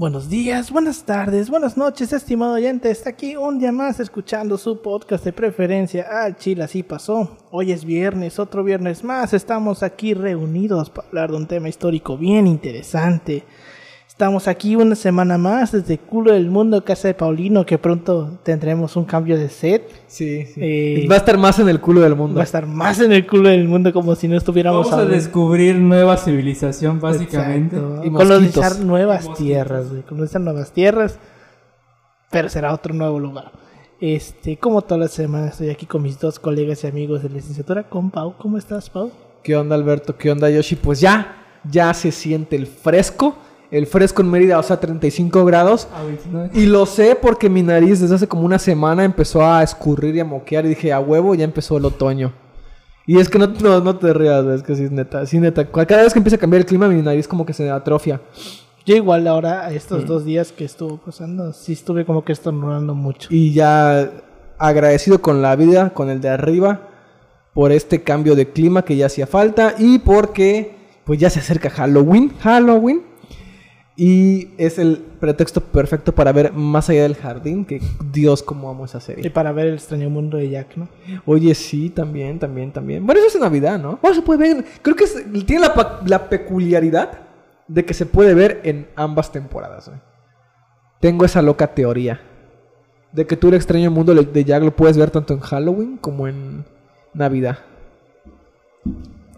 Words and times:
Buenos 0.00 0.30
días, 0.30 0.70
buenas 0.70 1.04
tardes, 1.04 1.50
buenas 1.50 1.76
noches, 1.76 2.14
estimado 2.14 2.54
oyente. 2.54 2.90
Está 2.90 3.10
aquí 3.10 3.36
un 3.36 3.58
día 3.58 3.70
más 3.70 4.00
escuchando 4.00 4.56
su 4.56 4.80
podcast 4.80 5.26
de 5.26 5.34
preferencia. 5.34 6.06
Ah, 6.10 6.34
Chile, 6.34 6.64
así 6.64 6.82
pasó. 6.82 7.36
Hoy 7.50 7.70
es 7.70 7.84
viernes, 7.84 8.38
otro 8.38 8.64
viernes 8.64 9.04
más. 9.04 9.34
Estamos 9.34 9.82
aquí 9.82 10.14
reunidos 10.14 10.88
para 10.88 11.06
hablar 11.08 11.30
de 11.32 11.36
un 11.36 11.46
tema 11.46 11.68
histórico 11.68 12.16
bien 12.16 12.46
interesante. 12.46 13.44
Estamos 14.20 14.48
aquí 14.48 14.76
una 14.76 14.94
semana 14.96 15.38
más 15.38 15.72
desde 15.72 15.96
culo 15.96 16.34
del 16.34 16.50
mundo, 16.50 16.84
casa 16.84 17.08
de 17.08 17.14
Paulino, 17.14 17.64
que 17.64 17.78
pronto 17.78 18.38
tendremos 18.42 18.94
un 18.96 19.06
cambio 19.06 19.38
de 19.38 19.48
set. 19.48 19.90
Sí, 20.08 20.44
sí. 20.44 20.60
Eh, 20.62 21.06
Va 21.10 21.14
a 21.14 21.18
estar 21.20 21.38
más 21.38 21.58
en 21.58 21.70
el 21.70 21.80
culo 21.80 22.02
del 22.02 22.14
mundo. 22.14 22.34
Va 22.34 22.42
a 22.42 22.44
estar 22.44 22.66
más 22.66 23.00
en 23.00 23.12
el 23.12 23.26
culo 23.26 23.48
del 23.48 23.66
mundo 23.66 23.94
como 23.94 24.14
si 24.14 24.28
no 24.28 24.36
estuviéramos 24.36 24.80
Vamos 24.80 24.92
a 24.92 24.96
hablando. 24.96 25.14
descubrir 25.14 25.76
nueva 25.76 26.18
civilización, 26.18 27.00
básicamente. 27.00 27.76
Exacto. 27.76 28.04
Y 28.04 28.10
colonizar 28.10 28.78
nuevas 28.80 29.24
Y 29.24 29.42
tierras, 29.42 29.88
güey. 29.88 30.02
Colonizar 30.02 30.42
nuevas 30.42 30.70
tierras. 30.70 31.18
Pero 32.30 32.50
será 32.50 32.74
otro 32.74 32.92
nuevo 32.92 33.18
lugar. 33.18 33.50
Este, 34.02 34.58
como 34.58 34.82
todas 34.82 35.00
las 35.00 35.12
semanas, 35.12 35.52
estoy 35.52 35.70
aquí 35.70 35.86
con 35.86 36.02
mis 36.02 36.20
dos 36.20 36.38
colegas 36.38 36.84
y 36.84 36.88
amigos 36.88 37.22
de 37.22 37.30
licenciatura, 37.30 37.84
con 37.84 38.10
Pau. 38.10 38.34
¿Cómo 38.36 38.58
estás, 38.58 38.90
Pau? 38.90 39.10
¿Qué 39.42 39.56
onda, 39.56 39.74
Alberto? 39.76 40.14
¿Qué 40.18 40.30
onda, 40.30 40.50
Yoshi? 40.50 40.76
Pues 40.76 41.00
ya, 41.00 41.36
ya 41.64 41.94
se 41.94 42.12
siente 42.12 42.56
el 42.56 42.66
fresco. 42.66 43.34
El 43.70 43.86
fresco 43.86 44.22
en 44.22 44.30
Mérida, 44.30 44.58
o 44.58 44.62
sea, 44.62 44.80
35 44.80 45.44
grados. 45.44 45.88
A 45.94 46.02
29. 46.02 46.50
Y 46.54 46.66
lo 46.66 46.86
sé 46.86 47.16
porque 47.20 47.48
mi 47.48 47.62
nariz 47.62 48.00
desde 48.00 48.16
hace 48.16 48.26
como 48.26 48.44
una 48.44 48.58
semana 48.58 49.04
empezó 49.04 49.44
a 49.46 49.62
escurrir 49.62 50.16
y 50.16 50.20
a 50.20 50.24
moquear. 50.24 50.66
Y 50.66 50.70
dije, 50.70 50.92
a 50.92 51.00
huevo, 51.00 51.34
ya 51.34 51.44
empezó 51.44 51.78
el 51.78 51.84
otoño. 51.84 52.32
Y 53.06 53.18
es 53.18 53.28
que 53.28 53.38
no, 53.38 53.46
no, 53.46 53.80
no 53.80 53.96
te 53.96 54.12
rías, 54.12 54.44
es 54.46 54.62
que 54.62 54.74
sí 54.76 54.84
es 54.84 54.90
neta. 54.90 55.24
Sí, 55.26 55.38
neta. 55.38 55.66
Cada 55.66 56.02
vez 56.02 56.12
que 56.12 56.18
empieza 56.18 56.36
a 56.36 56.38
cambiar 56.38 56.60
el 56.60 56.66
clima, 56.66 56.88
mi 56.88 57.00
nariz 57.00 57.26
como 57.26 57.46
que 57.46 57.52
se 57.52 57.70
atrofia. 57.70 58.20
Yo 58.86 58.96
igual 58.96 59.26
ahora, 59.26 59.70
estos 59.72 60.06
dos 60.06 60.24
días 60.24 60.52
que 60.52 60.64
estuvo 60.64 60.98
pasando, 60.98 61.52
sí 61.52 61.72
estuve 61.74 62.04
como 62.04 62.24
que 62.24 62.32
estornudando 62.32 62.94
mucho. 62.94 63.28
Y 63.30 63.52
ya 63.52 64.10
agradecido 64.58 65.20
con 65.20 65.42
la 65.42 65.54
vida, 65.56 65.90
con 65.90 66.08
el 66.10 66.20
de 66.20 66.28
arriba, 66.28 66.88
por 67.54 67.72
este 67.72 68.02
cambio 68.02 68.34
de 68.34 68.50
clima 68.50 68.84
que 68.84 68.96
ya 68.96 69.06
hacía 69.06 69.26
falta 69.26 69.74
y 69.78 69.98
porque 69.98 70.76
pues 71.04 71.18
ya 71.18 71.30
se 71.30 71.40
acerca 71.40 71.70
Halloween, 71.70 72.32
Halloween. 72.38 73.02
Y 73.96 74.48
es 74.56 74.78
el 74.78 74.96
pretexto 75.20 75.60
perfecto 75.60 76.14
para 76.14 76.32
ver 76.32 76.52
más 76.52 76.88
allá 76.88 77.02
del 77.02 77.16
jardín, 77.16 77.64
que 77.66 77.82
Dios 78.12 78.42
cómo 78.42 78.70
amo 78.70 78.86
esa 78.86 78.98
Y 78.98 79.00
serie. 79.02 79.30
para 79.30 79.52
ver 79.52 79.66
el 79.66 79.74
extraño 79.74 80.08
mundo 80.08 80.38
de 80.38 80.48
Jack, 80.48 80.76
¿no? 80.76 80.88
Oye, 81.26 81.54
sí, 81.54 81.90
también, 81.90 82.38
también, 82.38 82.72
también. 82.72 83.04
Bueno, 83.04 83.18
eso 83.20 83.28
es 83.28 83.34
en 83.34 83.42
Navidad, 83.42 83.78
¿no? 83.78 83.98
Bueno, 84.00 84.14
se 84.16 84.22
puede 84.22 84.54
ver, 84.54 84.64
creo 84.80 84.96
que 84.96 85.04
es- 85.04 85.22
tiene 85.44 85.66
la, 85.66 86.00
la 86.06 86.28
peculiaridad 86.30 87.10
de 87.68 87.84
que 87.84 87.92
se 87.92 88.06
puede 88.06 88.32
ver 88.34 88.60
en 88.64 88.88
ambas 88.96 89.30
temporadas. 89.32 89.88
güey. 89.88 90.00
Tengo 91.00 91.24
esa 91.24 91.42
loca 91.42 91.74
teoría. 91.74 92.20
De 93.12 93.26
que 93.26 93.36
tú 93.36 93.48
el 93.48 93.54
extraño 93.54 93.90
mundo 93.90 94.14
de 94.14 94.44
Jack 94.44 94.62
lo 94.62 94.74
puedes 94.74 94.96
ver 94.96 95.10
tanto 95.10 95.34
en 95.34 95.40
Halloween 95.40 95.96
como 95.98 96.26
en 96.28 96.64
Navidad. 97.12 97.58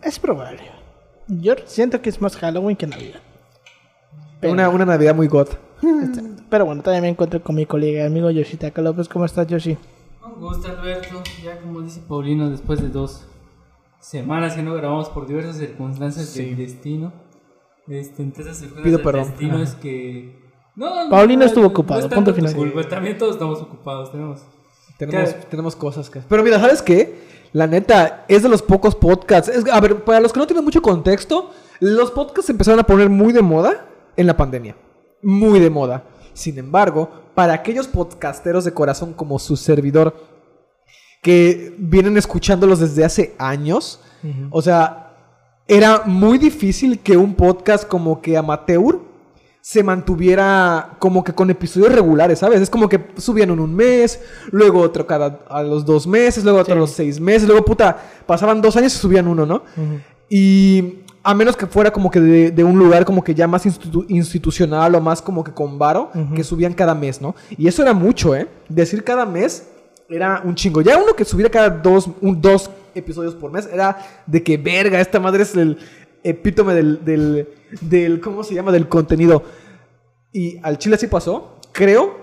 Es 0.02 0.18
probable. 0.18 0.60
Yo 1.26 1.54
siento 1.64 2.00
que 2.02 2.10
es 2.10 2.20
más 2.20 2.36
Halloween 2.36 2.76
que 2.76 2.86
Navidad. 2.86 3.20
Pero- 4.42 4.52
Una, 4.52 4.68
una 4.68 4.84
Navidad 4.84 5.14
muy 5.14 5.28
god. 5.28 5.48
Exacto. 5.82 6.42
Pero 6.50 6.66
bueno, 6.66 6.82
también 6.82 7.02
me 7.02 7.08
encuentro 7.08 7.42
con 7.42 7.54
mi 7.54 7.64
colega 7.64 8.02
y 8.02 8.06
amigo 8.06 8.30
Yoshitaka 8.30 8.82
López. 8.82 9.08
¿Cómo 9.08 9.24
estás, 9.24 9.46
Yoshi? 9.46 9.78
Un 10.24 10.40
gusto, 10.40 10.68
Alberto. 10.68 11.22
Ya 11.42 11.58
como 11.60 11.80
dice 11.80 12.00
Paulino, 12.06 12.50
después 12.50 12.82
de 12.82 12.88
dos 12.88 13.24
semanas 14.00 14.54
que 14.54 14.62
no 14.62 14.74
grabamos 14.74 15.08
por 15.08 15.26
diversas 15.26 15.56
circunstancias 15.56 16.26
Sí. 16.26 16.44
del 16.44 16.56
destino. 16.58 17.12
Este, 17.88 18.22
entonces 18.22 18.60
el 18.62 18.68
juego 18.70 18.84
Pido 18.84 19.02
perdón. 19.02 19.24
destino 19.28 19.54
Ajá. 19.54 19.64
es 19.64 19.74
que... 19.76 20.40
No, 20.76 21.04
no, 21.04 21.10
Paulino 21.10 21.40
no, 21.40 21.46
estuvo 21.46 21.64
no 21.64 21.70
ocupado, 21.70 22.00
es 22.00 22.06
punto 22.06 22.32
final. 22.34 22.54
culpa, 22.54 22.82
También 22.88 23.18
todos 23.18 23.32
estamos 23.34 23.60
ocupados. 23.60 24.10
Tenemos... 24.12 24.40
Tenemos, 24.98 25.34
¿Qué? 25.34 25.46
tenemos 25.50 25.76
cosas 25.76 26.08
que... 26.10 26.20
Pero 26.20 26.42
mira, 26.44 26.60
¿sabes 26.60 26.80
qué? 26.82 27.20
La 27.52 27.66
neta, 27.66 28.24
es 28.28 28.42
de 28.42 28.48
los 28.48 28.62
pocos 28.62 28.94
podcasts. 28.94 29.48
es- 29.48 29.68
a 29.70 29.80
ver, 29.80 30.04
para 30.04 30.20
los 30.20 30.32
que 30.32 30.38
no 30.38 30.46
tienen 30.46 30.64
mucho 30.64 30.80
contexto, 30.80 31.50
los 31.80 32.10
podcasts 32.10 32.46
se 32.46 32.52
empezaron 32.52 32.78
a 32.80 32.84
poner 32.84 33.08
muy 33.10 33.32
de 33.32 33.42
moda 33.42 33.88
en 34.16 34.26
la 34.26 34.36
pandemia. 34.36 34.76
Muy 35.22 35.60
de 35.60 35.70
moda. 35.70 36.04
Sin 36.34 36.58
embargo, 36.58 37.10
para 37.34 37.52
aquellos 37.52 37.86
podcasteros 37.88 38.64
de 38.64 38.72
corazón 38.72 39.12
como 39.12 39.38
su 39.38 39.56
servidor, 39.56 40.14
que 41.22 41.74
vienen 41.78 42.16
escuchándolos 42.16 42.80
desde 42.80 43.04
hace 43.04 43.34
años, 43.38 44.00
o 44.50 44.60
sea, 44.62 45.14
era 45.68 46.02
muy 46.04 46.38
difícil 46.38 46.98
que 47.00 47.16
un 47.16 47.34
podcast 47.34 47.86
como 47.86 48.20
que 48.20 48.36
amateur 48.36 49.00
se 49.60 49.84
mantuviera 49.84 50.96
como 50.98 51.22
que 51.22 51.32
con 51.32 51.48
episodios 51.48 51.92
regulares, 51.94 52.40
¿sabes? 52.40 52.60
Es 52.60 52.68
como 52.68 52.88
que 52.88 53.00
subían 53.16 53.52
uno 53.52 53.62
un 53.62 53.74
mes, 53.74 54.20
luego 54.50 54.80
otro 54.80 55.06
cada 55.06 55.38
a 55.48 55.62
los 55.62 55.84
dos 55.84 56.04
meses, 56.08 56.42
luego 56.42 56.58
otro 56.58 56.74
Sí. 56.74 56.78
a 56.78 56.80
los 56.80 56.90
seis 56.90 57.20
meses, 57.20 57.46
luego 57.46 57.64
puta, 57.64 57.96
pasaban 58.26 58.60
dos 58.60 58.76
años 58.76 58.92
y 58.92 58.98
subían 58.98 59.28
uno, 59.28 59.46
¿no? 59.46 59.62
Y 60.28 61.01
a 61.24 61.34
menos 61.34 61.56
que 61.56 61.66
fuera 61.66 61.92
como 61.92 62.10
que 62.10 62.20
de, 62.20 62.50
de 62.50 62.64
un 62.64 62.78
lugar 62.78 63.04
como 63.04 63.22
que 63.22 63.34
ya 63.34 63.46
más 63.46 63.64
institu- 63.64 64.04
institucional 64.08 64.94
o 64.94 65.00
más 65.00 65.22
como 65.22 65.44
que 65.44 65.52
con 65.52 65.78
varo, 65.78 66.10
que 66.34 66.42
subían 66.42 66.72
cada 66.72 66.94
mes, 66.94 67.20
¿no? 67.20 67.34
Y 67.56 67.68
eso 67.68 67.82
era 67.82 67.92
mucho, 67.92 68.34
¿eh? 68.34 68.48
Decir 68.68 69.04
cada 69.04 69.24
mes 69.24 69.68
era 70.08 70.42
un 70.44 70.54
chingo. 70.54 70.80
Ya 70.80 70.98
uno 70.98 71.14
que 71.14 71.24
subiera 71.24 71.50
cada 71.50 71.70
dos, 71.70 72.08
un, 72.20 72.40
dos 72.40 72.70
episodios 72.94 73.34
por 73.34 73.52
mes 73.52 73.68
era 73.72 73.98
de 74.26 74.42
que 74.42 74.56
verga, 74.56 75.00
esta 75.00 75.20
madre 75.20 75.44
es 75.44 75.54
el 75.54 75.78
epítome 76.24 76.74
del, 76.74 77.04
del, 77.04 77.48
del, 77.80 78.20
¿cómo 78.20 78.44
se 78.44 78.54
llama? 78.54 78.72
Del 78.72 78.88
contenido. 78.88 79.44
Y 80.32 80.58
al 80.62 80.78
chile 80.78 80.96
así 80.96 81.06
pasó. 81.06 81.56
Creo 81.72 82.16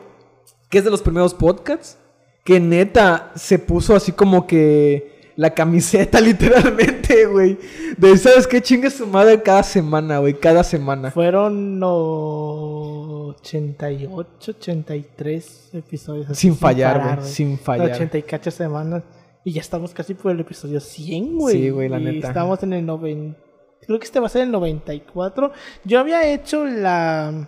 que 0.70 0.78
es 0.78 0.84
de 0.84 0.92
los 0.92 1.02
primeros 1.02 1.34
podcasts 1.34 1.98
que 2.44 2.60
neta 2.60 3.32
se 3.36 3.60
puso 3.60 3.96
así 3.96 4.12
como 4.12 4.46
que 4.46 5.19
la 5.40 5.52
camiseta 5.52 6.20
literalmente, 6.30 7.26
güey. 7.26 7.58
De, 7.98 8.18
¿sabes 8.18 8.46
qué? 8.46 8.62
Chingue 8.62 8.90
su 8.90 9.08
madre 9.08 9.42
cada 9.42 9.64
semana, 9.64 10.20
güey. 10.20 10.38
Cada 10.38 10.66
semana. 10.66 11.12
Fueron 11.12 11.80
no, 11.80 13.28
88, 13.28 14.52
83 14.58 15.70
episodios. 15.76 16.30
así, 16.30 16.42
Sin 16.42 16.58
fallar, 16.58 17.16
güey. 17.16 17.30
Sin 17.30 17.58
fallar. 17.58 17.92
80 17.92 18.18
y 18.18 18.24
cacho 18.24 18.52
semanas. 18.52 19.04
Y 19.46 19.54
ya 19.54 19.62
estamos 19.62 19.94
casi 19.94 20.14
por 20.14 20.34
el 20.34 20.42
episodio 20.42 20.82
100, 20.82 21.38
güey. 21.38 21.56
Sí, 21.56 21.70
güey, 21.70 21.88
la 21.88 22.00
Y 22.00 22.04
neta. 22.04 22.28
Estamos 22.28 22.62
en 22.64 22.74
el 22.74 22.86
90. 22.86 23.40
Creo 23.88 23.98
que 23.98 24.06
este 24.06 24.20
va 24.20 24.26
a 24.26 24.30
ser 24.30 24.42
el 24.42 24.52
94. 24.52 25.54
Yo 25.86 26.02
había 26.02 26.28
hecho 26.34 26.66
la. 26.66 27.48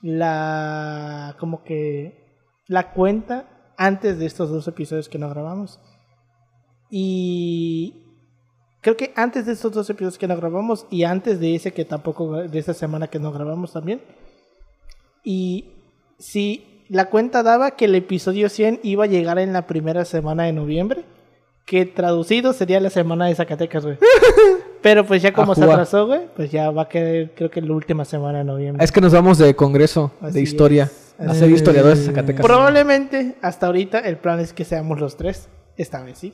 La. 0.00 1.34
Como 1.40 1.64
que. 1.64 2.20
La 2.68 2.92
cuenta 2.92 3.72
antes 3.76 4.20
de 4.20 4.26
estos 4.26 4.50
dos 4.50 4.68
episodios 4.68 5.08
que 5.08 5.18
no 5.18 5.28
grabamos. 5.28 5.80
Y. 6.90 7.94
Creo 8.82 8.96
que 8.96 9.12
antes 9.14 9.44
de 9.44 9.52
estos 9.52 9.72
dos 9.72 9.90
episodios 9.90 10.16
que 10.16 10.26
no 10.26 10.36
grabamos 10.36 10.86
y 10.90 11.04
antes 11.04 11.38
de 11.38 11.54
ese 11.54 11.72
que 11.72 11.84
tampoco, 11.84 12.36
de 12.36 12.58
esta 12.58 12.72
semana 12.72 13.08
que 13.08 13.18
no 13.18 13.30
grabamos 13.30 13.72
también. 13.74 14.00
Y 15.22 15.66
si 16.18 16.84
la 16.88 17.10
cuenta 17.10 17.42
daba 17.42 17.72
que 17.72 17.84
el 17.84 17.94
episodio 17.94 18.48
100 18.48 18.80
iba 18.82 19.04
a 19.04 19.06
llegar 19.06 19.38
en 19.38 19.52
la 19.52 19.66
primera 19.66 20.06
semana 20.06 20.44
de 20.44 20.52
noviembre, 20.52 21.04
que 21.66 21.84
traducido 21.84 22.54
sería 22.54 22.80
la 22.80 22.88
semana 22.88 23.26
de 23.26 23.34
Zacatecas, 23.34 23.84
güey. 23.84 23.98
Pero 24.82 25.04
pues 25.06 25.20
ya 25.20 25.32
como 25.34 25.54
se 25.54 25.62
atrasó, 25.62 26.06
güey, 26.06 26.22
pues 26.34 26.50
ya 26.50 26.70
va 26.70 26.82
a 26.82 26.88
quedar 26.88 27.32
creo 27.34 27.50
que 27.50 27.60
la 27.60 27.74
última 27.74 28.06
semana 28.06 28.38
de 28.38 28.44
noviembre. 28.44 28.82
Es 28.82 28.90
que 28.90 29.02
nos 29.02 29.12
vamos 29.12 29.36
de 29.36 29.54
congreso, 29.54 30.10
Así 30.22 30.34
de 30.34 30.40
historia. 30.40 30.84
es. 30.84 31.28
A 31.28 31.34
ser 31.34 31.50
Eh, 31.50 31.52
historiadores 31.52 31.98
de 32.00 32.06
Zacatecas. 32.06 32.46
Probablemente 32.46 33.36
hasta 33.42 33.66
ahorita 33.66 33.98
el 33.98 34.16
plan 34.16 34.40
es 34.40 34.54
que 34.54 34.64
seamos 34.64 34.98
los 35.00 35.18
tres. 35.18 35.50
Esta 35.76 36.02
vez 36.02 36.16
sí. 36.16 36.32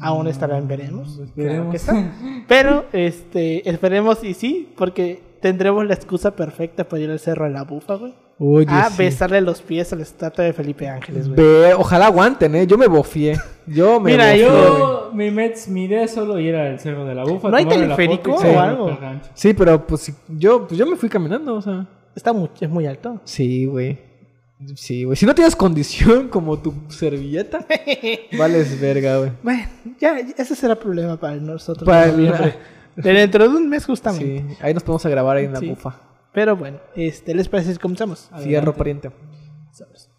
Aún 0.00 0.28
estará 0.28 0.56
en 0.58 0.68
veremos. 0.68 1.14
Claro 1.14 1.24
Esperemos. 1.24 1.70
que 1.70 1.76
está. 1.76 2.12
Pero 2.48 2.84
este, 2.92 3.68
esperemos 3.68 4.22
y 4.22 4.34
sí, 4.34 4.72
porque 4.76 5.20
tendremos 5.40 5.84
la 5.86 5.94
excusa 5.94 6.36
perfecta 6.36 6.84
para 6.88 7.02
ir 7.02 7.10
al 7.10 7.18
cerro 7.18 7.46
de 7.46 7.50
la 7.50 7.64
bufa, 7.64 7.94
güey. 7.96 8.14
Oye, 8.42 8.66
a 8.70 8.88
sí. 8.88 8.96
besarle 9.02 9.40
los 9.42 9.60
pies 9.60 9.92
a 9.92 9.96
la 9.96 10.02
estatua 10.02 10.44
de 10.44 10.52
Felipe 10.54 10.88
Ángeles, 10.88 11.28
güey. 11.28 11.36
Ve, 11.38 11.74
ojalá 11.74 12.06
aguanten, 12.06 12.54
¿eh? 12.54 12.66
Yo 12.66 12.78
me 12.78 12.86
bofié. 12.86 13.36
Yo 13.66 14.00
me 14.00 14.12
Mira, 14.12 14.30
bofié, 14.30 14.46
güey. 14.48 14.62
Yo, 14.62 15.10
mi, 15.12 15.30
met- 15.30 15.66
mi 15.68 15.84
idea 15.84 16.04
es 16.04 16.12
solo 16.12 16.38
ir 16.38 16.54
al 16.56 16.78
Cerro 16.80 17.04
de 17.04 17.14
la 17.14 17.24
Bufa. 17.24 17.50
¿No 17.50 17.56
hay 17.58 17.66
teleférico 17.66 18.34
o 18.36 18.58
algo? 18.60 18.98
Sí, 19.34 19.52
pero 19.52 19.86
pues 19.86 20.10
yo, 20.28 20.66
pues 20.66 20.78
yo 20.78 20.86
me 20.86 20.96
fui 20.96 21.08
caminando, 21.10 21.56
o 21.56 21.60
sea. 21.60 21.86
Está 22.14 22.32
muy, 22.32 22.48
es 22.60 22.70
muy 22.70 22.86
alto. 22.86 23.20
Sí, 23.24 23.66
güey. 23.66 23.98
Sí, 24.74 25.04
güey. 25.04 25.16
Si 25.16 25.24
no 25.26 25.34
tienes 25.34 25.56
condición 25.56 26.28
como 26.30 26.58
tu 26.58 26.74
servilleta, 26.88 27.66
vales 28.38 28.78
verga, 28.80 29.18
güey. 29.18 29.32
Bueno, 29.42 29.66
ya, 29.98 30.18
ese 30.18 30.54
será 30.54 30.78
problema 30.78 31.18
para 31.18 31.36
nosotros. 31.36 31.86
Para 31.86 32.04
el- 32.06 32.12
noviembre. 32.12 32.54
De 32.96 33.12
dentro 33.12 33.48
de 33.48 33.56
un 33.56 33.68
mes 33.68 33.86
justamente. 33.86 34.44
Sí, 34.48 34.56
ahí 34.60 34.74
nos 34.74 34.82
podemos 34.82 35.06
a 35.06 35.08
grabar 35.08 35.36
ahí 35.38 35.46
en 35.46 35.52
la 35.54 35.60
Sí. 35.60 35.68
bufa. 35.70 35.98
Pero 36.32 36.56
bueno, 36.56 36.78
este, 36.94 37.34
¿les 37.34 37.48
parece 37.48 37.72
si 37.72 37.78
comenzamos? 37.78 38.28
Fierro 38.42 38.74
pariente. 38.76 39.10
Sabes. 39.72 40.09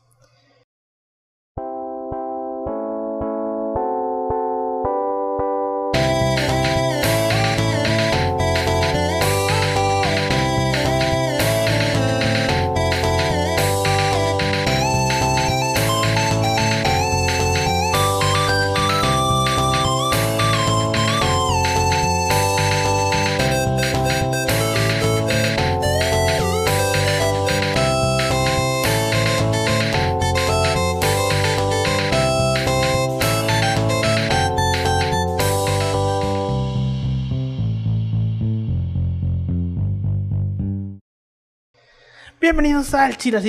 Bienvenidos 42.52 42.94
al 42.94 43.16
Chile 43.16 43.40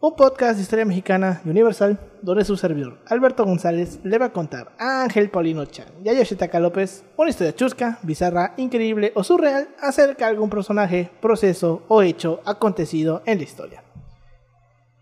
un 0.00 0.16
podcast 0.16 0.56
de 0.56 0.62
historia 0.62 0.84
mexicana 0.84 1.40
y 1.44 1.48
universal 1.48 1.96
donde 2.22 2.44
su 2.44 2.56
servidor, 2.56 2.98
Alberto 3.06 3.44
González, 3.44 4.00
le 4.02 4.18
va 4.18 4.26
a 4.26 4.32
contar 4.32 4.72
a 4.80 5.04
Ángel 5.04 5.30
Paulino 5.30 5.64
Chan 5.66 5.86
y 6.04 6.08
a 6.08 6.12
Yoshitaka 6.12 6.58
López 6.58 7.04
una 7.16 7.30
historia 7.30 7.54
chusca, 7.54 8.00
bizarra, 8.02 8.54
increíble 8.56 9.12
o 9.14 9.22
surreal 9.22 9.68
acerca 9.80 10.24
de 10.24 10.32
algún 10.32 10.50
personaje, 10.50 11.08
proceso 11.22 11.84
o 11.86 12.02
hecho 12.02 12.40
acontecido 12.44 13.22
en 13.26 13.38
la 13.38 13.44
historia. 13.44 13.84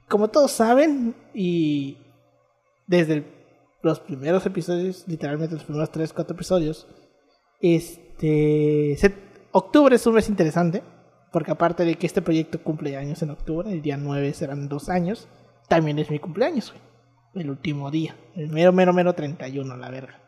Como 0.06 0.28
todos 0.28 0.52
saben, 0.52 1.14
y 1.32 1.96
desde 2.86 3.24
los 3.80 4.00
primeros 4.00 4.44
episodios, 4.44 5.04
literalmente 5.06 5.54
los 5.54 5.64
primeros 5.64 5.90
3-4 5.90 6.30
episodios, 6.30 6.86
este, 7.62 8.98
octubre 9.50 9.96
es 9.96 10.06
un 10.06 10.12
mes 10.12 10.28
interesante, 10.28 10.82
porque 11.34 11.50
aparte 11.50 11.84
de 11.84 11.96
que 11.96 12.06
este 12.06 12.22
proyecto 12.22 12.62
cumple 12.62 12.96
años 12.96 13.20
en 13.20 13.30
octubre, 13.30 13.68
el 13.68 13.82
día 13.82 13.96
9 13.96 14.32
serán 14.34 14.68
dos 14.68 14.88
años, 14.88 15.26
también 15.66 15.98
es 15.98 16.08
mi 16.08 16.20
cumpleaños, 16.20 16.70
güey. 16.70 17.42
El 17.42 17.50
último 17.50 17.90
día, 17.90 18.14
el 18.36 18.50
mero, 18.50 18.72
mero, 18.72 18.92
mero 18.92 19.14
31, 19.14 19.76
la 19.76 19.90
verga. 19.90 20.20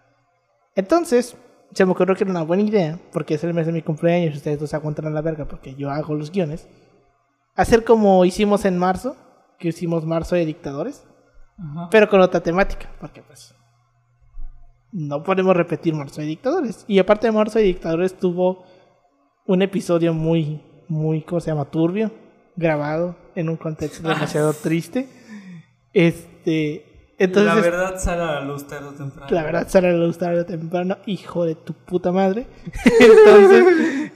Entonces, 0.75 1.37
se 1.73 1.85
me 1.87 1.93
ocurrió 1.93 2.17
que 2.17 2.25
era 2.25 2.33
una 2.33 2.43
buena 2.43 2.65
idea, 2.65 2.99
porque 3.13 3.35
es 3.35 3.45
el 3.45 3.55
mes 3.55 3.67
de 3.67 3.73
mi 3.73 3.83
cumpleaños 3.83 4.35
y 4.35 4.39
ustedes 4.39 4.59
dos 4.59 4.75
aguantan 4.75 5.15
la 5.15 5.21
verga 5.21 5.45
porque 5.45 5.77
yo 5.77 5.93
hago 5.93 6.13
los 6.17 6.33
guiones. 6.33 6.69
Hacer 7.55 7.85
como 7.85 8.25
hicimos 8.25 8.65
en 8.65 8.77
marzo, 8.77 9.15
que 9.61 9.69
hicimos 9.69 10.05
marzo 10.05 10.35
de 10.35 10.45
dictadores, 10.45 11.07
Ajá. 11.57 11.89
pero 11.89 12.09
con 12.09 12.21
otra 12.21 12.41
temática, 12.43 12.91
porque 12.99 13.23
pues 13.23 13.55
no 14.91 15.23
podemos 15.23 15.57
repetir 15.57 15.95
Marzo 15.95 16.21
de 16.21 16.27
Dictadores. 16.27 16.85
Y 16.89 16.99
aparte 16.99 17.29
de 17.29 17.33
Marzo 17.33 17.61
de 17.61 17.67
Dictadores 17.67 18.19
tuvo 18.19 18.65
un 19.47 19.63
episodio 19.63 20.13
muy, 20.13 20.61
muy, 20.89 21.23
¿cómo 21.23 21.41
se 21.41 21.51
llama? 21.51 21.65
Turbio, 21.67 22.11
grabado 22.57 23.17
en 23.35 23.49
un 23.49 23.57
contexto 23.57 24.07
demasiado 24.09 24.53
triste. 24.53 25.09
Este, 25.93 27.15
entonces, 27.19 27.55
la 27.55 27.61
verdad 27.61 27.99
sale 27.99 28.23
a 28.23 28.27
la 28.33 28.41
luz 28.43 28.67
tarde 28.67 28.89
o 28.89 28.93
temprano. 28.93 29.27
la 29.35 29.43
verdad, 29.43 29.69
Sara 29.69 29.91
le 29.93 30.07
gustaba 30.07 30.45
temprano, 30.45 30.99
hijo 31.07 31.45
de 31.47 31.55
tu 31.55 31.73
puta 31.73 32.13
madre. 32.13 32.47
entonces, 33.01 33.65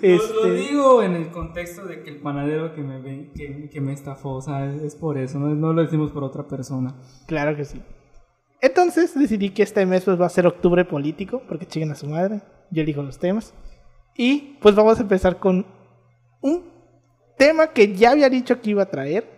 Lo, 0.02 0.08
este, 0.08 0.34
lo 0.48 0.54
digo 0.54 1.02
en 1.02 1.14
el 1.14 1.30
contexto 1.30 1.86
de 1.86 2.02
que 2.02 2.10
el 2.10 2.16
panadero 2.20 2.74
que 2.74 2.82
me, 2.82 3.00
ve- 3.00 3.30
que, 3.34 3.70
que 3.70 3.80
me 3.80 3.92
estafó, 3.94 4.32
o 4.34 4.42
sea, 4.42 4.66
es, 4.70 4.82
es 4.82 4.94
por 4.94 5.16
eso, 5.16 5.38
no, 5.38 5.48
no 5.54 5.72
lo 5.72 5.82
decimos 5.82 6.10
por 6.12 6.24
otra 6.24 6.46
persona. 6.46 6.94
Claro 7.26 7.56
que 7.56 7.64
sí. 7.64 7.80
Entonces 8.60 9.18
decidí 9.18 9.50
que 9.50 9.62
este 9.62 9.86
mes 9.86 10.04
pues, 10.04 10.20
va 10.20 10.26
a 10.26 10.30
ser 10.30 10.46
octubre 10.46 10.84
político, 10.84 11.42
porque 11.48 11.64
chinguen 11.66 11.92
a 11.92 11.94
su 11.94 12.06
madre. 12.06 12.42
Yo 12.70 12.82
elijo 12.82 13.02
los 13.02 13.18
temas. 13.18 13.54
Y 14.14 14.58
pues 14.60 14.74
vamos 14.74 14.98
a 14.98 15.02
empezar 15.02 15.38
con 15.38 15.64
un 16.40 16.64
tema 17.38 17.68
que 17.68 17.94
ya 17.94 18.10
había 18.12 18.28
dicho 18.28 18.60
que 18.60 18.70
iba 18.70 18.82
a 18.82 18.90
traer, 18.90 19.28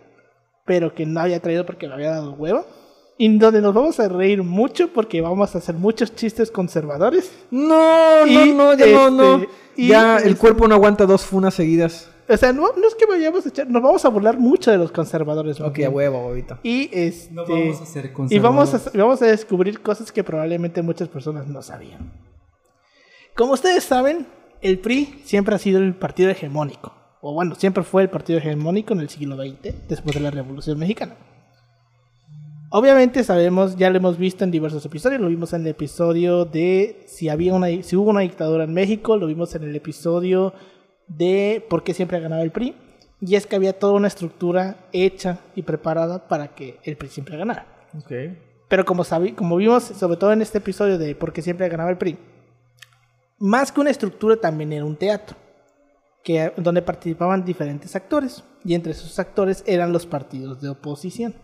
pero 0.65 0.93
que 0.93 1.05
no 1.05 1.19
había 1.19 1.39
traído 1.41 1.65
porque 1.65 1.87
me 1.87 1.93
había 1.93 2.11
dado 2.11 2.33
huevo. 2.33 2.65
Y 3.17 3.37
donde 3.37 3.61
nos 3.61 3.73
vamos 3.73 3.99
a 3.99 4.09
reír 4.09 4.41
mucho 4.41 4.87
porque 4.91 5.21
vamos 5.21 5.53
a 5.53 5.59
hacer 5.59 5.75
muchos 5.75 6.15
chistes 6.15 6.49
conservadores. 6.49 7.31
No, 7.51 8.25
Y, 8.25 8.51
no, 8.53 8.73
no, 8.73 8.73
ya 8.77 8.87
no, 8.87 9.09
no. 9.11 9.35
este, 9.35 9.49
y 9.75 9.87
ya 9.89 10.17
el 10.17 10.29
este- 10.29 10.39
cuerpo 10.39 10.67
no 10.67 10.75
aguanta 10.75 11.05
dos 11.05 11.23
funas 11.23 11.53
seguidas. 11.53 12.09
O 12.27 12.37
sea, 12.37 12.53
no, 12.53 12.69
no 12.75 12.87
es 12.87 12.95
que 12.95 13.05
vayamos 13.05 13.45
a 13.45 13.49
echar, 13.49 13.67
nos 13.69 13.83
vamos 13.83 14.03
a 14.05 14.09
burlar 14.09 14.39
mucho 14.39 14.71
de 14.71 14.77
los 14.77 14.91
conservadores. 14.91 15.59
Ok, 15.61 15.79
a 15.85 15.89
huevo, 15.89 16.27
huevito. 16.27 16.57
Y 16.63 16.89
este. 16.93 17.33
No 17.33 17.45
vamos 17.45 17.81
a 17.81 17.85
ser 17.85 18.05
Y 18.29 18.39
vamos 18.39 18.69
conservadores. 18.69 18.95
a, 18.95 18.97
vamos 18.97 19.21
a 19.21 19.25
descubrir 19.27 19.81
cosas 19.81 20.11
que 20.11 20.23
probablemente 20.23 20.81
muchas 20.81 21.09
personas 21.09 21.47
no 21.47 21.61
sabían. 21.61 22.13
Como 23.35 23.53
ustedes 23.53 23.83
saben, 23.83 24.25
el 24.63 24.79
PRI 24.79 25.21
siempre 25.25 25.53
ha 25.53 25.59
sido 25.59 25.79
el 25.79 25.93
partido 25.93 26.29
hegemónico. 26.29 26.93
O 27.21 27.33
bueno, 27.33 27.55
siempre 27.55 27.83
fue 27.83 28.01
el 28.01 28.09
partido 28.09 28.39
hegemónico 28.39 28.93
en 28.93 29.01
el 29.01 29.09
siglo 29.09 29.35
XX, 29.35 29.87
después 29.87 30.15
de 30.15 30.21
la 30.21 30.31
Revolución 30.31 30.79
Mexicana. 30.79 31.15
Obviamente 32.69 33.23
sabemos, 33.23 33.75
ya 33.75 33.89
lo 33.89 33.97
hemos 33.97 34.17
visto 34.17 34.43
en 34.43 34.51
diversos 34.51 34.83
episodios, 34.85 35.21
lo 35.21 35.27
vimos 35.27 35.53
en 35.53 35.61
el 35.61 35.67
episodio 35.67 36.45
de 36.45 37.03
si, 37.05 37.29
había 37.29 37.53
una, 37.53 37.67
si 37.83 37.95
hubo 37.95 38.09
una 38.09 38.21
dictadura 38.21 38.63
en 38.63 38.73
México, 38.73 39.15
lo 39.15 39.27
vimos 39.27 39.53
en 39.53 39.63
el 39.63 39.75
episodio 39.75 40.53
de 41.07 41.63
por 41.69 41.83
qué 41.83 41.93
siempre 41.93 42.17
ha 42.17 42.21
ganado 42.21 42.41
el 42.41 42.51
PRI. 42.51 42.75
Y 43.21 43.35
es 43.35 43.45
que 43.45 43.55
había 43.55 43.77
toda 43.77 43.93
una 43.93 44.07
estructura 44.07 44.87
hecha 44.91 45.39
y 45.55 45.61
preparada 45.61 46.27
para 46.27 46.55
que 46.55 46.79
el 46.83 46.97
PRI 46.97 47.09
siempre 47.09 47.37
ganara. 47.37 47.67
Ok. 47.97 48.11
Pero 48.69 48.85
como, 48.85 49.03
como 49.35 49.57
vimos, 49.57 49.83
sobre 49.83 50.17
todo 50.17 50.33
en 50.33 50.41
este 50.41 50.57
episodio 50.57 50.97
de 50.97 51.15
por 51.15 51.31
qué 51.31 51.41
siempre 51.41 51.69
ganaba 51.69 51.91
el 51.91 51.97
PRI, 51.97 52.17
más 53.43 53.73
que 53.73 53.81
una 53.81 53.89
estructura 53.89 54.37
también 54.37 54.71
era 54.71 54.85
un 54.85 54.95
teatro, 54.95 55.35
que, 56.23 56.53
donde 56.55 56.81
participaban 56.81 57.43
diferentes 57.43 57.93
actores, 57.93 58.41
y 58.63 58.73
entre 58.73 58.93
esos 58.93 59.19
actores 59.19 59.65
eran 59.67 59.91
los 59.91 60.05
partidos 60.05 60.61
de 60.61 60.69
oposición. 60.69 61.35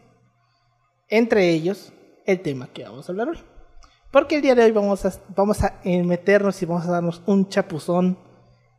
Entre 1.10 1.50
ellos, 1.50 1.92
el 2.26 2.40
tema 2.40 2.68
que 2.68 2.86
vamos 2.86 3.10
a 3.10 3.12
hablar 3.12 3.28
hoy. 3.28 3.40
Porque 4.12 4.38
el 4.38 4.42
día 4.42 4.56
de 4.56 4.64
hoy 4.64 4.72
vamos 4.72 5.06
a, 5.06 5.12
vamos 5.36 5.62
a 5.62 5.82
meternos 5.84 6.62
y 6.62 6.66
vamos 6.66 6.88
a 6.88 6.92
darnos 6.92 7.22
un 7.26 7.50
chapuzón 7.50 8.18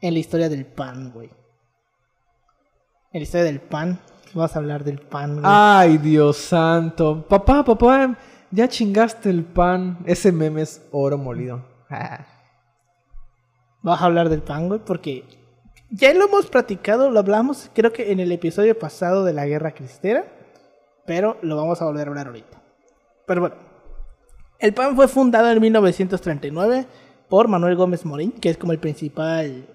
en 0.00 0.14
la 0.14 0.18
historia 0.18 0.48
del 0.48 0.64
pan, 0.64 1.12
güey. 1.12 1.28
En 3.12 3.20
la 3.20 3.22
historia 3.22 3.44
del 3.44 3.60
pan, 3.60 4.00
vamos 4.32 4.56
a 4.56 4.58
hablar 4.58 4.82
del 4.82 4.98
pan, 4.98 5.32
güey. 5.32 5.44
Ay, 5.46 5.98
Dios 5.98 6.38
santo. 6.38 7.26
Papá, 7.28 7.62
papá, 7.66 8.16
ya 8.50 8.66
chingaste 8.66 9.28
el 9.28 9.44
pan. 9.44 9.98
Ese 10.06 10.32
meme 10.32 10.62
es 10.62 10.88
oro 10.90 11.18
molido. 11.18 11.62
Vamos 13.82 14.02
a 14.02 14.04
hablar 14.06 14.28
del 14.28 14.42
pan, 14.42 14.68
güey, 14.68 14.80
porque 14.84 15.24
ya 15.90 16.12
lo 16.14 16.26
hemos 16.26 16.46
platicado, 16.46 17.10
lo 17.10 17.18
hablamos, 17.18 17.70
creo 17.74 17.92
que 17.92 18.12
en 18.12 18.20
el 18.20 18.30
episodio 18.32 18.78
pasado 18.78 19.24
de 19.24 19.32
la 19.32 19.46
Guerra 19.46 19.72
Cristera, 19.72 20.24
pero 21.06 21.38
lo 21.42 21.56
vamos 21.56 21.80
a 21.80 21.86
volver 21.86 22.06
a 22.06 22.10
hablar 22.10 22.26
ahorita. 22.28 22.62
Pero 23.26 23.40
bueno, 23.40 23.56
el 24.58 24.74
PAN 24.74 24.94
fue 24.96 25.08
fundado 25.08 25.50
en 25.50 25.60
1939 25.60 26.86
por 27.28 27.48
Manuel 27.48 27.76
Gómez 27.76 28.04
Morín, 28.04 28.32
que 28.32 28.50
es 28.50 28.58
como 28.58 28.72
el 28.72 28.78
principal, 28.78 29.66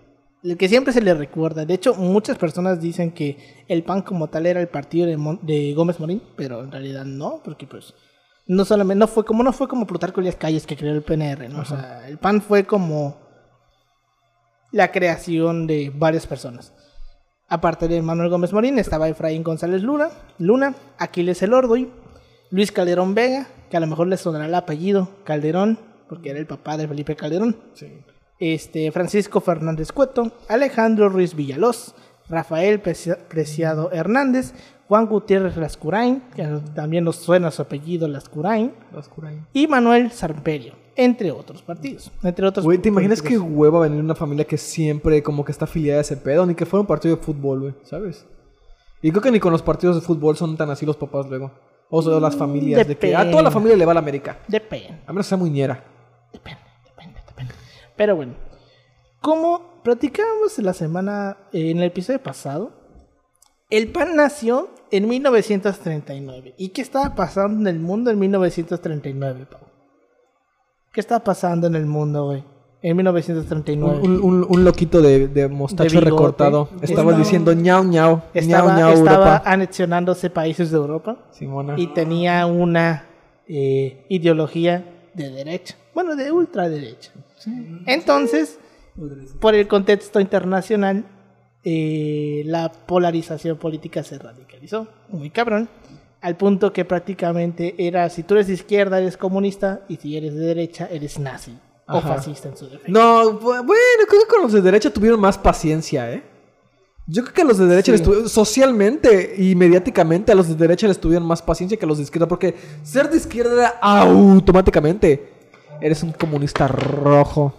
el 0.43 0.57
que 0.57 0.69
siempre 0.69 0.93
se 0.93 1.01
le 1.01 1.13
recuerda. 1.13 1.65
De 1.65 1.73
hecho, 1.73 1.95
muchas 1.95 2.37
personas 2.37 2.79
dicen 2.79 3.11
que 3.11 3.65
el 3.67 3.83
PAN 3.83 4.03
como 4.03 4.27
tal 4.29 4.45
era 4.45 4.61
el 4.61 4.67
partido 4.67 5.07
de, 5.07 5.17
Mon- 5.17 5.39
de 5.41 5.73
Gómez 5.73 5.99
Morín, 5.99 6.21
pero 6.35 6.63
en 6.63 6.71
realidad 6.71 7.05
no, 7.05 7.41
porque 7.43 7.65
pues 7.65 7.93
no 8.45 8.63
solamente 8.63 8.99
no 8.99 9.07
fue 9.07 9.25
como 9.25 9.41
no 9.41 9.51
fue 9.51 9.67
como 9.67 9.87
Plutarco 9.87 10.19
Elías 10.21 10.35
Calles 10.35 10.67
que 10.67 10.77
creó 10.77 10.93
el 10.93 11.01
PNR, 11.01 11.49
¿no? 11.49 11.61
O 11.61 11.65
sea, 11.65 12.07
el 12.07 12.19
PAN 12.19 12.41
fue 12.41 12.65
como 12.65 13.24
la 14.75 14.91
creación 14.91 15.67
de 15.67 15.89
varias 15.95 16.27
personas. 16.27 16.73
Aparte 17.47 17.87
de 17.87 18.01
Manuel 18.01 18.29
Gómez 18.29 18.51
Morín, 18.51 18.77
estaba 18.77 19.07
Efraín 19.07 19.41
González 19.41 19.81
Luna, 19.83 20.09
Luna, 20.37 20.75
Aquiles 20.97 21.41
Elordoy, 21.41 21.89
Luis 22.51 22.73
Calderón 22.73 23.15
Vega, 23.15 23.47
que 23.69 23.77
a 23.77 23.79
lo 23.79 23.87
mejor 23.87 24.07
les 24.07 24.19
sonará 24.19 24.47
el 24.47 24.53
apellido 24.53 25.09
Calderón, 25.23 25.79
porque 26.09 26.31
era 26.31 26.39
el 26.39 26.45
papá 26.45 26.75
de 26.75 26.89
Felipe 26.89 27.15
Calderón. 27.15 27.55
Este, 28.37 28.91
Francisco 28.91 29.39
Fernández 29.39 29.93
Cueto, 29.93 30.33
Alejandro 30.49 31.07
Ruiz 31.07 31.35
Villalós, 31.35 31.95
Rafael 32.27 32.81
Precia- 32.81 33.17
Preciado 33.29 33.91
Hernández, 33.93 34.53
Juan 34.89 35.05
Gutiérrez 35.05 35.55
Lascurain, 35.55 36.21
que 36.35 36.43
también 36.75 37.05
nos 37.05 37.15
suena 37.15 37.49
su 37.49 37.61
apellido 37.61 38.09
Lascurain, 38.09 38.73
y 39.53 39.67
Manuel 39.67 40.11
Sarperio, 40.11 40.73
entre 40.95 41.31
otros 41.31 41.61
partidos. 41.61 42.11
Entre 42.23 42.45
otros 42.45 42.65
Güey, 42.65 42.77
¿te 42.77 42.89
imaginas 42.89 43.21
qué 43.21 43.37
hueva 43.37 43.81
venir 43.81 43.99
una 43.99 44.15
familia 44.15 44.45
que 44.45 44.57
siempre 44.57 45.21
como 45.23 45.43
que 45.43 45.51
está 45.51 45.65
afiliada 45.65 45.99
a 45.99 46.01
ese 46.01 46.17
pedo? 46.17 46.45
Ni 46.45 46.55
que 46.55 46.65
fuera 46.65 46.81
un 46.81 46.87
partido 46.87 47.15
de 47.15 47.21
fútbol, 47.21 47.59
güey, 47.61 47.73
¿sabes? 47.83 48.25
Y 49.01 49.11
creo 49.11 49.21
que 49.21 49.31
ni 49.31 49.39
con 49.39 49.51
los 49.51 49.61
partidos 49.61 49.95
de 49.95 50.01
fútbol 50.01 50.35
son 50.35 50.57
tan 50.57 50.69
así 50.69 50.85
los 50.85 50.97
papás 50.97 51.27
luego. 51.27 51.51
O 51.89 52.01
sea, 52.01 52.19
las 52.19 52.35
familias, 52.35 52.87
de 52.87 52.97
que 52.97 53.15
a 53.15 53.29
toda 53.29 53.43
la 53.43 53.51
familia 53.51 53.77
le 53.77 53.85
va 53.85 53.91
a 53.91 53.93
la 53.93 53.99
América. 53.99 54.39
Depende. 54.47 55.01
A 55.05 55.13
menos 55.13 55.27
sea 55.27 55.37
muy 55.37 55.49
ñera. 55.49 55.83
Depende, 56.33 56.61
depende, 56.83 57.19
depende. 57.27 57.53
Pero 57.95 58.15
bueno, 58.15 58.33
como 59.21 59.81
platicábamos 59.83 60.57
la 60.59 60.73
semana, 60.73 61.37
eh, 61.53 61.69
en 61.69 61.77
el 61.77 61.85
episodio 61.85 62.21
pasado, 62.21 62.71
el 63.69 63.91
PAN 63.91 64.15
nació 64.15 64.69
en 64.91 65.07
1939. 65.07 66.55
¿Y 66.57 66.69
qué 66.69 66.81
estaba 66.81 67.15
pasando 67.15 67.59
en 67.61 67.75
el 67.75 67.81
mundo 67.81 68.11
en 68.11 68.19
1939, 68.19 69.45
Pau? 69.49 69.64
¿Qué 70.95 71.01
estaba 71.01 71.23
pasando 71.23 71.67
en 71.67 71.75
el 71.75 71.85
mundo, 71.85 72.25
güey? 72.27 72.43
En 72.81 72.91
Un, 72.91 72.97
1939. 72.97 73.99
un- 74.01 74.21
un- 74.23 74.45
un 74.49 74.63
loquito 74.63 75.01
de, 75.01 75.27
de 75.27 75.49
mostacho 75.49 75.99
De 75.99 76.05
recortado. 76.05 76.69
Estaba 76.81 77.11
diciendo 77.17 77.51
ñau 77.53 77.83
ñau. 77.83 78.21
estaba 78.33 78.69
ñau 78.69 78.77
ñau 78.79 78.93
estaba 78.93 79.15
Europa. 79.17 79.43
anexionándose 79.45 80.29
países 80.29 80.71
de 80.71 80.77
Europa 80.77 81.17
Simona. 81.31 81.73
y 81.77 81.87
tenía 81.87 82.45
una 82.45 83.05
eh, 83.47 84.05
ideología 84.07 84.85
de 85.13 85.29
derecha. 85.31 85.75
Bueno, 85.93 86.15
de 86.15 86.31
ultraderecha. 86.31 87.11
Entonces, 87.85 88.57
por 89.41 89.53
el 89.55 89.67
contexto 89.67 90.19
internacional, 90.21 91.03
eh, 91.63 92.43
la 92.45 92.71
polarización 92.71 93.57
política 93.57 94.03
se 94.03 94.17
radicalizó, 94.19 94.87
muy 95.09 95.29
cabrón, 95.29 95.67
al 96.25 96.35
punto 96.37 96.73
que 96.73 96.85
prácticamente 96.85 97.75
era, 97.77 98.09
si 98.09 98.23
tú 98.23 98.33
eres 98.35 98.47
de 98.47 98.53
izquierda, 98.53 98.99
eres 98.99 99.15
comunista, 99.17 99.81
y 99.87 99.97
si 99.97 100.17
eres 100.17 100.33
de 100.33 100.41
derecha, 100.45 100.87
eres 100.91 101.19
nazi 101.19 101.57
o 101.87 102.01
fascista 102.01 102.49
en 102.49 102.57
su 102.57 102.65
defecto. 102.67 102.91
No, 102.91 103.39
bu- 103.39 103.63
bueno, 103.65 104.03
creo 104.07 104.21
que 104.21 104.27
con 104.27 104.41
los 104.41 104.51
de 104.51 104.61
derecha 104.61 104.89
tuvieron 104.89 105.19
más 105.19 105.37
paciencia, 105.37 106.11
¿eh? 106.11 106.23
Yo 107.07 107.21
creo 107.21 107.33
que 107.35 107.41
a 107.43 107.45
los 107.45 107.59
de 107.59 107.67
derecha 107.67 107.91
Sí. 107.91 107.91
les 107.91 108.01
tuvieron- 108.03 108.27
socialmente 108.29 109.35
y 109.37 109.53
mediáticamente 109.55 110.31
a 110.31 110.35
los 110.35 110.47
de 110.47 110.55
derecha 110.55 110.87
les 110.87 110.99
tuvieron 110.99 111.27
más 111.27 111.43
paciencia 111.43 111.77
que 111.77 111.85
a 111.85 111.87
los 111.87 111.97
de 111.97 112.03
izquierda, 112.05 112.27
porque 112.27 112.55
ser 112.83 113.09
de 113.11 113.17
izquierda 113.17 113.53
era 113.53 113.69
automáticamente 113.79 115.31
eres 115.79 116.01
un 116.01 116.11
comunista 116.13 116.67
rojo, 116.67 117.53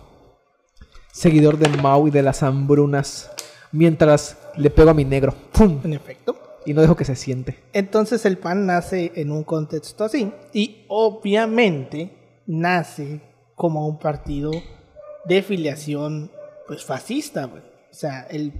seguidor 1.12 1.56
de 1.58 1.68
Mao 1.80 2.08
y 2.08 2.10
de 2.10 2.22
las 2.22 2.42
hambrunas, 2.42 3.30
mientras 3.72 4.36
le 4.56 4.70
pego 4.70 4.90
a 4.90 4.94
mi 4.94 5.04
negro, 5.04 5.34
¡pum! 5.52 5.78
En 5.84 5.92
efecto. 5.92 6.36
Y 6.66 6.74
no 6.74 6.82
dejo 6.82 6.96
que 6.96 7.04
se 7.04 7.16
siente. 7.16 7.62
Entonces 7.72 8.26
el 8.26 8.36
PAN 8.36 8.66
nace 8.66 9.12
en 9.14 9.30
un 9.30 9.44
contexto 9.44 10.04
así 10.04 10.32
y 10.52 10.84
obviamente 10.88 12.42
nace 12.46 13.20
como 13.54 13.86
un 13.86 13.98
partido 13.98 14.50
de 15.24 15.42
filiación 15.42 16.30
pues 16.66 16.84
fascista, 16.84 17.46
güey. 17.46 17.62
O 17.62 17.98
sea, 17.98 18.26
el 18.28 18.52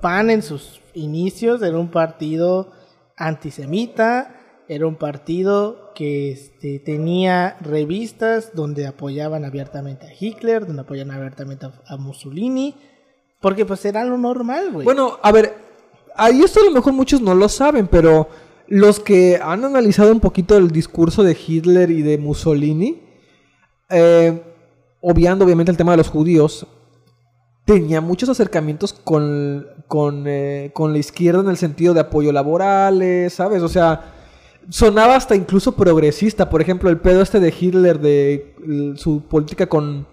PAN 0.00 0.30
en 0.30 0.42
sus 0.42 0.80
inicios 0.94 1.62
era 1.62 1.78
un 1.78 1.90
partido 1.90 2.72
antisemita, 3.16 4.64
era 4.66 4.86
un 4.86 4.96
partido 4.96 5.92
que 5.94 6.32
este, 6.32 6.78
tenía 6.78 7.56
revistas 7.60 8.52
donde 8.54 8.86
apoyaban 8.86 9.44
abiertamente 9.44 10.06
a 10.06 10.12
Hitler, 10.18 10.66
donde 10.66 10.82
apoyaban 10.82 11.14
abiertamente 11.14 11.66
a, 11.66 11.72
a 11.86 11.96
Mussolini, 11.98 12.74
porque 13.40 13.66
pues 13.66 13.84
era 13.84 14.04
lo 14.04 14.16
normal, 14.16 14.72
güey. 14.72 14.84
Bueno, 14.84 15.18
a 15.22 15.30
ver, 15.30 15.69
ahí 16.16 16.42
esto 16.42 16.60
a 16.60 16.64
lo 16.64 16.72
mejor 16.72 16.92
muchos 16.92 17.20
no 17.20 17.34
lo 17.34 17.48
saben, 17.48 17.86
pero 17.86 18.28
los 18.66 19.00
que 19.00 19.40
han 19.42 19.64
analizado 19.64 20.12
un 20.12 20.20
poquito 20.20 20.56
el 20.56 20.70
discurso 20.70 21.22
de 21.22 21.36
Hitler 21.46 21.90
y 21.90 22.02
de 22.02 22.18
Mussolini, 22.18 23.02
eh, 23.88 24.42
obviando 25.00 25.44
obviamente 25.44 25.72
el 25.72 25.76
tema 25.76 25.92
de 25.92 25.98
los 25.98 26.08
judíos, 26.08 26.66
tenía 27.64 28.00
muchos 28.00 28.28
acercamientos 28.28 28.92
con, 28.92 29.66
con, 29.88 30.24
eh, 30.26 30.70
con 30.72 30.92
la 30.92 30.98
izquierda 30.98 31.40
en 31.40 31.50
el 31.50 31.56
sentido 31.56 31.94
de 31.94 32.00
apoyo 32.00 32.32
laborales, 32.32 33.32
¿sabes? 33.32 33.62
O 33.62 33.68
sea, 33.68 34.14
sonaba 34.68 35.16
hasta 35.16 35.34
incluso 35.34 35.74
progresista. 35.74 36.48
Por 36.48 36.62
ejemplo, 36.62 36.90
el 36.90 36.98
pedo 36.98 37.22
este 37.22 37.40
de 37.40 37.54
Hitler, 37.58 38.00
de 38.00 38.94
su 38.96 39.22
política 39.22 39.66
con 39.68 40.06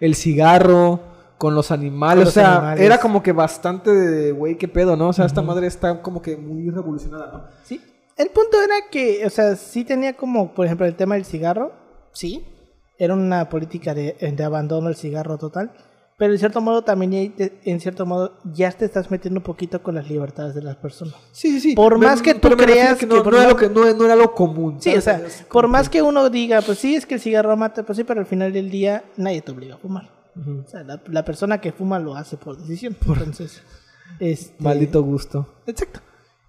el 0.00 0.14
cigarro, 0.14 1.13
con 1.38 1.54
los 1.54 1.70
animales. 1.70 2.24
Con 2.24 2.28
o 2.28 2.32
sea, 2.32 2.56
animales. 2.56 2.80
era 2.84 2.98
como 2.98 3.22
que 3.22 3.32
bastante 3.32 3.90
de, 3.90 4.32
güey, 4.32 4.56
qué 4.56 4.68
pedo, 4.68 4.96
¿no? 4.96 5.08
O 5.08 5.12
sea, 5.12 5.26
esta 5.26 5.42
madre 5.42 5.66
está 5.66 6.02
como 6.02 6.22
que 6.22 6.36
muy 6.36 6.70
revolucionada, 6.70 7.30
¿no? 7.32 7.44
Sí. 7.64 7.80
El 8.16 8.28
punto 8.28 8.62
era 8.62 8.76
que, 8.90 9.26
o 9.26 9.30
sea, 9.30 9.56
sí 9.56 9.84
tenía 9.84 10.14
como, 10.14 10.54
por 10.54 10.66
ejemplo, 10.66 10.86
el 10.86 10.94
tema 10.94 11.16
del 11.16 11.24
cigarro, 11.24 11.72
sí. 12.12 12.44
Era 12.96 13.14
una 13.14 13.48
política 13.48 13.92
de, 13.92 14.16
de 14.20 14.44
abandono 14.44 14.86
del 14.86 14.96
cigarro 14.96 15.36
total. 15.36 15.72
Pero 16.16 16.32
en 16.32 16.38
cierto 16.38 16.60
modo 16.60 16.82
también, 16.82 17.34
en 17.36 17.80
cierto 17.80 18.06
modo, 18.06 18.38
ya 18.44 18.70
te 18.70 18.84
estás 18.84 19.10
metiendo 19.10 19.40
un 19.40 19.44
poquito 19.44 19.82
con 19.82 19.96
las 19.96 20.08
libertades 20.08 20.54
de 20.54 20.62
las 20.62 20.76
personas. 20.76 21.16
Sí, 21.32 21.50
sí, 21.50 21.60
sí. 21.60 21.74
Por 21.74 21.98
más 21.98 22.22
que 22.22 22.34
tú 22.34 22.50
creas 22.50 22.98
que 22.98 23.06
no, 23.06 23.16
era 23.16 23.48
lo 23.48 23.56
que 23.56 23.68
no, 23.68 23.92
no 23.92 24.04
era 24.04 24.14
lo 24.14 24.32
común. 24.32 24.80
Sí, 24.80 24.94
o 24.94 25.00
sea, 25.00 25.20
por 25.50 25.66
más 25.66 25.88
que 25.88 26.02
uno 26.02 26.30
diga, 26.30 26.62
pues 26.62 26.78
sí, 26.78 26.94
es 26.94 27.04
que 27.04 27.14
el 27.14 27.20
cigarro 27.20 27.56
mata, 27.56 27.82
pues 27.82 27.98
sí, 27.98 28.04
pero 28.04 28.20
al 28.20 28.26
final 28.26 28.52
del 28.52 28.70
día 28.70 29.02
nadie 29.16 29.42
te 29.42 29.50
obliga 29.50 29.74
a 29.74 29.78
fumar. 29.78 30.13
O 30.36 30.68
sea, 30.68 30.82
la, 30.82 31.00
la 31.06 31.24
persona 31.24 31.60
que 31.60 31.72
fuma 31.72 31.98
lo 31.98 32.16
hace 32.16 32.36
por 32.36 32.56
decisión. 32.56 32.96
Entonces, 33.06 33.62
este, 34.18 34.62
Maldito 34.62 35.02
gusto. 35.02 35.46
Exacto. 35.66 36.00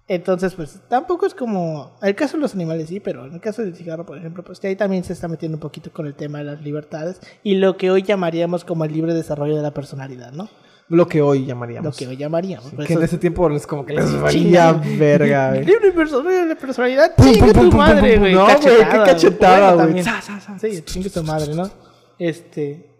Entonces, 0.08 0.54
pues 0.54 0.80
tampoco 0.88 1.26
es 1.26 1.34
como. 1.34 1.96
El 2.00 2.14
caso 2.14 2.36
de 2.36 2.42
los 2.42 2.54
animales 2.54 2.88
sí, 2.88 3.00
pero 3.00 3.26
en 3.26 3.34
el 3.34 3.40
caso 3.40 3.62
del 3.62 3.74
cigarro, 3.74 4.06
por 4.06 4.16
ejemplo, 4.18 4.44
pues 4.44 4.60
que 4.60 4.68
ahí 4.68 4.76
también 4.76 5.02
se 5.02 5.12
está 5.12 5.26
metiendo 5.26 5.56
un 5.56 5.60
poquito 5.60 5.90
con 5.92 6.06
el 6.06 6.14
tema 6.14 6.38
de 6.38 6.44
las 6.44 6.62
libertades 6.62 7.20
y 7.42 7.56
lo 7.56 7.76
que 7.76 7.90
hoy 7.90 8.02
llamaríamos 8.02 8.64
como 8.64 8.84
el 8.84 8.92
libre 8.92 9.14
desarrollo 9.14 9.56
de 9.56 9.62
la 9.62 9.72
personalidad, 9.72 10.32
¿no? 10.32 10.48
Lo 10.88 11.08
que 11.08 11.20
hoy 11.20 11.44
llamaríamos. 11.44 11.92
Lo 11.92 11.98
que 11.98 12.06
hoy 12.06 12.16
llamaríamos. 12.16 12.70
Por 12.70 12.86
que 12.86 12.92
en 12.92 13.02
ese 13.02 13.18
tiempo 13.18 13.48
les 13.48 13.66
como 13.66 13.84
que 13.84 13.94
les 13.94 14.20
valía 14.20 14.72
verga, 14.72 15.50
güey. 15.50 15.64
Libre 15.64 15.90
desarrollo 15.90 16.30
de 16.30 16.46
la 16.46 16.54
personalidad. 16.54 17.12
Chingue 17.20 17.52
tu 17.52 17.72
madre, 17.72 18.18
güey. 18.18 18.32
no, 18.32 18.44
güey, 18.44 18.60
qué 18.60 18.96
Cachetada, 19.04 19.86
güey. 19.86 20.04
Sí, 20.60 20.82
chingue 20.82 21.10
tu 21.10 21.24
madre, 21.24 21.52
¿no? 21.52 21.68
Este. 22.16 22.95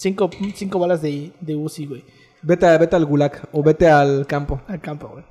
Cinco, 0.00 0.30
cinco 0.54 0.78
balas 0.78 1.02
de, 1.02 1.30
de 1.42 1.54
Uzi, 1.56 1.84
güey. 1.84 2.02
Vete, 2.40 2.64
a- 2.66 2.78
vete 2.78 2.96
al 2.96 3.04
gulag 3.04 3.48
o 3.52 3.62
vete 3.62 3.86
al 3.86 4.26
campo. 4.26 4.62
Al 4.66 4.80
campo, 4.80 5.08
güey. 5.08 5.24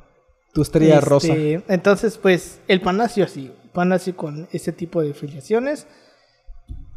Tu 0.53 0.61
estrella 0.61 0.99
Este, 0.99 1.09
rosa. 1.09 1.33
Entonces, 1.67 2.19
pues, 2.19 2.59
el 2.67 2.79
PAN 2.79 2.97
nació 2.97 3.25
así. 3.25 3.51
El 3.63 3.69
PAN 3.71 3.89
nació 3.89 4.15
con 4.15 4.47
ese 4.51 4.71
tipo 4.71 5.01
de 5.01 5.15
filiaciones. 5.15 5.88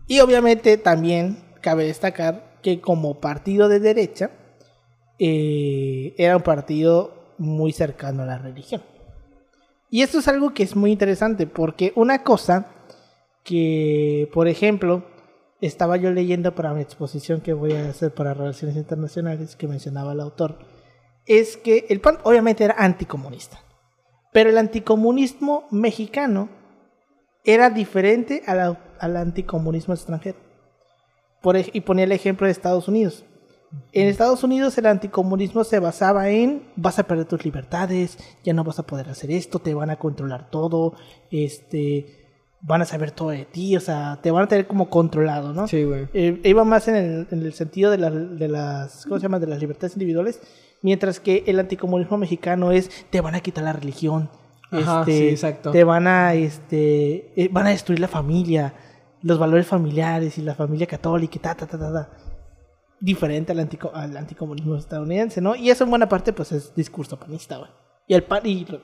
Y 0.06 0.20
obviamente 0.20 0.76
también 0.76 1.38
cabe 1.62 1.84
destacar 1.86 2.58
que 2.62 2.82
como 2.82 3.20
partido 3.20 3.68
de 3.70 3.80
derecha, 3.80 4.30
eh, 5.18 6.14
era 6.18 6.36
un 6.36 6.42
partido 6.42 7.34
muy 7.38 7.72
cercano 7.72 8.22
a 8.22 8.26
la 8.26 8.36
religión. 8.36 8.82
Y 9.88 10.02
esto 10.02 10.18
es 10.18 10.28
algo 10.28 10.52
que 10.52 10.62
es 10.62 10.76
muy 10.76 10.92
interesante 10.92 11.46
porque 11.46 11.92
una 11.96 12.22
cosa 12.22 12.66
que, 13.44 14.28
por 14.34 14.46
ejemplo, 14.46 15.04
estaba 15.62 15.96
yo 15.96 16.10
leyendo 16.10 16.54
para 16.54 16.74
mi 16.74 16.82
exposición 16.82 17.40
que 17.40 17.52
voy 17.52 17.72
a 17.72 17.88
hacer 17.88 18.12
para 18.12 18.34
Relaciones 18.34 18.76
Internacionales, 18.76 19.56
que 19.56 19.68
mencionaba 19.68 20.12
el 20.12 20.20
autor, 20.20 20.58
es 21.24 21.56
que 21.56 21.86
el 21.88 22.00
PAN 22.00 22.18
obviamente 22.24 22.64
era 22.64 22.74
anticomunista, 22.76 23.60
pero 24.32 24.50
el 24.50 24.58
anticomunismo 24.58 25.68
mexicano 25.70 26.50
era 27.44 27.70
diferente 27.70 28.42
al, 28.46 28.78
al 28.98 29.16
anticomunismo 29.16 29.94
extranjero. 29.94 30.38
Por 31.40 31.56
y 31.56 31.80
ponía 31.80 32.04
el 32.04 32.12
ejemplo 32.12 32.46
de 32.46 32.52
Estados 32.52 32.88
Unidos. 32.88 33.24
En 33.92 34.08
Estados 34.08 34.42
Unidos 34.42 34.76
el 34.78 34.86
anticomunismo 34.86 35.64
se 35.64 35.78
basaba 35.78 36.28
en 36.28 36.68
vas 36.76 36.98
a 36.98 37.04
perder 37.04 37.26
tus 37.26 37.44
libertades, 37.44 38.18
ya 38.42 38.52
no 38.52 38.64
vas 38.64 38.78
a 38.78 38.86
poder 38.86 39.08
hacer 39.08 39.30
esto, 39.30 39.60
te 39.60 39.74
van 39.74 39.90
a 39.90 39.98
controlar 39.98 40.50
todo, 40.50 40.94
este, 41.30 42.21
van 42.64 42.80
a 42.80 42.84
saber 42.84 43.10
todo 43.10 43.30
de 43.30 43.44
ti, 43.44 43.76
o 43.76 43.80
sea, 43.80 44.20
te 44.22 44.30
van 44.30 44.44
a 44.44 44.46
tener 44.48 44.66
como 44.68 44.88
controlado, 44.88 45.52
¿no? 45.52 45.66
Sí, 45.66 45.82
güey. 45.84 46.06
Eh, 46.14 46.40
iba 46.44 46.62
más 46.64 46.86
en 46.88 46.94
el, 46.96 47.26
en 47.30 47.42
el 47.42 47.52
sentido 47.54 47.90
de, 47.90 47.98
la- 47.98 48.10
de 48.10 48.48
las 48.48 49.04
¿cómo 49.04 49.16
se 49.18 49.22
llama? 49.24 49.40
de 49.40 49.48
las 49.48 49.58
libertades 49.60 49.94
individuales 49.96 50.40
mientras 50.80 51.20
que 51.20 51.44
el 51.46 51.58
anticomunismo 51.60 52.18
mexicano 52.18 52.72
es 52.72 52.88
te 53.10 53.20
van 53.20 53.34
a 53.34 53.40
quitar 53.40 53.64
la 53.64 53.72
religión 53.72 54.30
Ajá, 54.70 55.00
este, 55.00 55.12
sí, 55.18 55.28
exacto. 55.28 55.70
te 55.72 55.84
van 55.84 56.06
a 56.06 56.34
este 56.34 57.32
eh, 57.40 57.48
van 57.52 57.66
a 57.66 57.70
destruir 57.70 58.00
la 58.00 58.08
familia 58.08 58.74
los 59.22 59.38
valores 59.38 59.66
familiares 59.66 60.38
y 60.38 60.42
la 60.42 60.54
familia 60.54 60.86
católica 60.86 61.34
y 61.36 61.38
ta 61.40 61.54
ta 61.54 61.66
ta 61.66 61.78
ta, 61.78 61.92
ta. 61.92 62.10
diferente 63.00 63.52
al, 63.52 63.60
antico- 63.60 63.92
al 63.94 64.16
anticomunismo 64.16 64.76
estadounidense 64.76 65.40
no 65.40 65.54
y 65.56 65.70
eso 65.70 65.84
en 65.84 65.90
buena 65.90 66.08
parte 66.08 66.32
pues 66.32 66.52
es 66.52 66.74
discurso 66.74 67.16
panista 67.18 67.58
güey. 67.58 67.70
y 68.08 68.14
el 68.14 68.22
pan 68.24 68.40
y 68.44 68.64
lo, 68.64 68.80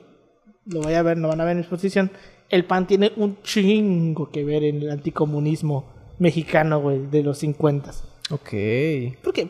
lo 0.65 0.81
voy 0.81 0.93
a 0.93 1.01
ver 1.01 1.17
no 1.17 1.27
van 1.29 1.41
a 1.41 1.43
ver 1.45 1.53
en 1.53 1.59
exposición 1.59 2.11
el 2.49 2.65
pan 2.65 2.87
tiene 2.87 3.11
un 3.17 3.41
chingo 3.43 4.29
que 4.31 4.43
ver 4.43 4.63
en 4.63 4.81
el 4.81 4.91
anticomunismo 4.91 5.85
mexicano 6.19 6.81
güey 6.81 7.05
de 7.07 7.23
los 7.23 7.37
50 7.39 7.91
Ok. 8.31 8.49
porque 9.23 9.49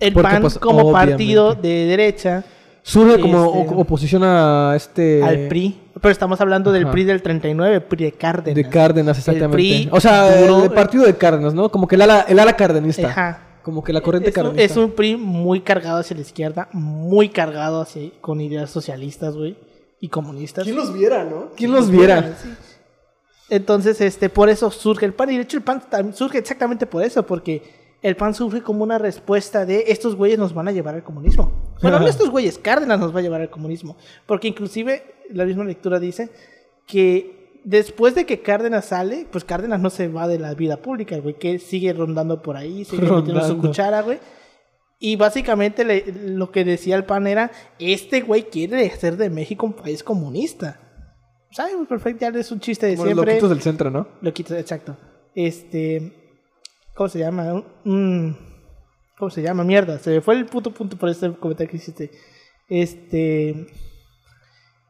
el 0.00 0.12
Porque, 0.12 0.28
PAN 0.28 0.40
pues, 0.42 0.58
como 0.58 0.92
partido 0.92 1.54
de 1.54 1.86
derecha 1.86 2.44
Surge 2.86 3.18
como 3.20 3.62
Este- 3.62 3.74
oposición 3.74 4.22
a 4.24 4.74
este... 4.76 5.20
al 5.20 5.48
PRI, 5.48 5.76
pero 6.00 6.12
estamos 6.12 6.40
hablando 6.40 6.70
del. 6.70 6.86
PRI 6.86 7.02
del 7.02 7.20
39, 7.20 7.80
PRI 7.80 8.04
de 8.04 8.12
Cárdenas. 8.12 8.54
De 8.54 8.68
Cárdenas, 8.68 9.18
exactamente. 9.18 9.56
PRI 9.56 9.88
o 9.90 10.00
sea, 10.00 10.38
el 10.38 10.70
partido 10.70 11.04
de 11.04 11.16
Cárdenas, 11.16 11.52
¿no? 11.52 11.68
Como 11.68 11.88
que 11.88 11.96
el 11.96 12.02
ala, 12.02 12.24
el 12.28 12.38
ala 12.38 12.54
cardenista. 12.54 13.08
Ajá. 13.08 13.42
Como 13.64 13.82
que 13.82 13.92
la 13.92 14.00
corriente 14.02 14.30
es 14.30 14.36
un, 14.36 14.42
cardenista. 14.44 14.72
es 14.72 14.76
un 14.76 14.92
PRI 14.92 15.16
muy 15.16 15.62
cargado 15.62 15.98
hacia 15.98 16.14
la 16.14 16.22
izquierda, 16.22 16.68
muy 16.72 17.28
cargado 17.28 17.80
hacia 17.80 18.08
con 18.20 18.40
ideas 18.40 18.70
socialistas, 18.70 19.34
güey, 19.34 19.56
y 20.06 20.08
comunistas. 20.08 20.66
los 20.66 20.92
viera, 20.92 21.24
no? 21.24 21.50
¿Quién 21.56 21.72
los 21.72 21.90
viera? 21.90 22.36
Sí. 22.40 22.48
Entonces, 23.48 24.00
este, 24.00 24.28
por 24.28 24.48
eso 24.48 24.70
surge 24.70 25.04
el 25.04 25.12
PAN. 25.12 25.30
Y 25.30 25.36
de 25.36 25.42
hecho 25.42 25.56
el 25.56 25.64
PAN 25.64 25.82
surge 26.14 26.38
exactamente 26.38 26.86
por 26.86 27.02
eso, 27.02 27.26
porque 27.26 27.62
el 28.02 28.16
PAN 28.16 28.34
surge 28.34 28.62
como 28.62 28.84
una 28.84 28.98
respuesta 28.98 29.66
de 29.66 29.84
estos 29.88 30.14
güeyes 30.14 30.38
nos 30.38 30.54
van 30.54 30.68
a 30.68 30.72
llevar 30.72 30.94
al 30.94 31.02
comunismo. 31.02 31.50
Bueno, 31.82 31.98
no 31.98 32.06
estos 32.06 32.30
güeyes, 32.30 32.58
Cárdenas 32.58 33.00
nos 33.00 33.14
va 33.14 33.18
a 33.18 33.22
llevar 33.22 33.40
al 33.40 33.50
comunismo. 33.50 33.96
Porque 34.26 34.48
inclusive 34.48 35.02
la 35.30 35.44
misma 35.44 35.64
lectura 35.64 35.98
dice 35.98 36.30
que 36.86 37.60
después 37.64 38.14
de 38.14 38.26
que 38.26 38.42
Cárdenas 38.42 38.86
sale, 38.86 39.26
pues 39.30 39.44
Cárdenas 39.44 39.80
no 39.80 39.90
se 39.90 40.06
va 40.06 40.28
de 40.28 40.38
la 40.38 40.54
vida 40.54 40.76
pública, 40.76 41.18
güey, 41.18 41.34
que 41.34 41.58
sigue 41.58 41.92
rondando 41.92 42.42
por 42.42 42.56
ahí, 42.56 42.84
sigue 42.84 43.10
metiendo 43.10 43.44
su 43.44 43.58
cuchara, 43.58 44.02
güey. 44.02 44.20
Y 44.98 45.16
básicamente 45.16 45.84
le- 45.84 46.04
lo 46.24 46.50
que 46.50 46.64
decía 46.64 46.96
el 46.96 47.04
PAN 47.04 47.26
era, 47.26 47.50
este 47.78 48.22
güey 48.22 48.44
quiere 48.44 48.86
hacer 48.86 49.16
de 49.16 49.28
México 49.30 49.66
un 49.66 49.74
país 49.74 50.02
comunista. 50.02 50.80
Sabemos 51.52 51.86
perfecto, 51.86 52.20
ya 52.30 52.38
es 52.38 52.50
un 52.50 52.60
chiste 52.60 52.86
de 52.86 52.94
Como 52.96 53.04
los 53.06 53.12
siempre. 53.14 53.32
loquitos 53.34 53.50
del 53.50 53.60
centro, 53.62 53.90
¿no? 53.90 54.08
Loquitos, 54.22 54.56
exacto. 54.58 54.96
Este. 55.34 56.12
¿Cómo 56.94 57.08
se 57.08 57.18
llama? 57.18 57.62
Mm, 57.84 58.30
¿Cómo 59.18 59.30
se 59.30 59.42
llama? 59.42 59.64
Mierda, 59.64 59.98
se 59.98 60.10
me 60.10 60.20
fue 60.22 60.34
el 60.34 60.46
puto 60.46 60.70
punto 60.72 60.96
por 60.96 61.08
este 61.10 61.30
comentario 61.36 61.70
que 61.70 61.76
hiciste. 61.76 62.10
Este. 62.68 63.66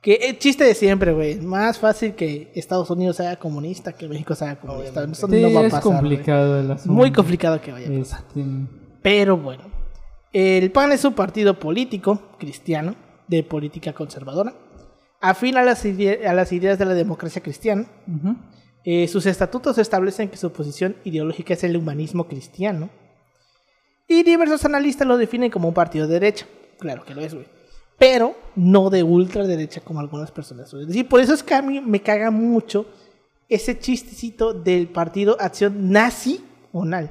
Que 0.02 0.14
el 0.28 0.38
chiste 0.38 0.62
de 0.62 0.74
siempre, 0.74 1.12
güey. 1.12 1.36
Más 1.40 1.78
fácil 1.80 2.14
que 2.14 2.52
Estados 2.54 2.88
Unidos 2.90 3.16
sea 3.16 3.36
comunista 3.36 3.92
que 3.92 4.06
México 4.08 4.34
sea 4.36 4.56
comunista. 4.58 5.02
Eso 5.04 5.26
Sí, 5.26 5.42
no 5.42 5.52
va 5.52 5.60
a 5.62 5.66
es 5.66 5.72
pasar. 5.72 5.82
güey. 5.90 5.98
complicado 6.00 6.60
el 6.60 6.70
asunto. 6.70 6.92
Muy 6.92 7.12
complicado 7.12 7.60
que 7.60 7.72
vaya 7.72 7.88
a 7.88 7.98
pasar. 7.98 8.20
Este, 8.28 8.44
Pero 9.02 9.36
bueno, 9.36 9.64
el 10.38 10.70
PAN 10.72 10.92
es 10.92 11.04
un 11.04 11.14
partido 11.14 11.58
político 11.58 12.20
cristiano 12.38 12.94
de 13.28 13.42
política 13.42 13.92
conservadora, 13.92 14.54
afín 15.20 15.56
a 15.56 15.62
las, 15.62 15.84
ide- 15.84 16.26
a 16.26 16.34
las 16.34 16.52
ideas 16.52 16.78
de 16.78 16.84
la 16.84 16.94
democracia 16.94 17.42
cristiana. 17.42 17.86
Eh, 18.84 19.08
sus 19.08 19.26
estatutos 19.26 19.78
establecen 19.78 20.28
que 20.28 20.36
su 20.36 20.52
posición 20.52 20.96
ideológica 21.04 21.54
es 21.54 21.64
el 21.64 21.76
humanismo 21.76 22.28
cristiano. 22.28 22.88
Y 24.06 24.22
diversos 24.22 24.64
analistas 24.64 25.08
lo 25.08 25.16
definen 25.16 25.50
como 25.50 25.68
un 25.68 25.74
partido 25.74 26.06
de 26.06 26.14
derecha. 26.14 26.46
Claro 26.78 27.04
que 27.04 27.14
lo 27.14 27.22
es, 27.22 27.34
güey. 27.34 27.46
Pero 27.98 28.36
no 28.54 28.90
de 28.90 29.02
ultraderecha 29.02 29.80
como 29.80 29.98
algunas 30.00 30.30
personas. 30.30 30.72
Es 30.72 30.86
decir, 30.86 31.08
por 31.08 31.20
eso 31.20 31.34
es 31.34 31.42
que 31.42 31.54
a 31.54 31.62
mí 31.62 31.80
me 31.80 32.00
caga 32.02 32.30
mucho 32.30 32.86
ese 33.48 33.78
chistecito 33.78 34.52
del 34.52 34.86
partido 34.88 35.36
Acción 35.40 35.90
Nacional. 35.90 37.08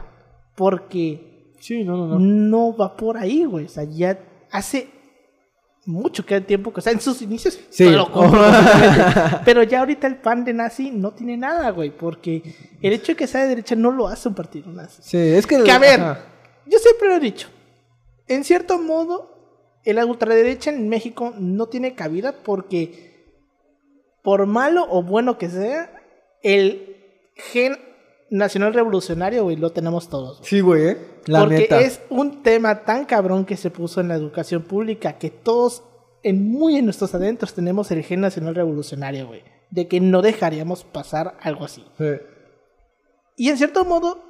Porque 0.56 1.35
Sí, 1.66 1.84
no, 1.84 1.98
no, 1.98 2.06
no. 2.06 2.20
no 2.20 2.78
va 2.78 2.96
por 2.96 3.18
ahí, 3.18 3.44
güey. 3.44 3.66
O 3.66 3.70
sea, 3.70 3.86
ya 3.86 4.20
hace 4.52 4.88
mucho 5.86 6.24
que 6.24 6.40
tiempo 6.42 6.72
que, 6.72 6.80
o 6.80 6.84
sea, 6.84 6.94
en 6.94 7.02
sus 7.02 7.24
inicios, 7.24 7.60
Sí. 7.72 7.90
lo 7.90 8.12
compro 8.12 8.44
pero 9.44 9.64
ya 9.64 9.80
ahorita 9.80 10.06
el 10.06 10.18
pan 10.18 10.46
de 10.46 10.54
nazi 10.54 10.92
no 10.92 11.14
tiene 11.14 11.38
nada, 11.38 11.72
güey, 11.72 11.90
porque 11.90 12.44
el 12.82 12.94
hecho 12.94 13.14
de 13.14 13.16
que 13.16 13.26
sea 13.26 13.42
de 13.42 13.50
derecha 13.50 13.76
no 13.76 13.90
lo 13.90 14.08
hace 14.08 14.28
un 14.28 14.36
partido 14.36 14.72
nazi. 14.72 15.02
Sí, 15.02 15.18
es 15.18 15.48
que... 15.48 15.64
Que 15.64 15.72
a 15.72 15.80
ver, 15.80 16.00
ajá. 16.00 16.26
yo 16.68 16.78
siempre 16.78 17.10
lo 17.10 17.16
he 17.16 17.20
dicho, 17.20 17.48
en 18.28 18.44
cierto 18.44 18.78
modo, 18.78 19.80
el 19.84 19.98
ultraderecha 20.04 20.70
en 20.70 20.88
México 20.88 21.34
no 21.40 21.66
tiene 21.66 21.96
cabida 21.96 22.36
porque, 22.44 23.42
por 24.24 24.46
malo 24.46 24.86
o 24.88 25.02
bueno 25.02 25.40
que 25.40 25.50
sea, 25.50 25.92
el 26.44 26.96
gen 27.36 27.76
nacional 28.38 28.74
revolucionario, 28.74 29.44
güey, 29.44 29.56
lo 29.56 29.72
tenemos 29.72 30.10
todos. 30.10 30.40
Sí, 30.44 30.62
güey, 30.62 30.88
¿eh? 30.90 30.98
La 31.26 31.40
Porque 31.42 31.60
neta. 31.60 31.82
es 31.82 32.02
un 32.10 32.44
tema 32.44 32.84
tan 32.84 33.06
cabrón 33.06 33.46
que 33.46 33.58
se 33.58 33.72
puso 33.72 34.02
en 34.02 34.08
la 34.08 34.16
educación 34.16 34.64
pública 34.64 35.18
que 35.18 35.30
todos, 35.30 35.84
en 36.24 36.52
muy 36.52 36.78
en 36.78 36.86
nuestros 36.86 37.14
adentros, 37.16 37.54
tenemos 37.54 37.90
el 37.92 38.04
gen 38.04 38.22
nacional 38.22 38.56
revolucionario, 38.56 39.28
güey. 39.28 39.44
De 39.72 39.88
que 39.88 40.00
no 40.00 40.22
dejaríamos 40.22 40.84
pasar 40.84 41.36
algo 41.42 41.66
así. 41.66 41.84
Sí. 41.98 42.12
Y 43.38 43.50
en 43.50 43.58
cierto 43.58 43.84
modo, 43.86 44.24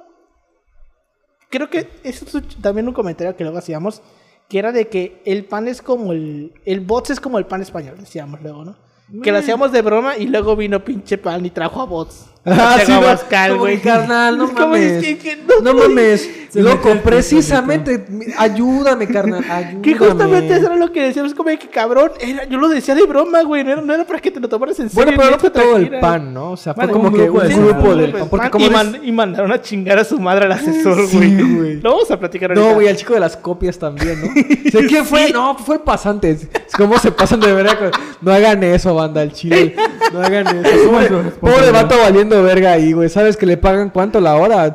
creo 1.50 1.68
que 1.70 1.88
eso 2.02 2.38
es 2.38 2.56
también 2.60 2.88
un 2.88 2.94
comentario 2.94 3.36
que 3.36 3.44
luego 3.44 3.58
hacíamos, 3.58 4.02
que 4.48 4.58
era 4.58 4.72
de 4.72 4.88
que 4.88 5.20
el 5.24 5.44
pan 5.44 5.68
es 5.68 5.82
como 5.82 6.12
el... 6.12 6.54
El 6.64 6.80
bots 6.80 7.10
es 7.10 7.20
como 7.20 7.38
el 7.38 7.46
pan 7.46 7.62
español, 7.62 7.96
decíamos 7.98 8.40
luego, 8.42 8.64
¿no? 8.64 8.76
Que 9.22 9.30
lo 9.30 9.38
hacíamos 9.38 9.70
de 9.70 9.82
broma 9.82 10.16
y 10.16 10.26
luego 10.26 10.56
vino 10.56 10.84
pinche 10.84 11.16
pan 11.16 11.44
y 11.46 11.50
trajo 11.50 11.80
a 11.80 11.84
bots. 11.86 12.26
Ah, 12.46 12.78
sí, 12.84 12.92
Abascal, 12.92 13.58
güey. 13.58 13.76
que, 13.78 13.82
carnal, 13.82 14.38
no 14.38 14.46
mames. 14.52 14.82
es 14.92 15.02
que- 15.04 15.18
que 15.18 15.38
no, 15.62 15.74
mames, 15.74 16.30
loco, 16.54 16.94
precisamente, 17.02 18.04
ayúdame, 18.38 19.06
carnal, 19.08 19.44
ayúdame. 19.50 19.82
Que 19.82 19.94
justamente 19.96 20.54
eso 20.56 20.66
era 20.66 20.76
lo 20.76 20.92
que 20.92 21.02
decíamos, 21.02 21.34
como 21.34 21.50
que 21.50 21.68
cabrón, 21.68 22.12
era, 22.20 22.44
yo 22.44 22.58
lo 22.58 22.68
decía 22.68 22.94
de 22.94 23.04
broma, 23.04 23.42
güey, 23.42 23.64
no 23.64 23.72
era, 23.72 23.80
no 23.82 23.92
era 23.94 24.04
para 24.06 24.20
que 24.20 24.30
te 24.30 24.38
lo 24.40 24.48
tomaras 24.48 24.78
en 24.78 24.88
serio. 24.90 25.04
Bueno, 25.04 25.18
pero 25.20 25.30
no 25.32 25.38
fue 25.40 25.50
todo 25.50 25.76
el 25.76 25.90
pan, 25.98 26.32
¿no? 26.32 26.52
O 26.52 26.56
sea, 26.56 26.72
fue 26.74 26.88
como 26.88 27.08
un 27.08 27.14
que 27.14 27.28
un 27.28 27.48
Sí, 27.48 27.54
grupo 27.54 27.92
sí, 27.94 28.00
del 28.00 28.12
pan. 28.12 28.50
Y, 28.58 28.62
ves- 28.62 28.70
man- 28.72 29.00
y 29.02 29.12
mandaron 29.12 29.52
a 29.52 29.60
chingar 29.60 29.98
a 29.98 30.04
su 30.04 30.18
madre 30.20 30.46
al 30.46 30.52
asesor, 30.52 31.06
Sí, 31.08 31.16
güey. 31.18 31.80
Lo 31.80 31.90
vamos 31.92 32.10
a 32.10 32.18
platicar 32.18 32.50
ahorita. 32.50 32.66
No, 32.68 32.74
güey, 32.74 32.88
al 32.88 32.96
chico 32.96 33.14
de 33.14 33.20
las 33.20 33.36
copias 33.36 33.78
también, 33.78 34.20
¿no? 34.20 34.32
¿De 34.34 34.86
quién 34.86 35.04
fue? 35.04 35.26
Sí. 35.26 35.32
No, 35.32 35.56
fue 35.58 35.76
el 35.76 35.80
pasante. 35.82 36.30
Es 36.30 36.48
como 36.76 36.98
se 36.98 37.10
pasan 37.12 37.40
de 37.40 37.52
verga. 37.52 37.76
con- 37.78 37.90
No 38.20 38.32
hagan 38.32 38.62
eso, 38.64 38.94
banda, 38.94 39.20
al 39.20 39.32
chile. 39.32 39.74
No 40.12 40.20
hagan 40.20 40.46
eso. 40.64 41.22
Pobre 41.40 41.70
vato 41.72 41.96
valiendo 41.98 42.35
verga 42.42 42.72
ahí, 42.72 42.92
güey. 42.92 43.08
¿Sabes 43.08 43.36
que 43.36 43.46
le 43.46 43.56
pagan 43.56 43.90
cuánto 43.90 44.20
la 44.20 44.36
hora? 44.36 44.74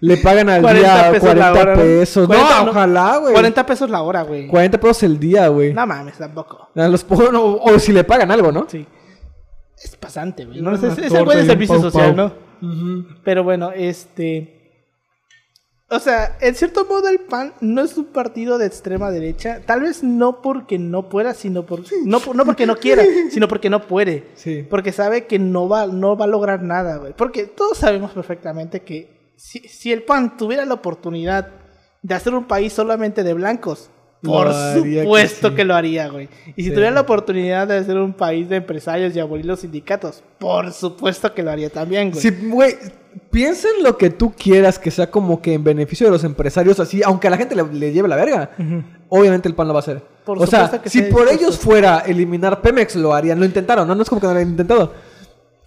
Le 0.00 0.18
pagan 0.18 0.48
al 0.50 0.62
40 0.62 0.80
día 0.80 1.10
pesos 1.10 1.20
40 1.20 1.52
la 1.52 1.60
hora, 1.60 1.74
¿no? 1.74 1.82
pesos. 1.82 2.26
40, 2.26 2.50
no, 2.50 2.64
no. 2.64 2.70
ojalá, 2.70 3.16
güey. 3.16 3.32
40 3.32 3.66
pesos 3.66 3.90
la 3.90 4.02
hora, 4.02 4.22
güey. 4.22 4.46
40 4.46 4.78
pesos 4.78 5.02
el 5.04 5.18
día, 5.18 5.48
güey. 5.48 5.72
No 5.72 5.86
mames, 5.86 6.18
tampoco. 6.18 6.68
A 6.74 6.88
los 6.88 7.06
no, 7.32 7.56
o 7.56 7.78
si 7.78 7.92
le 7.92 8.04
pagan 8.04 8.30
algo, 8.30 8.52
¿no? 8.52 8.66
Sí. 8.68 8.86
Es 9.82 9.96
pasante, 9.96 10.44
güey. 10.44 10.60
No, 10.60 10.74
es, 10.74 10.82
es, 10.82 10.98
es 10.98 11.12
y 11.12 11.16
un 11.16 11.46
servicio 11.46 11.80
pau 11.80 11.90
social, 11.90 12.14
pau. 12.14 12.32
¿no? 12.60 13.06
Pero 13.24 13.44
bueno, 13.44 13.72
este. 13.72 14.55
O 15.88 16.00
sea, 16.00 16.36
en 16.40 16.54
cierto 16.56 16.84
modo 16.84 17.08
el 17.08 17.20
PAN 17.20 17.54
no 17.60 17.80
es 17.82 17.96
un 17.96 18.06
partido 18.06 18.58
de 18.58 18.66
extrema 18.66 19.10
derecha. 19.12 19.60
Tal 19.64 19.82
vez 19.82 20.02
no 20.02 20.42
porque 20.42 20.78
no 20.78 21.08
pueda, 21.08 21.32
sino 21.32 21.64
por, 21.64 21.82
no, 22.04 22.20
no 22.34 22.44
porque 22.44 22.66
no 22.66 22.76
quiera, 22.76 23.04
sino 23.30 23.46
porque 23.46 23.70
no 23.70 23.86
puede. 23.86 24.26
Sí. 24.34 24.66
Porque 24.68 24.90
sabe 24.90 25.26
que 25.26 25.38
no 25.38 25.68
va, 25.68 25.86
no 25.86 26.16
va 26.16 26.24
a 26.24 26.28
lograr 26.28 26.62
nada, 26.62 26.96
güey. 26.96 27.12
Porque 27.16 27.44
todos 27.44 27.78
sabemos 27.78 28.10
perfectamente 28.10 28.82
que 28.82 29.32
si, 29.36 29.60
si 29.60 29.92
el 29.92 30.02
PAN 30.02 30.36
tuviera 30.36 30.64
la 30.64 30.74
oportunidad 30.74 31.52
de 32.02 32.14
hacer 32.14 32.34
un 32.34 32.46
país 32.46 32.72
solamente 32.72 33.22
de 33.22 33.34
blancos, 33.34 33.90
por 34.22 34.48
que 34.48 35.00
supuesto 35.02 35.48
sí. 35.50 35.54
que, 35.54 35.64
lo 35.64 35.74
haría, 35.74 36.08
güey. 36.08 36.28
Y 36.56 36.62
si 36.62 36.68
Sí. 36.68 36.74
tuviera 36.74 36.90
la 36.90 37.02
oportunidad 37.02 37.68
de 37.68 37.76
hacer 37.78 37.96
un 37.96 38.12
país 38.12 38.48
de 38.48 38.56
empresarios 38.56 39.14
y 39.14 39.20
abolir 39.20 39.46
los 39.46 39.60
sindicatos, 39.60 40.22
por 40.38 40.72
supuesto 40.72 41.32
que 41.34 41.42
lo 41.42 41.50
haría 41.50 41.70
también, 41.70 42.10
güey. 42.10 42.20
Sí, 42.22 42.30
güey, 42.48 42.74
piensa 43.30 43.68
en 43.76 43.84
lo 43.84 43.96
que 43.96 44.10
tú 44.10 44.32
quieras 44.32 44.78
que 44.78 44.90
sea 44.90 45.10
como 45.10 45.40
que 45.40 45.54
en 45.54 45.64
beneficio 45.64 46.06
de 46.06 46.12
los 46.12 46.24
empresarios, 46.24 46.80
así, 46.80 47.02
aunque 47.04 47.28
a 47.28 47.30
la 47.30 47.36
gente 47.36 47.54
le, 47.54 47.64
le 47.72 47.92
lleve 47.92 48.08
la 48.08 48.16
verga. 48.16 48.50
Obviamente 49.08 49.48
el 49.48 49.54
pan 49.54 49.68
lo 49.68 49.74
va 49.74 49.80
a 49.80 49.82
hacer. 49.82 50.02
Por 50.24 50.42
o 50.42 50.46
sea, 50.46 50.68
que 50.82 50.90
si 50.90 51.02
por 51.02 51.20
dispuesto. 51.20 51.34
ellos 51.44 51.58
fuera 51.58 51.98
eliminar 52.00 52.60
Pemex, 52.60 52.96
lo 52.96 53.14
harían. 53.14 53.38
Lo 53.38 53.44
intentaron, 53.44 53.86
¿no? 53.86 53.94
No 53.94 54.02
es 54.02 54.08
como 54.08 54.20
que 54.20 54.26
no 54.26 54.32
lo 54.32 54.38
hayan 54.40 54.50
intentado. 54.50 54.92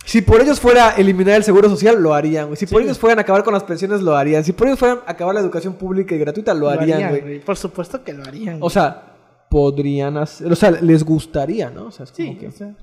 Si 0.05 0.21
por 0.21 0.41
ellos 0.41 0.59
fuera 0.59 0.91
eliminar 0.91 1.35
el 1.35 1.43
seguro 1.43 1.69
social, 1.69 2.01
lo 2.01 2.13
harían, 2.13 2.47
güey. 2.47 2.57
Si 2.57 2.65
por 2.65 2.81
ellos 2.81 2.97
fueran 2.97 3.19
acabar 3.19 3.43
con 3.43 3.53
las 3.53 3.63
pensiones, 3.63 4.01
lo 4.01 4.15
harían. 4.15 4.43
Si 4.43 4.53
por 4.53 4.67
ellos 4.67 4.79
fueran 4.79 5.01
acabar 5.05 5.35
la 5.35 5.41
educación 5.41 5.73
pública 5.73 6.15
y 6.15 6.17
gratuita, 6.17 6.53
lo, 6.53 6.69
harían, 6.69 7.09
güey. 7.09 7.39
Por 7.41 7.57
supuesto 7.57 8.03
que 8.03 8.13
lo 8.13 8.23
harían. 8.23 8.57
O 8.62 8.69
sea, 8.69 9.13
podrían 9.49 10.17
hacer. 10.17 10.51
O 10.51 10.55
sea, 10.55 10.71
les 10.71 11.03
gustaría, 11.03 11.69
¿no? 11.69 11.88
O 11.88 11.91
sea, 11.91 12.05
es 12.05 12.12
como 12.12 12.31
sí, 12.31 12.38
que. 12.38 12.47
o 12.47 12.51
sea. 12.51 12.75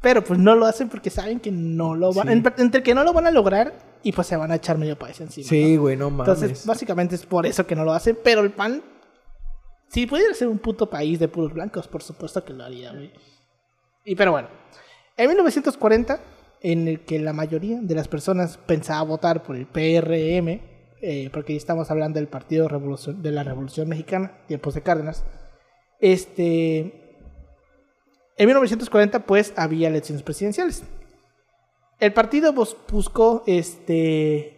Pero 0.00 0.24
pues 0.24 0.40
no 0.40 0.54
lo 0.54 0.64
hacen 0.64 0.88
porque 0.88 1.10
saben 1.10 1.40
que 1.40 1.52
no 1.52 1.94
lo 1.94 2.12
van 2.12 2.26
Sí. 2.28 2.32
en- 2.32 2.54
entre 2.56 2.82
que 2.82 2.94
no 2.94 3.04
lo 3.04 3.12
van 3.12 3.26
a 3.26 3.30
lograr 3.30 3.74
y 4.02 4.12
pues 4.12 4.26
se 4.26 4.34
van 4.36 4.50
a 4.50 4.54
echar 4.56 4.78
medio 4.78 4.98
país 4.98 5.20
encima. 5.20 5.46
Sí, 5.46 5.76
¿no? 5.76 5.82
güey, 5.82 5.96
no 5.96 6.10
mames. 6.10 6.42
Entonces, 6.42 6.66
básicamente 6.66 7.14
es 7.14 7.26
por 7.26 7.44
eso 7.44 7.66
que 7.66 7.76
no 7.76 7.84
lo 7.84 7.92
hacen, 7.92 8.18
pero 8.24 8.40
el 8.40 8.50
PAN 8.50 8.82
si 9.90 10.06
pudiera 10.06 10.32
ser 10.34 10.46
un 10.46 10.58
puto 10.58 10.88
país 10.88 11.18
de 11.18 11.26
puros 11.26 11.52
blancos, 11.52 11.88
por 11.88 12.02
supuesto 12.02 12.44
que 12.44 12.52
lo 12.52 12.64
haría, 12.64 12.92
güey. 12.92 13.12
Y 14.04 14.14
pero 14.14 14.30
bueno, 14.30 14.48
en 15.16 15.28
1940 15.28 16.20
en 16.62 16.88
el 16.88 17.00
que 17.00 17.18
la 17.18 17.32
mayoría 17.32 17.78
de 17.80 17.94
las 17.94 18.08
personas 18.08 18.58
pensaba 18.58 19.02
votar 19.02 19.42
por 19.42 19.56
el 19.56 19.66
PRM, 19.66 20.60
eh, 21.02 21.30
porque 21.32 21.56
estamos 21.56 21.90
hablando 21.90 22.18
del 22.18 22.28
Partido 22.28 22.68
de 22.68 23.30
la 23.30 23.42
Revolución 23.42 23.88
Mexicana, 23.88 24.32
tiempos 24.46 24.74
de 24.74 24.82
Cárdenas, 24.82 25.24
este, 26.00 26.78
en 28.36 28.46
1940 28.46 29.26
pues 29.26 29.52
había 29.56 29.88
elecciones 29.88 30.22
presidenciales. 30.22 30.82
El 31.98 32.12
partido 32.12 32.52
bus- 32.52 32.76
buscó 32.90 33.42
este, 33.46 34.56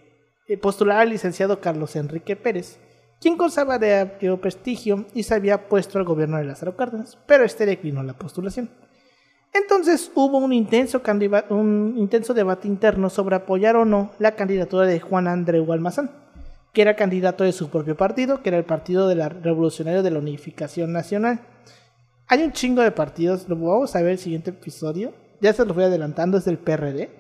eh, 0.48 0.56
postular 0.60 0.98
al 1.00 1.10
licenciado 1.10 1.60
Carlos 1.60 1.96
Enrique 1.96 2.36
Pérez, 2.36 2.78
quien 3.20 3.36
gozaba 3.36 3.78
de 3.78 4.00
amplio 4.00 4.40
prestigio 4.40 5.06
y 5.14 5.22
se 5.24 5.34
había 5.34 5.68
puesto 5.68 5.98
al 5.98 6.04
gobierno 6.04 6.38
de 6.38 6.44
Lázaro 6.44 6.76
Cárdenas, 6.76 7.18
pero 7.26 7.44
este 7.44 7.66
declinó 7.66 8.02
la 8.02 8.14
postulación. 8.14 8.70
Entonces 9.54 10.10
hubo 10.14 10.38
un 10.38 10.52
intenso, 10.52 11.02
un 11.50 11.94
intenso 11.98 12.32
debate 12.32 12.68
interno 12.68 13.10
sobre 13.10 13.36
apoyar 13.36 13.76
o 13.76 13.84
no 13.84 14.10
la 14.18 14.34
candidatura 14.34 14.86
de 14.86 15.00
Juan 15.00 15.28
Andreu 15.28 15.70
Almazán, 15.72 16.10
que 16.72 16.82
era 16.82 16.96
candidato 16.96 17.44
de 17.44 17.52
su 17.52 17.68
propio 17.68 17.96
partido, 17.96 18.42
que 18.42 18.48
era 18.48 18.58
el 18.58 18.64
Partido 18.64 19.08
de 19.08 19.16
la 19.16 19.28
Revolucionario 19.28 20.02
de 20.02 20.10
la 20.10 20.20
Unificación 20.20 20.92
Nacional. 20.92 21.40
Hay 22.28 22.42
un 22.42 22.52
chingo 22.52 22.80
de 22.80 22.92
partidos, 22.92 23.46
lo 23.48 23.56
vamos 23.56 23.94
a 23.94 24.00
ver 24.00 24.12
el 24.12 24.18
siguiente 24.18 24.50
episodio, 24.50 25.12
ya 25.40 25.52
se 25.52 25.66
los 25.66 25.74
voy 25.74 25.84
adelantando, 25.84 26.38
es 26.38 26.46
del 26.46 26.56
PRD. 26.56 27.10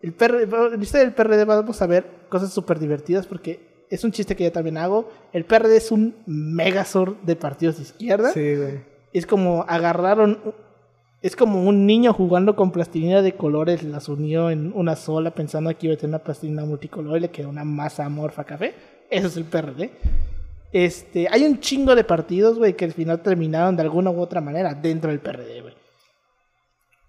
El 0.00 0.14
PRD, 0.14 0.44
historia 0.80 1.04
del 1.04 1.14
PRD 1.14 1.44
vamos 1.44 1.82
a 1.82 1.86
ver 1.86 2.06
cosas 2.30 2.52
súper 2.52 2.78
divertidas 2.78 3.26
porque 3.26 3.86
es 3.90 4.04
un 4.04 4.12
chiste 4.12 4.36
que 4.36 4.44
yo 4.44 4.52
también 4.52 4.78
hago. 4.78 5.10
El 5.32 5.44
PRD 5.44 5.76
es 5.76 5.90
un 5.90 6.16
megazord 6.26 7.16
de 7.22 7.36
partidos 7.36 7.76
de 7.76 7.82
izquierda. 7.82 8.32
Sí, 8.32 8.56
güey. 8.56 8.80
Es 9.12 9.26
como 9.26 9.64
agarraron. 9.68 10.54
Es 11.24 11.36
como 11.36 11.62
un 11.66 11.86
niño 11.86 12.12
jugando 12.12 12.54
con 12.54 12.70
plastilina 12.70 13.22
de 13.22 13.34
colores, 13.34 13.82
las 13.82 14.10
unió 14.10 14.50
en 14.50 14.70
una 14.74 14.94
sola 14.94 15.30
pensando 15.30 15.74
que 15.74 15.86
iba 15.86 15.94
a 15.94 15.96
tener 15.96 16.10
una 16.10 16.22
plastilina 16.22 16.66
multicolor 16.66 17.16
y 17.16 17.20
le 17.20 17.30
quedó 17.30 17.48
una 17.48 17.64
masa 17.64 18.04
amorfa 18.04 18.44
café. 18.44 18.74
Eso 19.08 19.28
es 19.28 19.38
el 19.38 19.44
PRD. 19.46 19.90
Este, 20.70 21.26
hay 21.30 21.44
un 21.44 21.60
chingo 21.60 21.94
de 21.94 22.04
partidos, 22.04 22.58
güey, 22.58 22.76
que 22.76 22.84
al 22.84 22.92
final 22.92 23.22
terminaron 23.22 23.74
de 23.74 23.80
alguna 23.80 24.10
u 24.10 24.20
otra 24.20 24.42
manera 24.42 24.74
dentro 24.74 25.10
del 25.10 25.20
PRD, 25.20 25.62
güey. 25.62 25.74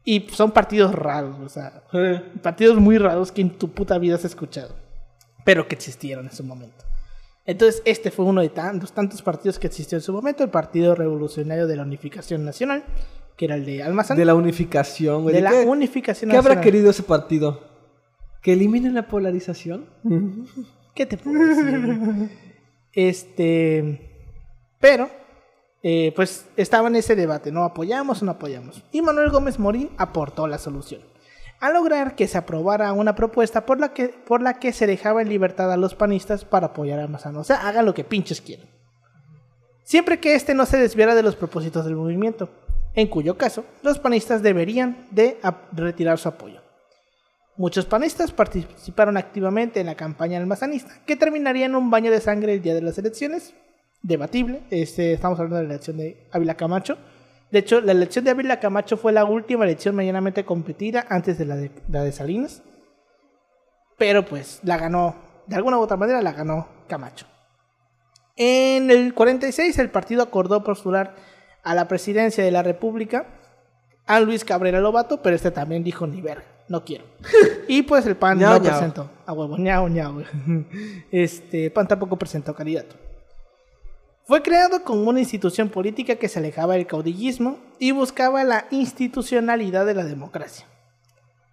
Y 0.06 0.25
son 0.32 0.51
partidos 0.51 0.95
raros, 0.95 1.38
o 1.41 1.49
sea, 1.49 1.84
partidos 2.41 2.78
muy 2.78 2.97
raros 2.97 3.34
que 3.34 3.41
en 3.41 3.49
tu 3.58 3.71
puta 3.71 3.97
vida 3.97 4.15
has 4.15 4.23
escuchado, 4.23 4.73
pero 5.43 5.67
que 5.67 5.75
existieron 5.75 6.28
en 6.28 6.32
su 6.32 6.45
momento. 6.45 6.86
Entonces, 7.45 7.82
este 7.84 8.12
fue 8.12 8.23
uno 8.23 8.39
de 8.39 8.47
tantos, 8.47 8.93
tantos 8.93 9.21
partidos 9.21 9.60
que 9.60 9.67
existió 9.67 9.97
en 9.97 10.01
su 10.01 10.13
momento, 10.13 10.41
el 10.41 10.51
Partido 10.51 10.95
Revolucionario 10.95 11.67
de 11.67 11.75
la 11.75 11.84
Unificación 11.84 12.45
Nacional, 12.45 12.86
que 13.38 13.45
era 13.45 13.56
el 13.56 13.65
de 13.65 13.84
Almazán. 13.84 14.17
De 14.17 14.26
la 14.26 14.36
unificación, 14.36 15.24
güey. 15.24 15.36
De 15.36 15.41
la 15.41 15.52
qué, 15.52 15.65
Unificación 15.65 16.32
¿Qué 16.32 16.38
habrá 16.38 16.62
querido 16.62 16.89
ese 16.89 17.04
partido? 17.04 17.62
¿Que 18.41 18.54
eliminen 18.54 18.93
la 18.93 19.08
polarización? 19.08 19.86
¿Qué 20.93 21.06
te 21.06 21.17
puedo 21.17 21.39
decir? 21.39 22.30
este. 22.93 24.12
Pero. 24.80 25.10
eh, 25.88 26.13
pues 26.15 26.48
estaba 26.58 26.88
en 26.88 26.95
ese 26.95 27.15
debate, 27.15 27.52
¿no? 27.52 27.63
¿Apoyamos 27.63 28.21
o 28.21 28.26
no 28.26 28.32
apoyamos? 28.32 28.84
Y 28.91 29.04
Manuel 29.04 29.30
Gómez 29.30 29.60
Morín 29.60 29.91
aportó 29.98 30.48
la 30.48 30.58
solución. 30.58 31.02
A 31.60 31.69
lograr 31.71 32.15
que 32.15 32.28
se 32.28 32.38
aprobara 32.38 32.91
una 32.91 33.13
propuesta 33.13 33.65
por 33.67 33.80
la 33.80 33.93
que, 33.93 34.08
por 34.10 34.41
la 34.41 34.56
que 34.56 34.74
se 34.74 34.88
dejaba 34.88 35.21
en 35.21 35.30
libertad 35.30 35.71
a 35.71 35.78
los 35.78 35.93
panistas 35.93 36.43
para 36.43 36.67
apoyar 36.67 37.00
a 37.00 37.08
Mazano. 37.08 37.39
O 37.39 37.43
sea, 37.43 37.67
hagan 37.67 37.86
lo 37.86 37.93
que 37.93 38.04
pinches 38.04 38.41
quieran. 38.41 38.67
Siempre 39.84 40.19
que 40.19 40.34
éste 40.34 40.56
no 40.56 40.65
se 40.65 40.78
desviara 40.78 41.13
de 41.13 41.21
los 41.21 41.36
propósitos 41.36 41.86
del 41.86 41.95
movimiento, 41.95 42.50
en 42.95 43.08
cuyo 43.08 43.38
caso 43.38 43.65
los 43.84 43.99
panistas 43.99 44.41
deberían 44.41 45.08
de 45.12 45.38
retirar 45.73 46.17
su 46.17 46.29
apoyo. 46.29 46.62
Muchos 47.58 47.86
panistas 47.86 48.31
participaron 48.31 49.15
activamente 49.15 49.79
en 49.79 49.86
la 49.86 49.95
campaña 49.95 50.38
almazanista, 50.38 50.91
que 51.05 51.15
terminaría 51.15 51.65
en 51.65 51.75
un 51.75 51.89
baño 51.89 52.12
de 52.12 52.19
sangre 52.19 52.53
el 52.53 52.62
día 52.62 52.73
de 52.73 52.81
las 52.81 52.97
elecciones. 52.97 53.53
Debatible, 54.01 54.62
este, 54.69 55.13
estamos 55.13 55.39
hablando 55.39 55.58
de 55.58 55.63
la 55.63 55.69
elección 55.69 55.97
de 55.97 56.27
Ávila 56.31 56.55
Camacho. 56.55 56.97
De 57.51 57.60
hecho, 57.60 57.79
la 57.79 57.93
elección 57.93 58.25
de 58.25 58.31
Ávila 58.31 58.60
Camacho 58.60 58.97
fue 58.97 59.13
la 59.13 59.23
última 59.23 59.63
elección 59.63 59.95
medianamente 59.95 60.43
competida 60.43 61.05
antes 61.10 61.38
de 61.38 61.45
la 61.45 61.55
de, 61.55 61.71
la 61.89 62.03
de 62.03 62.12
Salinas. 62.12 62.62
Pero 63.97 64.25
pues 64.25 64.60
la 64.63 64.77
ganó, 64.77 65.15
de 65.47 65.55
alguna 65.55 65.77
u 65.77 65.81
otra 65.81 65.95
manera 65.95 66.21
la 66.21 66.34
ganó 66.34 66.67
Camacho. 66.89 67.25
En 68.36 68.91
el 68.91 69.13
46 69.13 69.79
el 69.79 69.89
partido 69.89 70.21
acordó 70.21 70.62
postular 70.63 71.15
a 71.65 71.75
la 71.75 71.89
presidencia 71.89 72.45
de 72.45 72.51
la 72.51 72.63
República 72.63 73.25
a 74.06 74.19
Luis 74.19 74.45
Cabrera 74.45 74.80
Lobato, 74.80 75.21
pero 75.21 75.36
este 75.36 75.51
también 75.51 75.84
dijo 75.84 76.08
ni 76.08 76.21
verga, 76.21 76.45
no 76.69 76.86
quiero. 76.86 77.04
Y 77.67 77.82
pues 77.82 78.06
el 78.06 78.15
PAN 78.15 78.39
no 78.39 78.62
presentó. 78.62 79.10
A 79.25 79.34
huevo, 79.34 79.58
ñao, 79.58 79.89
ñao. 79.89 80.21
Este, 81.12 81.71
PAN 81.71 81.88
tampoco 81.88 82.15
presentó 82.15 82.54
candidato. 82.54 82.95
Fue 84.25 84.41
creado 84.41 84.84
como 84.84 85.10
una 85.10 85.19
institución 85.19 85.69
política 85.69 86.15
que 86.15 86.28
se 86.28 86.39
alejaba 86.39 86.75
del 86.75 86.88
caudillismo 86.88 87.58
y 87.80 87.91
buscaba 87.91 88.43
la 88.43 88.65
institucionalidad 88.71 89.86
de 89.86 89.95
la 89.95 90.04
democracia. 90.04 90.67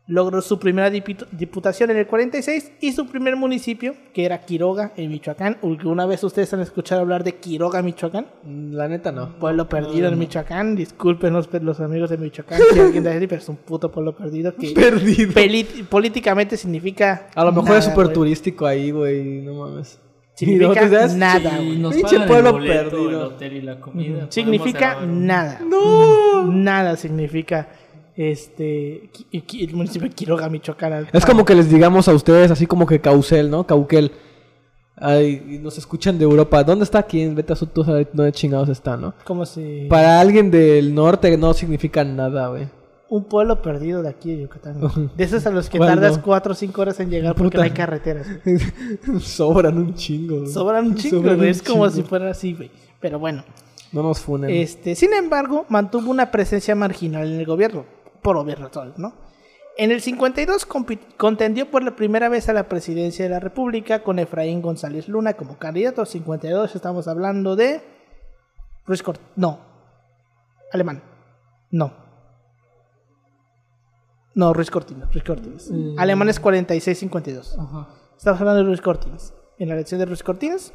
Logró 0.09 0.43
su 0.43 0.59
primera 0.59 0.91
diputación 0.91 1.91
en 1.93 1.97
el 1.97 2.09
46 2.09 2.73
y 2.81 2.91
su 2.93 3.07
primer 3.07 3.37
municipio, 3.37 3.95
que 4.13 4.25
era 4.25 4.41
Quiroga, 4.41 4.93
en 4.97 5.11
Michoacán. 5.11 5.59
¿Alguna 5.63 6.07
vez 6.07 6.25
ustedes 6.25 6.53
han 6.53 6.61
escuchado 6.61 7.03
hablar 7.03 7.23
de 7.23 7.37
Quiroga, 7.37 7.83
Michoacán? 7.83 8.27
Mm, 8.43 8.73
La 8.75 8.89
neta 8.89 9.13
no. 9.13 9.39
Pueblo 9.39 9.69
perdido 9.69 10.09
en 10.09 10.19
Michoacán. 10.19 10.75
Disculpen 10.75 11.33
los, 11.33 11.49
los 11.63 11.79
amigos 11.79 12.11
de 12.11 12.19
Michoacán 12.19 12.61
si 12.73 12.81
alguien 12.81 13.05
de 13.05 13.11
ahí, 13.11 13.27
pero 13.29 13.41
es 13.41 13.49
un 13.49 13.57
puto 13.57 13.93
pueblo 13.93 14.17
perdido 14.17 14.53
que 14.57 14.71
Perdido. 14.75 15.33
políticamente 15.89 16.57
significa. 16.57 17.29
A 17.37 17.45
lo 17.45 17.53
mejor 17.53 17.69
nada, 17.69 17.79
es 17.79 17.85
súper 17.85 18.09
turístico 18.13 18.67
ahí, 18.67 18.91
güey. 18.91 19.41
No 19.43 19.55
mames. 19.55 20.01
Significa 20.35 21.07
nada, 21.15 21.59
güey. 21.59 21.81
Pinche 21.93 22.21
pueblo 22.27 22.49
el 22.49 22.55
boleto, 22.55 22.91
perdido. 22.91 23.09
el 23.11 23.15
hotel 23.17 23.53
y 23.53 23.63
la 23.63 23.79
comida. 23.81 24.27
Significa 24.31 24.99
nada. 25.07 25.61
¡No! 25.65 26.45
Nada 26.47 26.97
significa 26.97 27.69
este 28.17 29.11
el 29.33 29.75
municipio 29.75 30.09
de 30.09 30.15
Quiroga, 30.15 30.49
Michoacán. 30.49 31.09
Es 31.13 31.25
como 31.25 31.45
que 31.45 31.55
les 31.55 31.71
digamos 31.71 32.09
a 32.09 32.15
ustedes, 32.15 32.51
así 32.51 32.67
como 32.67 32.87
que 32.87 33.01
Caucel, 33.01 33.51
¿no? 33.51 33.67
Cauquel. 33.67 34.13
Ay, 34.97 35.59
nos 35.63 35.79
escuchan 35.79 36.19
de 36.19 36.25
Europa. 36.25 36.63
¿Dónde 36.63 36.85
está 36.85 37.03
quién? 37.03 37.35
Vete 37.35 37.55
a 37.55 37.57
su 37.57 37.67
tú 37.67 37.83
sabes 37.83 38.07
dónde 38.13 38.31
chingados 38.33 38.69
está, 38.69 38.97
¿no? 38.97 39.15
como 39.25 39.47
si 39.47 39.87
Para 39.89 40.21
alguien 40.21 40.51
del 40.51 40.95
norte 40.95 41.37
no 41.37 41.55
significa 41.55 42.05
nada, 42.05 42.49
güey. 42.49 42.69
un 43.09 43.25
pueblo 43.25 43.61
perdido 43.63 44.03
de 44.03 44.11
aquí 44.11 44.37
de 44.37 44.43
Yucatán. 44.43 44.77
De 45.17 45.25
esos 45.25 45.45
a 45.47 45.51
los 45.51 45.69
que 45.71 45.79
¿Cuál 45.79 45.91
tardas 45.95 46.19
no? 46.19 46.23
4 46.23 46.53
o 46.53 46.55
5 46.55 46.81
horas 46.83 47.01
en 47.01 47.11
llegar 47.11 47.35
porque 47.35 47.57
Puta. 47.57 47.59
no 47.59 47.63
hay 47.65 47.71
carreteras. 47.71 48.27
Sobran 49.21 49.79
un 49.79 49.95
chingo. 49.95 50.41
güey. 50.41 50.53
Sobran 50.53 50.87
un 50.87 50.95
chingo, 50.97 51.17
Sobran 51.19 51.37
güey. 51.37 51.49
un 51.49 51.51
Es 51.51 51.63
como 51.63 51.87
chingo. 51.89 51.91
si 51.91 52.03
fuera 52.03 52.31
así, 52.31 52.53
güey. 52.55 52.71
Pero 53.01 53.19
bueno. 53.19 53.45
No 53.93 54.03
nos 54.03 54.21
funen. 54.21 54.51
Este, 54.51 54.95
sin 54.95 55.13
embargo, 55.15 55.67
mantuvo 55.69 56.11
una 56.11 56.31
presencia 56.31 56.75
marginal 56.75 57.27
en 57.31 57.41
el 57.41 57.47
gobierno, 57.47 57.85
por 58.23 58.37
obvias 58.37 58.59
razones, 58.59 58.99
¿no? 58.99 59.13
En 59.77 59.91
el 59.91 60.01
52 60.03 60.69
compi- 60.69 61.01
contendió 61.17 61.71
por 61.71 61.83
la 61.83 61.97
primera 61.97 62.29
vez 62.29 62.49
a 62.49 62.53
la 62.53 62.69
presidencia 62.69 63.25
de 63.25 63.31
la 63.31 63.41
República 63.41 64.03
con 64.03 64.19
Efraín 64.19 64.61
González 64.61 65.09
Luna 65.09 65.33
como 65.35 65.57
candidato. 65.59 66.05
52 66.05 66.75
estamos 66.77 67.09
hablando 67.09 67.57
de 67.57 67.81
Ruiz 68.87 69.03
no. 69.37 69.61
Alemán. 70.73 71.03
No. 71.71 71.93
No, 74.35 74.53
Ruiz 74.55 74.71
Cortines, 74.71 75.11
Ruiz 75.13 75.25
Cortines. 75.25 75.71
Mm. 75.71 75.99
Alemán 75.99 76.29
es 76.29 76.41
46-52. 76.41 77.59
Ajá. 77.59 77.89
Estamos 78.17 78.41
hablando 78.41 78.61
de 78.63 78.67
Ruiz 78.69 78.81
Cortines. 78.81 79.35
En 79.59 79.69
la 79.69 79.75
elección 79.75 80.01
de 80.01 80.07
Ruiz 80.07 80.23
Cortines 80.23 80.73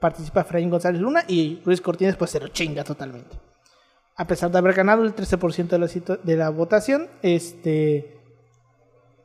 participa 0.00 0.40
Efraín 0.42 0.70
González 0.70 1.00
Luna 1.00 1.24
y 1.28 1.60
Ruiz 1.64 1.80
Cortines 1.80 2.16
pues 2.16 2.30
se 2.30 2.40
lo 2.40 2.48
chinga 2.48 2.84
totalmente. 2.84 3.36
A 4.18 4.26
pesar 4.26 4.50
de 4.50 4.58
haber 4.58 4.74
ganado 4.74 5.04
el 5.04 5.14
13% 5.14 6.20
de 6.22 6.36
la, 6.36 6.50
votación, 6.50 7.08
este 7.22 8.14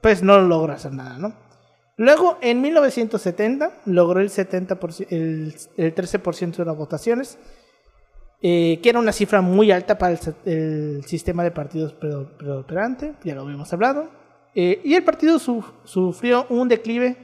pues 0.02 0.22
no 0.22 0.40
logra 0.40 0.76
hacer 0.76 0.94
nada, 0.94 1.18
¿no? 1.18 1.34
Luego, 1.98 2.38
en 2.42 2.62
1970, 2.62 3.82
logró 3.86 4.20
el, 4.20 4.30
70%, 4.30 5.08
el, 5.10 5.56
el 5.78 5.96
13% 5.96 6.56
de 6.58 6.66
las 6.66 6.76
votaciones, 6.76 7.38
eh, 8.42 8.80
que 8.84 8.90
era 8.90 9.00
una 9.00 9.14
cifra 9.14 9.42
muy 9.42 9.72
alta 9.72 9.98
para 9.98 10.18
el, 10.46 11.04
sistema 11.06 11.44
de 11.44 11.52
partidos 11.52 11.94
predo- 11.94 12.36
predominante, 12.38 13.14
ya 13.24 13.34
lo 13.36 13.42
habíamos 13.42 13.72
hablado. 13.74 14.10
Eh, 14.54 14.82
y 14.84 14.94
el 14.96 15.04
partido 15.04 15.40
su- 15.40 15.64
sufrió 15.86 16.46
un 16.50 16.68
declive 16.68 17.16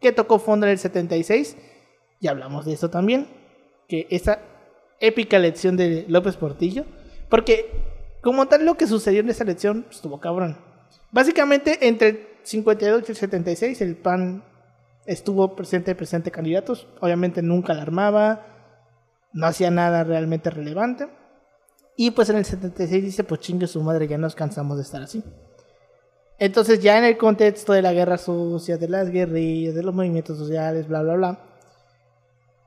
que 0.00 0.12
tocó 0.12 0.38
fondo 0.38 0.66
en 0.66 0.72
el 0.72 0.78
76, 0.78 1.56
y 2.20 2.26
hablamos 2.28 2.64
de 2.66 2.72
esto 2.72 2.90
también, 2.90 3.28
que 3.88 4.06
esa 4.10 4.40
épica 5.00 5.36
elección 5.36 5.76
de 5.76 6.04
López 6.08 6.36
Portillo, 6.36 6.84
porque 7.28 7.70
como 8.20 8.46
tal 8.46 8.64
lo 8.64 8.76
que 8.76 8.86
sucedió 8.86 9.20
en 9.20 9.30
esa 9.30 9.44
elección 9.44 9.82
pues, 9.82 9.96
estuvo 9.96 10.20
cabrón. 10.20 10.58
Básicamente 11.10 11.88
entre 11.88 12.08
el 12.08 12.28
52 12.42 13.02
y 13.08 13.12
el 13.12 13.16
76 13.16 13.80
el 13.80 13.96
PAN 13.96 14.44
estuvo 15.06 15.56
presente, 15.56 15.94
presente 15.94 16.30
candidatos, 16.30 16.86
obviamente 17.00 17.42
nunca 17.42 17.72
alarmaba, 17.72 18.46
no 19.32 19.46
hacía 19.46 19.70
nada 19.70 20.04
realmente 20.04 20.50
relevante. 20.50 21.08
Y 21.96 22.12
pues 22.12 22.30
en 22.30 22.36
el 22.36 22.44
76 22.44 23.04
dice, 23.04 23.24
pues 23.24 23.40
chingue 23.40 23.66
su 23.66 23.82
madre, 23.82 24.08
ya 24.08 24.16
nos 24.16 24.34
cansamos 24.34 24.76
de 24.76 24.84
estar 24.84 25.02
así. 25.02 25.22
Entonces 26.38 26.80
ya 26.80 26.96
en 26.96 27.04
el 27.04 27.18
contexto 27.18 27.74
de 27.74 27.82
la 27.82 27.92
guerra 27.92 28.16
sucia, 28.16 28.78
de 28.78 28.88
las 28.88 29.10
guerrillas, 29.10 29.74
de 29.74 29.82
los 29.82 29.94
movimientos 29.94 30.38
sociales, 30.38 30.88
bla, 30.88 31.02
bla, 31.02 31.14
bla, 31.14 31.49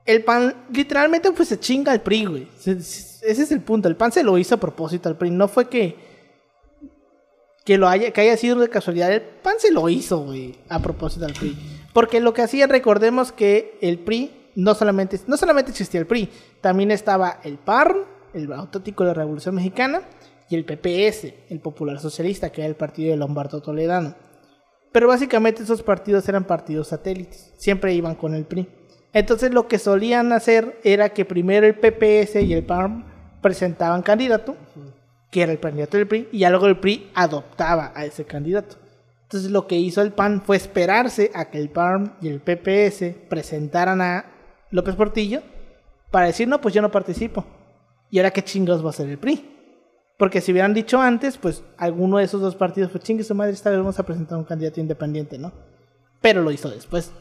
el 0.06 0.24
PAN 0.24 0.66
literalmente 0.74 1.32
pues 1.32 1.48
se 1.50 1.60
chinga 1.60 1.92
al 1.92 2.02
PRI, 2.02 2.26
güey. 2.26 2.48
Se- 2.58 2.82
se- 2.82 3.30
Ese 3.30 3.44
es 3.44 3.52
el 3.52 3.62
punto. 3.62 3.88
El 3.88 3.96
PAN 3.96 4.12
se 4.12 4.24
lo 4.24 4.38
hizo 4.38 4.56
a 4.56 4.60
propósito 4.60 5.08
al 5.10 5.18
PRI. 5.18 5.32
No 5.32 5.48
fue 5.48 5.70
que, 5.70 5.96
que, 7.66 7.78
lo 7.78 7.88
haya, 7.88 8.12
que 8.12 8.22
haya 8.22 8.36
sido 8.38 8.60
de 8.60 8.70
casualidad. 8.70 9.12
El 9.14 9.22
PAN 9.22 9.56
se 9.60 9.72
lo 9.72 9.88
hizo, 9.90 10.20
güey, 10.26 10.56
a 10.70 10.80
propósito 10.80 11.26
al 11.26 11.34
PRI. 11.34 11.56
Porque 11.94 12.20
lo 12.20 12.34
que 12.34 12.42
hacía, 12.42 12.68
recordemos 12.68 13.32
que 13.32 13.78
el 13.82 14.00
PRI 14.00 14.32
no 14.56 14.76
solamente, 14.76 15.20
no 15.28 15.38
solamente 15.38 15.72
existía 15.72 16.00
el 16.00 16.06
PRI, 16.08 16.30
también 16.62 16.92
estaba 16.92 17.40
el 17.44 17.58
PAR, 17.58 17.96
el 18.34 18.52
Auténtico 18.52 19.04
de 19.04 19.10
la 19.10 19.14
Revolución 19.16 19.56
Mexicana, 19.56 20.02
y 20.50 20.56
el 20.56 20.66
PPS, 20.66 21.34
el 21.50 21.60
Popular 21.62 22.00
Socialista, 22.00 22.52
que 22.52 22.62
era 22.62 22.68
el 22.68 22.76
partido 22.76 23.12
de 23.12 23.18
Lombardo 23.18 23.62
Toledano. 23.62 24.16
Pero 24.92 25.08
básicamente 25.08 25.64
esos 25.64 25.82
partidos 25.82 26.28
eran 26.30 26.44
partidos 26.46 26.90
satélites, 26.90 27.54
siempre 27.58 27.94
iban 27.94 28.16
con 28.16 28.36
el 28.36 28.46
PRI. 28.46 28.68
Entonces 29.14 29.54
lo 29.54 29.68
que 29.68 29.78
solían 29.78 30.34
hacer 30.34 30.80
era 30.84 31.10
que 31.10 31.24
primero 31.24 31.68
el 31.68 31.76
PPS 31.76 32.42
y 32.42 32.54
el 32.54 32.66
PARM 32.66 33.06
presentaban 33.42 34.02
candidato, 34.02 34.56
que 35.30 35.44
era 35.44 35.52
el 35.52 35.60
candidato 35.60 35.98
del 35.98 36.08
PRI, 36.08 36.30
y 36.32 36.40
ya 36.40 36.50
luego 36.50 36.68
el 36.68 36.80
PRI 36.80 37.12
adoptaba 37.14 37.92
a 37.96 38.06
ese 38.06 38.26
candidato. 38.26 38.78
Entonces 39.24 39.52
lo 39.52 39.68
que 39.68 39.78
hizo 39.78 40.02
el 40.02 40.12
PAN 40.12 40.42
fue 40.42 40.58
esperarse 40.58 41.32
a 41.34 41.46
que 41.46 41.60
el 41.60 41.70
PARM 41.70 42.14
y 42.22 42.28
el 42.28 42.40
PPS 42.40 43.28
presentaran 43.30 44.02
a 44.02 44.26
López 44.72 44.96
Portillo 44.96 45.42
para 46.12 46.28
decir, 46.28 46.48
no, 46.48 46.62
pues 46.62 46.74
yo 46.74 46.82
no 46.82 46.92
participo. 46.92 47.46
¿Y 48.10 48.20
ahora 48.20 48.32
qué 48.32 48.44
chingados 48.44 48.84
va 48.84 48.88
a 48.88 48.90
hacer 48.92 49.10
el 49.10 49.18
PRI? 49.18 49.50
Porque 50.18 50.42
si 50.42 50.52
hubieran 50.52 50.74
dicho 50.74 51.02
antes, 51.02 51.38
pues 51.38 51.64
alguno 51.78 52.18
de 52.18 52.26
esos 52.26 52.42
dos 52.42 52.56
partidos, 52.56 52.92
pues 52.92 53.04
chingue 53.04 53.24
su 53.24 53.34
madre, 53.34 53.54
esta 53.54 53.70
vez 53.70 53.80
vamos 53.80 54.00
a 54.00 54.06
presentar 54.06 54.38
un 54.38 54.44
candidato 54.44 54.80
independiente, 54.80 55.38
¿no? 55.38 55.52
Pero 56.22 56.42
lo 56.42 56.52
hizo 56.52 56.70
después. 56.70 57.12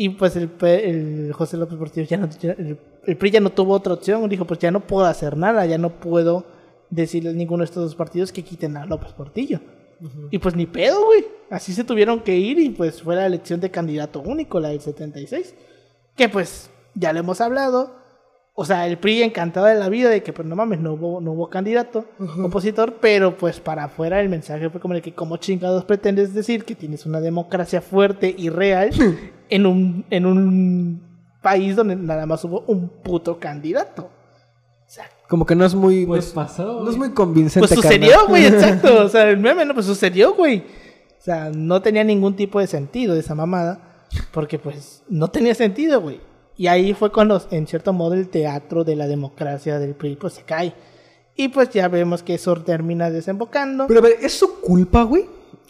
Y 0.00 0.10
pues 0.10 0.36
el, 0.36 0.48
el 0.62 1.32
José 1.32 1.56
López 1.56 1.76
Portillo 1.76 2.06
ya 2.06 2.16
no, 2.16 2.28
ya- 2.40 2.52
el, 2.52 2.78
el 3.04 3.16
PRI 3.16 3.30
ya 3.32 3.40
no 3.40 3.50
tuvo 3.50 3.72
otra 3.74 3.94
opción, 3.94 4.28
dijo, 4.28 4.44
pues 4.46 4.60
ya 4.60 4.70
no 4.70 4.86
puedo 4.86 5.04
hacer 5.06 5.36
nada, 5.36 5.66
ya 5.66 5.76
no 5.76 5.90
puedo 5.98 6.46
decirle 6.88 7.30
a 7.30 7.32
ninguno 7.32 7.62
de 7.62 7.64
estos 7.64 7.82
dos 7.82 7.94
partidos 7.96 8.30
que 8.32 8.44
quiten 8.44 8.76
a 8.76 8.86
López 8.86 9.12
Portillo. 9.12 9.60
Y 10.30 10.38
pues 10.38 10.54
ni 10.54 10.66
pedo, 10.66 11.04
güey. 11.04 11.26
Así 11.50 11.72
se 11.74 11.82
tuvieron 11.82 12.20
que 12.20 12.36
ir 12.36 12.60
y 12.60 12.70
pues 12.70 13.02
fue 13.02 13.16
la 13.16 13.26
elección 13.26 13.58
de 13.58 13.72
candidato 13.72 14.20
único, 14.20 14.60
la 14.60 14.68
del 14.68 14.80
76. 14.80 15.54
Que 16.16 16.28
pues 16.28 16.70
ya 16.94 17.12
le 17.12 17.18
hemos 17.18 17.40
hablado. 17.40 17.96
O 18.60 18.64
sea, 18.64 18.88
el 18.88 18.98
PRI 18.98 19.22
encantado 19.22 19.66
de 19.66 19.76
la 19.76 19.88
vida 19.88 20.08
de 20.10 20.24
que 20.24 20.32
pues 20.32 20.46
no 20.48 20.56
mames, 20.56 20.80
no 20.80 20.94
hubo, 20.94 21.20
no 21.20 21.30
hubo 21.30 21.48
candidato 21.48 22.06
opositor, 22.42 22.94
pero 23.00 23.36
pues 23.36 23.60
para 23.60 23.84
afuera 23.84 24.20
el 24.20 24.28
mensaje 24.28 24.68
fue 24.68 24.80
como 24.80 24.94
el 24.94 25.02
que 25.02 25.14
como 25.14 25.36
chingados 25.36 25.84
pretendes 25.84 26.34
decir 26.34 26.64
que 26.64 26.74
tienes 26.74 27.06
una 27.06 27.20
democracia 27.20 27.80
fuerte 27.80 28.34
y 28.36 28.48
real 28.48 28.90
en 29.48 29.64
un, 29.66 30.04
en 30.10 30.26
un 30.26 31.02
país 31.40 31.76
donde 31.76 31.94
nada 31.94 32.26
más 32.26 32.42
hubo 32.44 32.64
un 32.66 32.88
puto 32.88 33.38
candidato. 33.38 34.10
O 34.84 34.90
sea, 34.90 35.04
Como 35.28 35.46
que 35.46 35.54
no 35.54 35.64
es 35.64 35.74
muy. 35.76 36.04
Pues 36.04 36.24
no, 36.34 36.42
es- 36.42 36.48
pasó, 36.48 36.64
no 36.82 36.90
es 36.90 36.96
güey. 36.96 37.10
muy 37.10 37.10
convincente. 37.10 37.68
Pues 37.68 37.80
carnal. 37.80 37.92
sucedió, 38.00 38.26
güey, 38.26 38.46
exacto. 38.46 39.04
O 39.04 39.08
sea, 39.08 39.28
el 39.30 39.36
meme, 39.36 39.64
no, 39.66 39.74
pues 39.74 39.86
sucedió, 39.86 40.34
güey. 40.34 40.64
O 41.16 41.22
sea, 41.22 41.50
no 41.54 41.80
tenía 41.80 42.02
ningún 42.02 42.34
tipo 42.34 42.58
de 42.58 42.66
sentido 42.66 43.14
esa 43.14 43.34
mamada. 43.36 44.06
Porque, 44.32 44.58
pues, 44.58 45.04
no 45.08 45.28
tenía 45.28 45.54
sentido, 45.54 46.00
güey. 46.00 46.20
Y 46.58 46.66
ahí 46.66 46.92
fue 46.92 47.10
cuando, 47.10 47.40
en 47.52 47.66
cierto 47.66 47.92
modo, 47.94 48.12
el 48.14 48.28
teatro 48.28 48.84
de 48.84 48.96
la 48.96 49.06
democracia 49.06 49.78
del 49.78 49.94
PRI, 49.94 50.16
pues, 50.16 50.34
se 50.34 50.42
cae. 50.42 50.74
Y, 51.36 51.48
pues, 51.48 51.70
ya 51.70 51.86
vemos 51.88 52.22
que 52.22 52.34
eso 52.34 52.54
termina 52.56 53.10
desembocando. 53.10 53.86
Pero 53.86 54.00
a 54.00 54.02
ver, 54.02 54.16
¿es 54.20 54.32
su 54.34 54.60
culpa, 54.60 55.04
güey? 55.04 55.24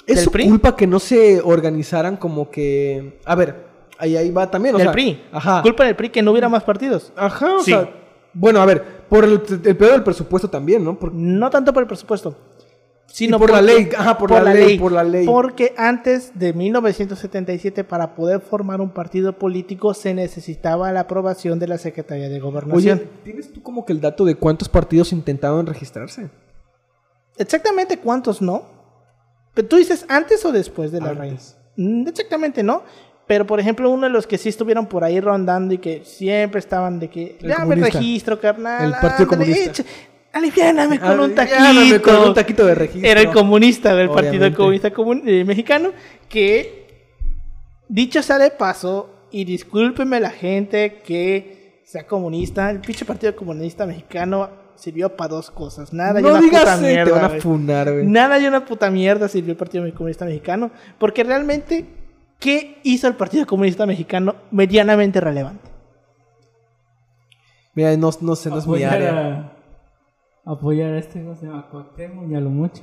¿Es 0.06 0.16
¿Del 0.16 0.24
su 0.24 0.30
PRI? 0.32 0.48
culpa 0.48 0.74
que 0.74 0.86
no 0.86 0.98
se 0.98 1.40
organizaran 1.42 2.16
como 2.16 2.50
que. 2.50 3.20
A 3.26 3.34
ver, 3.34 3.66
ahí, 3.98 4.16
ahí 4.16 4.30
va 4.30 4.50
también, 4.50 4.74
o 4.74 4.78
del 4.78 4.86
sea. 4.86 4.92
PRI. 4.92 5.22
Ajá. 5.30 5.60
Culpa 5.62 5.84
del 5.84 5.94
PRI 5.94 6.08
que 6.08 6.22
no 6.22 6.30
hubiera 6.30 6.48
más 6.48 6.64
partidos. 6.64 7.12
Ajá, 7.16 7.56
o 7.56 7.60
Sí. 7.62 7.70
sea. 7.72 7.90
Bueno, 8.32 8.60
a 8.60 8.66
ver, 8.66 8.82
por 9.08 9.24
el, 9.24 9.42
el 9.64 9.76
pedo 9.76 9.92
del 9.92 10.02
presupuesto 10.02 10.48
también, 10.48 10.82
¿no? 10.84 10.98
Porque 10.98 11.16
No 11.18 11.50
tanto 11.50 11.72
por 11.74 11.82
el 11.82 11.86
presupuesto. 11.86 12.34
Y 13.20 13.32
por 13.32 13.50
la 13.50 13.62
ley, 13.62 13.88
ajá, 13.96 14.18
por 14.18 14.30
la 14.30 14.42
ley, 14.52 14.78
por 14.78 14.92
la 14.92 15.02
ley. 15.02 15.26
Porque 15.26 15.74
antes 15.76 16.38
de 16.38 16.52
1977, 16.52 17.82
para 17.82 18.14
poder 18.14 18.40
formar 18.40 18.80
un 18.80 18.90
partido 18.90 19.32
político, 19.32 19.94
se 19.94 20.14
necesitaba 20.14 20.92
la 20.92 21.00
aprobación 21.00 21.58
de 21.58 21.68
la 21.68 21.78
Secretaría 21.78 22.28
de 22.28 22.36
Oye, 22.36 22.40
Gobernación. 22.40 23.02
¿tienes 23.24 23.52
tú 23.52 23.62
como 23.62 23.84
que 23.84 23.92
el 23.92 24.00
dato 24.00 24.24
de 24.24 24.34
cuántos 24.34 24.68
partidos 24.68 25.12
intentaron 25.12 25.66
registrarse? 25.66 26.28
Exactamente 27.38 27.98
cuántos 27.98 28.42
no. 28.42 28.62
Pero 29.54 29.66
tú 29.66 29.76
dices 29.76 30.04
antes 30.08 30.44
o 30.44 30.52
después 30.52 30.92
de 30.92 31.00
la 31.00 31.14
raíz. 31.14 31.56
Mm, 31.76 32.06
Exactamente 32.06 32.62
no. 32.62 32.82
Pero 33.26 33.46
por 33.46 33.58
ejemplo, 33.60 33.90
uno 33.90 34.04
de 34.04 34.12
los 34.12 34.26
que 34.26 34.38
sí 34.38 34.48
estuvieron 34.48 34.86
por 34.86 35.04
ahí 35.04 35.20
rondando 35.20 35.74
y 35.74 35.78
que 35.78 36.02
siempre 36.04 36.60
estaban 36.60 36.98
de 36.98 37.08
que 37.08 37.36
El 37.40 37.48
ya 37.48 37.64
me 37.64 37.74
registro, 37.74 38.40
carnal. 38.40 38.86
El 38.86 38.92
Partido 38.92 39.30
ándale, 39.30 39.52
Comunista. 39.52 39.84
Aliviáname 40.32 40.98
con 41.00 41.20
un 41.20 41.34
taquito. 41.34 42.02
con 42.02 42.16
un 42.28 42.34
taquito 42.34 42.66
de 42.66 42.74
registro. 42.74 43.10
Era 43.10 43.20
el 43.20 43.30
comunista 43.32 43.94
del 43.94 44.08
Partido. 44.10 44.52
Comunista 44.54 44.92
Comun- 44.92 45.22
eh, 45.26 45.44
Mexicano. 45.44 45.90
Que, 46.28 47.06
dicho 47.88 48.22
sea 48.22 48.38
de 48.38 48.50
paso, 48.50 49.14
y 49.30 49.44
discúlpeme 49.44 50.20
la 50.20 50.30
gente 50.30 51.00
que 51.04 51.82
sea 51.84 52.06
comunista, 52.06 52.70
el 52.70 52.80
pinche 52.80 53.04
Partido 53.04 53.34
Comunista 53.36 53.86
Mexicano 53.86 54.50
sirvió 54.74 55.16
para 55.16 55.34
dos 55.34 55.50
cosas. 55.50 55.92
Nada 55.92 56.20
y 56.20 56.22
no 56.22 56.30
una 56.30 56.40
digas 56.40 56.62
puta 56.62 56.76
te 56.80 56.86
mierda. 56.86 57.12
van 57.12 57.24
a 57.24 57.28
güey. 57.28 57.40
funar, 57.40 57.92
güey. 57.92 58.06
Nada 58.06 58.38
y 58.38 58.46
una 58.46 58.64
puta 58.64 58.90
mierda 58.90 59.28
sirvió 59.28 59.52
el 59.52 59.56
Partido 59.56 59.84
Comunista 59.94 60.24
Mexicano. 60.24 60.70
Porque 60.98 61.24
realmente, 61.24 61.84
¿qué 62.38 62.78
hizo 62.84 63.06
el 63.08 63.14
Partido 63.14 63.46
Comunista 63.46 63.86
Mexicano 63.86 64.36
medianamente 64.50 65.20
relevante? 65.20 65.68
Mira, 67.74 67.96
no, 67.96 68.10
no 68.20 68.36
sé, 68.36 68.50
no 68.50 68.58
es 68.58 68.66
mi 68.66 68.82
apoyar 68.84 68.94
área. 68.94 69.52
Apoyar 70.48 70.94
a 70.94 70.98
este, 70.98 71.22
¿cómo 71.22 71.36
se 71.36 71.46
llama? 71.46 71.68
Cuauhtémoc 71.70 72.30
y 72.30 72.34
a 72.34 72.40
lo 72.40 72.50
mucho. 72.50 72.82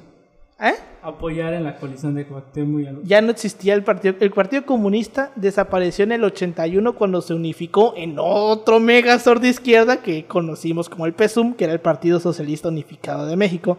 ¿Eh? 0.60 0.76
Apoyar 1.02 1.54
en 1.54 1.66
la 1.66 1.76
coalición 1.78 2.16
de 2.16 2.26
Cuauhtémoc 2.26 2.82
y 2.82 2.88
a 2.88 2.92
lo 2.94 3.04
Ya 3.04 3.22
no 3.22 3.32
existía 3.32 3.74
el 3.74 3.84
Partido... 3.84 4.16
El 4.20 4.32
Partido 4.32 4.66
Comunista 4.66 5.32
desapareció 5.36 6.04
en 6.04 6.14
el 6.14 6.24
81 6.24 6.96
cuando 6.96 7.22
se 7.22 7.34
unificó 7.34 7.94
en 7.98 8.16
otro 8.20 8.80
megazord 8.80 9.42
de 9.42 9.50
izquierda 9.50 9.98
que 9.98 10.26
conocimos 10.26 10.88
como 10.88 11.06
el 11.08 11.14
PSUM, 11.14 11.56
que 11.56 11.66
era 11.66 11.74
el 11.74 11.82
Partido 11.82 12.20
Socialista 12.20 12.70
Unificado 12.70 13.26
de 13.26 13.36
México. 13.36 13.78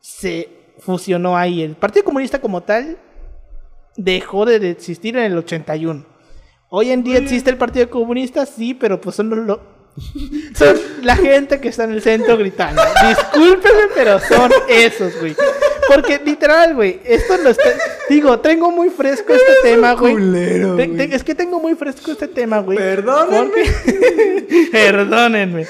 Se 0.00 0.48
fusionó 0.78 1.36
ahí. 1.36 1.62
El 1.62 1.74
Partido 1.74 2.04
Comunista 2.04 2.40
como 2.40 2.60
tal 2.60 2.98
dejó 3.96 4.44
de 4.44 4.70
existir 4.70 5.16
en 5.16 5.24
el 5.24 5.38
81. 5.38 6.04
Hoy 6.68 6.90
en 6.90 7.02
día 7.02 7.18
existe 7.18 7.50
el 7.50 7.56
Partido 7.56 7.88
Comunista, 7.88 8.46
sí, 8.46 8.74
pero 8.74 9.00
pues 9.00 9.16
son 9.16 9.46
los... 9.46 9.58
Son 10.56 10.76
la 11.02 11.16
gente 11.16 11.60
que 11.60 11.68
está 11.68 11.84
en 11.84 11.92
el 11.92 12.02
centro 12.02 12.36
gritando. 12.36 12.82
Discúlpeme, 13.08 13.82
pero 13.94 14.18
son 14.20 14.50
esos, 14.68 15.18
güey. 15.20 15.36
Porque 15.86 16.20
literal, 16.24 16.74
güey, 16.74 17.00
esto 17.04 17.36
lo 17.36 17.50
está... 17.50 17.62
Digo, 18.08 18.40
tengo 18.40 18.70
muy 18.70 18.88
fresco 18.90 19.32
este 19.34 19.52
tema, 19.62 19.92
güey. 19.92 20.14
culero, 20.14 20.76
Te- 20.76 20.86
güey. 20.88 20.96
te- 21.08 21.14
es 21.14 21.22
que 21.22 21.34
tengo 21.34 21.60
muy 21.60 21.74
fresco 21.74 22.10
este 22.12 22.26
tema, 22.26 22.58
güey. 22.60 22.78
Perdónenme. 22.78 23.50
Porque- 23.50 24.68
Perdónenme. 24.72 25.66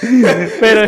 Pero... 0.60 0.86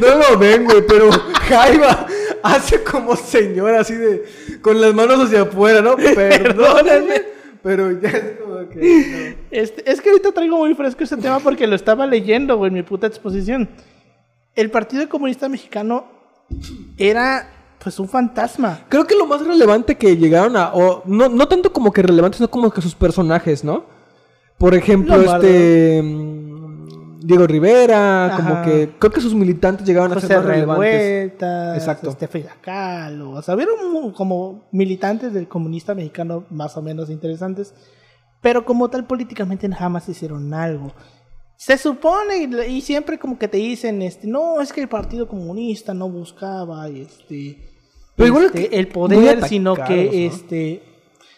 No 0.00 0.14
lo 0.30 0.38
ven, 0.38 0.64
güey, 0.64 0.82
pero 0.86 1.10
Jaiba 1.10 2.06
hace 2.42 2.82
como 2.82 3.16
señora 3.16 3.80
así 3.80 3.94
de. 3.94 4.24
con 4.60 4.80
las 4.80 4.94
manos 4.94 5.24
hacia 5.26 5.42
afuera, 5.42 5.80
¿no? 5.80 5.96
Perdónenme. 6.14 7.35
Pero 7.66 7.90
ya 8.00 8.10
es 8.10 8.38
como 8.40 8.68
que. 8.68 9.36
Este, 9.50 9.90
es 9.90 10.00
que 10.00 10.10
ahorita 10.10 10.30
traigo 10.30 10.56
muy 10.56 10.72
fresco 10.76 11.02
este 11.02 11.16
tema 11.16 11.40
porque 11.40 11.66
lo 11.66 11.74
estaba 11.74 12.06
leyendo, 12.06 12.56
güey, 12.56 12.68
en 12.68 12.74
mi 12.74 12.82
puta 12.84 13.08
exposición. 13.08 13.68
El 14.54 14.70
Partido 14.70 15.08
Comunista 15.08 15.48
Mexicano 15.48 16.04
era, 16.96 17.50
pues, 17.82 17.98
un 17.98 18.08
fantasma. 18.08 18.84
Creo 18.88 19.04
que 19.04 19.16
lo 19.16 19.26
más 19.26 19.44
relevante 19.44 19.96
que 19.96 20.16
llegaron 20.16 20.56
a. 20.56 20.72
o 20.74 21.02
no, 21.06 21.28
no 21.28 21.48
tanto 21.48 21.72
como 21.72 21.92
que 21.92 22.02
relevante, 22.02 22.36
sino 22.36 22.48
como 22.48 22.70
que 22.70 22.80
sus 22.80 22.94
personajes, 22.94 23.64
¿no? 23.64 23.84
Por 24.58 24.76
ejemplo, 24.76 25.16
Lombardo. 25.16 25.44
este. 25.48 26.02
Diego 27.26 27.46
Rivera, 27.46 28.32
como 28.36 28.62
que. 28.62 28.90
Creo 28.98 29.12
que 29.12 29.20
sus 29.20 29.34
militantes 29.34 29.86
llegaron 29.86 30.12
a 30.12 30.20
ser 30.20 30.36
más 30.38 30.46
relevantes. 30.46 31.32
Exacto. 31.74 32.10
este 32.10 32.28
Frida 32.28 32.56
Kahlo, 32.60 33.30
o 33.32 33.42
sea, 33.42 33.54
hubieron 33.54 33.92
mu- 33.92 34.12
como 34.12 34.68
militantes 34.72 35.32
del 35.32 35.48
comunista 35.48 35.94
mexicano 35.94 36.44
más 36.50 36.76
o 36.76 36.82
menos 36.82 37.10
interesantes, 37.10 37.74
pero 38.40 38.64
como 38.64 38.88
tal 38.88 39.06
políticamente 39.06 39.68
jamás 39.72 40.08
hicieron 40.08 40.54
algo. 40.54 40.92
Se 41.56 41.78
supone 41.78 42.36
y, 42.36 42.76
y 42.76 42.80
siempre 42.82 43.18
como 43.18 43.38
que 43.38 43.48
te 43.48 43.56
dicen, 43.56 44.02
este, 44.02 44.26
no, 44.26 44.60
es 44.60 44.72
que 44.72 44.82
el 44.82 44.88
Partido 44.88 45.26
Comunista 45.26 45.94
no 45.94 46.08
buscaba, 46.10 46.86
este, 46.88 47.58
Pero 48.14 48.26
igual 48.28 48.44
este, 48.46 48.68
que 48.68 48.76
el 48.78 48.88
poder, 48.88 49.42
sino 49.48 49.74
que, 49.74 50.26
este, 50.26 50.82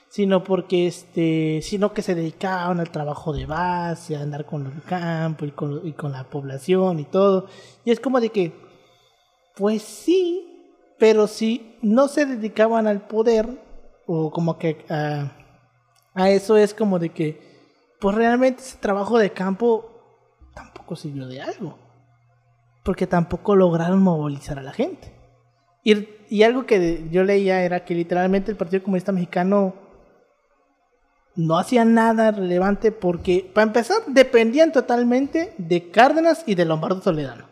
sino 0.08 0.42
porque, 0.42 0.86
este, 0.86 1.60
sino 1.62 1.92
que 1.92 2.02
se 2.02 2.14
dedicaban 2.14 2.80
al 2.80 2.90
trabajo 2.90 3.32
de 3.32 3.46
base, 3.46 4.16
a 4.16 4.22
andar 4.22 4.46
con 4.46 4.66
el 4.66 4.82
campo 4.82 5.44
y 5.44 5.50
con, 5.50 5.86
y 5.86 5.92
con 5.92 6.12
la 6.12 6.24
población 6.24 6.98
y 6.98 7.04
todo. 7.04 7.46
Y 7.84 7.90
es 7.90 8.00
como 8.00 8.20
de 8.20 8.30
que, 8.30 8.52
pues 9.56 9.82
sí, 9.82 10.44
pero 10.98 11.26
si 11.26 11.76
no 11.82 12.08
se 12.08 12.26
dedicaban 12.26 12.86
al 12.86 13.06
poder, 13.06 13.46
o 14.06 14.30
como 14.30 14.58
que 14.58 14.84
a, 14.88 15.32
a 16.14 16.30
eso 16.30 16.56
es 16.56 16.72
como 16.72 16.98
de 16.98 17.10
que, 17.10 17.46
pues 18.00 18.16
realmente 18.16 18.62
ese 18.62 18.78
trabajo 18.78 19.18
de 19.18 19.30
campo 19.30 19.90
tampoco 20.54 20.96
sirvió 20.96 21.26
de 21.26 21.42
algo. 21.42 21.78
Porque 22.82 23.06
tampoco 23.06 23.54
lograron 23.54 24.02
movilizar 24.02 24.58
a 24.58 24.62
la 24.62 24.72
gente. 24.72 25.14
Y, 25.84 26.08
y 26.30 26.42
algo 26.42 26.64
que 26.64 27.06
yo 27.10 27.22
leía 27.24 27.62
era 27.62 27.84
que 27.84 27.94
literalmente 27.94 28.50
el 28.50 28.56
Partido 28.56 28.82
Comunista 28.82 29.12
Mexicano 29.12 29.87
no 31.38 31.56
hacía 31.56 31.84
nada 31.84 32.32
relevante 32.32 32.90
porque, 32.90 33.48
para 33.54 33.68
empezar, 33.68 33.98
dependían 34.08 34.72
totalmente 34.72 35.54
de 35.56 35.90
Cárdenas 35.90 36.42
y 36.46 36.54
de 36.56 36.64
Lombardo 36.64 37.00
Toledano. 37.00 37.44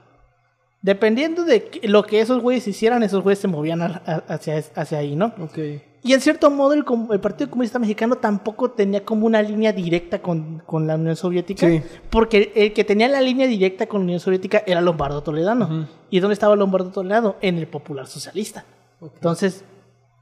Dependiendo 0.82 1.44
de 1.44 1.70
lo 1.84 2.02
que 2.04 2.20
esos 2.20 2.42
güeyes 2.42 2.66
hicieran, 2.68 3.02
esos 3.02 3.22
güeyes 3.22 3.38
se 3.38 3.48
movían 3.48 3.82
a- 3.82 4.02
a- 4.04 4.34
hacia, 4.34 4.62
hacia 4.74 4.98
ahí, 4.98 5.16
¿no? 5.16 5.26
Ok. 5.40 5.58
Y 6.02 6.12
en 6.14 6.20
cierto 6.20 6.50
modo 6.50 6.72
el, 6.74 6.84
Partido 7.20 7.48
Comunista 7.50 7.78
Mexicano 7.80 8.16
tampoco 8.16 8.70
tenía 8.70 9.04
como 9.04 9.26
una 9.26 9.40
línea 9.42 9.72
directa 9.72 10.20
con, 10.20 10.62
con 10.66 10.86
la 10.86 10.94
Unión 10.96 11.16
Soviética, 11.16 11.66
Sí. 11.68 11.82
porque 12.10 12.52
el, 12.54 12.72
que 12.72 12.84
tenía 12.84 13.08
la 13.08 13.20
línea 13.20 13.46
directa 13.48 13.86
con 13.86 14.00
la 14.00 14.04
Unión 14.04 14.20
Soviética 14.20 14.62
era 14.66 14.80
Lombardo 14.80 15.22
Toledano. 15.22 15.88
¿Y 16.10 16.20
dónde 16.20 16.34
estaba 16.34 16.54
Lombardo 16.54 16.90
Toledano? 16.90 17.36
En 17.40 17.58
el 17.58 17.66
Popular 17.66 18.06
Socialista. 18.06 18.64
Entonces, 19.00 19.64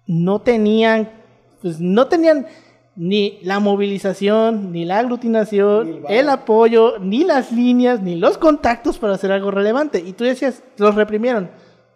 no 0.06 0.40
tenían, 0.40 1.10
pues 1.60 1.78
no 1.80 2.06
tenían 2.06 2.46
ni 2.96 3.38
la 3.42 3.58
movilización, 3.60 4.70
ni 4.72 4.84
la 4.84 4.98
aglutinación, 5.00 6.02
Ni 6.08 6.14
el 6.16 6.28
apoyo, 6.28 6.98
ni 7.00 7.24
las 7.24 7.50
líneas, 7.52 8.00
ni 8.00 8.14
los 8.16 8.38
contactos 8.38 8.98
para 8.98 9.14
hacer 9.14 9.32
algo 9.32 9.50
relevante. 9.50 9.98
Y 10.04 10.12
tú 10.12 10.24
decías, 10.24 10.62
los 10.78 10.94
reprimieron. 10.94 11.50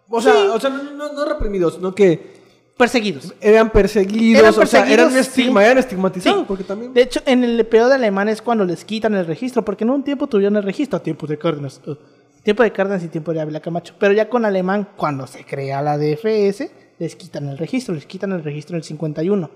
O 0.09 0.21
sea, 0.21 0.33
Sí, 0.33 0.39
o 0.53 0.59
sea 0.59 0.69
no, 0.69 0.83
no, 0.91 1.13
no 1.13 1.25
reprimidos, 1.25 1.75
sino 1.75 1.93
que 1.95 2.39
perseguidos. 2.77 3.33
eran 3.41 3.69
perseguidos, 3.69 4.39
Eran 4.41 4.53
o 4.57 4.65
sea, 4.65 4.89
eran, 4.91 5.15
estigma, 5.15 5.61
sí. 5.61 5.65
eran 5.65 5.77
estigmatizados, 5.77 6.39
Sí. 6.39 6.45
porque 6.47 6.63
también... 6.63 6.93
De 6.93 7.01
hecho, 7.01 7.21
en 7.25 7.43
el 7.43 7.65
periodo 7.65 7.89
de 7.89 7.95
Alemán 7.95 8.27
es 8.29 8.41
cuando 8.41 8.65
les 8.65 8.83
quitan 8.85 9.13
el 9.15 9.25
registro, 9.25 9.63
porque 9.63 9.83
en 9.83 9.91
un 9.91 10.03
tiempo 10.03 10.27
tuvieron 10.27 10.55
el 10.57 10.63
registro, 10.63 10.97
a 10.97 11.03
tiempo 11.03 11.27
de 11.27 11.37
Cárdenas. 11.37 11.81
uh, 11.85 11.95
tiempo 12.43 12.63
de 12.63 12.71
Cárdenas 12.71 13.03
y 13.03 13.09
tiempo 13.09 13.33
de 13.33 13.41
Ávila 13.41 13.59
Camacho. 13.59 13.93
Pero 13.99 14.13
ya 14.13 14.29
con 14.29 14.45
Alemán, 14.45 14.87
cuando 14.97 15.27
se 15.27 15.43
crea 15.45 15.81
la 15.81 15.97
DFS, 15.97 16.71
les 16.97 17.15
quitan 17.15 17.47
el 17.49 17.57
registro, 17.57 17.93
les 17.93 18.05
quitan 18.05 18.31
el 18.31 18.43
registro 18.43 18.75
en 18.75 18.79
el 18.79 18.83
51. 18.83 19.49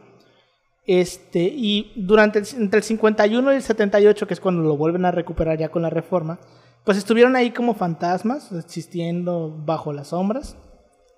Este, 0.86 1.40
y 1.40 1.94
durante 1.96 2.40
el, 2.40 2.48
entre 2.58 2.80
el 2.80 2.84
51 2.84 3.54
y 3.54 3.56
el 3.56 3.62
78, 3.62 4.28
que 4.28 4.34
es 4.34 4.40
cuando 4.40 4.64
lo 4.64 4.76
vuelven 4.76 5.06
a 5.06 5.12
recuperar 5.12 5.58
ya 5.58 5.70
con 5.70 5.82
la 5.82 5.90
reforma, 5.90 6.40
pues 6.84 6.98
estuvieron 6.98 7.36
ahí 7.36 7.52
como 7.52 7.74
fantasmas, 7.74 8.52
existiendo 8.52 9.56
bajo 9.66 9.94
las 9.94 10.10
sombras, 10.10 10.58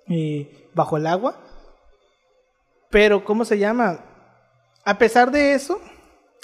eh, 0.07 0.69
bajo 0.75 0.97
el 0.97 1.07
agua. 1.07 1.37
Pero, 2.91 3.25
¿cómo 3.25 3.43
se 3.45 3.57
llama? 3.57 3.99
A 4.83 4.97
pesar 4.99 5.31
de 5.31 5.53
eso, 5.53 5.79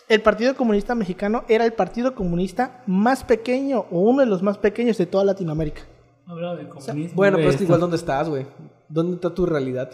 el 0.10 0.24
Partido 0.24 0.56
Comunista 0.56 0.96
Mexicano 0.96 1.44
era 1.48 1.64
el 1.64 1.74
partido 1.74 2.16
comunista 2.16 2.84
más 2.88 3.24
pequeño 3.24 3.86
o 3.92 4.00
uno 4.00 4.22
de 4.22 4.26
los 4.26 4.42
más 4.42 4.58
pequeños 4.58 4.98
de 4.98 5.06
toda 5.06 5.24
Latinoamérica. 5.24 5.84
Hablaba 6.26 6.56
de 6.56 6.68
comunismo. 6.68 7.16
Bueno, 7.16 7.38
de 7.38 7.44
pero 7.44 7.52
es 7.52 7.58
que 7.58 7.64
esto. 7.64 7.66
igual, 7.66 7.82
¿dónde 7.82 7.98
estás, 7.98 8.28
güey? 8.28 8.48
¿Dónde 8.90 9.16
está 9.16 9.34
tu 9.34 9.46
realidad? 9.46 9.92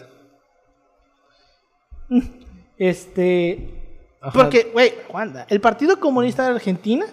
Este. 2.78 3.74
Ajá. 4.20 4.32
Porque, 4.32 4.70
güey, 4.72 4.92
el 5.48 5.60
Partido 5.60 5.98
Comunista 6.00 6.44
de 6.44 6.54
Argentina 6.54 7.06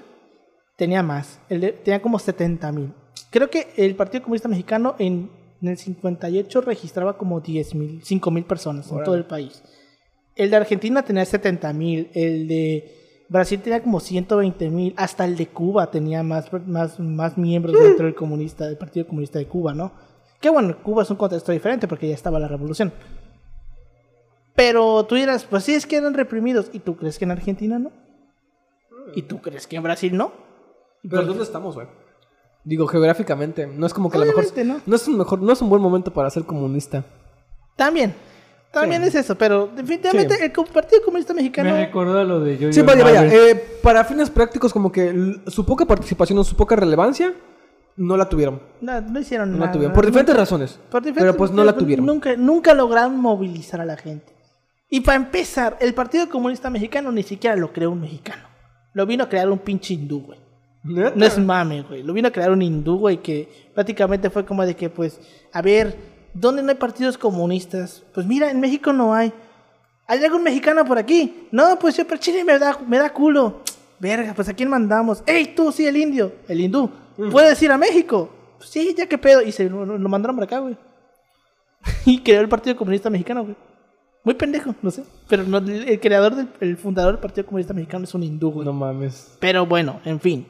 tenía 0.75 1.03
más. 1.03 1.39
El 1.49 1.61
de- 1.61 1.71
tenía 1.73 2.01
como 2.01 2.19
70 2.19 2.71
mil. 2.71 2.93
Creo 3.29 3.49
que 3.49 3.67
el 3.77 3.95
Partido 3.95 4.23
Comunista 4.23 4.47
Mexicano 4.47 4.95
en, 4.99 5.29
en 5.61 5.67
el 5.67 5.77
58 5.77 6.61
registraba 6.61 7.17
como 7.17 7.39
10 7.41 7.75
mil, 7.75 8.01
5 8.03 8.31
mil 8.31 8.43
personas 8.45 8.91
en 8.91 9.03
todo 9.03 9.15
el 9.15 9.25
país. 9.25 9.63
El 10.35 10.49
de 10.49 10.55
Argentina 10.57 11.03
tenía 11.03 11.25
70 11.25 11.71
mil. 11.73 12.09
El 12.13 12.47
de 12.47 13.25
Brasil 13.29 13.59
tenía 13.61 13.81
como 13.81 13.99
120 13.99 14.69
mil. 14.69 14.93
Hasta 14.97 15.25
el 15.25 15.35
de 15.37 15.47
Cuba 15.47 15.89
tenía 15.91 16.23
más, 16.23 16.51
más, 16.65 16.99
más 16.99 17.37
miembros 17.37 17.75
dentro 17.79 18.05
del, 18.05 18.15
comunista, 18.15 18.65
del 18.67 18.77
Partido 18.77 19.07
Comunista 19.07 19.39
de 19.39 19.47
Cuba, 19.47 19.73
¿no? 19.73 19.91
Que 20.41 20.49
bueno, 20.49 20.77
Cuba 20.83 21.03
es 21.03 21.09
un 21.09 21.15
contexto 21.17 21.51
diferente 21.51 21.87
porque 21.87 22.07
ya 22.07 22.13
estaba 22.13 22.39
la 22.39 22.47
revolución. 22.47 22.91
Pero 24.55 25.05
tú 25.05 25.15
dirás, 25.15 25.43
pues 25.43 25.63
sí, 25.63 25.73
es 25.75 25.85
que 25.85 25.97
eran 25.97 26.13
reprimidos. 26.13 26.69
¿Y 26.71 26.79
tú 26.79 26.95
crees 26.95 27.17
que 27.19 27.25
en 27.25 27.31
Argentina 27.31 27.77
no? 27.79 27.91
¿Y 29.13 29.23
tú 29.23 29.41
crees 29.41 29.67
que 29.67 29.75
en 29.75 29.83
Brasil 29.83 30.15
no? 30.15 30.31
Pero 31.07 31.23
¿dónde 31.25 31.43
estamos, 31.43 31.75
güey? 31.75 31.87
Digo, 32.63 32.87
geográficamente, 32.87 33.67
no 33.67 33.85
es 33.85 33.93
como 33.93 34.09
que 34.09 34.17
a 34.17 34.21
lo 34.21 34.25
mejor... 34.25 34.43
Obviamente, 34.45 34.63
¿no? 34.65 34.81
No 34.85 34.95
es 34.95 35.07
un 35.07 35.17
mejor, 35.17 35.41
no 35.41 35.53
es 35.53 35.61
un 35.61 35.69
buen 35.69 35.81
momento 35.81 36.11
para 36.11 36.29
ser 36.31 36.43
comunista. 36.45 37.03
También. 37.75 38.15
También 38.71 39.03
Sí. 39.03 39.09
es 39.09 39.15
eso, 39.15 39.35
pero 39.35 39.67
definitivamente 39.67 40.35
Sí. 40.35 40.43
el 40.43 40.51
Partido 40.51 41.01
Comunista 41.05 41.33
Mexicano... 41.33 41.69
Me 41.71 41.85
recordó 41.85 42.23
lo 42.23 42.39
de 42.39 42.57
yo 42.57 42.73
Sí, 42.73 42.81
vaya, 42.81 43.03
vaya. 43.03 43.25
eh, 43.27 43.55
para 43.83 44.03
fines 44.03 44.29
prácticos, 44.29 44.73
como 44.73 44.91
que 44.91 45.41
su 45.47 45.65
poca 45.65 45.85
participación 45.85 46.39
o 46.39 46.43
su 46.43 46.55
poca 46.55 46.75
relevancia, 46.75 47.33
no 47.97 48.17
la 48.17 48.27
tuvieron. 48.27 48.61
No, 48.81 48.99
no 48.99 49.19
hicieron 49.19 49.51
No 49.51 49.57
nada. 49.57 49.67
la 49.67 49.71
tuvieron. 49.71 49.93
Por 49.95 50.05
diferentes 50.05 50.35
razones. 50.35 50.79
Por 50.89 51.01
diferentes- 51.03 51.21
pero 51.23 51.37
pues 51.37 51.51
no 51.51 51.63
la 51.63 51.73
tuvieron. 51.77 52.05
Nunca, 52.05 52.35
nunca 52.35 52.73
lograron 52.73 53.17
movilizar 53.17 53.79
a 53.79 53.85
la 53.85 53.95
gente. 53.95 54.33
Y 54.95 55.01
para 55.01 55.17
empezar, 55.17 55.75
el 55.81 55.93
Partido 55.93 56.29
Comunista 56.29 56.69
Mexicano 56.69 57.11
ni 57.11 57.21
siquiera 57.21 57.57
lo 57.57 57.73
creó 57.73 57.91
un 57.91 57.99
mexicano. 57.99 58.43
Lo 58.93 59.05
vino 59.05 59.25
a 59.25 59.27
crear 59.27 59.49
un 59.49 59.59
pinche 59.59 59.93
hindú, 59.93 60.21
güey. 60.21 60.39
¿Neta? 60.85 61.11
No 61.17 61.25
es 61.25 61.37
mame, 61.37 61.81
güey. 61.81 62.01
Lo 62.01 62.13
vino 62.13 62.29
a 62.29 62.31
crear 62.31 62.49
un 62.49 62.61
hindú, 62.61 62.97
güey, 62.97 63.17
que 63.17 63.69
prácticamente 63.73 64.29
fue 64.29 64.45
como 64.45 64.65
de 64.65 64.73
que, 64.73 64.89
pues, 64.89 65.19
a 65.51 65.61
ver, 65.61 65.97
¿dónde 66.33 66.63
no 66.63 66.69
hay 66.69 66.75
partidos 66.75 67.17
comunistas? 67.17 68.03
Pues 68.13 68.25
mira, 68.25 68.49
en 68.49 68.61
México 68.61 68.93
no 68.93 69.13
hay. 69.13 69.33
¿Hay 70.07 70.23
algún 70.23 70.43
mexicano 70.43 70.85
por 70.85 70.97
aquí? 70.97 71.49
No, 71.51 71.77
pues 71.77 71.97
yo, 71.97 72.07
pero 72.07 72.21
Chile 72.21 72.45
me 72.45 72.57
da, 72.57 72.79
me 72.87 72.97
da 72.97 73.11
culo. 73.11 73.63
Verga, 73.99 74.33
pues 74.33 74.47
¿a 74.47 74.53
quién 74.53 74.69
mandamos? 74.69 75.23
¡Ey, 75.25 75.55
tú, 75.55 75.73
sí, 75.73 75.85
el 75.85 75.97
indio! 75.97 76.31
El 76.47 76.61
hindú. 76.61 76.89
¿Puedes 77.33 77.61
ir 77.61 77.69
a 77.73 77.77
México? 77.77 78.29
Pues, 78.59 78.69
sí, 78.69 78.95
ya 78.97 79.07
que 79.07 79.17
pedo. 79.17 79.41
Y 79.41 79.51
se 79.51 79.69
lo, 79.69 79.85
lo 79.85 80.07
mandaron 80.07 80.37
para 80.37 80.45
acá, 80.45 80.59
güey. 80.59 80.77
y 82.05 82.21
creó 82.21 82.39
el 82.39 82.47
Partido 82.47 82.77
Comunista 82.77 83.09
Mexicano, 83.09 83.43
güey. 83.43 83.57
Muy 84.25 84.33
pendejo, 84.33 84.75
no 84.81 84.89
sé. 84.89 85.03
Pero 85.29 85.43
no, 85.43 85.59
el 85.59 85.87
el 85.87 85.99
creador, 85.99 86.35
del, 86.35 86.49
el 86.59 86.77
fundador 86.77 87.13
del 87.13 87.21
Partido 87.21 87.45
Comunista 87.45 87.73
Mexicano 87.73 88.03
es 88.03 88.13
un 88.15 88.23
hindú, 88.23 88.51
güey. 88.51 88.65
No 88.65 88.73
mames. 88.73 89.37
Pero 89.39 89.67
bueno, 89.67 90.01
en 90.03 90.19
fin. 90.19 90.47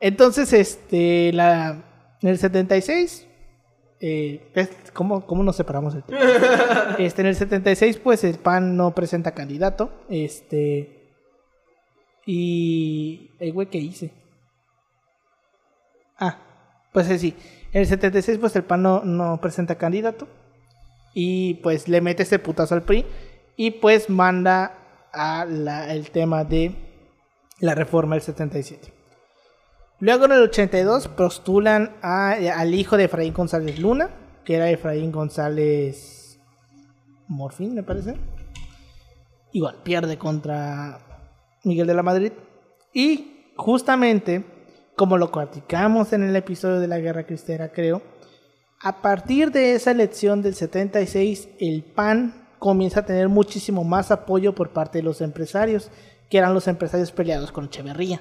Entonces, 0.00 0.52
este, 0.52 1.32
la, 1.32 1.84
en 2.20 2.28
el 2.28 2.38
76, 2.38 3.28
eh, 4.00 4.52
¿cómo, 4.92 5.24
¿cómo 5.24 5.44
nos 5.44 5.54
separamos 5.54 5.94
tema? 6.04 6.18
Este, 6.98 7.22
en 7.22 7.28
el 7.28 7.36
76, 7.36 7.98
pues 7.98 8.24
el 8.24 8.34
PAN 8.38 8.76
no 8.76 8.96
presenta 8.96 9.30
candidato. 9.30 9.92
Este, 10.08 11.20
y, 12.26 13.30
el 13.38 13.52
güey, 13.52 13.68
¿qué 13.68 13.78
hice? 13.78 14.12
Ah, 16.18 16.36
pues 16.92 17.06
sí. 17.20 17.36
En 17.72 17.82
el 17.82 17.86
76, 17.86 18.38
pues 18.38 18.56
el 18.56 18.64
PAN 18.64 18.82
no, 18.82 19.04
no 19.04 19.40
presenta 19.40 19.76
candidato. 19.76 20.26
Y 21.14 21.54
pues 21.54 21.88
le 21.88 22.00
mete 22.00 22.22
ese 22.22 22.38
putazo 22.38 22.74
al 22.74 22.82
PRI. 22.82 23.04
Y 23.56 23.72
pues 23.72 24.08
manda 24.08 24.78
a 25.12 25.44
la- 25.44 25.92
el 25.92 26.10
tema 26.10 26.44
de 26.44 26.74
la 27.60 27.74
reforma 27.74 28.14
del 28.14 28.22
77. 28.22 28.92
Luego 30.00 30.24
en 30.24 30.32
el 30.32 30.42
82 30.42 31.08
postulan 31.08 31.94
a- 32.02 32.32
al 32.32 32.74
hijo 32.74 32.96
de 32.96 33.04
Efraín 33.04 33.34
González 33.34 33.78
Luna, 33.78 34.10
que 34.44 34.56
era 34.56 34.70
Efraín 34.70 35.12
González 35.12 36.40
Morfín, 37.28 37.74
me 37.74 37.82
parece. 37.82 38.16
Igual, 39.52 39.76
pierde 39.84 40.18
contra 40.18 40.98
Miguel 41.64 41.86
de 41.86 41.94
la 41.94 42.02
Madrid. 42.02 42.32
Y 42.92 43.52
justamente, 43.56 44.44
como 44.96 45.18
lo 45.18 45.30
platicamos 45.30 46.12
en 46.12 46.22
el 46.24 46.34
episodio 46.36 46.80
de 46.80 46.88
la 46.88 46.98
Guerra 46.98 47.24
Cristera, 47.26 47.70
creo, 47.70 48.02
a 48.82 49.00
partir 49.00 49.52
de 49.52 49.74
esa 49.74 49.92
elección 49.92 50.42
del 50.42 50.54
76, 50.54 51.48
el 51.60 51.84
PAN 51.84 52.34
comienza 52.58 53.00
a 53.00 53.06
tener 53.06 53.28
muchísimo 53.28 53.84
más 53.84 54.10
apoyo 54.10 54.54
por 54.54 54.70
parte 54.70 54.98
de 54.98 55.04
los 55.04 55.20
empresarios, 55.20 55.90
que 56.28 56.38
eran 56.38 56.52
los 56.52 56.66
empresarios 56.66 57.12
peleados 57.12 57.52
con 57.52 57.66
Echeverría. 57.66 58.20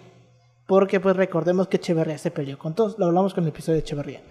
Porque 0.67 0.99
pues 0.99 1.15
recordemos 1.15 1.67
que 1.67 1.77
Echeverría 1.77 2.19
se 2.19 2.29
peleó 2.29 2.59
con 2.59 2.75
todos, 2.75 2.99
lo 2.99 3.07
hablamos 3.07 3.33
con 3.33 3.43
el 3.43 3.49
episodio 3.49 3.77
de 3.77 3.81
Echeverría, 3.81 4.21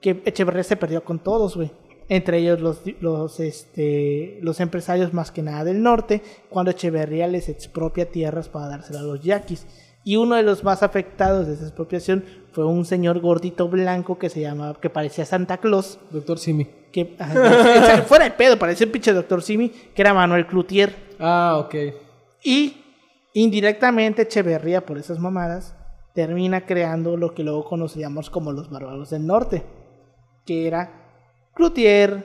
que 0.00 0.22
Echeverría 0.24 0.64
se 0.64 0.76
perdió 0.76 1.04
con 1.04 1.20
todos, 1.20 1.56
güey. 1.56 1.70
Entre 2.08 2.38
ellos 2.38 2.60
los, 2.60 2.82
los, 3.00 3.38
este, 3.38 4.40
los 4.42 4.58
empresarios 4.58 5.14
más 5.14 5.30
que 5.30 5.42
nada 5.42 5.62
del 5.62 5.80
norte, 5.80 6.20
cuando 6.48 6.72
Echeverría 6.72 7.28
les 7.28 7.48
expropia 7.48 8.10
tierras 8.10 8.48
para 8.48 8.66
dárselas 8.66 9.02
a 9.02 9.04
los 9.04 9.22
yaquis. 9.22 9.66
Y 10.10 10.16
uno 10.16 10.34
de 10.34 10.42
los 10.42 10.64
más 10.64 10.82
afectados 10.82 11.46
de 11.46 11.54
esa 11.54 11.62
expropiación 11.62 12.24
fue 12.50 12.64
un 12.66 12.84
señor 12.84 13.20
gordito 13.20 13.68
blanco 13.68 14.18
que 14.18 14.28
se 14.28 14.40
llamaba, 14.40 14.74
que 14.74 14.90
parecía 14.90 15.24
Santa 15.24 15.58
Claus, 15.58 16.00
Doctor 16.10 16.40
Simi. 16.40 16.64
que 16.90 17.14
ajá, 17.20 18.02
fuera 18.08 18.24
de 18.24 18.32
pedo, 18.32 18.58
parecía 18.58 18.88
un 18.88 18.92
pinche 18.92 19.12
doctor 19.12 19.40
Simi, 19.40 19.68
que 19.68 20.02
era 20.02 20.12
Manuel 20.12 20.48
Cloutier. 20.48 20.96
Ah, 21.20 21.62
ok. 21.64 21.74
Y 22.42 22.82
indirectamente 23.34 24.22
Echeverría, 24.22 24.84
por 24.84 24.98
esas 24.98 25.20
mamadas, 25.20 25.76
termina 26.12 26.66
creando 26.66 27.16
lo 27.16 27.32
que 27.32 27.44
luego 27.44 27.64
conoceríamos 27.64 28.30
como 28.30 28.50
los 28.50 28.68
bárbaros 28.68 29.10
del 29.10 29.24
norte, 29.24 29.62
que 30.44 30.66
era 30.66 30.90
Cloutier, 31.54 32.24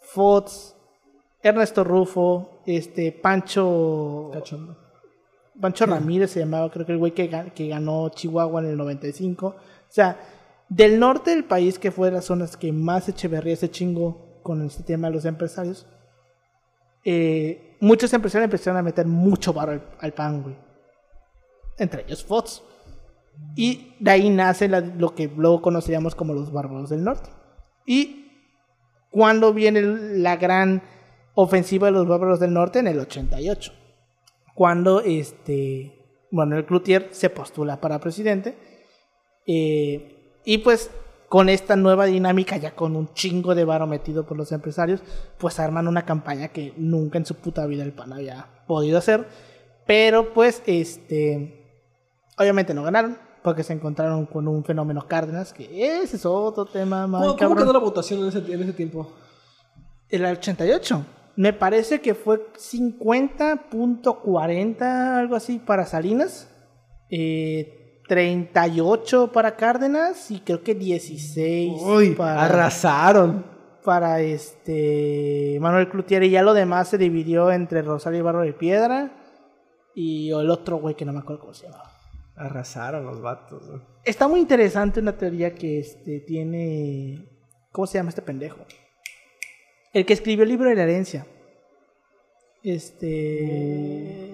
Fox, 0.00 0.74
Ernesto 1.42 1.84
Rufo, 1.84 2.62
este 2.64 3.12
Pancho 3.12 4.30
Cachondo. 4.32 4.91
Pancho 5.60 5.86
Ramírez 5.86 6.30
se 6.30 6.40
llamaba, 6.40 6.70
creo 6.70 6.86
que 6.86 6.92
el 6.92 6.98
güey 6.98 7.12
que, 7.12 7.30
ga- 7.30 7.52
que 7.52 7.68
ganó 7.68 8.08
Chihuahua 8.08 8.60
en 8.62 8.68
el 8.70 8.76
95. 8.76 9.46
O 9.48 9.54
sea, 9.88 10.18
del 10.68 10.98
norte 10.98 11.30
del 11.30 11.44
país, 11.44 11.78
que 11.78 11.90
fue 11.90 12.08
de 12.08 12.14
las 12.16 12.24
zonas 12.24 12.56
que 12.56 12.72
más 12.72 13.08
Echeverría 13.08 13.56
se 13.56 13.70
chingó 13.70 14.40
con 14.42 14.62
este 14.62 14.82
tema 14.82 15.08
de 15.08 15.14
los 15.14 15.24
empresarios, 15.26 15.86
eh, 17.04 17.76
muchos 17.80 18.12
empresarios 18.12 18.44
empezaron 18.46 18.78
a 18.78 18.82
meter 18.82 19.06
mucho 19.06 19.52
barro 19.52 19.72
al, 19.72 19.82
al 20.00 20.12
pan, 20.12 20.42
güey. 20.42 20.56
Entre 21.78 22.02
ellos 22.02 22.24
Fox. 22.24 22.62
Y 23.56 23.94
de 23.98 24.10
ahí 24.10 24.30
nace 24.30 24.68
la- 24.68 24.80
lo 24.80 25.14
que 25.14 25.28
luego 25.28 25.60
conoceríamos 25.62 26.14
como 26.14 26.32
los 26.34 26.52
bárbaros 26.52 26.90
del 26.90 27.02
norte. 27.04 27.30
Y 27.86 28.30
cuando 29.10 29.52
viene 29.52 29.82
la 29.82 30.36
gran 30.36 30.82
ofensiva 31.34 31.86
de 31.88 31.92
los 31.92 32.06
bárbaros 32.06 32.40
del 32.40 32.52
norte 32.52 32.78
en 32.78 32.86
el 32.86 32.98
88 33.00 33.72
cuando 34.62 35.00
este 35.00 36.28
Manuel 36.30 36.64
Cloutier 36.64 37.08
se 37.10 37.30
postula 37.30 37.80
para 37.80 37.98
presidente 37.98 38.56
eh, 39.44 40.38
y 40.44 40.58
pues 40.58 40.88
con 41.28 41.48
esta 41.48 41.74
nueva 41.74 42.06
dinámica 42.06 42.56
ya 42.58 42.72
con 42.76 42.94
un 42.94 43.12
chingo 43.12 43.56
de 43.56 43.64
varo 43.64 43.88
metido 43.88 44.24
por 44.24 44.36
los 44.36 44.52
empresarios 44.52 45.02
pues 45.36 45.58
arman 45.58 45.88
una 45.88 46.04
campaña 46.04 46.46
que 46.46 46.74
nunca 46.76 47.18
en 47.18 47.26
su 47.26 47.34
puta 47.34 47.66
vida 47.66 47.82
el 47.82 47.90
PAN 47.90 48.12
había 48.12 48.62
podido 48.68 48.98
hacer 48.98 49.26
pero 49.84 50.32
pues 50.32 50.62
este 50.66 51.82
obviamente 52.38 52.72
no 52.72 52.84
ganaron 52.84 53.18
porque 53.42 53.64
se 53.64 53.72
encontraron 53.72 54.26
con 54.26 54.46
un 54.46 54.62
fenómeno 54.62 55.08
Cárdenas 55.08 55.52
que 55.52 55.96
ese 56.04 56.14
es 56.14 56.24
otro 56.24 56.66
tema 56.66 57.08
más 57.08 57.22
¿Cómo, 57.22 57.36
cómo 57.36 57.56
quedó 57.56 57.72
la 57.72 57.80
votación 57.80 58.20
en 58.20 58.28
ese, 58.28 58.38
en 58.38 58.62
ese 58.62 58.74
tiempo? 58.74 59.12
el 60.12 60.24
88. 60.24 61.04
Me 61.36 61.52
parece 61.52 62.00
que 62.00 62.14
fue 62.14 62.46
50.40, 62.54 65.18
algo 65.18 65.36
así, 65.36 65.58
para 65.58 65.86
Salinas. 65.86 66.48
Eh, 67.10 67.78
38 68.08 69.32
para 69.32 69.56
Cárdenas 69.56 70.30
y 70.30 70.40
creo 70.40 70.62
que 70.62 70.74
16 70.74 71.80
Uy, 71.82 72.10
para, 72.10 72.44
arrasaron. 72.44 73.44
para 73.84 74.20
este 74.20 75.58
Manuel 75.60 75.88
Cloutier. 75.88 76.22
Y 76.24 76.30
ya 76.30 76.42
lo 76.42 76.52
demás 76.52 76.88
se 76.88 76.98
dividió 76.98 77.50
entre 77.50 77.82
Rosario 77.82 78.18
Ibarro 78.18 78.42
de 78.42 78.52
Piedra 78.52 79.12
y 79.94 80.30
el 80.30 80.50
otro 80.50 80.76
güey 80.76 80.94
que 80.94 81.04
no 81.04 81.12
me 81.12 81.20
acuerdo 81.20 81.40
cómo 81.40 81.54
se 81.54 81.66
llamaba. 81.66 81.90
Arrasaron 82.36 83.06
los 83.06 83.20
vatos. 83.20 83.62
Está 84.04 84.26
muy 84.26 84.40
interesante 84.40 85.00
una 85.00 85.16
teoría 85.16 85.54
que 85.54 85.78
este, 85.78 86.20
tiene... 86.20 87.28
¿Cómo 87.70 87.86
se 87.86 87.98
llama 87.98 88.10
este 88.10 88.22
pendejo? 88.22 88.58
El 89.92 90.06
que 90.06 90.12
escribió 90.14 90.42
el 90.44 90.48
libro 90.48 90.68
de 90.68 90.74
la 90.76 90.82
herencia. 90.84 91.26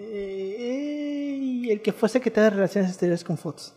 Este... 0.09 1.73
el 1.73 1.83
que 1.83 1.93
fue 1.93 2.09
secretario 2.09 2.51
de 2.51 2.57
Relaciones 2.57 2.91
Exteriores 2.91 3.25
con 3.25 3.37
Fox. 3.37 3.75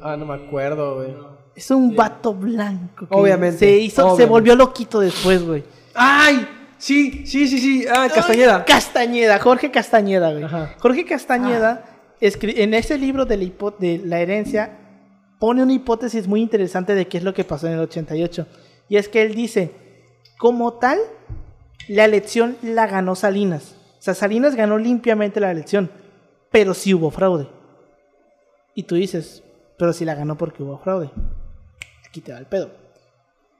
Ah, 0.00 0.16
no 0.16 0.26
me 0.26 0.34
acuerdo, 0.34 0.96
güey. 0.96 1.14
Es 1.56 1.70
un 1.70 1.94
vato 1.94 2.34
blanco. 2.34 3.08
que 3.08 3.14
Obviamente, 3.14 3.58
Se 3.58 3.76
hizo, 3.78 4.16
se 4.16 4.26
volvió 4.26 4.54
loquito 4.56 5.00
después, 5.00 5.42
güey. 5.44 5.64
¡Ay! 5.94 6.46
Sí, 6.78 7.24
sí, 7.26 7.46
sí, 7.48 7.58
sí. 7.58 7.84
Ah, 7.88 8.08
Castañeda. 8.12 8.58
Ay, 8.58 8.64
Castañeda, 8.66 9.38
Jorge 9.38 9.70
Castañeda, 9.70 10.32
güey. 10.32 10.44
Ajá. 10.44 10.74
Jorge 10.78 11.04
Castañeda, 11.04 11.84
en 12.20 12.74
ese 12.74 12.98
libro 12.98 13.24
de 13.24 13.36
la, 13.36 13.44
hipo- 13.44 13.76
de 13.78 13.98
la 14.04 14.20
herencia, 14.20 14.78
pone 15.38 15.62
una 15.62 15.72
hipótesis 15.72 16.26
muy 16.26 16.40
interesante 16.42 16.94
de 16.94 17.06
qué 17.06 17.18
es 17.18 17.24
lo 17.24 17.32
que 17.32 17.44
pasó 17.44 17.66
en 17.68 17.74
el 17.74 17.80
88. 17.80 18.46
Y 18.88 18.96
es 18.96 19.08
que 19.08 19.22
él 19.22 19.34
dice, 19.34 19.70
como 20.38 20.74
tal, 20.74 20.98
la 21.88 22.04
elección 22.04 22.56
la 22.62 22.86
ganó 22.86 23.14
Salinas. 23.14 23.76
O 23.98 24.02
sea, 24.02 24.14
Salinas 24.14 24.54
ganó 24.54 24.78
limpiamente 24.78 25.40
la 25.40 25.50
elección, 25.50 25.90
pero 26.50 26.74
sí 26.74 26.92
hubo 26.94 27.10
fraude. 27.10 27.48
Y 28.74 28.84
tú 28.84 28.96
dices, 28.96 29.42
pero 29.78 29.92
si 29.92 30.04
la 30.04 30.14
ganó 30.14 30.36
porque 30.36 30.62
hubo 30.62 30.78
fraude. 30.78 31.10
Aquí 32.06 32.20
te 32.20 32.32
va 32.32 32.38
el 32.38 32.46
pedo. 32.46 32.70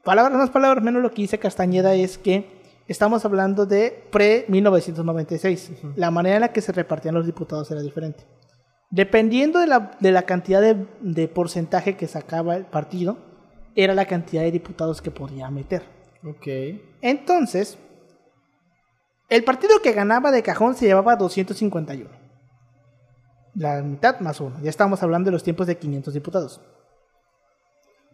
Palabras 0.05 0.37
más, 0.37 0.51
palabras 0.51 0.85
menos, 0.85 1.03
lo 1.03 1.11
que 1.11 1.23
dice 1.23 1.39
Castañeda 1.39 1.95
es 1.95 2.19
que 2.19 2.47
estamos 2.89 3.25
hablando 3.25 3.65
de 3.65 4.05
pre-1996. 4.11 5.95
La 5.97 6.11
manera 6.11 6.37
en 6.37 6.43
la 6.43 6.53
que 6.53 6.61
se 6.61 6.73
repartían 6.73 7.15
los 7.15 7.27
diputados 7.27 7.71
era 7.71 7.81
diferente. 7.81 8.25
Dependiendo 8.91 9.61
de 9.61 9.67
la, 9.67 9.97
de 9.99 10.13
la 10.13 10.23
cantidad 10.23 10.61
de, 10.61 10.87
de 11.01 11.27
porcentaje 11.27 11.97
que 11.97 12.07
sacaba 12.07 12.55
el 12.57 12.67
partido, 12.67 13.17
era 13.75 13.95
la 13.95 14.05
cantidad 14.05 14.43
de 14.43 14.53
diputados 14.53 15.01
que 15.01 15.11
podía 15.11 15.51
meter. 15.51 15.83
Ok. 16.25 16.47
Entonces, 17.03 17.79
el 19.29 19.45
partido 19.45 19.81
que 19.83 19.93
ganaba 19.93 20.31
de 20.31 20.43
cajón 20.43 20.75
se 20.75 20.87
llevaba 20.87 21.17
251. 21.17 22.09
La 23.55 23.83
mitad 23.83 24.21
más 24.21 24.41
uno. 24.41 24.57
Ya 24.63 24.71
estamos 24.71 25.03
hablando 25.03 25.29
de 25.29 25.33
los 25.33 25.43
tiempos 25.45 25.67
de 25.67 25.77
500 25.79 26.15
diputados. 26.15 26.61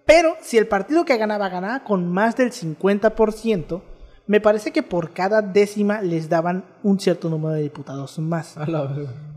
Pero 0.06 0.34
si 0.40 0.58
el 0.58 0.66
partido 0.66 1.04
que 1.04 1.16
ganaba 1.16 1.48
ganaba 1.48 1.84
con 1.84 2.10
más 2.12 2.36
del 2.36 2.50
50%, 2.52 3.80
me 4.26 4.40
parece 4.40 4.70
que 4.72 4.82
por 4.82 5.12
cada 5.12 5.40
décima 5.40 6.02
les 6.02 6.28
daban 6.28 6.64
un 6.82 6.98
cierto 7.00 7.28
número 7.30 7.54
de 7.54 7.62
diputados 7.62 8.18
más. 8.18 8.56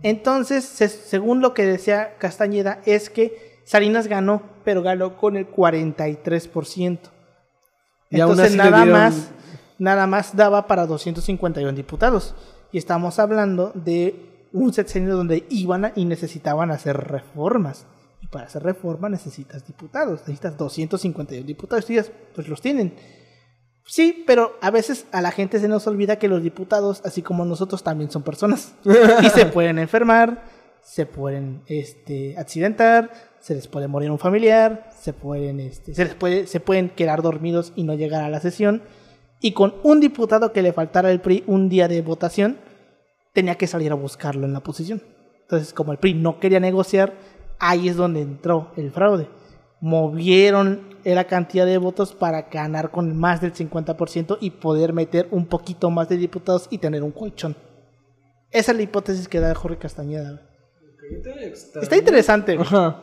Entonces, 0.02 0.66
se- 0.66 0.90
según 0.90 1.42
lo 1.42 1.54
que 1.54 1.66
decía 1.66 2.16
Castañeda, 2.18 2.82
es 2.86 3.10
que 3.10 3.62
Salinas 3.66 4.08
ganó, 4.08 4.42
pero 4.66 4.82
ganó 4.82 5.16
con 5.18 5.38
el 5.38 5.48
43%. 5.50 7.12
Y 8.18 8.22
Entonces 8.22 8.55
nada 8.55 8.84
dieron- 8.84 8.91
más, 8.99 9.32
nada 9.80 10.07
más 10.07 10.36
daba 10.36 10.68
para 10.68 10.86
251 10.86 11.76
diputados. 11.76 12.36
Y 12.72 12.78
estamos 12.78 13.20
hablando 13.20 13.72
de 13.76 14.47
un 14.53 14.72
sexenio 14.74 15.16
donde 15.16 15.45
iban 15.49 15.86
a- 15.86 15.91
y 15.95 16.05
necesitaban 16.05 16.72
hacer 16.72 16.95
reformas. 16.97 17.86
Y 18.22 18.28
para 18.28 18.45
hacer 18.45 18.64
reforma 18.64 19.09
necesitas 19.09 19.66
diputados, 19.66 20.20
necesitas 20.22 20.57
251 20.57 21.45
diputados. 21.45 21.89
Y 21.89 21.99
pues 22.36 22.47
los 22.47 22.61
tienen. 22.61 22.93
Sí, 23.86 24.24
pero 24.26 24.53
a 24.61 24.72
veces 24.72 25.05
a 25.11 25.22
la 25.22 25.32
gente 25.32 25.59
se 25.59 25.68
nos 25.68 25.86
olvida 25.88 26.18
que 26.18 26.30
los 26.30 26.41
diputados, 26.41 27.01
así 27.03 27.22
como 27.22 27.43
nosotros, 27.43 27.84
también 27.84 28.09
son 28.11 28.24
personas. 28.24 28.74
y 29.22 29.30
se 29.30 29.45
pueden 29.47 29.78
enfermar, 29.80 30.43
se 30.84 31.06
pueden 31.06 31.64
este, 31.68 32.38
accidentar, 32.38 33.12
se 33.40 33.56
les 33.56 33.68
puede 33.68 33.88
morir 33.88 34.12
un 34.12 34.20
familiar, 34.20 34.90
se 34.96 35.14
pueden, 35.14 35.60
este, 35.60 35.96
se 35.96 36.06
les 36.06 36.14
puede, 36.14 36.46
se 36.46 36.60
pueden 36.60 36.90
quedar 36.90 37.22
dormidos 37.22 37.74
y 37.76 37.84
no 37.84 37.96
llegar 37.96 38.24
a 38.24 38.30
la 38.30 38.40
sesión. 38.40 38.84
Y 39.40 39.54
con 39.54 39.76
un 39.84 40.00
diputado 40.00 40.54
que 40.54 40.62
le 40.62 40.74
faltara 40.74 41.10
al 41.10 41.22
PRI 41.22 41.44
un 41.48 41.70
día 41.70 41.88
de 41.88 42.02
votación, 42.02 42.58
tenía 43.34 43.56
que 43.56 43.68
salir 43.68 43.92
a 43.92 43.96
buscarlo 43.96 44.46
en 44.46 44.54
la 44.54 44.62
posición. 44.62 45.02
Entonces, 45.42 45.74
como 45.74 45.92
el 45.92 45.98
PRI 45.98 46.14
no 46.14 46.40
quería 46.40 46.60
negociar, 46.60 47.14
ahí 47.60 47.90
es 47.90 47.96
donde 47.96 48.22
entró 48.22 48.72
el 48.78 48.92
fraude. 48.92 49.28
Movieron 49.82 50.94
la 51.04 51.26
cantidad 51.26 51.66
de 51.66 51.78
votos 51.78 52.14
para 52.14 52.44
ganar 52.44 52.92
con 52.92 53.18
más 53.18 53.42
del 53.42 53.54
50% 53.54 54.38
y 54.40 54.52
poder 54.52 54.94
meter 54.94 55.28
un 55.32 55.46
poquito 55.46 55.90
más 55.90 56.08
de 56.08 56.18
diputados 56.18 56.68
y 56.70 56.78
tener 56.78 57.04
un 57.04 57.12
colchón. 57.12 57.56
Esa 58.52 58.72
es 58.72 58.78
la 58.78 58.84
hipótesis 58.84 59.28
que 59.28 59.40
da 59.40 59.54
Jorge 59.56 59.78
Castañeda. 59.78 60.53
Está 61.82 61.95
interesante. 61.97 62.57
Ajá. 62.59 63.01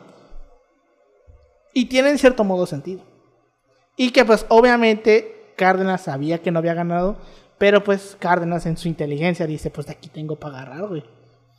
Y 1.73 1.85
tiene 1.85 2.09
en 2.09 2.17
cierto 2.17 2.43
modo 2.43 2.65
sentido. 2.65 3.01
Y 3.95 4.11
que 4.11 4.25
pues 4.25 4.45
obviamente 4.49 5.53
Cárdenas 5.55 6.01
sabía 6.01 6.39
que 6.41 6.51
no 6.51 6.59
había 6.59 6.73
ganado, 6.73 7.17
pero 7.57 7.83
pues 7.83 8.17
Cárdenas 8.19 8.65
en 8.65 8.77
su 8.77 8.87
inteligencia 8.87 9.45
dice, 9.47 9.69
pues 9.69 9.87
de 9.87 9.93
aquí 9.93 10.09
tengo 10.09 10.37
para 10.37 10.61
agarrar, 10.61 10.87
güey. 10.87 11.03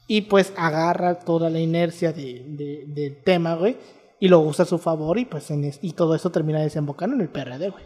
Y 0.09 0.23
pues 0.23 0.53
agarra 0.57 1.21
toda 1.21 1.49
la 1.49 1.61
inercia 1.61 2.13
de- 2.13 2.45
de- 2.49 2.85
del 2.89 3.23
tema, 3.23 3.55
güey, 3.55 3.77
y 4.19 4.29
lo 4.29 4.41
usa 4.41 4.65
a 4.65 4.67
su 4.67 4.79
favor 4.79 5.19
y 5.19 5.25
pues 5.25 5.51
en 5.51 5.65
es- 5.65 5.79
y 5.83 5.93
todo 5.93 6.15
eso 6.15 6.31
termina 6.31 6.61
desembocando 6.61 7.15
en 7.15 7.23
el 7.23 7.29
PRD, 7.29 7.71
güey. 7.71 7.85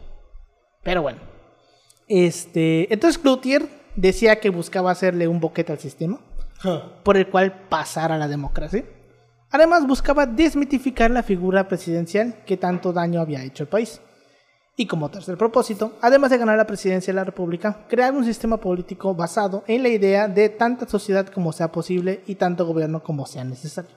Pero 0.83 1.03
bueno. 1.03 1.19
Este, 2.09 2.93
entonces 2.93 3.19
Cloutier 3.19 3.67
decía 3.97 4.41
que 4.41 4.51
buscaba 4.51 4.91
hacerle 4.91 5.29
un 5.29 5.41
boquete 5.41 5.73
al 5.73 5.79
sistema 5.79 6.21
por 7.03 7.17
el 7.17 7.29
cual 7.29 7.67
pasara 7.69 8.19
la 8.19 8.29
democracia. 8.29 8.85
Además, 9.51 9.87
buscaba 9.87 10.27
desmitificar 10.27 11.11
la 11.11 11.23
figura 11.23 11.69
presidencial 11.69 12.43
que 12.45 12.57
tanto 12.57 12.93
daño 12.93 13.21
había 13.21 13.45
hecho 13.45 13.65
al 13.65 13.69
país. 13.69 14.01
Y 14.79 14.87
como 14.87 15.09
tercer 15.09 15.39
propósito, 15.39 15.97
además 16.03 16.31
de 16.31 16.39
ganar 16.39 16.59
la 16.59 16.67
presidencia 16.67 17.13
de 17.13 17.17
la 17.17 17.25
República, 17.25 17.87
crear 17.89 18.13
un 18.13 18.27
sistema 18.27 18.59
político 18.59 19.15
basado 19.15 19.65
en 19.67 19.83
la 19.83 19.89
idea 19.89 20.29
de 20.29 20.51
tanta 20.51 20.87
sociedad 20.87 21.27
como 21.29 21.53
sea 21.53 21.73
posible 21.73 22.23
y 22.27 22.35
tanto 22.35 22.67
gobierno 22.67 23.03
como 23.03 23.25
sea 23.25 23.45
necesario. 23.45 23.97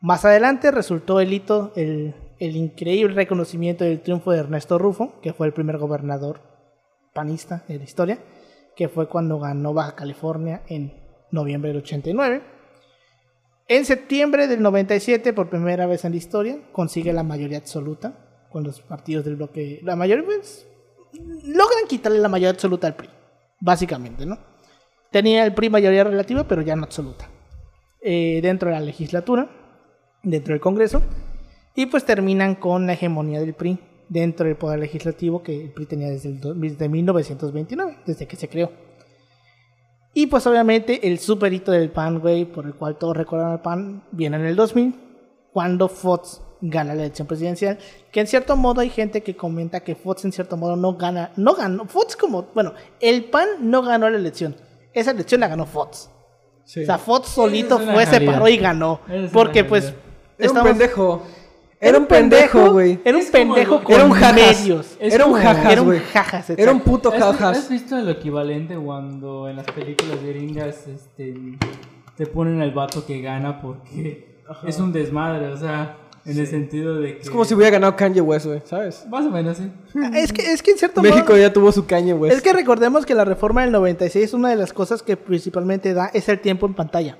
Más 0.00 0.24
adelante 0.24 0.70
resultó 0.70 1.18
el 1.18 1.32
hito, 1.32 1.72
el, 1.74 2.14
el 2.38 2.54
increíble 2.54 3.14
reconocimiento 3.14 3.82
del 3.82 4.00
triunfo 4.00 4.30
de 4.30 4.38
Ernesto 4.38 4.78
Rufo, 4.78 5.20
que 5.20 5.32
fue 5.32 5.48
el 5.48 5.52
primer 5.52 5.78
gobernador 5.78 6.40
panista 7.12 7.64
en 7.68 7.78
la 7.78 7.84
historia, 7.84 8.18
que 8.76 8.88
fue 8.88 9.08
cuando 9.08 9.40
ganó 9.40 9.74
Baja 9.74 9.96
California 9.96 10.62
en 10.68 11.01
noviembre 11.32 11.72
del 11.72 11.82
89. 11.82 12.42
En 13.68 13.84
septiembre 13.84 14.46
del 14.46 14.62
97, 14.62 15.32
por 15.32 15.48
primera 15.48 15.86
vez 15.86 16.04
en 16.04 16.12
la 16.12 16.18
historia, 16.18 16.58
consigue 16.72 17.12
la 17.12 17.22
mayoría 17.22 17.58
absoluta 17.58 18.46
con 18.50 18.64
los 18.64 18.80
partidos 18.80 19.24
del 19.24 19.36
bloque. 19.36 19.80
La 19.82 19.96
mayoría, 19.96 20.24
pues, 20.24 20.66
logran 21.44 21.86
quitarle 21.88 22.18
la 22.18 22.28
mayoría 22.28 22.50
absoluta 22.50 22.86
al 22.86 22.94
PRI, 22.94 23.08
básicamente, 23.60 24.26
¿no? 24.26 24.38
Tenía 25.10 25.44
el 25.44 25.54
PRI 25.54 25.70
mayoría 25.70 26.04
relativa, 26.04 26.46
pero 26.46 26.62
ya 26.62 26.76
no 26.76 26.84
absoluta. 26.84 27.28
Eh, 28.00 28.40
dentro 28.42 28.68
de 28.68 28.74
la 28.74 28.80
legislatura, 28.80 29.48
dentro 30.22 30.52
del 30.52 30.60
Congreso, 30.60 31.02
y 31.74 31.86
pues 31.86 32.04
terminan 32.04 32.54
con 32.56 32.86
la 32.86 32.92
hegemonía 32.92 33.40
del 33.40 33.54
PRI 33.54 33.78
dentro 34.08 34.46
del 34.46 34.56
poder 34.56 34.78
legislativo 34.78 35.42
que 35.42 35.62
el 35.62 35.70
PRI 35.70 35.86
tenía 35.86 36.10
desde, 36.10 36.28
el 36.28 36.40
desde 36.60 36.88
1929, 36.88 37.98
desde 38.04 38.26
que 38.26 38.36
se 38.36 38.48
creó. 38.48 38.70
Y 40.14 40.26
pues 40.26 40.46
obviamente 40.46 41.06
el 41.08 41.18
super 41.18 41.52
hito 41.52 41.72
del 41.72 41.90
PAN, 41.90 42.20
güey, 42.20 42.44
por 42.44 42.66
el 42.66 42.74
cual 42.74 42.96
todos 42.96 43.16
recuerdan 43.16 43.52
al 43.52 43.62
PAN, 43.62 44.02
viene 44.12 44.36
en 44.36 44.44
el 44.44 44.56
2000, 44.56 44.94
cuando 45.52 45.88
Fox 45.88 46.42
gana 46.60 46.94
la 46.94 47.02
elección 47.02 47.26
presidencial, 47.26 47.78
que 48.12 48.20
en 48.20 48.26
cierto 48.26 48.56
modo 48.56 48.82
hay 48.82 48.90
gente 48.90 49.22
que 49.22 49.36
comenta 49.36 49.80
que 49.80 49.94
Fox 49.94 50.24
en 50.24 50.32
cierto 50.32 50.56
modo 50.56 50.76
no 50.76 50.94
gana, 50.96 51.32
no 51.36 51.54
ganó, 51.54 51.86
Fox 51.86 52.14
como, 52.16 52.48
bueno, 52.54 52.74
el 53.00 53.24
PAN 53.24 53.48
no 53.60 53.82
ganó 53.82 54.08
la 54.10 54.18
elección, 54.18 54.54
esa 54.92 55.10
elección 55.12 55.40
la 55.40 55.48
ganó 55.48 55.66
Fox. 55.66 56.10
Sí. 56.64 56.82
O 56.82 56.86
sea, 56.86 56.98
Fox 56.98 57.28
solito 57.30 57.80
es 57.80 57.90
fue, 57.90 58.06
se 58.06 58.20
paró 58.20 58.46
y 58.48 58.58
ganó, 58.58 59.00
es 59.08 59.30
porque 59.30 59.64
pues... 59.64 59.86
un 60.38 60.44
estamos- 60.44 60.68
pendejo. 60.68 61.22
Era 61.84 61.98
un 61.98 62.06
pendejo, 62.06 62.70
güey. 62.72 63.00
Era 63.04 63.18
un 63.18 63.24
pendejo 63.30 63.82
con 63.82 63.94
Era 63.94 64.04
un 64.04 64.12
jajas. 64.12 64.34
medios. 64.60 64.96
Es 65.00 65.14
Era 65.14 65.26
un 65.26 65.34
jajas, 65.34 65.72
Era 65.72 65.80
un 65.82 65.86
güey. 65.88 66.00
jajas, 66.00 66.50
Era 66.50 66.72
un 66.72 66.80
puto 66.80 67.08
¿Has, 67.12 67.20
has 67.22 67.36
jajas. 67.36 67.68
visto 67.68 67.96
lo 67.96 68.10
equivalente 68.12 68.76
cuando 68.76 69.48
en 69.48 69.56
las 69.56 69.66
películas 69.66 70.22
gringas 70.22 70.86
este, 70.86 71.34
te 72.16 72.26
ponen 72.26 72.60
al 72.62 72.70
vato 72.70 73.04
que 73.04 73.20
gana 73.20 73.60
porque 73.60 74.38
es 74.64 74.78
un 74.78 74.92
desmadre? 74.92 75.48
O 75.48 75.56
sea, 75.56 75.96
en 76.24 76.38
el 76.38 76.46
sentido 76.46 77.00
de 77.00 77.16
que. 77.16 77.22
Es 77.22 77.30
como 77.30 77.44
si 77.44 77.54
hubiera 77.54 77.72
ganado 77.72 77.96
Kanye 77.96 78.20
West, 78.20 78.46
güey, 78.46 78.62
¿sabes? 78.64 79.04
Más 79.08 79.24
o 79.26 79.30
menos, 79.30 79.56
sí. 79.56 79.68
Es 80.14 80.32
que, 80.32 80.52
es 80.52 80.62
que 80.62 80.70
en 80.70 80.78
cierto 80.78 81.02
México 81.02 81.30
modo... 81.30 81.38
ya 81.38 81.52
tuvo 81.52 81.72
su 81.72 81.84
Kanye 81.84 82.14
West. 82.14 82.36
Es 82.36 82.42
que 82.42 82.52
recordemos 82.52 83.04
que 83.04 83.16
la 83.16 83.24
reforma 83.24 83.62
del 83.62 83.72
96, 83.72 84.34
una 84.34 84.50
de 84.50 84.56
las 84.56 84.72
cosas 84.72 85.02
que 85.02 85.16
principalmente 85.16 85.94
da 85.94 86.10
es 86.14 86.28
el 86.28 86.38
tiempo 86.40 86.66
en 86.66 86.74
pantalla. 86.74 87.18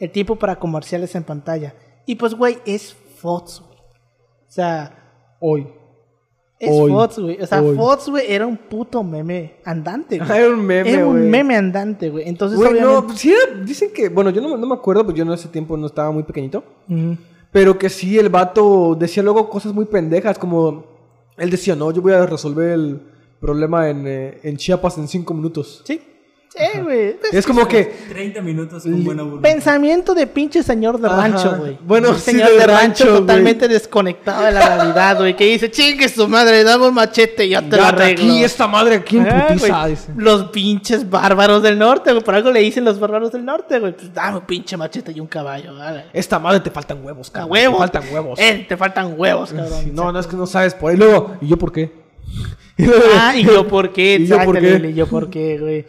El 0.00 0.10
tiempo 0.10 0.34
para 0.36 0.56
comerciales 0.58 1.14
en 1.14 1.22
pantalla. 1.22 1.74
Y 2.04 2.16
pues, 2.16 2.34
güey, 2.34 2.58
es 2.66 2.96
Fox, 3.18 3.62
sea, 4.56 5.36
Hoy. 5.40 5.66
es 6.58 6.70
Hoy. 6.72 6.90
Fox, 6.90 7.18
güey. 7.18 7.40
O 7.42 7.46
sea, 7.46 7.62
Hoy. 7.62 7.76
Fox, 7.76 8.08
güey, 8.08 8.24
era 8.32 8.46
un 8.46 8.56
puto 8.56 9.02
meme 9.04 9.56
andante, 9.64 10.18
güey. 10.18 10.30
Era 10.38 10.48
un 10.50 10.64
meme, 10.64 10.90
Era 10.90 11.06
un 11.06 11.30
meme 11.30 11.56
andante, 11.56 12.10
güey. 12.10 12.28
Entonces, 12.28 12.58
Güey, 12.58 12.80
no, 12.80 12.98
obviamente... 12.98 13.28
era- 13.28 13.64
dicen 13.64 13.90
que, 13.94 14.08
bueno, 14.08 14.30
yo 14.30 14.40
no, 14.40 14.56
no 14.56 14.66
me 14.66 14.74
acuerdo, 14.74 15.04
porque 15.04 15.18
yo 15.18 15.24
en 15.24 15.32
ese 15.32 15.48
tiempo 15.48 15.76
no 15.76 15.86
estaba 15.86 16.10
muy 16.10 16.22
pequeñito. 16.22 16.64
Pero 17.52 17.78
que 17.78 17.88
sí, 17.88 18.18
el 18.18 18.28
vato 18.28 18.96
decía 18.98 19.22
luego 19.22 19.48
cosas 19.48 19.72
muy 19.72 19.84
pendejas, 19.86 20.38
como 20.38 20.84
él 21.36 21.50
decía, 21.50 21.74
no, 21.76 21.90
yo 21.92 22.02
voy 22.02 22.12
a 22.12 22.26
resolver 22.26 22.70
el 22.70 23.00
problema 23.40 23.88
en, 23.90 24.06
eh, 24.06 24.40
en 24.42 24.56
Chiapas 24.56 24.98
en 24.98 25.06
cinco 25.08 25.32
minutos. 25.34 25.82
Sí. 25.86 26.00
Sí, 26.48 26.80
güey. 26.80 27.16
Es 27.32 27.46
como 27.46 27.68
que 27.68 27.84
30 28.08 28.40
minutos 28.40 28.82
con 28.84 29.04
buena 29.04 29.22
voluntad. 29.22 29.42
Pensamiento 29.50 30.14
de 30.14 30.26
pinche 30.26 30.62
señor 30.62 30.98
de 30.98 31.06
Ajá. 31.06 31.16
rancho, 31.28 31.56
güey. 31.58 31.76
Bueno, 31.84 32.10
Un 32.10 32.14
sí, 32.14 32.20
señor 32.30 32.50
de 32.50 32.58
de, 32.58 32.66
rancho, 32.66 33.18
totalmente 33.18 33.68
desconectado 33.68 34.42
de 34.44 34.52
la 34.52 34.76
realidad, 34.76 35.18
güey. 35.18 35.36
Que 35.36 35.44
dice, 35.44 35.70
chingue 35.70 36.08
su 36.08 36.26
madre, 36.28 36.64
dame 36.64 36.88
un 36.88 36.94
machete 36.94 37.44
y 37.44 37.50
yo 37.50 37.60
te 37.62 37.76
lo 37.76 37.82
ya 37.82 37.88
arreglo. 37.88 38.24
aquí 38.24 38.42
esta 38.44 38.66
madre 38.66 38.94
aquí 38.96 39.18
en 39.18 39.28
Ah, 39.28 39.46
putiza, 39.48 39.78
güey, 39.80 39.90
dice. 39.90 40.12
Los 40.16 40.44
pinches 40.50 41.10
bárbaros 41.10 41.62
del 41.62 41.78
norte, 41.78 42.12
güey. 42.12 42.24
Por 42.24 42.34
algo 42.34 42.50
le 42.50 42.60
dicen 42.60 42.84
los 42.84 42.98
bárbaros 42.98 43.32
del 43.32 43.44
norte, 43.44 43.78
güey. 43.78 43.92
Pues 43.94 44.14
dame 44.14 44.38
un 44.38 44.46
pinche 44.46 44.76
machete 44.78 45.12
y 45.12 45.20
un 45.20 45.26
caballo, 45.26 45.74
dale. 45.74 46.04
Esta 46.14 46.38
madre 46.38 46.60
te 46.60 46.70
faltan 46.70 47.04
huevos, 47.04 47.30
cabrón. 47.30 47.52
huevos. 47.52 47.76
Te 47.76 47.98
faltan 47.98 48.14
huevos. 48.14 48.38
Eh, 48.40 48.66
te 48.66 48.76
faltan 48.78 49.14
huevos, 49.18 49.52
cabrón. 49.52 49.80
Sí, 49.84 49.90
no, 49.92 50.10
no 50.10 50.18
es 50.18 50.26
que 50.26 50.36
no 50.36 50.46
sabes 50.46 50.72
por 50.74 50.90
ahí. 50.90 50.96
Luego, 50.96 51.36
¿y 51.42 51.48
yo 51.48 51.58
por 51.58 51.70
qué? 51.70 51.92
Ah, 53.18 53.34
y 53.34 53.44
yo 53.44 53.66
por 53.66 53.90
qué, 53.92 54.16
¿Y 54.20 54.26
yo 54.26 54.38
por 54.44 54.58
qué? 54.60 54.88
y 54.90 54.94
yo 54.94 55.06
por 55.06 55.30
qué, 55.30 55.58
güey. 55.58 55.86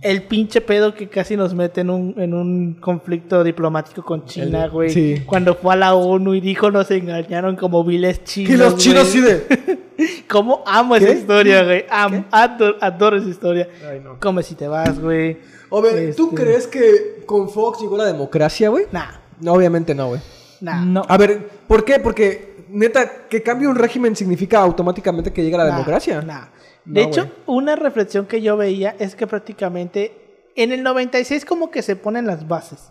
El 0.00 0.22
pinche 0.22 0.60
pedo 0.60 0.94
que 0.94 1.08
casi 1.08 1.36
nos 1.36 1.54
mete 1.54 1.80
en 1.80 1.90
un, 1.90 2.14
en 2.18 2.32
un 2.32 2.74
conflicto 2.74 3.42
diplomático 3.42 4.04
con 4.04 4.24
China, 4.26 4.68
güey. 4.68 4.90
sí. 4.90 5.22
Cuando 5.26 5.54
fue 5.56 5.72
a 5.72 5.76
la 5.76 5.94
ONU 5.94 6.34
y 6.34 6.40
dijo 6.40 6.70
nos 6.70 6.88
engañaron 6.92 7.56
como 7.56 7.82
viles 7.82 8.22
chinos. 8.22 8.50
Y 8.52 8.56
los 8.56 8.76
chinos 8.76 9.08
sí 9.08 9.20
de. 9.20 9.78
¿Cómo 10.28 10.62
amo 10.66 10.94
esa 10.94 11.10
historia, 11.10 11.64
güey? 11.64 11.84
Am- 11.90 12.24
adoro, 12.30 12.76
adoro 12.80 13.16
esa 13.16 13.28
historia. 13.28 13.68
Ay, 13.90 14.00
no. 14.00 14.20
Come 14.20 14.42
si 14.44 14.54
te 14.54 14.68
vas, 14.68 15.00
güey. 15.00 15.38
A 15.72 15.80
ver, 15.80 16.14
¿tú 16.14 16.28
Este, 16.30 16.42
crees 16.42 16.66
que 16.68 17.22
con 17.26 17.50
Fox 17.50 17.80
llegó 17.80 17.96
la 17.96 18.04
democracia, 18.06 18.68
güey? 18.68 18.86
Nah, 18.92 19.06
No, 19.40 19.54
obviamente 19.54 19.94
no, 19.96 20.08
güey. 20.08 20.20
nah. 20.60 20.84
No. 20.84 21.02
A 21.08 21.16
ver, 21.18 21.48
¿por 21.66 21.84
qué? 21.84 21.98
Porque, 21.98 22.54
neta, 22.70 23.26
que 23.28 23.42
cambie 23.42 23.66
un 23.66 23.74
régimen 23.76 24.14
significa 24.14 24.60
automáticamente 24.60 25.32
que 25.32 25.42
llega 25.42 25.58
la 25.58 25.64
Nah, 25.64 25.70
democracia. 25.72 26.22
nah. 26.22 26.44
De 26.88 27.02
No, 27.02 27.08
hecho, 27.08 27.30
una 27.46 27.76
reflexión 27.76 28.26
que 28.26 28.40
yo 28.40 28.56
veía 28.56 28.96
es 28.98 29.14
que 29.14 29.26
prácticamente 29.26 30.50
en 30.56 30.72
el 30.72 30.82
96 30.82 31.44
como 31.44 31.70
que 31.70 31.82
se 31.82 31.96
ponen 31.96 32.26
las 32.26 32.48
bases. 32.48 32.90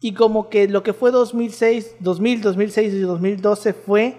Y 0.00 0.12
como 0.14 0.48
que 0.48 0.68
lo 0.68 0.82
que 0.82 0.92
fue 0.92 1.12
2006, 1.12 1.96
2000, 2.00 2.42
2006 2.42 2.94
y 2.94 2.98
2012 2.98 3.72
fue 3.72 4.16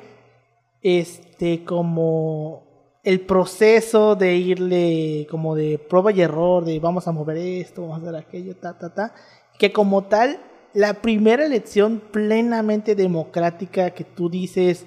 este 0.81 1.65
como 1.65 2.63
el 3.03 3.19
proceso 3.19 4.15
de 4.15 4.35
irle 4.37 5.27
como 5.29 5.55
de 5.55 5.77
prueba 5.77 6.13
y 6.13 6.21
error, 6.21 6.63
de 6.63 6.79
vamos 6.79 7.07
a 7.07 7.11
mover 7.11 7.37
esto, 7.37 7.81
vamos 7.81 7.99
a 7.99 8.01
hacer 8.01 8.15
aquello, 8.15 8.55
ta, 8.55 8.77
ta, 8.77 8.93
ta. 8.93 9.13
Que 9.59 9.73
como 9.73 10.05
tal, 10.05 10.39
la 10.73 11.01
primera 11.01 11.45
elección 11.45 12.01
plenamente 12.11 12.95
democrática 12.95 13.91
que 13.91 14.05
tú 14.05 14.29
dices 14.29 14.85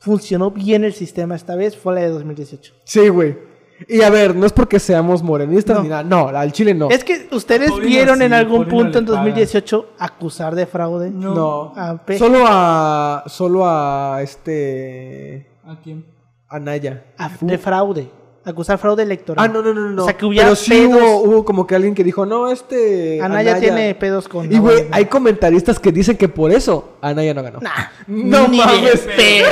funcionó 0.00 0.50
bien 0.50 0.82
el 0.84 0.92
sistema 0.94 1.36
esta 1.36 1.54
vez 1.54 1.76
fue 1.76 1.94
la 1.94 2.00
de 2.00 2.08
2018. 2.08 2.74
Sí, 2.84 3.08
güey. 3.08 3.48
Y 3.88 4.02
a 4.02 4.10
ver, 4.10 4.36
no 4.36 4.44
es 4.44 4.52
porque 4.52 4.78
seamos 4.78 5.22
morenistas 5.22 5.76
No. 5.78 5.82
ni 5.82 5.88
nada. 5.88 6.02
No, 6.02 6.28
al 6.28 6.52
Chile 6.52 6.74
no. 6.74 6.90
Es 6.90 7.02
que 7.02 7.28
ustedes 7.32 7.70
vieron 7.78 8.20
en 8.20 8.34
algún 8.34 8.66
punto 8.68 8.98
en 8.98 9.04
le 9.04 9.10
paga. 9.12 9.22
2018 9.22 9.90
acusar 9.98 10.54
de 10.54 10.66
fraude. 10.66 11.10
No. 11.10 11.34
No. 11.34 11.72
A 11.76 11.98
Solo 12.18 12.44
a. 12.46 13.24
Solo 13.26 13.62
a 13.66 14.18
este. 14.22 15.50
¿A 15.64 15.76
quién? 15.80 16.04
A 16.48 16.58
Naya. 16.58 17.04
a- 17.16 17.30
de 17.40 17.56
fraude. 17.56 18.10
Acusar 18.50 18.78
fraude 18.78 19.02
electoral. 19.02 19.44
Ah, 19.44 19.48
no, 19.52 19.62
no, 19.62 19.72
no, 19.72 19.90
no. 19.90 20.02
O 20.02 20.04
sea, 20.04 20.16
que 20.16 20.26
hubiera 20.26 20.46
Pero 20.46 20.56
sí 20.56 20.70
pedos. 20.70 20.94
hubo, 20.94 21.22
hubo 21.22 21.44
como 21.44 21.66
que 21.66 21.74
alguien 21.74 21.94
que 21.94 22.02
dijo, 22.04 22.26
no, 22.26 22.50
este. 22.50 23.20
Anaya, 23.22 23.58
tiene 23.60 23.94
pedos 23.94 24.28
con. 24.28 24.52
Y 24.52 24.58
güey, 24.58 24.86
hay 24.90 25.04
comentaristas 25.06 25.78
que 25.78 25.92
dicen 25.92 26.16
que 26.16 26.28
por 26.28 26.50
eso 26.52 26.96
Anaya 27.00 27.32
no 27.34 27.42
ganó. 27.42 27.60
Nah, 27.60 27.70
No 28.06 28.48
ni 28.48 28.58
mames. 28.58 29.06
de 29.06 29.12
pedo, 29.14 29.48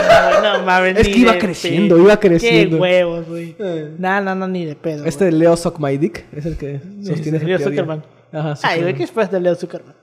no 0.59 0.65
mames. 0.65 0.99
Es 0.99 1.09
que 1.09 1.19
iba 1.19 1.39
creciendo, 1.39 1.95
pedo. 1.97 2.05
iba 2.05 2.17
creciendo. 2.21 2.77
Qué 2.77 2.83
huevos, 2.83 3.29
güey. 3.29 3.57
Eh. 3.59 3.95
No, 3.99 4.21
no, 4.21 4.35
no, 4.35 4.49
ni 4.49 4.65
de 4.65 4.75
pedo. 4.77 5.05
Este 5.05 5.31
Leo 5.33 5.57
Suck 5.57 5.79
My 5.79 5.97
Dick 5.97 6.25
es 6.33 6.47
el 6.47 6.57
que 6.57 6.81
sostiene 7.03 7.39
Sí, 7.39 7.47
Leo. 7.47 7.59
Zuckerman. 7.59 8.05
Ajá, 8.33 8.55
Ay, 8.63 8.83
güey, 8.83 8.93
que 8.95 9.01
después 9.01 9.31
de 9.31 9.41
Leo 9.41 9.55
Zuckerman. 9.55 9.95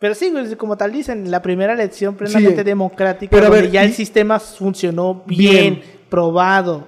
Pero 0.00 0.14
sí, 0.14 0.30
güey, 0.30 0.54
como 0.56 0.76
tal 0.76 0.92
dicen, 0.92 1.30
la 1.30 1.42
primera 1.42 1.72
elección 1.72 2.14
plenamente 2.14 2.58
Sí. 2.58 2.64
democrática, 2.64 3.30
Pero 3.30 3.46
a 3.46 3.48
donde 3.50 3.62
ver, 3.62 3.70
ya 3.72 3.82
y- 3.82 3.86
el 3.88 3.92
sistema 3.94 4.38
funcionó 4.38 5.22
bien, 5.26 5.74
Bien. 5.74 5.82
probado 6.08 6.86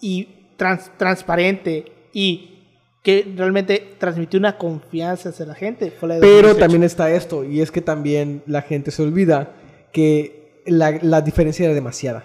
y 0.00 0.28
trans- 0.58 0.90
transparente 0.98 1.90
y 2.12 2.54
que 3.02 3.32
realmente 3.36 3.94
transmitió 3.98 4.38
una 4.38 4.58
confianza 4.58 5.30
hacia 5.30 5.46
la 5.46 5.54
gente. 5.54 5.90
Fue 5.92 6.08
la 6.10 6.14
de 6.16 6.20
Pero 6.20 6.48
2018. 6.48 6.58
también 6.60 6.82
está 6.82 7.10
esto, 7.10 7.44
y 7.44 7.62
es 7.62 7.70
que 7.70 7.80
también 7.80 8.42
la 8.46 8.60
gente 8.60 8.90
se 8.90 9.02
olvida 9.02 9.54
que 9.92 10.60
la, 10.66 10.98
la 11.00 11.22
diferencia 11.22 11.64
era 11.64 11.74
demasiada. 11.74 12.24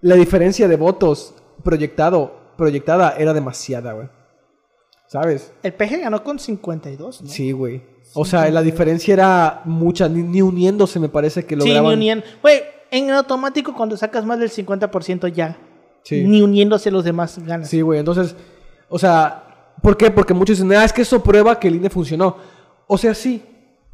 La 0.00 0.16
diferencia 0.16 0.68
de 0.68 0.76
votos 0.76 1.34
proyectado, 1.64 2.52
proyectada 2.56 3.14
era 3.18 3.32
demasiada, 3.32 3.92
güey. 3.94 4.08
¿Sabes? 5.06 5.52
El 5.62 5.72
PG 5.72 6.00
ganó 6.02 6.22
con 6.22 6.38
52, 6.38 7.22
¿no? 7.22 7.28
Sí, 7.28 7.52
güey. 7.52 7.82
O 8.14 8.24
sea, 8.26 8.48
la 8.50 8.60
diferencia 8.62 9.14
era 9.14 9.62
mucha, 9.64 10.08
ni, 10.08 10.22
ni 10.22 10.42
uniéndose 10.42 11.00
me 11.00 11.08
parece 11.08 11.44
que 11.46 11.54
Sí, 11.56 11.62
ni 11.62 11.68
lograban. 11.68 11.94
unían. 11.94 12.24
Güey, 12.42 12.60
en 12.90 13.10
automático 13.10 13.74
cuando 13.74 13.96
sacas 13.96 14.24
más 14.26 14.38
del 14.38 14.50
50% 14.50 15.28
ya. 15.28 15.56
Sí. 16.02 16.24
Ni 16.24 16.42
uniéndose 16.42 16.90
los 16.90 17.04
demás 17.04 17.38
ganas. 17.38 17.68
Sí, 17.68 17.80
güey. 17.80 17.98
Entonces, 17.98 18.34
o 18.88 18.98
sea, 18.98 19.74
¿por 19.82 19.96
qué? 19.96 20.10
Porque 20.10 20.34
muchos 20.34 20.56
dicen, 20.56 20.72
ah, 20.72 20.84
es 20.84 20.92
que 20.92 21.02
eso 21.02 21.22
prueba 21.22 21.58
que 21.58 21.68
el 21.68 21.76
INE 21.76 21.90
funcionó. 21.90 22.36
O 22.86 22.96
sea, 22.96 23.14
sí. 23.14 23.42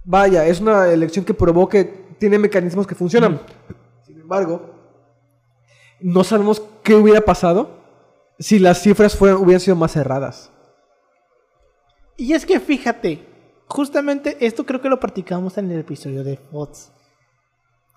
Vaya, 0.05 0.47
es 0.47 0.61
una 0.61 0.89
elección 0.89 1.25
que 1.25 1.35
probó 1.35 1.69
que 1.69 1.85
tiene 2.19 2.39
mecanismos 2.39 2.87
que 2.87 2.95
funcionan. 2.95 3.41
Sin 4.05 4.21
embargo, 4.21 4.75
no 6.01 6.23
sabemos 6.23 6.63
qué 6.83 6.95
hubiera 6.95 7.23
pasado 7.23 7.83
si 8.39 8.59
las 8.59 8.83
cifras 8.83 9.17
fueran, 9.17 9.39
hubieran 9.39 9.61
sido 9.61 9.77
más 9.77 9.93
cerradas. 9.93 10.51
Y 12.17 12.33
es 12.33 12.47
que 12.47 12.61
fíjate, 12.61 13.27
justamente 13.67 14.37
esto 14.41 14.65
creo 14.67 14.81
que 14.81 14.89
lo 14.89 15.01
practicamos 15.01 15.59
en 15.59 15.71
el 15.71 15.81
episodio 15.81 16.23
de 16.23 16.37
Fox. 16.37 16.93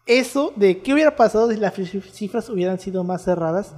Eso 0.06 0.54
de 0.56 0.82
qué 0.82 0.94
hubiera 0.94 1.16
pasado 1.16 1.52
si 1.52 1.58
las 1.58 1.74
cifras 1.76 2.50
hubieran 2.50 2.80
sido 2.80 3.04
más 3.04 3.24
cerradas, 3.24 3.76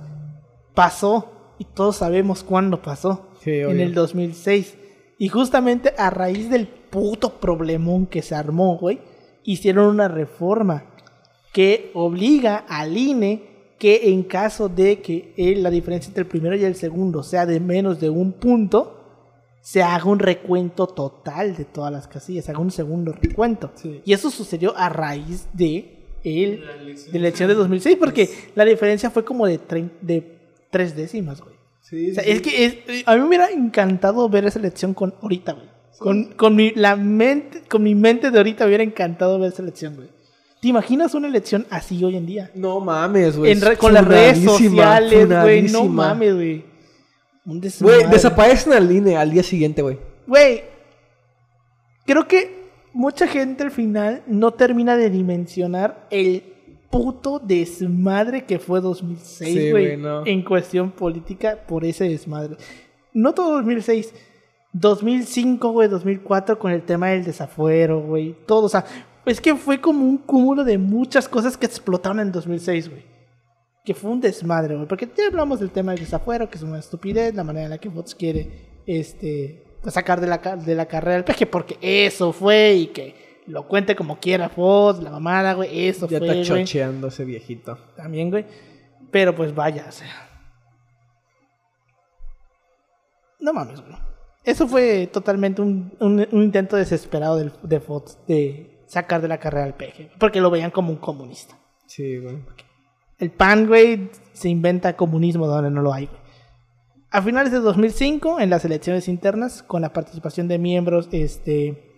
pasó. 0.73 1.31
Y 1.57 1.65
todos 1.65 1.97
sabemos 1.97 2.43
cuándo 2.43 2.81
pasó. 2.81 3.27
Sí, 3.41 3.51
en 3.51 3.79
el 3.79 3.93
2006. 3.93 4.77
Y 5.17 5.27
justamente 5.27 5.93
a 5.97 6.09
raíz 6.09 6.49
del 6.49 6.67
puto 6.67 7.39
problemón 7.39 8.05
que 8.05 8.21
se 8.21 8.35
armó, 8.35 8.77
güey, 8.77 8.99
hicieron 9.43 9.87
una 9.87 10.07
reforma 10.07 10.85
que 11.51 11.91
obliga 11.93 12.57
al 12.67 12.95
INE 12.95 13.49
que 13.77 14.09
en 14.11 14.23
caso 14.23 14.69
de 14.69 15.01
que 15.01 15.33
la 15.57 15.69
diferencia 15.69 16.09
entre 16.09 16.23
el 16.23 16.27
primero 16.27 16.55
y 16.55 16.63
el 16.63 16.75
segundo 16.75 17.23
sea 17.23 17.45
de 17.45 17.59
menos 17.59 17.99
de 17.99 18.09
un 18.09 18.33
punto, 18.33 18.99
se 19.61 19.81
haga 19.81 20.05
un 20.05 20.19
recuento 20.19 20.87
total 20.87 21.55
de 21.55 21.65
todas 21.65 21.91
las 21.91 22.07
casillas, 22.07 22.45
se 22.45 22.51
haga 22.51 22.59
un 22.59 22.71
segundo 22.71 23.13
recuento. 23.13 23.71
Sí. 23.75 24.01
Y 24.05 24.13
eso 24.13 24.29
sucedió 24.29 24.75
a 24.75 24.89
raíz 24.89 25.47
de, 25.53 26.19
el, 26.23 26.61
de 26.61 27.11
la 27.13 27.17
elección 27.19 27.47
de 27.47 27.55
2006, 27.55 27.97
porque 27.97 28.29
la 28.55 28.65
diferencia 28.65 29.09
fue 29.09 29.23
como 29.23 29.45
de, 29.45 29.59
de 30.01 30.38
tres 30.71 30.95
décimas, 30.95 31.41
güey. 31.41 31.55
Sí, 31.81 32.11
O 32.11 32.13
sea, 32.15 32.23
es 32.23 32.41
que 32.41 32.65
es- 32.65 33.03
a 33.07 33.15
mí 33.15 33.21
me 33.21 33.27
hubiera 33.27 33.49
encantado 33.49 34.27
ver 34.29 34.45
esa 34.45 34.59
elección 34.59 34.93
con 34.93 35.15
ahorita, 35.21 35.53
güey. 35.53 35.67
Con, 35.97 36.31
con 36.33 36.55
mi, 36.55 36.71
la 36.75 36.95
mente, 36.95 37.63
con 37.69 37.83
mi 37.83 37.93
mente 37.95 38.31
de 38.31 38.37
ahorita 38.37 38.63
me 38.63 38.69
hubiera 38.69 38.83
encantado 38.83 39.37
ver 39.39 39.51
esa 39.51 39.61
elección, 39.63 39.95
güey. 39.95 40.09
¿Te 40.61 40.67
imaginas 40.67 41.13
una 41.13 41.27
elección 41.27 41.65
así 41.69 42.03
hoy 42.03 42.15
en 42.17 42.25
día? 42.25 42.51
No 42.53 42.79
mames, 42.79 43.37
güey. 43.37 43.57
Con 43.77 43.93
las 43.93 44.05
redes 44.05 44.43
sociales, 44.43 45.27
güey. 45.27 45.63
No 45.63 45.85
mames, 45.85 46.35
güey. 46.35 46.65
Un 47.45 47.61
Güey, 47.79 48.07
desaparecen 48.09 48.73
al 48.73 48.91
INE 48.91 49.17
al 49.17 49.31
día 49.31 49.41
siguiente, 49.43 49.81
güey. 49.81 49.97
Güey, 50.27 50.63
creo 52.05 52.27
que 52.27 52.69
mucha 52.93 53.27
gente 53.27 53.63
al 53.63 53.71
final 53.71 54.23
no 54.27 54.51
termina 54.51 54.95
de 54.97 55.09
dimensionar 55.09 56.07
el 56.11 56.48
puto 56.89 57.39
desmadre 57.39 58.45
que 58.45 58.59
fue 58.59 58.81
2006, 58.81 59.53
Sí, 59.53 59.71
güey, 59.71 59.97
no. 59.97 60.25
en 60.25 60.43
cuestión 60.43 60.91
política 60.91 61.57
por 61.67 61.85
ese 61.85 62.09
desmadre. 62.09 62.57
No 63.13 63.33
todo 63.33 63.53
2006, 63.55 64.13
2005, 64.73 65.71
güey, 65.71 65.89
2004 65.89 66.59
con 66.59 66.71
el 66.71 66.83
tema 66.83 67.09
del 67.09 67.23
desafuero, 67.23 68.01
güey, 68.01 68.35
todo, 68.45 68.65
o 68.65 68.69
sea, 68.69 68.85
es 69.25 69.41
que 69.41 69.55
fue 69.55 69.79
como 69.81 70.05
un 70.05 70.17
cúmulo 70.17 70.63
de 70.63 70.77
muchas 70.77 71.27
cosas 71.27 71.57
que 71.57 71.65
explotaron 71.65 72.19
en 72.19 72.31
2006, 72.31 72.89
güey. 72.89 73.03
Que 73.85 73.93
fue 73.93 74.11
un 74.11 74.21
desmadre, 74.21 74.75
güey. 74.75 74.87
Porque 74.87 75.07
ya 75.15 75.27
hablamos 75.27 75.59
del 75.59 75.69
tema 75.71 75.91
del 75.91 76.01
desafuero, 76.01 76.49
que 76.49 76.57
es 76.57 76.63
una 76.63 76.79
estupidez, 76.79 77.33
la 77.35 77.43
manera 77.43 77.65
en 77.65 77.71
la 77.71 77.77
que 77.77 77.89
Fox 77.89 78.15
quiere 78.15 78.81
este, 78.85 79.63
sacar 79.87 80.19
de 80.21 80.27
la, 80.27 80.37
de 80.37 80.75
la 80.75 80.85
carrera 80.87 81.17
el 81.17 81.23
peje, 81.23 81.45
porque 81.45 81.77
eso 81.81 82.31
fue 82.33 82.73
y 82.73 82.87
que 82.87 83.28
lo 83.49 83.67
cuente 83.67 83.95
como 83.95 84.19
quiera 84.19 84.47
Fox, 84.49 84.99
la 85.01 85.11
mamada, 85.11 85.53
güey, 85.53 85.87
eso 85.87 86.07
Ya 86.07 86.19
fue, 86.19 86.27
está 86.27 86.51
güey. 86.51 86.63
chocheando 86.65 87.07
ese 87.07 87.25
viejito. 87.25 87.77
También, 87.95 88.29
güey. 88.29 88.45
Pero 89.11 89.35
pues 89.35 89.53
vaya, 89.53 89.85
o 89.89 89.91
sea. 89.91 90.27
No 93.39 93.53
mames, 93.53 93.81
güey. 93.81 93.95
Eso 94.43 94.67
fue 94.67 95.07
totalmente 95.11 95.61
un, 95.61 95.93
un- 95.99 96.27
un 96.31 96.43
intento 96.43 96.75
desesperado 96.75 97.37
de 97.37 97.79
Fox 97.79 98.17
de 98.27 98.79
sacar 98.87 99.21
de 99.21 99.27
la 99.27 99.37
carrera 99.39 99.65
al 99.65 99.75
peje, 99.75 100.11
porque 100.19 100.41
lo 100.41 100.49
veían 100.49 100.71
como 100.71 100.89
un 100.91 100.97
comunista. 100.97 101.55
Sí, 101.85 102.17
güey. 102.17 102.37
El 103.19 103.31
PAN, 103.31 103.67
güey, 103.67 104.09
se 104.33 104.49
inventa 104.49 104.95
comunismo 104.95 105.45
donde 105.47 105.69
no 105.69 105.81
lo 105.81 105.93
hay, 105.93 106.05
güey. 106.07 106.19
A 107.11 107.21
finales 107.21 107.51
de 107.51 107.59
2005, 107.59 108.39
en 108.39 108.49
las 108.49 108.63
elecciones 108.65 109.07
internas, 109.07 109.63
con 109.63 109.81
la 109.81 109.91
participación 109.93 110.47
de 110.47 110.57
miembros 110.59 111.09
este, 111.11 111.88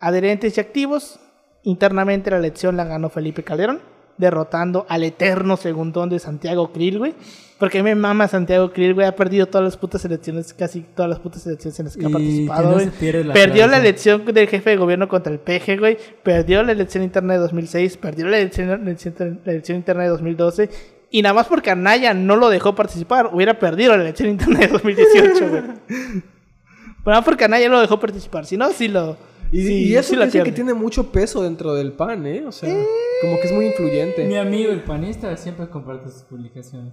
adherentes 0.00 0.56
y 0.56 0.60
activos, 0.60 1.18
internamente 1.62 2.30
la 2.30 2.38
elección 2.38 2.76
la 2.76 2.84
ganó 2.84 3.08
Felipe 3.10 3.42
Calderón, 3.42 3.80
derrotando 4.18 4.86
al 4.88 5.02
eterno 5.02 5.56
segundón 5.56 6.08
de 6.10 6.18
Santiago 6.18 6.72
Krill, 6.72 6.98
güey. 6.98 7.14
Porque 7.58 7.82
me 7.82 7.94
mama 7.94 8.28
Santiago 8.28 8.72
Krill, 8.72 8.94
güey. 8.94 9.06
Ha 9.06 9.14
perdido 9.16 9.46
todas 9.46 9.64
las 9.64 9.76
putas 9.76 10.04
elecciones, 10.04 10.52
casi 10.54 10.80
todas 10.80 11.08
las 11.08 11.20
putas 11.20 11.46
elecciones 11.46 11.78
en 11.78 11.84
las 11.86 11.96
que 11.96 12.04
ha 12.06 12.10
participado, 12.10 12.68
no 12.68 12.74
güey. 12.74 12.90
Perdió 13.32 13.66
la 13.68 13.78
elección 13.78 14.24
del 14.26 14.48
jefe 14.48 14.70
de 14.70 14.76
gobierno 14.76 15.08
contra 15.08 15.32
el 15.32 15.38
PG, 15.38 15.78
güey. 15.78 15.96
Perdió 16.22 16.62
la 16.62 16.72
elección 16.72 17.02
interna 17.04 17.34
de 17.34 17.38
2006. 17.40 17.96
Perdió 17.96 18.26
la 18.26 18.38
elección, 18.38 18.68
la 18.68 18.74
elección- 19.52 19.76
interna 19.76 20.02
de 20.02 20.08
2012. 20.10 20.68
Y 21.10 21.22
nada 21.22 21.32
más 21.34 21.46
porque 21.46 21.70
Anaya 21.70 22.12
no 22.12 22.34
lo 22.36 22.48
dejó 22.50 22.74
participar, 22.74 23.30
hubiera 23.32 23.58
perdido 23.58 23.96
la 23.96 24.02
elección 24.02 24.28
interna 24.30 24.58
de 24.58 24.68
2018, 24.68 25.48
güey. 25.48 25.62
Nada 25.62 27.18
más 27.18 27.24
porque 27.24 27.44
Anaya 27.44 27.68
lo 27.68 27.80
dejó 27.80 28.00
participar. 28.00 28.46
Si 28.46 28.56
no, 28.56 28.70
sí 28.72 28.88
lo. 28.88 29.16
Y, 29.54 29.62
sí- 29.66 29.84
y 29.88 29.96
eso 29.96 30.10
sí 30.10 30.16
la 30.16 30.24
dicen 30.26 30.44
que 30.44 30.52
tiene 30.52 30.74
mucho 30.74 31.10
peso 31.12 31.42
dentro 31.42 31.74
del 31.74 31.92
PAN, 31.92 32.26
¿eh? 32.26 32.44
O 32.46 32.52
sea, 32.52 32.68
como 33.20 33.36
que 33.40 33.46
es 33.46 33.52
muy 33.52 33.66
influyente. 33.66 34.24
Mi 34.24 34.36
amigo 34.36 34.72
el 34.72 34.82
panista 34.82 35.36
siempre 35.36 35.68
comparte 35.68 36.10
sus 36.10 36.22
publicaciones. 36.22 36.92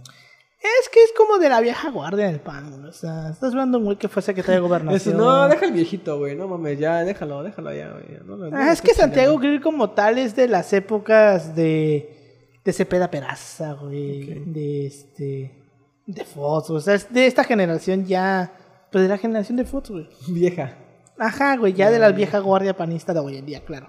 Es 0.60 0.90
que 0.90 1.02
es 1.02 1.12
como 1.18 1.40
de 1.40 1.50
la 1.50 1.60
vieja 1.60 1.90
guardia 1.90 2.28
del 2.28 2.40
PAN, 2.40 2.70
güey. 2.72 2.86
O 2.90 2.92
sea, 2.94 3.30
estás 3.32 3.50
hablando 3.52 3.80
un 3.80 3.86
güey 3.86 3.98
que 3.98 4.08
fue 4.08 4.22
secretario 4.22 4.62
de 4.62 4.68
gobernación. 4.68 5.16
Eso, 5.16 5.24
no, 5.24 5.48
deja 5.50 5.66
el 5.66 5.72
viejito, 5.72 6.20
güey. 6.20 6.36
No 6.36 6.48
mames, 6.48 6.78
ya, 6.78 7.04
déjalo, 7.04 7.42
déjalo 7.42 7.74
ya, 7.74 7.90
güey. 7.94 8.20
No, 8.26 8.38
no, 8.38 8.50
no 8.50 8.56
Ah, 8.58 8.72
es 8.72 8.80
que 8.82 8.94
Santiago. 8.94 9.40
Grill 9.40 9.60
como 9.60 9.90
tal 9.90 10.20
es 10.20 10.36
de 10.36 10.48
las 10.48 10.72
épocas 10.74 11.56
de 11.56 12.18
de 12.64 12.74
Cepeda 12.74 13.10
Peraza, 13.10 13.74
güey, 13.74 14.44
de 14.46 14.86
este 14.86 15.64
de 16.06 16.26
Fox, 16.26 16.70
o 16.70 16.80
sea, 16.80 16.94
es 16.94 17.12
de 17.12 17.26
esta 17.26 17.44
generación 17.44 18.06
ya 18.06 18.54
pues 18.92 19.02
de 19.04 19.08
la 19.10 19.18
generación 19.18 19.58
de 19.58 19.66
Fox, 19.66 19.90
güey. 19.90 20.08
Vieja. 20.28 20.78
Ajá, 21.22 21.56
güey, 21.56 21.74
ya 21.74 21.92
de 21.92 22.00
la 22.00 22.12
vieja 22.12 22.40
guardia 22.40 22.76
panista 22.76 23.14
de 23.14 23.20
hoy 23.20 23.38
en 23.38 23.46
día, 23.46 23.64
claro. 23.64 23.86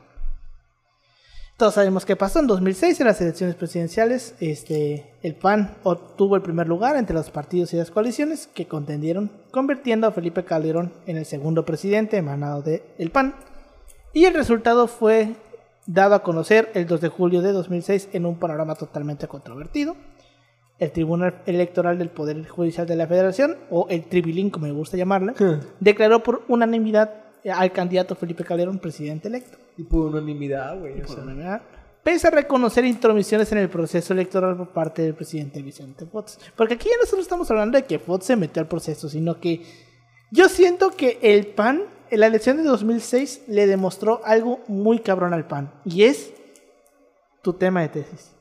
Todos 1.57 1.73
sabemos 1.73 2.05
qué 2.05 2.15
pasó 2.15 2.41
en 2.41 2.47
2006 2.47 3.01
en 3.01 3.07
las 3.07 3.23
elecciones 3.23 3.55
presidenciales. 3.55 4.35
Este, 4.39 5.15
el 5.23 5.35
PAN 5.37 5.79
obtuvo 5.83 6.37
el 6.37 6.43
primer 6.43 6.69
lugar 6.69 6.95
entre 6.97 7.15
los 7.15 7.31
partidos 7.31 7.73
y 7.73 7.79
las 7.79 7.91
coaliciones 7.91 8.49
que 8.49 8.67
contendieron, 8.67 9.31
convirtiendo 9.51 10.07
a 10.07 10.13
Felipe 10.13 10.45
Calderón 10.45 10.93
en 11.07 11.17
el 11.17 11.25
segundo 11.25 11.65
presidente 11.65 12.19
emanado 12.19 12.61
de 12.61 12.83
el 12.99 13.11
PAN. 13.11 13.35
Y 14.13 14.27
el 14.27 14.35
resultado 14.35 14.87
fue 14.87 15.35
dado 15.87 16.15
a 16.15 16.23
conocer 16.23 16.71
el 16.75 16.87
2 16.87 17.01
de 17.01 17.09
julio 17.09 17.41
de 17.41 17.53
2006 17.53 18.11
en 18.13 18.27
un 18.27 18.39
panorama 18.39 18.75
totalmente 18.75 19.27
controvertido. 19.27 19.97
El 20.79 20.93
Tribunal 20.93 21.41
Electoral 21.47 21.97
del 21.97 22.11
Poder 22.11 22.47
Judicial 22.47 22.87
de 22.87 22.97
la 22.97 23.07
Federación, 23.07 23.57
o 23.71 23.87
el 23.89 24.05
Tribilín 24.05 24.51
como 24.51 24.67
me 24.67 24.73
gusta 24.73 24.99
llamarle, 24.99 25.33
declaró 25.81 26.23
por 26.23 26.43
unanimidad 26.49 27.22
al 27.51 27.73
candidato 27.73 28.15
Felipe 28.15 28.45
Calderón 28.45 28.79
presidente 28.79 29.29
electo. 29.29 29.59
Y 29.77 29.83
por 29.85 30.07
unanimidad, 30.07 30.79
güey. 30.79 30.99
Por 31.01 31.09
sea. 31.09 31.23
unanimidad, 31.25 31.63
Pese 32.03 32.27
a 32.27 32.31
reconocer 32.31 32.85
intromisiones 32.85 33.53
en 33.53 33.59
el 33.59 33.69
proceso 33.69 34.13
electoral 34.13 34.57
por 34.57 34.71
parte 34.71 35.03
del 35.03 35.15
presidente 35.15 35.63
Vicente 35.63 36.05
Fox. 36.05 36.37
Porque 36.57 36.75
aquí 36.75 36.89
ya 36.89 36.97
no 37.01 37.07
solo 37.07 37.23
estamos 37.23 37.49
hablando 37.51 37.79
de 37.79 37.85
que 37.85 38.01
Fox 38.01 38.27
se 38.27 38.35
metió 38.35 38.61
al 38.61 38.67
proceso, 38.69 39.09
sino 39.09 39.39
que 39.39 39.63
yo 40.33 40.49
siento 40.49 40.91
que 40.91 41.19
el 41.23 41.47
PAN, 41.47 41.85
en 42.11 42.19
la 42.21 42.27
elección 42.27 42.57
de 42.57 42.65
2006, 42.65 43.43
le 43.47 43.69
demostró 43.69 44.21
algo 44.25 44.61
muy 44.67 44.99
cabrón 44.99 45.33
al 45.33 45.47
PAN. 45.47 45.73
Y 45.85 46.03
es 46.03 46.33
tu 47.41 47.53
tema 47.53 47.83
de 47.83 47.89
tesis. 47.91 48.33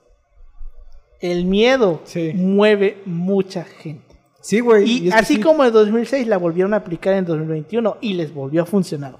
El 1.19 1.45
miedo 1.45 2.01
Sí. 2.05 2.31
mueve 2.33 2.99
mucha 3.05 3.63
gente. 3.63 4.10
Sí, 4.41 4.59
güey. 4.59 4.89
Y, 4.89 5.09
que 5.09 5.13
así 5.13 5.35
sí. 5.35 5.41
como 5.41 5.63
en 5.63 5.71
2006 5.71 6.27
la 6.27 6.37
volvieron 6.37 6.73
a 6.73 6.77
aplicar 6.77 7.13
en 7.13 7.25
2021 7.25 7.97
y 8.01 8.13
les 8.13 8.33
volvió 8.33 8.63
a 8.63 8.65
funcionar. 8.65 9.15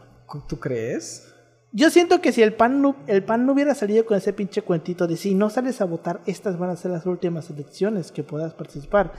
¿Tú 0.47 0.59
crees? 0.59 1.27
Yo 1.73 1.89
siento 1.89 2.19
que 2.19 2.33
si 2.33 2.41
el 2.41 2.53
PAN, 2.53 2.81
no, 2.81 2.97
el 3.07 3.23
PAN 3.23 3.45
no 3.45 3.53
hubiera 3.53 3.73
salido 3.75 4.05
con 4.05 4.17
ese 4.17 4.33
pinche 4.33 4.61
cuentito 4.61 5.07
de 5.07 5.15
si 5.15 5.35
no 5.35 5.49
sales 5.49 5.79
a 5.79 5.85
votar, 5.85 6.21
estas 6.25 6.57
van 6.57 6.69
a 6.69 6.75
ser 6.75 6.91
las 6.91 7.05
últimas 7.05 7.49
elecciones 7.49 8.11
que 8.11 8.23
puedas 8.23 8.53
participar, 8.53 9.13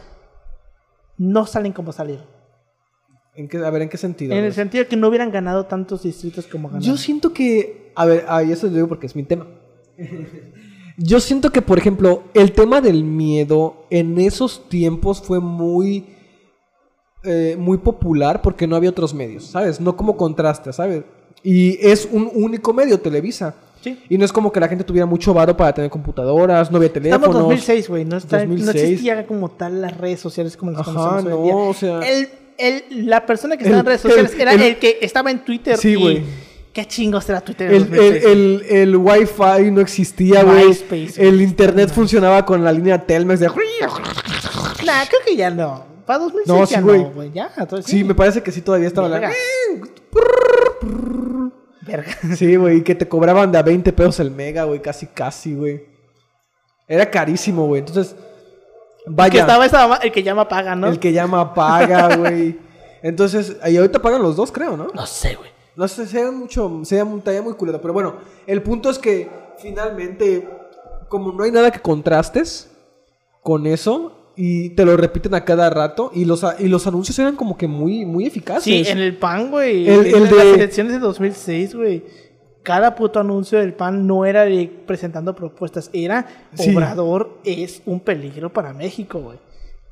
no 1.17 1.47
salen 1.47 1.73
como 1.73 1.93
salieron. 1.93 2.27
¿En 3.35 3.49
qué, 3.49 3.57
a 3.59 3.71
ver, 3.71 3.83
¿en 3.83 3.89
qué 3.89 3.97
sentido? 3.97 4.35
En 4.35 4.45
el 4.45 4.53
sentido 4.53 4.85
de 4.85 4.89
que 4.89 4.97
no 4.97 5.09
hubieran 5.09 5.31
ganado 5.31 5.65
tantos 5.65 6.03
distritos 6.03 6.47
como 6.47 6.69
ganaron. 6.69 6.87
Yo 6.87 6.99
siento 6.99 7.33
que. 7.33 7.93
A 7.95 8.05
ver, 8.05 8.27
ah, 8.29 8.43
y 8.43 8.53
eso 8.53 8.67
lo 8.67 8.75
digo 8.75 8.89
porque 8.89 9.07
es 9.07 9.17
mi 9.17 9.23
tema. 9.23 9.47
Yo 10.99 11.21
siento 11.21 11.51
que, 11.51 11.63
por 11.63 11.79
ejemplo, 11.79 12.23
el 12.35 12.53
tema 12.53 12.81
del 12.81 13.05
miedo 13.05 13.87
en 13.91 14.19
esos 14.19 14.69
tiempos 14.69 15.21
fue 15.23 15.41
muy. 15.41 16.07
eh, 17.25 17.55
muy 17.59 17.79
popular 17.79 18.43
porque 18.43 18.67
no 18.67 18.75
había 18.75 18.91
otros 18.91 19.15
medios, 19.15 19.45
¿sabes? 19.45 19.81
No 19.81 19.97
como 19.97 20.17
contraste, 20.17 20.73
¿sabes? 20.73 21.05
Y 21.45 21.79
es 21.87 22.09
un 22.11 22.29
único 22.35 22.73
medio, 22.73 22.99
Televisa. 23.01 23.55
Sí. 23.81 23.99
Y 24.09 24.19
no 24.19 24.25
es 24.25 24.33
como 24.33 24.51
que 24.53 24.59
la 24.61 24.69
gente 24.69 24.83
tuviera 24.85 25.07
mucho 25.07 25.33
varo 25.35 25.57
para 25.57 25.73
tener 25.73 25.89
computadoras, 25.91 26.71
no 26.71 26.77
había 26.79 26.93
teléfonos. 26.93 27.21
Estamos 27.29 27.37
en 27.37 27.43
2006, 27.43 27.89
güey. 27.89 28.05
No, 28.05 28.17
está- 28.17 28.39
no 28.45 28.51
2006. 28.55 28.85
existía 28.85 29.27
como 29.27 29.51
tal 29.51 29.81
las 29.83 29.97
redes 29.97 30.21
sociales 30.21 30.57
como 30.57 30.73
las 30.73 30.81
Ajá, 30.83 30.93
conocemos 30.93 31.25
hoy 31.25 31.31
en 31.33 31.39
no, 31.39 31.45
día. 31.45 31.55
o 31.55 31.75
sea- 31.75 32.01
El, 32.01 32.29
el- 32.59 33.07
la 33.07 33.25
persona 33.27 33.57
que 33.57 33.63
El- 33.65 33.71
estaba 33.71 33.81
en 33.81 33.87
redes 33.87 34.01
sociales 34.01 34.35
era 34.39 34.53
el- 34.55 34.79
que 34.79 34.99
estaba 35.01 35.31
en 35.31 35.45
Twitter. 35.45 35.77
Sí, 35.79 35.91
y- 35.91 35.95
güey. 35.97 36.23
¿Qué 36.73 36.87
chingos 36.87 37.29
era 37.29 37.41
Twitter 37.43 37.71
en 37.73 37.75
El, 37.75 37.83
el, 37.83 37.91
2006? 37.91 38.25
el, 38.25 38.65
el 38.71 38.97
Wi-Fi 38.97 39.71
no 39.71 39.81
existía, 39.83 40.43
güey. 40.43 40.77
El 41.19 41.41
internet 41.43 41.91
funcionaba 41.93 42.47
con 42.47 42.65
la 42.65 42.73
línea 42.73 43.05
Telmex 43.07 43.41
de... 43.41 43.49
Nah, 43.49 45.05
creo 45.09 45.21
que 45.27 45.37
ya 45.37 45.51
no. 45.51 45.85
Para 46.07 46.21
2006 46.21 46.49
No, 46.49 46.67
sí, 46.67 46.75
ya 46.75 46.81
güey. 46.81 47.03
no, 47.03 47.11
güey. 47.11 47.31
Ya, 47.33 47.53
entonces 47.59 47.91
Sí, 47.91 48.03
me 48.05 48.15
parece 48.15 48.43
que 48.43 48.51
sí 48.51 48.63
todavía 48.63 48.89
estaba 48.89 49.09
la... 49.09 49.19
Verga. 49.21 49.35
Verga. 51.87 52.13
Sí, 52.37 52.57
güey, 52.57 52.79
y 52.79 52.83
que 52.83 52.95
te 52.95 53.07
cobraban 53.09 53.53
de 53.53 53.59
a 53.59 53.63
20 53.63 53.93
pesos 53.93 54.21
el 54.21 54.31
mega, 54.31 54.65
güey, 54.65 54.81
casi, 54.81 55.07
casi, 55.07 55.55
güey. 55.55 55.85
Era 56.89 57.11
carísimo, 57.11 57.67
güey. 57.67 57.81
Entonces, 57.81 58.17
vaya, 59.07 59.31
Que 59.33 59.39
estaba 59.41 59.67
esa 59.67 59.87
mamá- 59.87 60.01
el 60.03 60.11
que 60.13 60.23
llama 60.23 60.49
paga, 60.49 60.75
¿no? 60.75 60.89
el 60.89 60.99
que 60.99 61.13
llama 61.13 61.53
paga, 61.55 62.17
güey. 62.17 62.59
Entonces, 63.03 63.57
y 63.69 63.77
ahorita 63.77 64.01
pagan 64.01 64.23
los 64.23 64.37
dos, 64.37 64.51
creo, 64.53 64.77
¿no? 64.77 64.89
No 64.95 65.07
sé, 65.07 65.35
güey. 65.35 65.51
No 65.77 65.89
sé, 65.89 66.07
sea 66.07 66.31
mucho, 66.31 66.81
sea 66.85 67.05
un 67.05 67.21
talla 67.23 67.43
muy 67.43 67.55
culero, 67.55 67.81
pero 67.81 67.95
bueno, 67.95 68.17
el 68.47 68.63
punto 68.63 68.91
es 68.91 68.99
que 68.99 69.29
finalmente, 69.59 70.47
como 71.09 71.33
no 71.33 71.45
hay 71.45 71.51
nada 71.51 71.71
que 71.71 71.81
contrastes 71.81 72.71
con 73.43 73.67
eso, 73.67 74.19
y 74.37 74.71
te 74.71 74.85
lo 74.87 74.97
repiten 74.97 75.35
a 75.35 75.45
cada 75.45 75.69
rato, 75.71 76.11
y 76.15 76.25
los, 76.25 76.45
y 76.59 76.69
los 76.69 76.87
anuncios 76.87 77.19
eran 77.19 77.37
como 77.37 77.57
que 77.57 77.67
muy, 77.69 78.05
muy 78.07 78.27
eficaces. 78.27 78.65
Sí, 78.65 78.83
en 78.87 78.99
el 78.99 79.17
PAN, 79.19 79.51
güey. 79.51 79.87
El- 79.89 80.07
en 80.07 80.15
el 80.15 80.23
las 80.25 80.31
de- 80.33 80.55
elecciones 80.55 80.93
de 80.95 80.99
2006, 81.01 81.75
güey. 81.75 82.05
Cada 82.63 82.95
puto 82.95 83.19
anuncio 83.21 83.59
del 83.59 83.75
PAN 83.75 84.07
no 84.07 84.25
era 84.25 84.45
de 84.45 84.71
presentando 84.87 85.35
propuestas. 85.35 85.91
Era 85.93 86.27
Sí. 86.55 86.75
Obrador 86.75 87.39
es 87.45 87.83
un 87.87 87.99
peligro 88.01 88.53
para 88.53 88.73
México, 88.73 89.19
güey. 89.21 89.39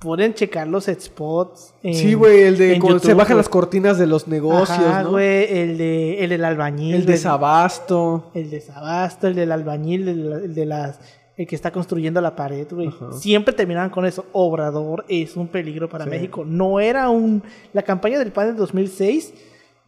Pueden 0.01 0.33
checar 0.35 0.67
los 0.67 0.87
spots. 0.87 1.75
en- 1.83 1.95
Sí, 1.95 2.15
güey, 2.15 2.43
el 2.45 2.57
de 2.59 2.79
cuando 2.81 2.99
se 2.99 3.09
YouTube, 3.09 3.19
bajan 3.19 3.35
güey. 3.35 3.37
las 3.39 3.49
cortinas 3.49 3.99
de 3.99 4.07
los 4.07 4.27
negocios, 4.29 4.71
Ajá, 4.79 5.03
¿no? 5.03 5.11
güey. 5.11 5.45
El, 5.59 5.77
de, 5.79 6.25
el 6.25 6.31
del 6.31 6.45
albañil. 6.45 6.95
El 6.95 7.07
desabasto. 7.07 8.31
El 8.35 8.51
desabasto, 8.51 9.27
el 9.29 9.35
del 9.35 9.53
albañil, 9.53 10.09
el, 10.09 10.33
el 10.33 10.55
de 10.55 10.67
las 10.67 10.99
el 11.37 11.47
que 11.47 11.55
está 11.57 11.71
construyendo 11.71 12.21
la 12.21 12.37
pared, 12.37 12.67
güey. 12.71 12.91
Siempre 13.13 13.55
terminaban 13.55 13.89
con 13.89 14.05
eso. 14.05 14.27
Obrador 14.33 15.07
es 15.09 15.37
un 15.37 15.49
peligro 15.49 15.89
para 15.89 16.05
Sí. 16.05 16.11
México. 16.11 16.45
No 16.47 16.81
era 16.81 17.09
un 17.09 17.43
la 17.73 17.83
campaña 17.83 18.19
del 18.19 18.31
PAN 18.31 18.49
del 18.49 18.57
2006 18.57 19.33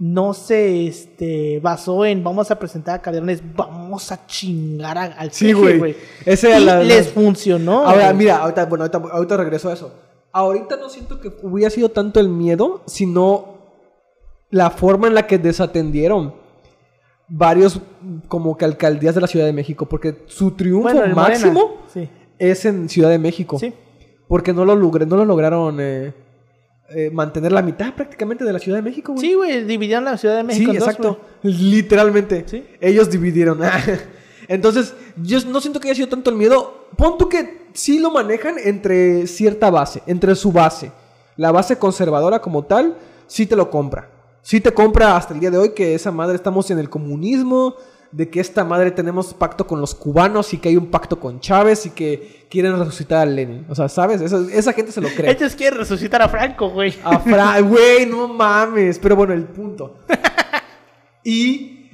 no 0.04 0.34
se 0.34 0.88
este 0.88 1.60
basó 1.60 2.04
en 2.04 2.24
vamos 2.24 2.50
a 2.50 2.58
presentar 2.58 2.96
a 2.96 3.02
Calderón, 3.02 3.30
es 3.30 3.40
vamos 3.54 4.10
a 4.10 4.26
chingar 4.26 4.98
a- 4.98 5.04
al 5.04 5.30
Sí, 5.30 5.52
güey. 5.52 5.94
Ese 6.26 6.48
Y 6.58 6.64
la- 6.64 6.78
la- 6.78 6.82
les 6.82 7.06
funcionó. 7.08 7.84
Ahora, 7.86 8.06
güey. 8.06 8.16
mira, 8.16 8.38
ahorita, 8.38 8.64
bueno, 8.66 8.82
ahorita, 8.84 8.98
ahorita 9.12 9.36
regreso 9.36 9.68
a 9.68 9.74
eso. 9.74 9.94
Ahorita 10.32 10.76
no 10.76 10.88
siento 10.88 11.20
que 11.20 11.30
hubiera 11.42 11.70
sido 11.70 11.90
tanto 11.90 12.18
el 12.18 12.28
miedo, 12.28 12.82
sino 12.86 13.58
la 14.50 14.70
forma 14.70 15.06
en 15.06 15.14
la 15.14 15.26
que 15.28 15.38
desatendieron 15.38 16.34
varios 17.28 17.78
como 18.26 18.56
que 18.56 18.64
alcaldías 18.64 19.14
de 19.14 19.20
la 19.20 19.26
Ciudad 19.28 19.46
de 19.46 19.52
México, 19.52 19.86
porque 19.86 20.24
su 20.26 20.50
triunfo 20.50 20.92
Bueno, 20.92 21.14
máximo 21.14 21.76
Sí. 21.92 22.08
es 22.40 22.64
en 22.64 22.88
Ciudad 22.88 23.08
de 23.10 23.18
México. 23.20 23.56
Sí. 23.58 23.72
Porque 24.26 24.52
no 24.52 24.64
lo, 24.64 24.74
logré, 24.74 25.06
no 25.06 25.16
lo 25.16 25.24
lograron 25.24 25.76
eh, 25.80 26.12
eh, 26.94 27.10
mantener 27.10 27.52
la 27.52 27.62
mitad 27.62 27.94
prácticamente 27.94 28.44
de 28.44 28.52
la 28.52 28.58
Ciudad 28.58 28.78
de 28.78 28.82
México, 28.82 29.12
güey. 29.12 29.26
Sí, 29.26 29.34
güey, 29.34 29.64
dividieron 29.64 30.04
la 30.04 30.16
Ciudad 30.16 30.36
de 30.36 30.44
México 30.44 30.70
Sí, 30.70 30.76
en 30.76 30.82
exacto. 30.82 31.20
Literalmente. 31.42 32.44
Sí. 32.46 32.64
Ellos 32.80 33.10
dividieron. 33.10 33.60
Entonces, 34.48 34.94
yo 35.16 35.38
no 35.46 35.60
siento 35.60 35.80
que 35.80 35.88
haya 35.88 35.94
sido 35.94 36.08
tanto 36.08 36.30
el 36.30 36.36
miedo. 36.36 36.88
Pon 36.96 37.16
tú 37.18 37.28
que 37.28 37.66
sí 37.72 37.98
lo 37.98 38.10
manejan 38.10 38.56
entre 38.62 39.26
cierta 39.26 39.70
base, 39.70 40.02
entre 40.06 40.34
su 40.34 40.52
base. 40.52 40.92
La 41.36 41.52
base 41.52 41.78
conservadora 41.78 42.40
como 42.40 42.64
tal, 42.64 42.96
sí 43.26 43.46
te 43.46 43.56
lo 43.56 43.70
compra. 43.70 44.10
Sí 44.42 44.60
te 44.60 44.72
compra 44.72 45.16
hasta 45.16 45.34
el 45.34 45.40
día 45.40 45.50
de 45.50 45.58
hoy 45.58 45.70
que 45.70 45.94
esa 45.94 46.10
madre 46.10 46.34
estamos 46.34 46.70
en 46.70 46.78
el 46.78 46.90
comunismo, 46.90 47.76
de 48.12 48.28
que 48.28 48.40
esta 48.40 48.62
madre 48.64 48.90
tenemos 48.90 49.32
pacto 49.34 49.66
con 49.66 49.80
los 49.80 49.94
cubanos 49.94 50.52
y 50.52 50.58
que 50.58 50.68
hay 50.68 50.76
un 50.76 50.86
pacto 50.90 51.18
con 51.18 51.40
Chávez 51.40 51.86
y 51.86 51.90
que 51.90 52.46
quieren 52.50 52.78
resucitar 52.78 53.18
a 53.20 53.26
Lenin. 53.26 53.64
O 53.70 53.74
sea, 53.74 53.88
¿sabes? 53.88 54.20
Esa, 54.20 54.44
esa 54.52 54.72
gente 54.74 54.92
se 54.92 55.00
lo 55.00 55.08
cree. 55.08 55.30
Ellos 55.36 55.54
quieren 55.56 55.78
resucitar 55.78 56.20
a 56.22 56.28
Franco, 56.28 56.68
güey. 56.70 56.94
A 57.02 57.18
Fra- 57.18 57.60
güey, 57.62 58.04
no 58.06 58.28
mames. 58.28 58.98
Pero 58.98 59.16
bueno, 59.16 59.32
el 59.32 59.44
punto. 59.44 59.96
Y. 61.24 61.88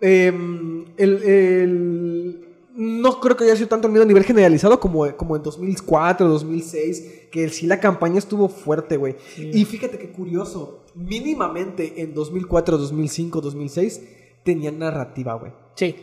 em, 0.00 0.84
el, 0.96 1.22
el- 1.22 2.42
no 2.74 3.20
creo 3.20 3.36
que 3.38 3.44
haya 3.44 3.56
sido 3.56 3.68
tanto 3.68 3.86
el 3.86 3.92
miedo 3.92 4.02
a 4.04 4.06
nivel 4.06 4.22
generalizado 4.24 4.78
como, 4.78 5.10
como 5.16 5.34
en 5.36 5.42
2004, 5.42 6.28
2006, 6.28 7.28
que 7.32 7.48
sí 7.48 7.66
la 7.66 7.80
campaña 7.80 8.18
estuvo 8.18 8.48
fuerte, 8.50 8.98
güey. 8.98 9.16
Y 9.38 9.64
fíjate 9.64 9.96
qué 9.98 10.10
curioso, 10.10 10.84
mínimamente 10.94 12.02
en 12.02 12.12
2004, 12.12 12.76
2005, 12.76 13.40
2006 13.40 14.02
tenían 14.46 14.78
narrativa, 14.78 15.34
güey. 15.34 15.52
Sí, 15.74 15.94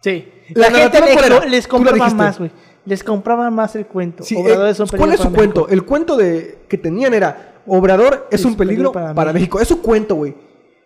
sí. 0.00 0.32
La 0.54 0.70
La, 0.70 0.78
gente 0.78 1.00
les, 1.48 1.66
compraba 1.66 2.08
más, 2.10 2.38
güey. 2.38 2.52
Les 2.84 3.02
compraba 3.02 3.50
más 3.50 3.74
el 3.74 3.86
cuento. 3.86 4.22
Sí, 4.22 4.36
Obrador 4.36 4.68
eh, 4.68 4.70
es 4.70 4.80
un 4.80 4.86
¿Cuál 4.86 5.12
es 5.12 5.16
su 5.18 5.24
para 5.24 5.36
cuento? 5.36 5.60
México. 5.62 5.72
El 5.72 5.84
cuento 5.84 6.16
de 6.16 6.64
que 6.68 6.78
tenían 6.78 7.14
era 7.14 7.62
Obrador 7.66 8.28
es, 8.30 8.44
un 8.44 8.56
peligro, 8.56 8.92
para, 8.92 9.32
México. 9.32 9.58
Es 9.60 9.68
su 9.68 9.82
cuento, 9.82 10.14
güey. 10.14 10.36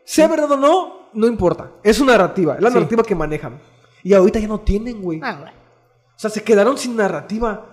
Sea 0.04 0.26
verdad 0.28 0.50
o 0.52 0.56
no, 0.56 1.08
no 1.12 1.26
importa. 1.26 1.72
Es 1.82 1.96
su 1.96 2.04
narrativa, 2.04 2.54
es 2.54 2.62
la 2.62 2.70
Sí. 2.70 2.74
narrativa 2.74 3.02
que 3.02 3.14
manejan. 3.14 3.60
Y 4.02 4.14
ahorita 4.14 4.38
ya 4.38 4.48
no 4.48 4.60
tienen, 4.60 5.00
güey. 5.02 5.20
Ah, 5.22 5.36
güey. 5.38 5.50
O 5.50 6.18
sea, 6.18 6.30
se 6.30 6.42
quedaron 6.42 6.78
sin 6.78 6.96
narrativa. 6.96 7.66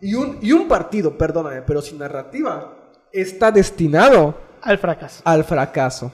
Y 0.00 0.14
un, 0.14 0.38
y 0.40 0.52
un 0.52 0.68
partido, 0.68 1.18
perdóname, 1.18 1.62
pero 1.62 1.82
sin 1.82 1.98
narrativa, 1.98 2.72
está 3.12 3.50
destinado 3.50 4.34
Al 4.62 4.78
fracaso. 4.78 5.22
al 5.24 5.42
fracaso. 5.44 6.12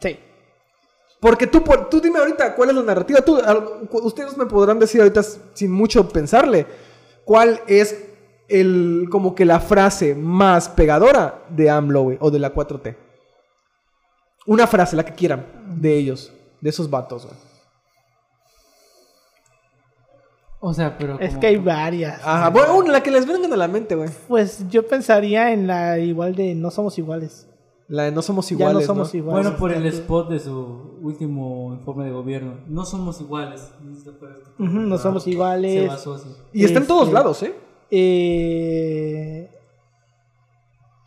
Sí. 0.00 0.18
Porque 1.26 1.48
tú, 1.48 1.64
por- 1.64 1.88
tú 1.90 2.00
dime 2.00 2.20
ahorita 2.20 2.54
cuál 2.54 2.68
es 2.70 2.76
la 2.76 2.82
narrativa. 2.84 3.20
Tú, 3.20 3.36
ustedes 4.02 4.36
me 4.36 4.46
podrán 4.46 4.78
decir 4.78 5.00
ahorita 5.00 5.22
sin 5.54 5.72
mucho 5.72 6.08
pensarle 6.08 6.66
cuál 7.24 7.60
es 7.66 8.04
el 8.48 9.08
como 9.10 9.34
que 9.34 9.44
la 9.44 9.58
frase 9.58 10.14
más 10.14 10.68
pegadora 10.68 11.42
de 11.48 11.68
AMLO, 11.68 12.02
güey, 12.02 12.18
o 12.20 12.30
de 12.30 12.38
la 12.38 12.54
4T. 12.54 12.96
Una 14.46 14.68
frase, 14.68 14.94
la 14.94 15.04
que 15.04 15.14
quieran, 15.14 15.44
de 15.80 15.96
ellos, 15.96 16.32
de 16.60 16.70
esos 16.70 16.88
vatos, 16.88 17.26
güey. 17.26 17.36
O 20.60 20.72
sea, 20.72 20.96
pero. 20.96 21.18
Es 21.18 21.30
como- 21.30 21.40
que 21.40 21.46
hay 21.48 21.56
varias. 21.56 22.20
Ajá, 22.24 22.50
bueno, 22.50 22.82
la 22.82 23.02
que 23.02 23.10
les 23.10 23.26
vengan 23.26 23.52
a 23.52 23.56
la 23.56 23.66
mente, 23.68 23.96
güey. 23.96 24.10
Pues 24.28 24.68
yo 24.68 24.86
pensaría 24.86 25.52
en 25.52 25.66
la 25.66 25.98
igual 25.98 26.36
de 26.36 26.54
no 26.54 26.70
somos 26.70 26.96
iguales. 26.98 27.48
La 27.88 28.04
de 28.04 28.12
no 28.12 28.20
somos 28.20 28.48
ya 28.48 28.54
iguales, 28.56 28.80
no 28.82 28.86
somos 28.86 29.14
¿no? 29.14 29.18
iguales. 29.18 29.42
Bueno, 29.44 29.58
por 29.58 29.72
el 29.72 29.86
spot 29.86 30.28
de 30.30 30.40
su 30.40 30.98
último 31.02 31.72
informe 31.72 32.04
de 32.04 32.10
gobierno. 32.10 32.54
No 32.66 32.84
somos 32.84 33.20
iguales. 33.20 33.70
No 34.58 34.98
somos 34.98 35.26
iguales. 35.26 35.82
Se 35.82 35.86
basó 35.86 36.14
así. 36.14 36.28
Y 36.52 36.64
está 36.64 36.80
en 36.80 36.86
todos 36.86 37.02
Este, 37.04 37.14
lados, 37.14 37.42
¿eh? 37.44 37.54
Eh, 37.90 39.50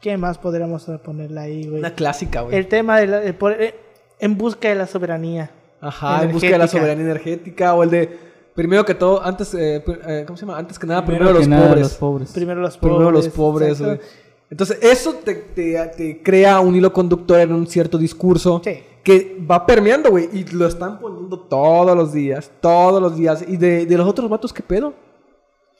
¿Qué 0.02 0.18
más 0.18 0.38
podríamos 0.38 0.86
ponerla 1.04 1.42
ahí, 1.42 1.68
güey? 1.68 1.80
Una 1.80 1.94
clásica, 1.94 2.42
güey. 2.42 2.56
El 2.56 2.68
tema 2.68 2.98
de 3.00 3.08
la, 3.08 3.24
el 3.24 3.36
eh, 3.60 3.76
en 4.20 4.38
busca 4.38 4.70
de 4.70 4.76
la 4.76 4.88
soberanía. 4.88 5.52
Ajá, 5.82 6.24
en 6.24 6.32
busca 6.32 6.48
de 6.50 6.58
la 6.58 6.68
soberanía 6.68 7.04
energética 7.04 7.74
o 7.74 7.84
el 7.84 7.90
de 7.90 8.18
primero 8.56 8.86
que 8.86 8.94
todo, 8.94 9.22
antes, 9.24 9.54
eh, 9.54 9.84
eh, 10.08 10.24
¿cómo 10.26 10.38
se 10.38 10.46
llama? 10.46 10.58
Antes 10.58 10.78
que 10.80 10.88
nada, 10.88 11.06
primero, 11.06 11.26
Primero 11.26 11.40
los 11.40 11.48
que 11.48 11.50
nada, 11.50 11.68
pobres. 11.70 11.84
los 11.84 11.94
pobres. 11.96 12.32
Primero 12.32 12.62
los 12.62 12.78
pobres. 12.78 12.96
Primero 12.96 13.12
los 13.12 13.28
pobres, 13.30 13.80
exacto. 13.80 14.06
Entonces, 14.50 14.80
eso 14.82 15.14
te, 15.14 15.36
te- 15.36 15.78
te 15.95 16.24
crea 16.24 16.60
un 16.60 16.76
hilo 16.76 16.91
conductor 16.91 17.39
en 17.39 17.54
un 17.54 17.68
cierto 17.68 17.97
discurso 17.97 18.62
Sí. 18.64 18.80
que 19.04 19.38
va 19.50 19.66
permeando, 19.66 20.10
güey. 20.10 20.30
Y 20.34 20.43
lo 20.45 20.66
están 20.68 21.00
poniendo 21.00 21.39
todos 21.41 21.95
los 21.95 22.12
días, 22.14 22.52
todos 22.60 23.02
los 23.02 23.16
días. 23.16 23.43
Y 23.47 23.58
de, 23.58 23.86
de 23.86 23.97
los 23.97 24.08
otros 24.08 24.30
vatos, 24.30 24.52
¿qué 24.52 24.64
pedo? 24.64 24.93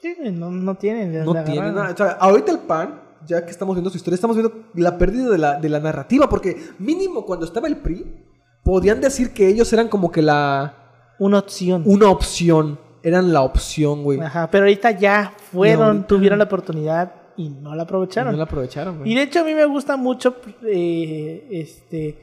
Sí, 0.00 0.14
no, 0.32 0.50
no 0.50 0.74
tienen. 0.76 1.24
No 1.24 1.44
tienen 1.44 1.74
nada. 1.74 1.90
O 1.92 1.96
sea, 1.96 2.10
ahorita 2.12 2.52
el 2.52 2.58
PAN, 2.60 3.00
ya 3.26 3.44
que 3.44 3.50
estamos 3.50 3.74
viendo 3.74 3.90
su 3.90 3.96
historia, 3.96 4.14
estamos 4.14 4.36
viendo 4.36 4.54
la 4.74 4.96
pérdida 4.96 5.28
de 5.30 5.38
la, 5.38 5.58
de 5.60 5.68
la 5.68 5.80
narrativa. 5.80 6.28
Porque 6.28 6.56
mínimo 6.78 7.26
cuando 7.26 7.44
estaba 7.44 7.66
el 7.68 7.76
PRI, 7.76 8.24
podían 8.62 9.00
decir 9.00 9.32
que 9.32 9.48
ellos 9.48 9.72
eran 9.72 9.88
como 9.88 10.10
que 10.12 10.22
la... 10.22 10.76
Una 11.18 11.38
opción. 11.40 11.82
Una 11.86 12.08
opción. 12.08 12.78
Eran 13.02 13.32
la 13.32 13.42
opción, 13.42 14.04
güey. 14.04 14.20
Ajá, 14.20 14.48
pero 14.50 14.64
ahorita 14.64 14.92
ya 14.92 15.34
fueron, 15.50 15.86
ahorita- 15.86 16.06
tuvieron 16.06 16.38
la 16.38 16.44
oportunidad 16.44 17.12
y 17.44 17.48
no 17.50 17.74
la 17.74 17.82
Y 17.82 17.84
aprovecharon. 17.84 18.32
No 18.32 18.38
la 18.38 18.44
aprovecharon, 18.44 18.98
güey. 18.98 19.10
Y 19.10 19.14
de 19.14 19.22
hecho 19.22 19.40
a 19.40 19.44
mí 19.44 19.54
me 19.54 19.64
gusta 19.64 19.96
mucho 19.96 20.36
eh, 20.64 21.46
este, 21.50 22.18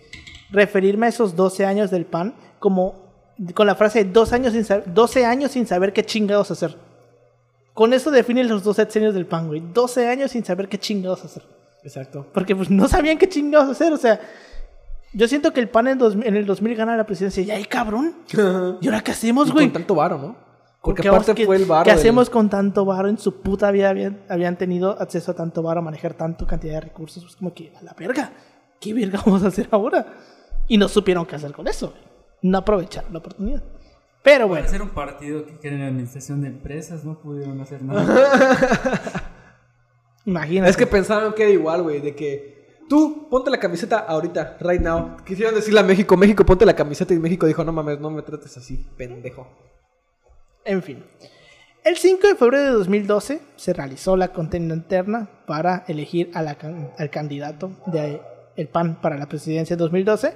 referirme 0.51 1.05
a 1.07 1.09
esos 1.09 1.36
12 1.36 1.65
años 1.65 1.89
del 1.91 2.05
PAN 2.05 2.36
como 2.59 3.07
con 3.53 3.68
la 3.68 3.76
frase 3.76 4.03
de 4.03 4.11
dos 4.11 4.34
años 4.34 4.53
sin 4.53 4.63
sab- 4.63 4.84
12 4.86 5.26
años 5.26 5.51
sin 5.51 5.65
saber 5.68 5.93
qué 5.93 6.03
chingados 6.03 6.51
hacer. 6.51 6.76
Con 7.74 7.93
eso 7.93 8.09
definen 8.11 8.47
los 8.47 8.63
dos 8.63 8.76
sexenios 8.78 9.13
del 9.13 9.26
PAN, 9.28 9.47
güey. 9.47 9.61
12 9.74 10.07
años 10.07 10.32
sin 10.32 10.43
saber 10.43 10.68
qué 10.68 10.78
chingados 10.80 11.24
hacer. 11.24 11.43
Exacto. 11.84 12.26
Porque 12.34 12.55
pues 12.55 12.70
no 12.72 12.88
sabían 12.88 13.18
qué 13.18 13.30
chingados 13.30 13.70
hacer, 13.70 13.93
o 13.93 13.97
sea... 13.97 14.20
Yo 15.13 15.28
siento 15.28 15.53
que 15.53 15.61
el 15.61 15.70
PAN 15.70 15.88
en, 15.88 15.97
dos- 15.97 16.15
en 16.15 16.36
el 16.36 16.45
2000 16.45 16.76
gana 16.76 16.97
la 16.97 17.05
presidencia. 17.05 17.41
Y 17.41 17.49
ay, 17.49 17.63
cabrón. 17.65 18.13
¿Y 18.82 18.88
ahora 18.88 19.01
qué 19.01 19.11
hacemos, 19.11 19.47
Y 19.47 19.51
güey? 19.51 19.65
con 19.68 19.74
tanto 19.74 19.95
varo, 19.95 20.18
¿no? 20.18 20.36
Porque 20.88 21.02
¿Qué 21.04 21.10
aparte 21.10 21.46
fue 21.46 21.58
el 21.58 21.66
varo. 21.66 21.84
¿Qué 21.84 21.92
del- 21.92 22.00
hacemos 22.00 22.30
con 22.30 22.50
tanto 22.50 22.86
varo? 22.86 23.10
En 23.10 23.18
su 23.18 23.42
puta 23.42 23.70
vida 23.72 23.90
habían, 23.90 24.24
habían 24.30 24.58
tenido 24.58 25.00
acceso 25.00 25.32
a 25.32 25.36
tanto 25.36 25.62
varo, 25.62 25.82
a 25.82 25.84
manejar 25.84 26.14
tanto 26.16 26.48
cantidad 26.48 26.76
de 26.76 26.82
recursos. 26.82 27.24
Pues 27.24 27.36
como 27.36 27.54
que, 27.54 27.74
a 27.80 27.84
la 27.84 27.94
verga. 27.98 28.32
¿Qué 28.80 28.94
verga 28.94 29.22
vamos 29.26 29.44
a 29.44 29.48
hacer 29.48 29.68
ahora? 29.72 30.06
Y 30.68 30.78
no 30.78 30.88
supieron 30.88 31.26
qué 31.26 31.36
hacer 31.36 31.52
con 31.52 31.68
eso. 31.68 31.94
No 32.42 32.58
aprovecharon 32.58 33.12
la 33.14 33.20
oportunidad. 33.20 33.64
Pero 34.24 34.48
bueno, 34.48 34.64
Para 34.66 34.72
ser 34.72 34.82
un 34.82 34.90
partido 34.90 35.46
que 35.62 35.68
en 35.70 35.80
la 35.80 35.88
administración 35.88 36.42
de 36.42 36.50
empresas, 36.50 37.06
no 37.06 37.18
pudieron 37.20 37.60
hacer 37.62 37.82
nada. 37.82 38.06
imagínate. 40.26 40.70
Es 40.70 40.78
que 40.78 40.88
pensaron 40.88 41.34
que 41.34 41.44
era 41.44 41.52
igual, 41.52 41.84
güey, 41.84 42.02
de 42.02 42.16
que 42.16 42.78
tú 42.90 43.28
ponte 43.30 43.50
la 43.50 43.60
camiseta 43.60 44.00
ahorita, 44.00 44.58
right 44.60 44.82
now. 44.82 45.18
Quisieron 45.26 45.56
decirle 45.56 45.80
a 45.80 45.84
México, 45.84 46.18
México, 46.18 46.46
ponte 46.46 46.66
la 46.66 46.76
camiseta 46.76 47.14
y 47.14 47.20
México 47.20 47.46
dijo, 47.46 47.64
no 47.64 47.72
mames, 47.72 48.00
no 48.00 48.10
me 48.10 48.22
trates 48.22 48.58
así, 48.58 48.86
pendejo. 48.98 49.48
En 50.68 50.84
fin. 50.84 51.03
El 51.84 51.97
5 51.97 52.28
de 52.28 52.36
febrero 52.36 52.65
de 52.65 52.72
2012 52.72 53.41
se 53.55 53.74
realizó 53.74 54.18
la 54.18 54.28
contienda 54.34 54.76
interna 54.76 55.30
para 55.45 55.86
elegir 55.88 56.30
a 56.34 56.41
la 56.41 56.55
can- 56.55 56.91
al 56.97 57.09
candidato 57.09 57.72
de 57.86 58.22
el 58.57 58.68
PAN 58.68 58.95
para 59.01 59.18
la 59.18 59.28
presidencia 59.28 59.76
de 59.76 59.80
2012 59.80 60.34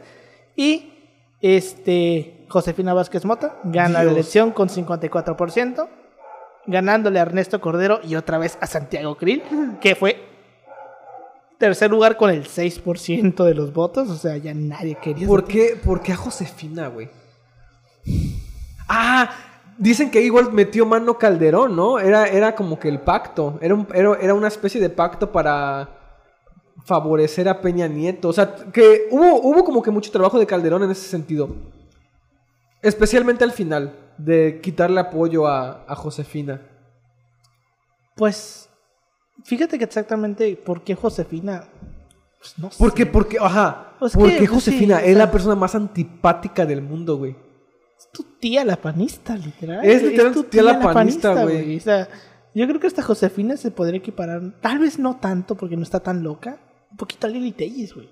y 0.55 0.93
este 1.41 2.45
Josefina 2.47 2.93
Vázquez 2.93 3.25
Mota 3.25 3.57
gana 3.63 4.03
la 4.03 4.11
elección 4.11 4.51
con 4.51 4.69
54%, 4.69 5.89
ganándole 6.67 7.19
a 7.19 7.23
Ernesto 7.23 7.59
Cordero 7.59 7.99
y 8.03 8.15
otra 8.15 8.37
vez 8.37 8.57
a 8.61 8.67
Santiago 8.67 9.17
Krill, 9.17 9.43
que 9.81 9.95
fue 9.95 10.21
tercer 11.57 11.89
lugar 11.91 12.15
con 12.15 12.29
el 12.29 12.45
6% 12.47 13.43
de 13.43 13.53
los 13.55 13.73
votos, 13.73 14.09
o 14.09 14.15
sea, 14.15 14.37
ya 14.37 14.53
nadie 14.53 14.95
quería 15.01 15.27
¿Por 15.27 15.43
qué, 15.45 15.77
¿Por 15.83 16.01
qué 16.01 16.13
a 16.13 16.15
Josefina, 16.15 16.87
güey? 16.87 17.09
Ah, 18.87 19.29
dicen 19.81 20.11
que 20.11 20.21
igual 20.21 20.53
metió 20.53 20.85
mano 20.85 21.17
Calderón, 21.17 21.75
¿no? 21.75 21.99
Era, 21.99 22.27
era 22.27 22.53
como 22.55 22.79
que 22.79 22.87
el 22.87 22.99
pacto, 23.01 23.57
era, 23.61 23.73
un- 23.73 23.87
era, 23.93 24.15
era 24.21 24.33
una 24.35 24.47
especie 24.47 24.79
de 24.79 24.89
pacto 24.89 25.31
para 25.31 25.89
favorecer 26.85 27.49
a 27.49 27.59
Peña 27.61 27.87
Nieto. 27.87 28.29
O 28.29 28.33
sea, 28.33 28.55
que 28.71 29.07
hubo, 29.11 29.41
hubo 29.41 29.63
como 29.63 29.81
que 29.81 29.91
mucho 29.91 30.11
trabajo 30.11 30.37
de 30.39 30.45
Calderón 30.45 30.83
en 30.83 30.91
ese 30.91 31.07
sentido. 31.07 31.49
Especialmente 32.81 33.43
al 33.43 33.51
final, 33.51 33.93
de 34.17 34.59
quitarle 34.61 34.99
apoyo 34.99 35.47
a, 35.47 35.83
a 35.87 35.95
Josefina. 35.95 36.61
Pues 38.15 38.69
fíjate 39.43 39.77
que 39.79 39.85
exactamente 39.85 40.55
por 40.55 40.83
qué 40.83 40.95
Josefina 40.95 41.65
pues, 42.39 42.57
no 42.59 42.69
sé. 42.71 42.75
Porque, 42.77 43.05
porque, 43.05 43.37
ajá. 43.39 43.93
Pues 43.99 44.13
porque 44.13 44.37
que, 44.37 44.47
Josefina 44.47 44.99
sí, 44.99 45.09
es 45.11 45.17
la 45.17 45.31
persona 45.31 45.55
más 45.55 45.73
antipática 45.75 46.65
del 46.65 46.81
mundo, 46.81 47.17
güey. 47.17 47.35
Es 48.01 48.11
tu 48.11 48.23
tía 48.39 48.65
la 48.65 48.77
panista, 48.77 49.35
literal. 49.35 49.85
Es 49.85 50.01
literal 50.01 50.33
tu 50.33 50.43
tía 50.43 50.63
la 50.63 50.79
panista, 50.79 51.43
güey. 51.43 51.77
O 51.77 51.79
sea, 51.79 52.07
yo 52.55 52.67
creo 52.67 52.79
que 52.79 52.87
esta 52.87 53.03
Josefina 53.03 53.57
se 53.57 53.69
podría 53.69 53.99
equiparar, 53.99 54.41
tal 54.59 54.79
vez 54.79 54.97
no 54.97 55.17
tanto 55.17 55.55
porque 55.55 55.77
no 55.77 55.83
está 55.83 55.99
tan 55.99 56.23
loca, 56.23 56.57
un 56.89 56.97
poquito 56.97 57.27
a 57.27 57.29
Lili 57.29 57.51
Telles, 57.51 57.93
güey. 57.93 58.09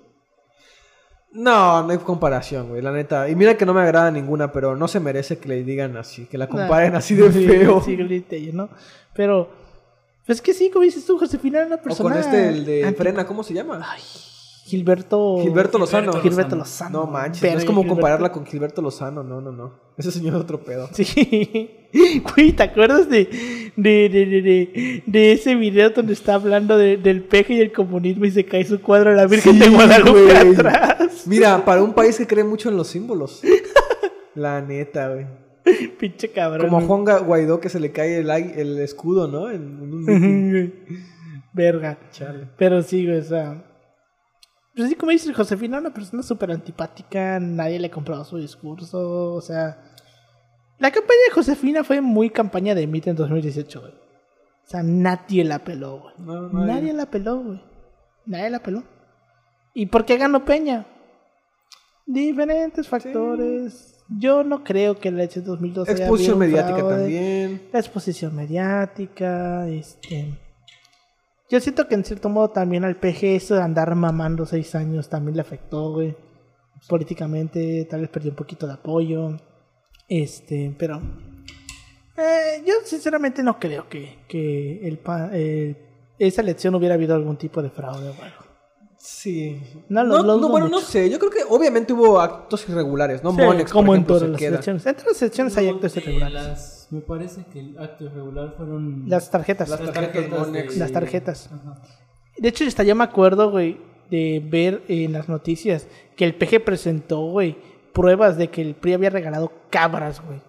No, 1.32 1.84
no 1.84 1.92
hay 1.92 1.98
comparación, 1.98 2.70
güey, 2.70 2.84
la 2.84 2.92
neta. 2.92 3.30
Y 3.30 3.36
mira 3.36 3.58
que 3.58 3.66
no 3.66 3.74
me 3.74 3.82
agrada 3.82 4.12
ninguna, 4.12 4.52
pero 4.52 4.76
no 4.76 4.88
se 4.88 5.00
merece 5.00 5.40
que 5.40 5.50
le 5.50 5.64
digan 5.64 5.98
así, 5.98 6.26
que 6.26 6.38
la 6.38 6.48
comparen 6.48 6.96
así 6.96 7.16
de 7.16 7.32
Sí, 7.32 7.48
feo. 7.48 7.82
Sí, 7.82 7.98
Lili 7.98 8.52
¿no? 8.54 8.70
Pero, 9.16 9.50
pues 10.26 10.38
es 10.38 10.42
que 10.44 10.54
sí, 10.54 10.70
como 10.70 10.84
dices 10.84 11.04
tú, 11.04 11.18
Josefina 11.18 11.60
era 11.60 11.68
una 11.68 11.76
o 11.78 11.82
persona... 11.82 12.10
con 12.10 12.20
este, 12.20 12.50
el 12.50 12.66
de 12.66 12.94
Frena, 12.94 13.26
¿cómo 13.26 13.44
se 13.44 13.56
llama? 13.56 13.82
Ay, 13.84 14.02
Gilberto... 14.70 15.40
Gilberto 15.42 15.78
Lozano. 15.80 16.14
Gilberto 16.22 16.56
Lozano. 16.56 17.00
No 17.06 17.08
manches, 17.12 17.42
Verga, 17.42 17.56
no 17.56 17.60
es 17.60 17.66
como 17.66 17.82
Gilberto. 17.82 17.96
compararla 17.96 18.32
con 18.32 18.46
Gilberto 18.46 18.82
Lozano, 18.82 19.24
no, 19.24 19.42
no, 19.42 19.52
no. 19.52 19.74
Ese 19.98 20.12
señor 20.12 20.36
es 20.36 20.42
otro 20.42 20.64
pedo. 20.64 20.90
Sí. 20.94 21.72
Güey, 22.36 22.52
¿te 22.54 22.62
acuerdas 22.62 23.10
de, 23.10 23.72
de, 23.76 24.10
de, 24.10 24.26
de, 24.28 24.42
de, 24.44 25.04
de 25.08 25.32
ese 25.32 25.56
video 25.56 25.90
donde 25.90 26.14
está 26.14 26.36
hablando 26.36 26.78
de- 26.78 26.98
del 26.98 27.24
peje 27.24 27.56
y 27.56 27.62
el 27.62 27.72
comunismo 27.72 28.26
y 28.26 28.32
se 28.32 28.46
cae 28.46 28.64
su 28.64 28.80
cuadro 28.80 29.10
a 29.10 29.14
la 29.16 29.26
Virgen 29.26 29.54
Sí, 29.54 29.60
de 29.60 29.70
Guadalupe 29.70 30.22
güey. 30.22 30.54
atrás? 30.54 31.24
Mira, 31.26 31.66
para 31.66 31.82
un 31.82 31.94
país 31.96 32.16
que 32.16 32.28
cree 32.28 32.44
mucho 32.44 32.70
en 32.70 32.78
los 32.78 32.90
símbolos. 32.90 33.42
La 34.36 34.62
neta, 34.62 35.10
güey. 35.12 35.26
Pinche 36.00 36.30
cabrón. 36.30 36.68
Como 36.70 36.78
a 36.78 36.82
Juan 36.82 37.26
Guaidó 37.26 37.60
que 37.60 37.70
se 37.70 37.80
le 37.80 37.92
cae 37.92 38.20
el, 38.20 38.30
el 38.30 38.78
escudo, 38.80 39.28
¿no? 39.28 39.50
En, 39.50 39.56
en 39.82 39.94
un. 39.94 40.74
Verga. 41.54 41.98
Chale. 42.12 42.48
Pero 42.58 42.84
sí, 42.84 43.06
güey, 43.06 43.18
o 43.18 43.24
sea. 43.24 43.64
Pues 44.80 44.92
sí, 44.92 44.96
como 44.96 45.12
dices, 45.12 45.36
Josefina, 45.36 45.78
una 45.78 45.94
persona 45.94 46.24
súper 46.24 46.52
antipática, 46.52 47.38
nadie 47.38 47.80
le 47.80 47.90
compraba 47.90 48.24
su 48.24 48.38
discurso, 48.38 49.34
o 49.34 49.42
sea. 49.42 49.78
La 50.78 50.90
campaña 50.90 51.20
de 51.28 51.34
Josefina 51.34 51.84
fue 51.84 52.00
muy 52.00 52.30
campaña 52.30 52.74
de 52.74 52.88
MIT 52.88 53.08
en 53.08 53.18
2018, 53.18 53.82
güey. 53.82 53.92
O 53.92 54.70
sea, 54.70 54.82
nadie 54.82 55.44
la 55.44 55.60
peló, 55.66 56.00
güey. 56.00 56.14
No, 56.20 56.48
nadie. 56.48 56.66
nadie. 56.66 56.94
la 56.94 57.06
peló, 57.08 57.44
güey. 57.44 57.62
Nadie 58.26 58.50
la 58.50 58.64
peló. 58.64 58.86
¿Y 59.74 59.88
por 59.88 60.06
qué 60.06 60.16
ganó 60.16 60.46
Peña? 60.46 60.86
Diferentes 62.06 62.88
factores. 62.88 64.02
Yo 64.08 64.46
no 64.46 64.64
creo 64.64 64.98
que 64.98 65.12
la 65.12 65.24
elección 65.24 65.44
2012 65.44 65.92
haya 65.92 66.04
Exposición 66.06 66.40
mediática 66.40 66.78
fraude. 66.78 66.96
también. 66.96 67.70
La 67.74 67.80
exposición 67.80 68.34
mediática, 68.34 69.68
este... 69.68 70.40
Yo 71.50 71.60
siento 71.60 71.88
que 71.88 71.96
en 71.96 72.06
cierto 72.06 72.30
modo 72.30 72.50
también 72.50 72.84
al 72.86 72.96
PG 72.98 73.24
eso 73.36 73.56
de 73.56 73.62
andar 73.64 73.94
mamando 73.96 74.46
seis 74.46 74.76
años 74.76 75.10
también 75.10 75.36
le 75.36 75.42
afectó, 75.42 75.94
güey. 75.94 76.16
Políticamente 76.88 77.86
tal 77.90 78.02
vez 78.02 78.10
perdió 78.10 78.32
un 78.32 78.36
poquito 78.38 78.68
de 78.68 78.74
apoyo. 78.74 79.36
Este, 80.08 80.76
pero... 80.78 81.02
eh, 82.18 82.64
yo 82.66 82.74
sinceramente 82.86 83.44
no 83.44 83.60
creo 83.60 83.88
que, 83.90 84.20
que 84.28 84.88
el, 84.88 84.98
pa- 85.00 85.30
eh, 85.34 86.14
esa 86.20 86.42
elección 86.42 86.76
hubiera 86.76 86.96
habido 86.96 87.16
algún 87.16 87.38
tipo 87.38 87.62
de 87.62 87.70
fraude 87.70 88.10
o 88.10 88.14
algo. 88.24 88.44
Sí. 88.98 89.62
No, 89.90 90.04
No, 90.04 90.22
lo- 90.24 90.38
no, 90.38 90.50
bueno, 90.50 90.68
no 90.68 90.80
sé. 90.82 91.10
Yo 91.10 91.18
creo 91.20 91.32
que 91.32 91.40
obviamente 91.50 91.94
hubo 91.94 92.20
actos 92.20 92.68
irregulares, 92.70 93.24
¿no? 93.24 93.32
Sí, 93.32 93.38
Monex, 93.42 93.72
por 93.72 93.80
como 93.82 93.96
en 93.96 94.06
todas 94.06 94.22
se 94.24 94.28
las 94.30 94.40
queda. 94.40 94.50
elecciones. 94.50 94.86
En 94.86 94.94
todas 94.96 95.08
las 95.14 95.22
elecciones 95.22 95.58
hay 95.58 95.70
actos 95.70 95.98
irregulares. 95.98 96.34
las- 96.34 96.79
me 96.92 97.02
parece 97.02 97.46
que 97.52 97.60
el 97.60 97.78
acto 97.80 98.06
irregular 98.06 98.54
fueron 98.58 99.04
Las 99.08 99.30
tarjetas. 99.32 99.70
Las 99.70 99.92
tarjetas 99.94 100.30
Monex. 100.48 100.78
Las 100.78 100.92
tarjetas. 100.92 101.50
Ajá. 101.52 101.82
De 102.38 102.50
hecho, 102.50 102.66
hasta 102.66 102.84
yo 102.84 102.96
me 102.96 103.04
acuerdo, 103.04 103.52
güey, 103.52 103.78
de 104.10 104.42
ver 104.44 104.84
en 104.88 105.12
las 105.14 105.28
noticias 105.30 105.88
que 106.16 106.26
el 106.26 106.36
PG 106.36 106.64
presentó, 106.64 107.20
güey, 107.30 107.58
pruebas 107.94 108.38
de 108.38 108.50
que 108.50 108.62
el 108.62 108.76
PRI 108.76 108.94
había 108.94 109.10
regalado 109.10 109.52
cabras, 109.70 110.22
güey, 110.26 110.42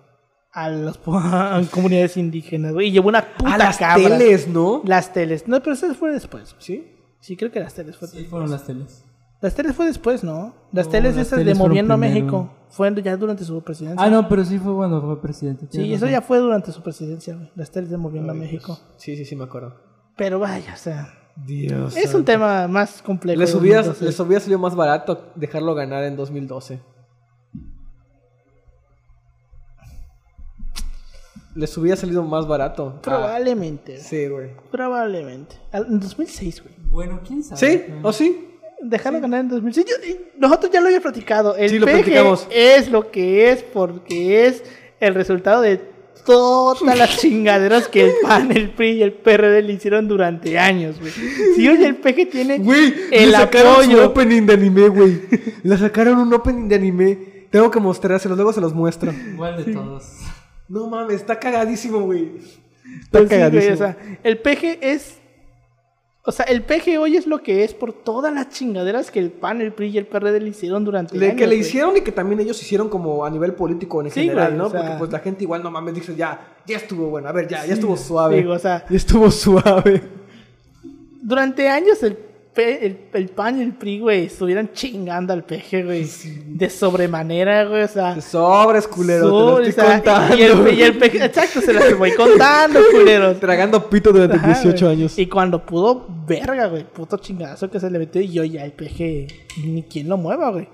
a 0.52 0.68
las 0.70 0.98
comunidades 1.70 2.16
indígenas, 2.16 2.72
güey. 2.72 2.88
Y 2.88 2.92
llevó 2.92 3.08
una 3.08 3.34
puta 3.36 3.54
A 3.54 3.58
las 3.58 3.78
cabra. 3.78 4.18
teles, 4.18 4.48
¿no? 4.48 4.82
Las 4.84 5.12
teles. 5.12 5.46
No, 5.48 5.60
pero 5.60 5.72
eso 5.74 5.92
fue 5.94 6.12
después. 6.12 6.54
Sí. 6.58 6.96
Sí, 7.20 7.36
creo 7.36 7.50
que 7.50 7.60
las 7.60 7.74
teles 7.74 7.96
fue 7.96 8.08
Sí, 8.08 8.16
después. 8.18 8.30
fueron 8.30 8.50
las 8.50 8.64
teles. 8.64 9.04
Las 9.42 9.54
teles 9.54 9.74
fue 9.74 9.86
después, 9.86 10.22
¿no? 10.24 10.54
Las 10.72 10.86
No, 10.86 10.92
teles 10.92 11.16
las 11.16 11.26
esas 11.26 11.38
de 11.40 11.44
teles 11.44 11.58
Moviendo 11.58 11.94
a 11.94 11.96
primero. 11.98 12.14
México. 12.20 12.50
Fue 12.70 13.02
ya 13.02 13.16
durante 13.16 13.44
su 13.44 13.60
presidencia. 13.62 14.04
Ah, 14.04 14.08
no, 14.08 14.28
pero 14.28 14.44
sí 14.44 14.58
fue 14.58 14.74
cuando 14.74 15.02
fue 15.02 15.20
presidente. 15.20 15.66
Sí, 15.70 15.92
eso 15.92 16.06
ya 16.06 16.22
fue 16.22 16.38
durante 16.38 16.70
su 16.70 16.82
presidencia, 16.82 17.34
güey. 17.34 17.50
Las 17.56 17.70
teles 17.70 17.90
de 17.90 17.96
Moviendo 17.96 18.30
a 18.30 18.34
México. 18.34 18.78
Sí, 18.96 19.16
sí, 19.16 19.24
sí, 19.24 19.34
me 19.34 19.44
acuerdo. 19.44 19.74
Pero 20.16 20.38
vaya, 20.38 20.72
o 20.72 20.76
sea. 20.76 21.12
Dios. 21.34 21.96
Es 21.96 22.14
un 22.14 22.24
tema 22.24 22.68
más 22.68 23.02
complejo. 23.02 23.38
Les 23.38 23.54
hubiera, 23.54 23.82
les 23.82 24.20
hubiera 24.20 24.40
salido 24.40 24.58
más 24.58 24.74
barato 24.74 25.32
dejarlo 25.34 25.74
ganar 25.74 26.04
en 26.04 26.16
2012. 26.16 26.80
Les 31.54 31.76
hubiera 31.76 31.96
salido 31.96 32.22
más 32.22 32.46
barato. 32.46 32.94
Ah, 32.96 33.02
Probablemente. 33.02 33.98
sí, 33.98 34.28
güey. 34.28 34.50
Probablemente. 34.70 35.56
En 35.72 35.98
2006, 35.98 36.62
güey. 36.62 36.74
Bueno, 36.90 37.20
quién 37.26 37.42
sabe. 37.42 37.58
¿Sí? 37.58 37.84
Ah. 37.90 38.00
¿O 38.04 38.12
sí? 38.12 38.49
Dejaron 38.82 39.20
ganar 39.20 39.40
en 39.40 39.48
2006. 39.48 39.86
Yo- 39.86 40.08
y 40.08 40.18
nosotros 40.38 40.72
ya 40.72 40.80
lo 40.80 40.86
había 40.86 41.00
platicado. 41.00 41.56
El 41.56 41.70
Sí, 41.70 41.78
lo 41.78 41.86
PG 41.86 41.92
platicamos. 41.92 42.48
es 42.50 42.90
lo 42.90 43.10
que 43.10 43.50
es 43.52 43.62
porque 43.62 44.46
es 44.46 44.62
el 45.00 45.14
resultado 45.14 45.60
de 45.62 45.80
todas 46.26 46.82
las 46.96 47.16
chingaderas 47.20 47.88
que 47.88 48.04
el 48.06 48.12
PAN, 48.22 48.52
el 48.52 48.70
PRI 48.70 48.90
y 48.92 49.02
el 49.02 49.12
PRD 49.12 49.62
le 49.62 49.72
hicieron 49.72 50.06
durante 50.08 50.58
años, 50.58 50.98
güey. 51.00 51.12
Si 51.56 51.68
hoy 51.68 51.82
el 51.84 51.96
PG 51.96 52.30
tiene 52.30 52.58
Güey, 52.58 52.94
el 53.10 53.30
le 53.30 53.36
sacaron 53.36 53.72
apoyo. 53.74 54.06
opening 54.06 54.42
de 54.46 54.52
anime, 54.54 54.88
güey. 54.88 55.20
Le 55.62 55.76
sacaron 55.78 56.18
un 56.18 56.32
opening 56.32 56.68
de 56.68 56.74
anime. 56.74 57.18
Tengo 57.50 57.70
que 57.70 57.80
mostrárselos, 57.80 58.36
luego 58.36 58.52
se 58.52 58.60
los 58.60 58.72
muestro. 58.74 59.12
Igual 59.12 59.64
de 59.64 59.72
todos. 59.72 60.04
No 60.68 60.88
mames, 60.88 61.16
está 61.16 61.38
cagadísimo, 61.38 62.00
güey. 62.02 62.30
Está 63.02 63.18
Pues 63.18 63.22
sí, 63.24 63.28
güey, 63.36 63.40
cagadísimo. 63.40 63.74
o 63.74 63.76
sea, 63.76 63.96
el 64.22 64.38
PG 64.38 64.78
es. 64.82 65.19
O 66.22 66.32
sea, 66.32 66.44
el 66.44 66.62
PG 66.62 66.98
hoy 67.00 67.16
es 67.16 67.26
lo 67.26 67.42
que 67.42 67.64
es 67.64 67.72
por 67.72 67.94
todas 67.94 68.32
las 68.32 68.50
chingaderas 68.50 69.10
que 69.10 69.18
el 69.20 69.30
PAN, 69.30 69.62
el 69.62 69.72
PRI 69.72 69.88
y 69.88 69.98
el 69.98 70.06
PRD 70.06 70.38
le 70.40 70.50
hicieron 70.50 70.84
durante 70.84 71.16
Le- 71.16 71.26
años. 71.28 71.38
que 71.38 71.46
le 71.46 71.56
güey. 71.56 71.60
hicieron 71.66 71.96
y 71.96 72.02
que 72.02 72.12
también 72.12 72.40
ellos 72.40 72.60
hicieron 72.62 72.90
como 72.90 73.24
a 73.24 73.30
nivel 73.30 73.54
político 73.54 74.02
en 74.02 74.10
Sí, 74.10 74.20
general, 74.20 74.48
güey, 74.48 74.58
¿no? 74.58 74.66
o 74.66 74.70
sea- 74.70 74.80
Porque 74.82 74.94
pues 74.98 75.12
la 75.12 75.18
gente 75.20 75.44
igual 75.44 75.62
no 75.62 75.70
mames 75.70 75.94
dice 75.94 76.14
ya, 76.14 76.56
ya 76.66 76.76
estuvo 76.76 77.08
bueno, 77.08 77.28
a 77.28 77.32
ver, 77.32 77.48
ya, 77.48 77.64
ya 77.64 77.72
estuvo 77.72 77.96
suave. 77.96 78.36
Digo, 78.36 78.52
o 78.52 78.58
sea, 78.58 78.84
Ya 78.90 78.96
estuvo 78.96 79.30
suave. 79.30 80.02
durante 81.22 81.68
años 81.68 82.02
el, 82.02 82.18
el, 82.60 82.98
el 83.12 83.28
PAN 83.28 83.58
y 83.58 83.62
el 83.62 83.72
PRI, 83.74 84.00
güey, 84.00 84.24
estuvieran 84.26 84.72
chingando 84.72 85.32
al 85.32 85.44
PG, 85.44 85.84
güey. 85.84 86.06
De 86.46 86.70
sobremanera, 86.70 87.64
güey, 87.64 87.82
o 87.82 87.88
sea. 87.88 88.20
Sobres, 88.20 88.86
culero, 88.88 89.24
te 89.24 89.30
sobre, 89.30 89.40
lo 89.40 89.54
o 89.54 89.60
estoy 89.60 89.84
sea, 89.84 89.94
contando. 89.96 90.36
Y 90.36 90.42
el, 90.42 90.74
y 90.78 90.82
el 90.82 90.98
PG, 90.98 91.22
exacto, 91.24 91.60
se 91.60 91.72
los 91.72 91.98
voy 91.98 92.12
contando, 92.14 92.80
culeros. 92.92 93.40
Tragando 93.40 93.88
pito 93.88 94.12
durante 94.12 94.36
Ajá, 94.36 94.46
18 94.48 94.84
güey. 94.86 94.96
años. 94.98 95.18
Y 95.18 95.26
cuando 95.26 95.64
pudo, 95.64 96.06
verga, 96.26 96.66
güey, 96.66 96.84
puto 96.84 97.16
chingadazo 97.18 97.70
que 97.70 97.80
se 97.80 97.90
le 97.90 97.98
metió 97.98 98.20
y 98.20 98.28
yo 98.32 98.44
ya 98.44 98.64
el 98.64 98.72
PG, 98.72 99.26
ni 99.66 99.82
quien 99.84 100.08
lo 100.08 100.16
mueva, 100.16 100.50
güey. 100.50 100.68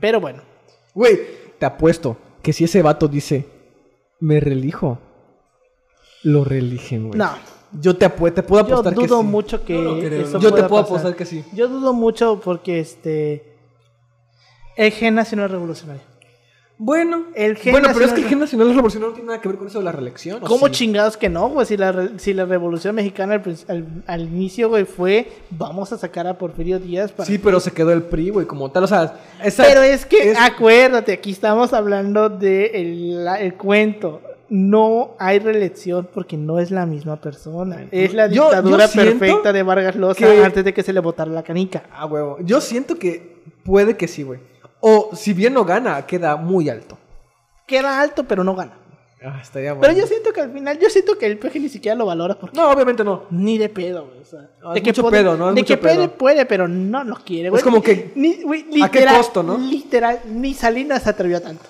Pero 0.00 0.20
bueno, 0.20 0.42
Güey, 0.94 1.18
te 1.58 1.66
apuesto 1.66 2.16
que 2.42 2.52
si 2.52 2.64
ese 2.64 2.80
vato 2.82 3.06
dice, 3.08 3.46
me 4.20 4.40
relijo, 4.40 4.98
lo 6.22 6.44
religen, 6.44 7.08
güey. 7.08 7.18
no. 7.18 7.55
Yo 7.80 7.96
te, 7.96 8.06
apu- 8.06 8.32
te 8.32 8.42
puedo 8.42 8.62
apostar 8.62 8.94
que 8.94 9.06
dudo 9.06 9.20
sí. 9.20 9.26
mucho 9.26 9.64
que 9.64 9.74
Yo 9.74 9.82
lo 9.82 9.98
creo, 10.00 10.20
eso 10.22 10.32
¿no? 10.38 10.40
Yo 10.40 10.48
te 10.54 10.62
puedo 10.64 10.82
pasar. 10.82 10.96
apostar 10.98 11.16
que 11.16 11.24
sí. 11.26 11.44
Yo 11.52 11.68
dudo 11.68 11.92
mucho 11.92 12.40
porque 12.42 12.80
este 12.80 13.54
el 14.76 14.92
gen 14.92 15.14
nacional 15.14 15.48
revolucionario. 15.50 16.02
Bueno, 16.78 17.24
El 17.34 17.56
gen 17.56 17.72
bueno, 17.72 17.88
pero 17.94 18.04
es 18.04 18.12
que 18.12 18.20
el 18.20 18.26
gen 18.28 18.38
nacional 18.38 18.68
revolucionario 18.68 19.08
no 19.08 19.14
tiene 19.14 19.28
nada 19.28 19.40
que 19.40 19.48
ver 19.48 19.56
con 19.56 19.66
eso 19.66 19.78
de 19.78 19.84
la 19.86 19.92
reelección. 19.92 20.42
¿o 20.44 20.46
¿Cómo 20.46 20.66
sí? 20.66 20.72
chingados 20.74 21.16
que 21.16 21.30
no, 21.30 21.48
güey? 21.48 21.64
Si 21.66 21.74
la, 21.78 21.90
re- 21.90 22.18
si 22.18 22.34
la 22.34 22.44
revolución 22.44 22.94
mexicana 22.94 23.32
al, 23.32 23.42
prin- 23.42 23.64
al- 23.68 23.86
al 24.06 24.20
inicio, 24.20 24.68
güey, 24.68 24.84
fue 24.84 25.26
vamos 25.48 25.90
a 25.94 25.96
sacar 25.96 26.26
a 26.26 26.36
Porfirio 26.36 26.78
Díaz 26.78 27.12
para... 27.12 27.26
Sí, 27.26 27.38
pero 27.38 27.60
se 27.60 27.70
quedó 27.72 27.92
el 27.92 28.02
PRI, 28.02 28.28
güey, 28.28 28.46
como 28.46 28.70
tal. 28.70 28.84
O 28.84 28.86
sea, 28.88 29.14
esa- 29.42 29.62
Pero 29.64 29.80
es 29.82 30.04
que, 30.04 30.32
es- 30.32 30.38
acuérdate, 30.38 31.14
aquí 31.14 31.30
estamos 31.30 31.72
hablando 31.72 32.28
de 32.28 32.66
el, 32.74 33.24
la- 33.24 33.40
el 33.40 33.54
cuento. 33.54 34.20
No 34.48 35.14
hay 35.18 35.38
reelección 35.40 36.08
porque 36.12 36.36
no 36.36 36.58
es 36.60 36.70
la 36.70 36.86
misma 36.86 37.16
persona. 37.20 37.86
Es 37.90 38.14
la 38.14 38.28
Yo- 38.28 38.44
dictadura 38.44 38.86
yo 38.86 38.92
perfecta 39.02 39.52
de 39.52 39.62
Vargas 39.62 39.96
Llosa 39.96 40.14
que- 40.26 40.44
antes 40.44 40.64
de 40.64 40.72
que 40.72 40.82
se 40.82 40.92
le 40.92 41.00
botara 41.00 41.30
la 41.30 41.42
canica. 41.42 41.82
Ah, 41.92 42.06
huevo. 42.06 42.38
Yo 42.40 42.60
siento 42.60 42.96
que 42.96 43.42
puede 43.64 43.96
que 43.96 44.06
sí, 44.06 44.22
güey. 44.22 44.40
O 44.80 45.10
si 45.14 45.32
bien 45.32 45.54
no 45.54 45.64
gana, 45.64 46.06
queda 46.06 46.36
muy 46.36 46.68
alto. 46.68 46.96
Queda 47.66 48.00
alto, 48.00 48.24
pero 48.24 48.44
no 48.44 48.54
gana. 48.54 48.78
Ah, 49.24 49.40
estaría 49.42 49.72
bueno. 49.72 49.80
Pero 49.80 49.98
yo 49.98 50.06
siento 50.06 50.32
que 50.32 50.42
al 50.42 50.52
final, 50.52 50.78
yo 50.78 50.88
siento 50.90 51.18
que 51.18 51.26
el 51.26 51.38
PG 51.38 51.58
ni 51.58 51.68
siquiera 51.68 51.96
lo 51.96 52.06
valora 52.06 52.38
porque 52.38 52.56
No, 52.56 52.70
obviamente 52.70 53.02
no. 53.02 53.22
ni 53.30 53.58
de 53.58 53.68
pedo, 53.68 54.06
güey. 54.06 54.20
O 54.20 54.24
sea, 54.24 54.50
No, 54.62 54.72
de 54.72 54.78
es 54.78 54.84
que 54.84 54.90
mucho 54.90 55.02
puede- 55.02 55.18
pedo, 55.22 55.36
¿no? 55.36 55.48
Es 55.48 55.54
de 55.56 55.60
mucho 55.62 55.74
que 55.74 55.78
pedo. 55.88 56.10
puede, 56.12 56.46
pero 56.46 56.68
no 56.68 57.02
lo 57.02 57.16
quiere, 57.16 57.48
güey. 57.48 57.58
Es 57.58 57.64
como 57.64 57.82
que, 57.82 58.12
Ni, 58.14 58.42
güey, 58.42 58.60
¿a 58.82 58.88
qué 58.90 59.00
literal, 59.00 59.16
costo, 59.16 59.42
no? 59.42 59.58
Literal, 59.58 60.20
ni 60.26 60.54
Salinas 60.54 61.02
se 61.02 61.10
atrevió 61.10 61.38
a 61.38 61.40
tanto. 61.40 61.64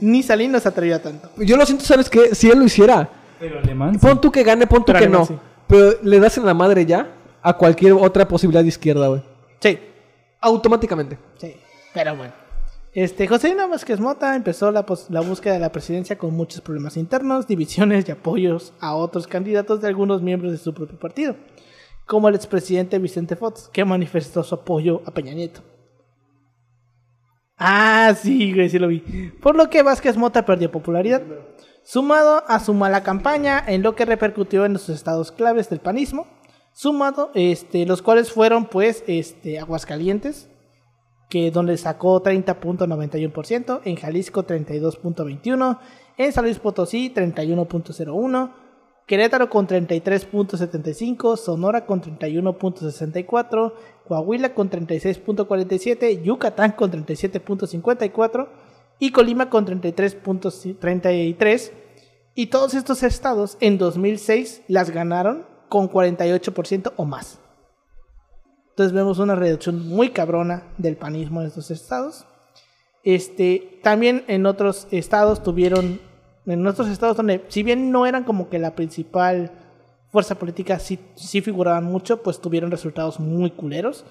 Ni 0.00 0.22
Salinas 0.22 0.62
se 0.62 0.68
atrevió 0.68 0.96
a 0.96 0.98
tanto. 0.98 1.30
Yo 1.38 1.56
lo 1.56 1.64
siento, 1.66 1.84
¿sabes 1.84 2.08
qué? 2.10 2.34
Si 2.34 2.50
él 2.50 2.58
lo 2.58 2.64
hiciera, 2.64 3.08
Pero 3.38 3.58
alemán. 3.60 3.98
pon 3.98 4.20
tú 4.20 4.30
que 4.30 4.42
gane, 4.42 4.66
pon 4.66 4.80
tú 4.80 4.86
Pero 4.86 4.98
que 4.98 5.04
alemán 5.04 5.20
no. 5.20 5.26
sí. 5.26 5.36
Pero 5.68 5.98
le 6.02 6.20
das 6.20 6.36
en 6.38 6.44
la 6.46 6.54
madre 6.54 6.84
ya 6.84 7.08
a 7.42 7.56
cualquier 7.56 7.92
otra 7.94 8.26
posibilidad 8.28 8.62
de 8.62 8.68
izquierda, 8.68 9.08
güey. 9.08 9.22
Sí, 9.60 9.78
Automáticamente. 10.40 11.18
sí. 11.38 11.54
Pero 11.94 12.16
bueno. 12.16 12.32
Este, 12.94 13.26
Josefina 13.26 13.66
Vázquez 13.66 14.00
Mota 14.00 14.36
empezó 14.36 14.70
la, 14.70 14.84
la 15.08 15.20
búsqueda 15.22 15.54
de 15.54 15.60
la 15.60 15.72
presidencia 15.72 16.18
con 16.18 16.34
muchos 16.34 16.60
problemas 16.60 16.96
internos, 16.98 17.46
divisiones 17.46 18.06
y 18.06 18.12
apoyos 18.12 18.74
a 18.80 18.94
otros 18.94 19.26
candidatos 19.26 19.80
de 19.80 19.88
algunos 19.88 20.20
miembros 20.20 20.52
de 20.52 20.58
su 20.58 20.74
propio 20.74 20.98
partido, 20.98 21.36
como 22.06 22.28
el 22.28 22.34
expresidente 22.34 22.98
Vicente 22.98 23.34
Fox, 23.36 23.70
que 23.72 23.84
manifestó 23.86 24.42
su 24.42 24.54
apoyo 24.56 25.00
a 25.06 25.10
Peña 25.10 25.32
Nieto. 25.32 25.62
Ah, 27.64 28.12
sí, 28.20 28.52
güey, 28.52 28.68
sí 28.68 28.78
lo 28.80 28.88
vi. 28.88 28.98
Por 29.40 29.54
lo 29.54 29.70
que 29.70 29.84
Vázquez 29.84 30.16
Mota 30.16 30.44
perdió 30.44 30.72
popularidad, 30.72 31.22
sumado 31.84 32.42
a 32.48 32.58
su 32.58 32.74
mala 32.74 33.04
campaña, 33.04 33.62
en 33.64 33.82
lo 33.82 33.94
que 33.94 34.04
repercutió 34.04 34.64
en 34.64 34.72
los 34.72 34.88
estados 34.88 35.30
claves 35.30 35.70
del 35.70 35.78
panismo, 35.78 36.26
sumado, 36.72 37.30
este, 37.34 37.86
los 37.86 38.02
cuales 38.02 38.32
fueron, 38.32 38.66
pues, 38.66 39.04
este, 39.06 39.60
Aguascalientes, 39.60 40.48
que 41.30 41.52
donde 41.52 41.76
sacó 41.76 42.20
30.91%, 42.20 43.82
en 43.84 43.94
Jalisco 43.94 44.44
32.21%, 44.44 45.78
en 46.18 46.32
San 46.32 46.44
Luis 46.44 46.58
Potosí 46.58 47.12
31.01%, 47.14 48.50
Querétaro 49.06 49.50
con 49.50 49.66
33.75%, 49.66 51.36
Sonora 51.36 51.86
con 51.86 52.00
31.64%, 52.00 53.72
Coahuila 54.06 54.54
con 54.54 54.70
36.47%, 54.70 56.22
Yucatán 56.22 56.72
con 56.72 56.92
37.54% 56.92 58.48
y 58.98 59.10
Colima 59.10 59.50
con 59.50 59.66
33.33. 59.66 61.72
Y 62.34 62.46
todos 62.46 62.74
estos 62.74 63.02
estados 63.02 63.56
en 63.60 63.78
2006 63.78 64.62
las 64.68 64.90
ganaron 64.90 65.44
con 65.68 65.90
48% 65.90 66.92
o 66.96 67.04
más. 67.04 67.40
Entonces 68.70 68.94
vemos 68.94 69.18
una 69.18 69.34
reducción 69.34 69.86
muy 69.86 70.10
cabrona 70.10 70.72
del 70.78 70.96
panismo 70.96 71.40
en 71.40 71.48
estos 71.48 71.70
estados. 71.70 72.26
Este, 73.04 73.80
también 73.82 74.24
en 74.28 74.46
otros 74.46 74.86
estados 74.90 75.42
tuvieron, 75.42 76.00
en 76.46 76.66
otros 76.66 76.88
estados 76.88 77.16
donde, 77.16 77.44
si 77.48 77.62
bien 77.62 77.90
no 77.90 78.06
eran 78.06 78.24
como 78.24 78.48
que 78.48 78.58
la 78.58 78.74
principal 78.74 79.52
fuerza 80.10 80.34
política, 80.34 80.78
sí, 80.78 80.98
sí 81.14 81.40
figuraban 81.40 81.84
mucho, 81.84 82.22
pues 82.22 82.40
tuvieron 82.40 82.70
resultados 82.70 83.18
muy 83.20 83.50
culeros. 83.50 84.04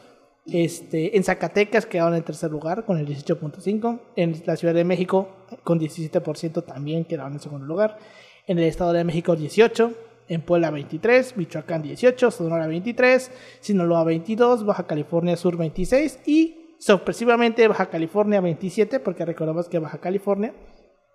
Este, 0.47 1.15
en 1.15 1.23
Zacatecas 1.23 1.85
quedaron 1.85 2.15
en 2.15 2.23
tercer 2.23 2.49
lugar 2.49 2.85
con 2.85 2.97
el 2.97 3.07
18.5. 3.07 3.99
En 4.15 4.41
la 4.45 4.55
Ciudad 4.55 4.73
de 4.73 4.83
México 4.83 5.29
con 5.63 5.79
17% 5.79 6.65
también 6.65 7.05
quedaron 7.05 7.33
en 7.33 7.39
segundo 7.39 7.67
lugar. 7.67 7.99
En 8.47 8.57
el 8.57 8.65
Estado 8.65 8.93
de 8.93 9.03
México 9.03 9.35
18. 9.35 9.91
En 10.27 10.41
Puebla 10.41 10.71
23, 10.71 11.35
Michoacán 11.35 11.81
18, 11.81 12.31
Sonora 12.31 12.65
23, 12.65 13.31
Sinaloa 13.59 14.05
22, 14.05 14.65
Baja 14.65 14.87
California 14.87 15.35
Sur 15.35 15.57
26 15.57 16.19
y 16.25 16.75
sorpresivamente 16.79 17.67
Baja 17.67 17.87
California 17.87 18.39
27, 18.39 19.01
porque 19.01 19.25
recordamos 19.25 19.67
que 19.67 19.79
Baja 19.79 19.97
California, 19.97 20.53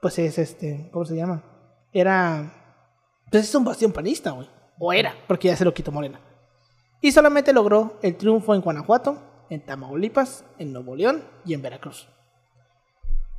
pues 0.07 0.21
es 0.21 0.39
este, 0.39 0.89
¿cómo 0.93 1.05
se 1.05 1.17
llama? 1.17 1.43
Era, 1.93 2.53
pues 3.29 3.43
es 3.43 3.53
un 3.57 3.65
bastión 3.65 3.91
panista, 3.91 4.31
güey. 4.31 4.49
O 4.79 4.93
era, 4.93 5.13
porque 5.27 5.49
ya 5.49 5.57
se 5.57 5.65
lo 5.65 5.75
quitó 5.75 5.91
Morena. 5.91 6.21
Y 7.01 7.11
solamente 7.11 7.53
logró 7.53 7.99
el 8.03 8.17
triunfo 8.17 8.55
en 8.55 8.61
Guanajuato, 8.61 9.19
en 9.51 9.67
Tamaulipas, 9.67 10.45
en 10.61 10.73
Nuevo 10.73 10.95
León 10.95 11.25
y 11.45 11.55
en 11.55 11.63
Veracruz. 11.63 12.07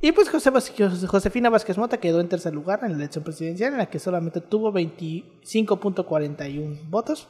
Y 0.02 0.12
pues 0.12 0.28
José 0.28 0.52
Josefina 1.06 1.48
Vázquez 1.48 1.78
Mota 1.78 1.96
quedó 1.96 2.20
en 2.20 2.28
tercer 2.28 2.52
lugar 2.52 2.80
en 2.82 2.90
la 2.90 2.98
elección 2.98 3.24
presidencial, 3.24 3.72
en 3.72 3.78
la 3.78 3.86
que 3.86 3.98
solamente 3.98 4.42
tuvo 4.42 4.70
25.41 4.70 6.90
votos, 6.90 7.28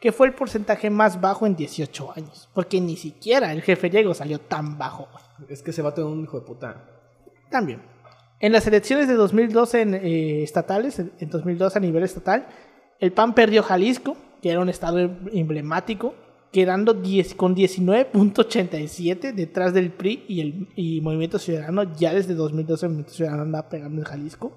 que 0.00 0.10
fue 0.10 0.26
el 0.26 0.34
porcentaje 0.34 0.90
más 0.90 1.20
bajo 1.20 1.46
en 1.46 1.54
18 1.54 2.14
años. 2.16 2.48
Porque 2.54 2.80
ni 2.80 2.96
siquiera 2.96 3.52
el 3.52 3.62
jefe 3.62 3.88
Diego 3.88 4.14
salió 4.14 4.40
tan 4.40 4.78
bajo. 4.78 5.06
Es 5.48 5.62
que 5.62 5.72
se 5.72 5.80
va 5.80 5.90
a 5.90 5.94
tener 5.94 6.10
un 6.10 6.24
hijo 6.24 6.40
de 6.40 6.44
puta. 6.44 6.88
También. 7.52 7.99
En 8.40 8.52
las 8.52 8.66
elecciones 8.66 9.06
de 9.06 9.14
2012 9.14 9.80
en, 9.82 9.94
eh, 9.94 10.42
estatales, 10.42 10.98
en 10.98 11.30
2012 11.30 11.78
a 11.78 11.80
nivel 11.80 12.02
estatal, 12.02 12.46
el 12.98 13.12
PAN 13.12 13.34
perdió 13.34 13.62
Jalisco, 13.62 14.16
que 14.40 14.50
era 14.50 14.60
un 14.60 14.70
estado 14.70 14.98
emblemático, 15.32 16.14
quedando 16.50 16.94
10, 16.94 17.34
con 17.34 17.54
19.87 17.54 19.32
detrás 19.32 19.72
del 19.72 19.90
PRI 19.90 20.24
y 20.26 20.40
el 20.40 21.02
Movimiento 21.02 21.38
Ciudadano. 21.38 21.94
Ya 21.96 22.12
desde 22.12 22.34
2012 22.34 22.86
el 22.86 22.90
Movimiento 22.90 23.14
Ciudadano 23.14 23.42
anda 23.42 23.68
pegando 23.68 24.00
en 24.00 24.06
Jalisco. 24.06 24.52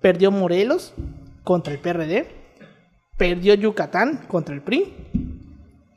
Perdió 0.00 0.30
Morelos 0.30 0.94
contra 1.44 1.72
el 1.72 1.80
PRD. 1.80 2.26
Perdió 3.16 3.54
Yucatán 3.54 4.26
contra 4.28 4.54
el 4.54 4.62
PRI. 4.62 4.94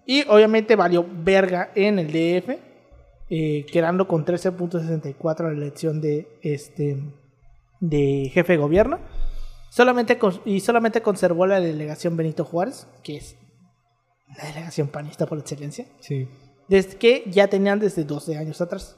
Y 0.06 0.24
obviamente 0.28 0.76
valió 0.76 1.06
verga 1.24 1.72
en 1.76 2.00
el 2.00 2.08
DF, 2.08 2.58
eh, 3.30 3.66
quedando 3.72 4.08
con 4.08 4.26
13.64 4.26 5.44
la 5.44 5.52
elección 5.52 6.02
de, 6.02 6.28
este, 6.42 6.98
de 7.80 8.30
jefe 8.34 8.54
de 8.54 8.58
gobierno. 8.60 9.00
Solamente 9.70 10.18
con- 10.18 10.42
y 10.46 10.60
solamente 10.62 11.02
conservó 11.02 11.46
la 11.46 11.60
delegación 11.60 12.18
Benito 12.18 12.44
Juárez, 12.44 12.88
que 13.04 13.18
es 13.18 13.38
la 14.38 14.46
delegación 14.46 14.88
panista 14.88 15.26
por 15.26 15.38
excelencia, 15.40 15.86
Sí. 16.00 16.28
desde 16.68 16.98
que 16.98 17.24
ya 17.28 17.48
tenían 17.48 17.80
desde 17.80 18.04
12 18.04 18.38
años 18.38 18.62
atrás. 18.62 18.98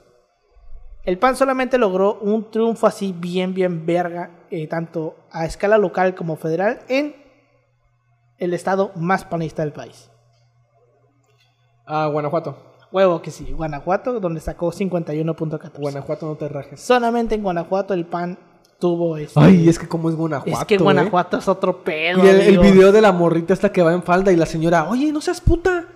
El 1.03 1.17
PAN 1.17 1.35
solamente 1.35 1.77
logró 1.77 2.19
un 2.19 2.51
triunfo 2.51 2.85
así 2.85 3.11
bien, 3.11 3.53
bien 3.53 3.85
verga, 3.85 4.45
eh, 4.51 4.67
tanto 4.67 5.15
a 5.31 5.45
escala 5.45 5.77
local 5.77 6.13
como 6.15 6.35
federal, 6.35 6.79
en 6.87 7.15
el 8.37 8.53
estado 8.53 8.91
más 8.95 9.25
panista 9.25 9.63
del 9.63 9.73
país. 9.73 10.09
Ah, 11.85 12.07
Guanajuato. 12.07 12.57
Huevo 12.91 13.21
que 13.21 13.31
sí, 13.31 13.51
Guanajuato, 13.51 14.19
donde 14.19 14.41
sacó 14.41 14.71
51.14. 14.71 15.79
Guanajuato 15.79 16.25
no 16.27 16.35
te 16.35 16.47
rajes. 16.49 16.79
Solamente 16.81 17.35
en 17.35 17.43
Guanajuato 17.43 17.93
el 17.93 18.05
PAN 18.05 18.37
tuvo 18.81 19.15
este... 19.15 19.39
Ay, 19.39 19.69
es 19.69 19.79
que 19.79 19.87
como 19.87 20.09
es 20.09 20.15
Guanajuato. 20.15 20.59
es 20.59 20.65
que 20.65 20.75
¿eh? 20.75 20.77
Guanajuato 20.79 21.37
es 21.37 21.47
otro 21.47 21.83
pedo. 21.83 22.25
Y 22.25 22.27
el, 22.27 22.59
video 22.59 22.91
de 22.91 22.99
la 22.99 23.13
morrita 23.13 23.53
esta 23.53 23.71
que 23.71 23.81
va 23.81 23.93
en 23.93 24.03
falda 24.03 24.33
y 24.33 24.35
la 24.35 24.45
señora, 24.45 24.89
oye, 24.89 25.13
no 25.13 25.21
seas 25.21 25.39
puta. 25.39 25.87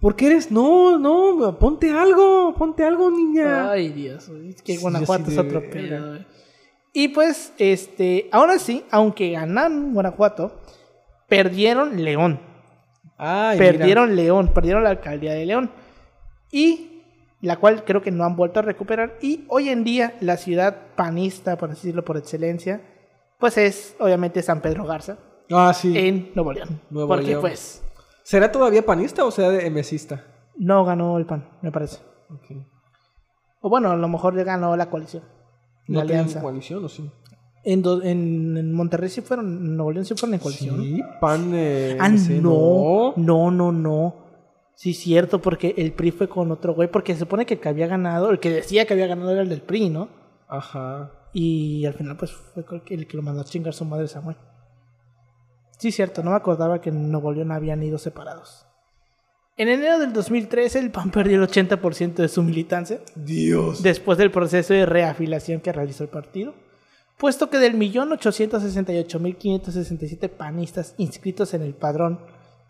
¿Por 0.00 0.16
qué 0.16 0.26
eres? 0.26 0.50
No, 0.50 0.98
no, 0.98 1.58
ponte 1.58 1.90
algo, 1.90 2.52
ponte 2.58 2.84
algo, 2.84 3.10
niña. 3.10 3.70
Ay, 3.70 3.88
Dios, 3.88 4.28
es 4.28 4.60
que 4.60 4.74
Sí, 4.74 4.82
Guanajuato 4.82 5.30
es 5.30 5.38
otro 5.38 5.62
pedo. 5.70 6.18
Y 6.92 7.08
pues, 7.08 7.54
este, 7.58 8.28
aún 8.30 8.50
así, 8.50 8.84
aunque 8.90 9.30
ganaron 9.30 9.94
Guanajuato, 9.94 10.60
perdieron 11.28 12.04
León. 12.04 12.40
Ay, 13.16 13.58
mira. 13.58 13.72
perdieron 13.72 14.16
León, 14.16 14.50
perdieron 14.52 14.84
la 14.84 14.90
alcaldía 14.90 15.32
de 15.32 15.46
León. 15.46 15.70
Y 16.50 16.93
la 17.44 17.56
cual 17.58 17.84
creo 17.84 18.02
que 18.02 18.10
no 18.10 18.24
han 18.24 18.36
vuelto 18.36 18.58
a 18.60 18.62
recuperar. 18.62 19.16
Y 19.22 19.44
hoy 19.48 19.68
en 19.68 19.84
día, 19.84 20.14
la 20.20 20.36
ciudad 20.36 20.76
panista, 20.96 21.56
por 21.56 21.70
decirlo 21.70 22.04
por 22.04 22.16
excelencia, 22.16 22.80
pues 23.38 23.56
es 23.58 23.96
obviamente 24.00 24.42
San 24.42 24.60
Pedro 24.60 24.84
Garza, 24.84 25.18
Ah, 25.50 25.72
sí. 25.74 25.96
en 25.96 26.30
Nuevo 26.34 26.52
León. 26.52 26.80
Nuevo 26.90 27.08
Porque 27.08 27.26
León. 27.28 27.40
pues 27.42 27.82
¿Será 28.22 28.50
todavía 28.50 28.84
panista 28.86 29.24
o 29.24 29.30
será 29.30 29.50
de 29.50 29.70
mesista? 29.70 30.24
no 30.56 30.84
ganó 30.84 31.18
el 31.18 31.26
PAN, 31.26 31.48
me 31.62 31.70
parece. 31.72 31.98
O 33.60 33.68
bueno, 33.68 33.90
a 33.90 33.96
lo 33.96 34.08
mejor 34.08 34.34
ganó 34.44 34.76
la 34.76 34.88
coalición. 34.90 35.22
La 35.86 36.00
¿No 36.00 36.06
tienen 36.06 36.24
alianza. 36.24 36.40
coalición 36.40 36.84
o 36.84 36.88
sí? 36.88 37.10
En, 37.64 37.82
do- 37.82 38.02
en, 38.02 38.56
en 38.56 38.72
Monterrey 38.72 39.08
sí 39.08 39.20
fueron, 39.22 39.46
en 39.46 39.76
Nuevo 39.76 39.92
León 39.92 40.04
sí 40.04 40.14
fueron 40.14 40.34
en 40.34 40.40
coalición. 40.40 40.80
Sí, 40.82 41.02
pan. 41.20 41.50
Eh, 41.54 41.96
Ah, 42.00 42.08
no, 42.08 43.14
no, 43.16 43.50
no, 43.50 43.72
no. 43.72 44.23
Sí, 44.76 44.92
cierto, 44.92 45.40
porque 45.40 45.74
el 45.78 45.92
PRI 45.92 46.10
fue 46.10 46.28
con 46.28 46.50
otro 46.50 46.74
güey, 46.74 46.90
porque 46.90 47.14
se 47.14 47.20
supone 47.20 47.46
que 47.46 47.54
el 47.54 47.60
que 47.60 47.68
había 47.68 47.86
ganado, 47.86 48.30
el 48.30 48.40
que 48.40 48.50
decía 48.50 48.86
que 48.86 48.94
había 48.94 49.06
ganado 49.06 49.30
era 49.30 49.42
el 49.42 49.48
del 49.48 49.62
PRI, 49.62 49.90
¿no? 49.90 50.08
Ajá. 50.48 51.12
Y 51.32 51.86
al 51.86 51.94
final, 51.94 52.16
pues 52.16 52.32
fue 52.32 52.64
el 52.88 53.06
que 53.06 53.16
lo 53.16 53.22
mandó 53.22 53.42
a 53.42 53.44
chingar 53.44 53.74
su 53.74 53.84
madre 53.84 54.08
Samuel. 54.08 54.36
Sí, 55.78 55.92
cierto, 55.92 56.22
no 56.22 56.30
me 56.30 56.36
acordaba 56.36 56.80
que 56.80 56.90
en 56.90 57.10
Nuevo 57.10 57.32
León 57.32 57.50
habían 57.52 57.82
ido 57.82 57.98
separados. 57.98 58.66
En 59.56 59.68
enero 59.68 60.00
del 60.00 60.12
2013, 60.12 60.80
el 60.80 60.90
PAN 60.90 61.12
perdió 61.12 61.36
el 61.36 61.48
80% 61.48 62.14
de 62.14 62.28
su 62.28 62.42
militancia 62.42 62.98
Dios. 63.14 63.80
después 63.82 64.18
del 64.18 64.32
proceso 64.32 64.74
de 64.74 64.84
reafiliación 64.84 65.60
que 65.60 65.72
realizó 65.72 66.02
el 66.02 66.10
partido, 66.10 66.54
puesto 67.18 67.50
que 67.50 67.58
del 67.58 67.76
1.868.567 67.76 70.28
panistas 70.28 70.96
inscritos 70.98 71.54
en 71.54 71.62
el 71.62 71.74
padrón 71.74 72.18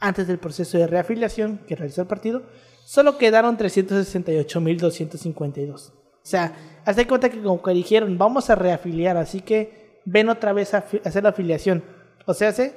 antes 0.07 0.27
del 0.27 0.39
proceso 0.39 0.79
de 0.79 0.87
reafiliación 0.87 1.61
que 1.67 1.77
realizó 1.77 2.03
el 2.03 2.07
partido, 2.07 2.43
solo 2.85 3.17
quedaron 3.17 3.57
368.252. 3.57 5.93
O 5.93 5.95
sea, 6.23 6.55
hazte 6.85 7.07
cuenta 7.07 7.31
que 7.31 7.43
como 7.43 7.63
que 7.63 7.71
dijeron, 7.73 8.19
vamos 8.19 8.51
a 8.51 8.55
reafiliar, 8.55 9.17
así 9.17 9.41
que 9.41 10.03
ven 10.05 10.29
otra 10.29 10.53
vez 10.53 10.75
a 10.75 10.85
hacer 11.05 11.23
la 11.23 11.31
afiliación. 11.31 11.83
O 12.27 12.35
sea, 12.35 12.51
hace 12.51 12.75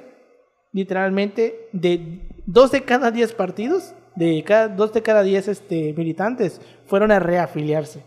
literalmente 0.72 1.68
de 1.72 2.28
dos 2.46 2.70
de 2.70 2.84
cada 2.84 3.10
diez 3.10 3.32
partidos, 3.32 3.94
de 4.16 4.42
cada, 4.44 4.68
dos 4.68 4.92
de 4.92 5.02
cada 5.02 5.22
diez 5.22 5.48
este, 5.48 5.92
militantes, 5.92 6.60
fueron 6.86 7.12
a 7.12 7.18
reafiliarse. 7.18 8.02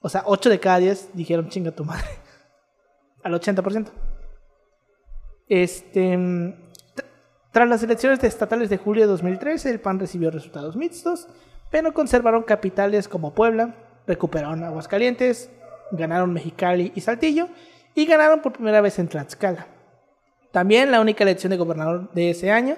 O 0.00 0.08
sea, 0.08 0.24
ocho 0.26 0.50
de 0.50 0.60
cada 0.60 0.78
diez 0.78 1.08
dijeron 1.14 1.48
chinga 1.48 1.70
tu 1.70 1.84
madre. 1.84 2.08
Al 3.22 3.32
80%. 3.32 3.88
Este, 5.48 6.16
mm, 6.16 6.61
tras 7.52 7.68
las 7.68 7.82
elecciones 7.82 8.24
estatales 8.24 8.70
de 8.70 8.78
julio 8.78 9.02
de 9.02 9.08
2013, 9.08 9.70
el 9.70 9.80
PAN 9.80 10.00
recibió 10.00 10.30
resultados 10.30 10.74
mixtos, 10.74 11.28
pero 11.70 11.92
conservaron 11.92 12.44
capitales 12.44 13.08
como 13.08 13.34
Puebla, 13.34 13.74
recuperaron 14.06 14.64
Aguascalientes, 14.64 15.50
ganaron 15.90 16.32
Mexicali 16.32 16.92
y 16.94 17.02
Saltillo, 17.02 17.48
y 17.94 18.06
ganaron 18.06 18.40
por 18.40 18.54
primera 18.54 18.80
vez 18.80 18.98
en 18.98 19.08
Tlaxcala. 19.08 19.66
También 20.50 20.90
la 20.90 21.02
única 21.02 21.24
elección 21.24 21.50
de 21.50 21.58
gobernador 21.58 22.10
de 22.14 22.30
ese 22.30 22.50
año 22.50 22.76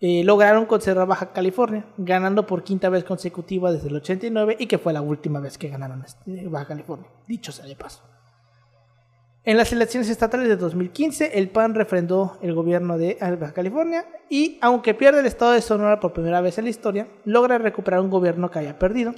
eh, 0.00 0.24
lograron 0.24 0.66
conservar 0.66 1.06
Baja 1.06 1.32
California, 1.32 1.84
ganando 1.96 2.44
por 2.44 2.64
quinta 2.64 2.88
vez 2.88 3.04
consecutiva 3.04 3.72
desde 3.72 3.88
el 3.88 3.94
89 3.94 4.56
y 4.58 4.66
que 4.66 4.78
fue 4.78 4.92
la 4.92 5.00
última 5.00 5.38
vez 5.38 5.58
que 5.58 5.68
ganaron 5.68 6.02
este, 6.04 6.48
Baja 6.48 6.66
California, 6.66 7.08
dicho 7.28 7.52
sea 7.52 7.66
de 7.66 7.76
paso. 7.76 8.02
En 9.44 9.56
las 9.56 9.72
elecciones 9.72 10.08
estatales 10.08 10.46
de 10.46 10.56
2015, 10.56 11.36
el 11.36 11.50
PAN 11.50 11.74
refrendó 11.74 12.38
el 12.42 12.54
gobierno 12.54 12.96
de 12.96 13.18
Baja 13.20 13.52
California 13.52 14.06
y, 14.30 14.56
aunque 14.60 14.94
pierde 14.94 15.18
el 15.18 15.26
estado 15.26 15.50
de 15.50 15.60
Sonora 15.60 15.98
por 15.98 16.12
primera 16.12 16.40
vez 16.40 16.58
en 16.58 16.64
la 16.64 16.70
historia, 16.70 17.08
logra 17.24 17.58
recuperar 17.58 17.98
un 17.98 18.10
gobierno 18.10 18.52
que 18.52 18.60
había 18.60 18.78
perdido, 18.78 19.12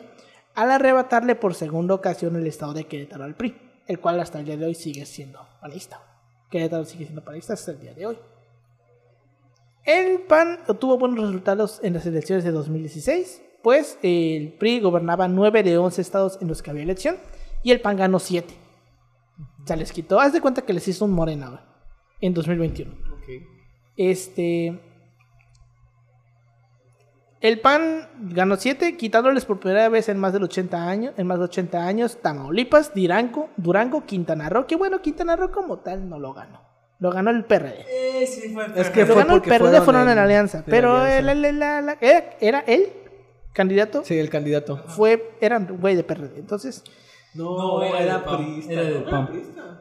al 0.54 0.70
arrebatarle 0.70 1.34
por 1.34 1.54
segunda 1.54 1.92
ocasión 1.92 2.36
el 2.36 2.46
estado 2.46 2.72
de 2.72 2.86
Querétaro 2.86 3.24
al 3.24 3.34
PRI, 3.34 3.54
el 3.86 4.00
cual 4.00 4.18
hasta 4.18 4.38
el 4.38 4.46
día 4.46 4.56
de 4.56 4.64
hoy 4.64 4.74
sigue 4.74 5.04
siendo 5.04 5.46
panista. 5.60 6.00
Querétaro 6.50 6.86
sigue 6.86 7.04
siendo 7.04 7.22
panista 7.22 7.52
hasta 7.52 7.72
el 7.72 7.80
día 7.80 7.92
de 7.92 8.06
hoy. 8.06 8.18
El 9.84 10.20
PAN 10.20 10.60
obtuvo 10.66 10.96
buenos 10.96 11.22
resultados 11.22 11.80
en 11.82 11.92
las 11.92 12.06
elecciones 12.06 12.44
de 12.44 12.50
2016, 12.50 13.42
pues 13.62 13.98
el 14.02 14.54
PRI 14.58 14.80
gobernaba 14.80 15.28
9 15.28 15.62
de 15.62 15.76
11 15.76 16.00
estados 16.00 16.38
en 16.40 16.48
los 16.48 16.62
que 16.62 16.70
había 16.70 16.82
elección 16.82 17.18
y 17.62 17.72
el 17.72 17.82
PAN 17.82 17.98
ganó 17.98 18.18
7. 18.18 18.63
O 19.64 19.66
sea, 19.66 19.76
les 19.76 19.90
quitó. 19.92 20.20
Haz 20.20 20.32
de 20.34 20.40
cuenta 20.42 20.62
que 20.62 20.72
les 20.74 20.86
hizo 20.86 21.04
un 21.06 21.12
morena, 21.12 21.48
güey. 21.48 21.60
En 22.20 22.34
2021. 22.34 22.92
Este. 23.96 24.78
El 27.40 27.60
PAN 27.60 28.08
ganó 28.30 28.56
7, 28.56 28.96
quitándoles 28.96 29.44
por 29.44 29.60
primera 29.60 29.88
vez 29.90 30.08
en 30.08 30.18
más 30.18 30.32
de 30.32 30.38
80 30.42 30.88
años, 30.88 31.14
en 31.18 31.26
más 31.26 31.38
de 31.38 31.44
80 31.44 31.86
años, 31.86 32.18
Tamaulipas, 32.22 32.94
Durango, 32.94 33.50
Durango, 33.58 34.06
Quintana 34.06 34.48
Roo, 34.48 34.66
que 34.66 34.76
bueno, 34.76 35.02
Quintana 35.02 35.36
Roo 35.36 35.50
como 35.50 35.78
tal 35.80 36.08
no 36.08 36.18
lo 36.18 36.32
ganó. 36.32 36.62
Lo 37.00 37.10
ganó 37.10 37.30
el 37.30 37.44
PRD. 37.44 37.84
Eh, 37.86 38.26
sí, 38.26 38.48
fue 38.54 38.64
Es 38.76 38.88
que 38.88 39.00
Lo 39.04 39.06
fue 39.12 39.16
ganó 39.24 39.34
el 39.34 39.42
PRD, 39.42 39.58
fueron 39.58 39.84
fueron 39.84 40.08
en 40.08 40.18
alianza. 40.18 40.64
Pero 40.66 40.96
alianza. 40.96 41.32
el- 41.32 41.44
el- 41.44 41.58
la- 41.58 41.82
la- 41.82 41.98
era, 42.00 42.24
era 42.40 42.60
él, 42.60 42.90
candidato, 43.52 44.02
Sí, 44.04 44.18
el 44.18 44.30
candidato. 44.30 44.78
fue, 44.88 45.36
era 45.42 45.58
un 45.58 45.66
güey 45.78 45.96
de 45.96 46.04
PRD. 46.04 46.38
Entonces, 46.38 46.82
No, 47.34 47.82
era, 47.82 48.14
del 48.14 48.22
PAN. 48.22 48.62
Era 48.68 48.82
del 48.82 49.02
PAN. 49.04 49.28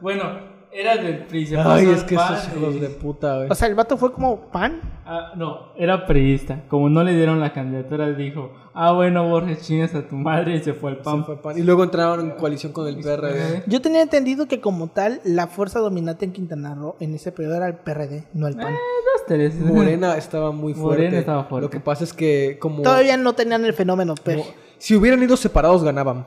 Bueno, 0.00 0.24
era 0.72 0.96
del 0.96 1.24
PRI. 1.26 1.46
se 1.46 1.56
Ay, 1.58 1.86
es 1.88 2.02
que 2.02 2.16
esos 2.16 2.48
y- 2.52 2.58
hijos 2.58 2.80
de 2.80 2.88
puta, 2.88 3.36
güey. 3.36 3.48
o 3.50 3.54
sea, 3.54 3.68
el 3.68 3.74
vato 3.76 3.96
fue 3.96 4.12
como 4.12 4.40
pan. 4.50 4.80
Ah, 5.06 5.32
no, 5.36 5.68
era 5.76 6.04
priista. 6.06 6.62
Como 6.68 6.88
no 6.88 7.04
le 7.04 7.14
dieron 7.14 7.38
la 7.38 7.52
candidatura, 7.52 8.10
dijo: 8.10 8.50
Ah, 8.74 8.90
bueno, 8.92 9.28
Borges, 9.28 9.62
chingas 9.62 9.94
a 9.94 10.02
tu 10.08 10.16
madre 10.16 10.56
y 10.56 10.62
se 10.62 10.72
fue 10.74 10.90
al 10.90 10.96
Se 10.96 11.02
PAN. 11.04 11.24
fue 11.24 11.36
pan. 11.40 11.56
Y 11.56 11.62
luego 11.62 11.84
entraron 11.84 12.20
en 12.22 12.30
coalición 12.32 12.72
con 12.72 12.88
el 12.88 12.96
PRD. 12.96 13.62
Yo 13.68 13.80
tenía 13.80 14.02
entendido 14.02 14.48
que 14.48 14.60
como 14.60 14.88
tal, 14.88 15.20
la 15.24 15.46
fuerza 15.46 15.78
dominante 15.78 16.24
en 16.24 16.32
Quintana 16.32 16.74
Roo 16.74 16.96
en 16.98 17.14
ese 17.14 17.30
periodo 17.30 17.56
era 17.56 17.68
el 17.68 17.74
PRD, 17.76 18.24
no 18.32 18.48
el 18.48 18.56
PAN. 18.56 18.72
Dos, 18.72 19.26
tres. 19.28 19.60
Morena 19.60 20.16
estaba 20.16 20.50
muy 20.50 20.74
fuerte. 20.74 21.02
Morena 21.04 21.18
estaba 21.20 21.44
fuerte. 21.44 21.66
Lo 21.66 21.70
que 21.70 21.80
pasa 21.80 22.02
es 22.02 22.12
que 22.12 22.58
como... 22.60 22.82
Todavía 22.82 23.16
no 23.16 23.34
tenían 23.34 23.64
el 23.64 23.74
fenómeno, 23.74 24.14
pero 24.24 24.40
como- 24.40 24.52
si 24.78 24.96
hubieran 24.96 25.22
ido 25.22 25.36
separados 25.36 25.84
ganaban. 25.84 26.26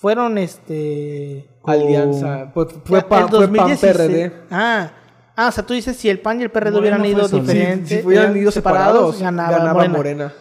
Fueron 0.00 0.38
este... 0.38 1.48
Alianza. 1.64 2.50
Pues 2.54 2.68
fue, 2.84 3.00
Ya, 3.00 3.08
pa- 3.08 3.20
el 3.20 3.28
fue 3.28 3.38
PAN 3.48 3.50
2016. 3.50 3.92
PRD. 3.96 4.32
Ah. 4.50 4.90
Ah, 5.36 5.48
o 5.48 5.52
sea, 5.52 5.64
tú 5.64 5.74
dices 5.74 5.96
si 5.96 6.08
el 6.08 6.20
PAN 6.20 6.40
y 6.40 6.44
el 6.44 6.50
PRD 6.50 6.78
hubieran 6.78 7.04
ido 7.04 7.26
solo. 7.28 7.42
diferentes, 7.42 7.88
Si, 7.88 8.00
si 8.00 8.06
hubieran 8.06 8.26
eran 8.30 8.36
ido 8.42 8.50
separados, 8.50 9.20
ganaba, 9.20 9.58
ganaba, 9.58 9.72
Morena. 9.74 9.96
Morena. 9.96 10.32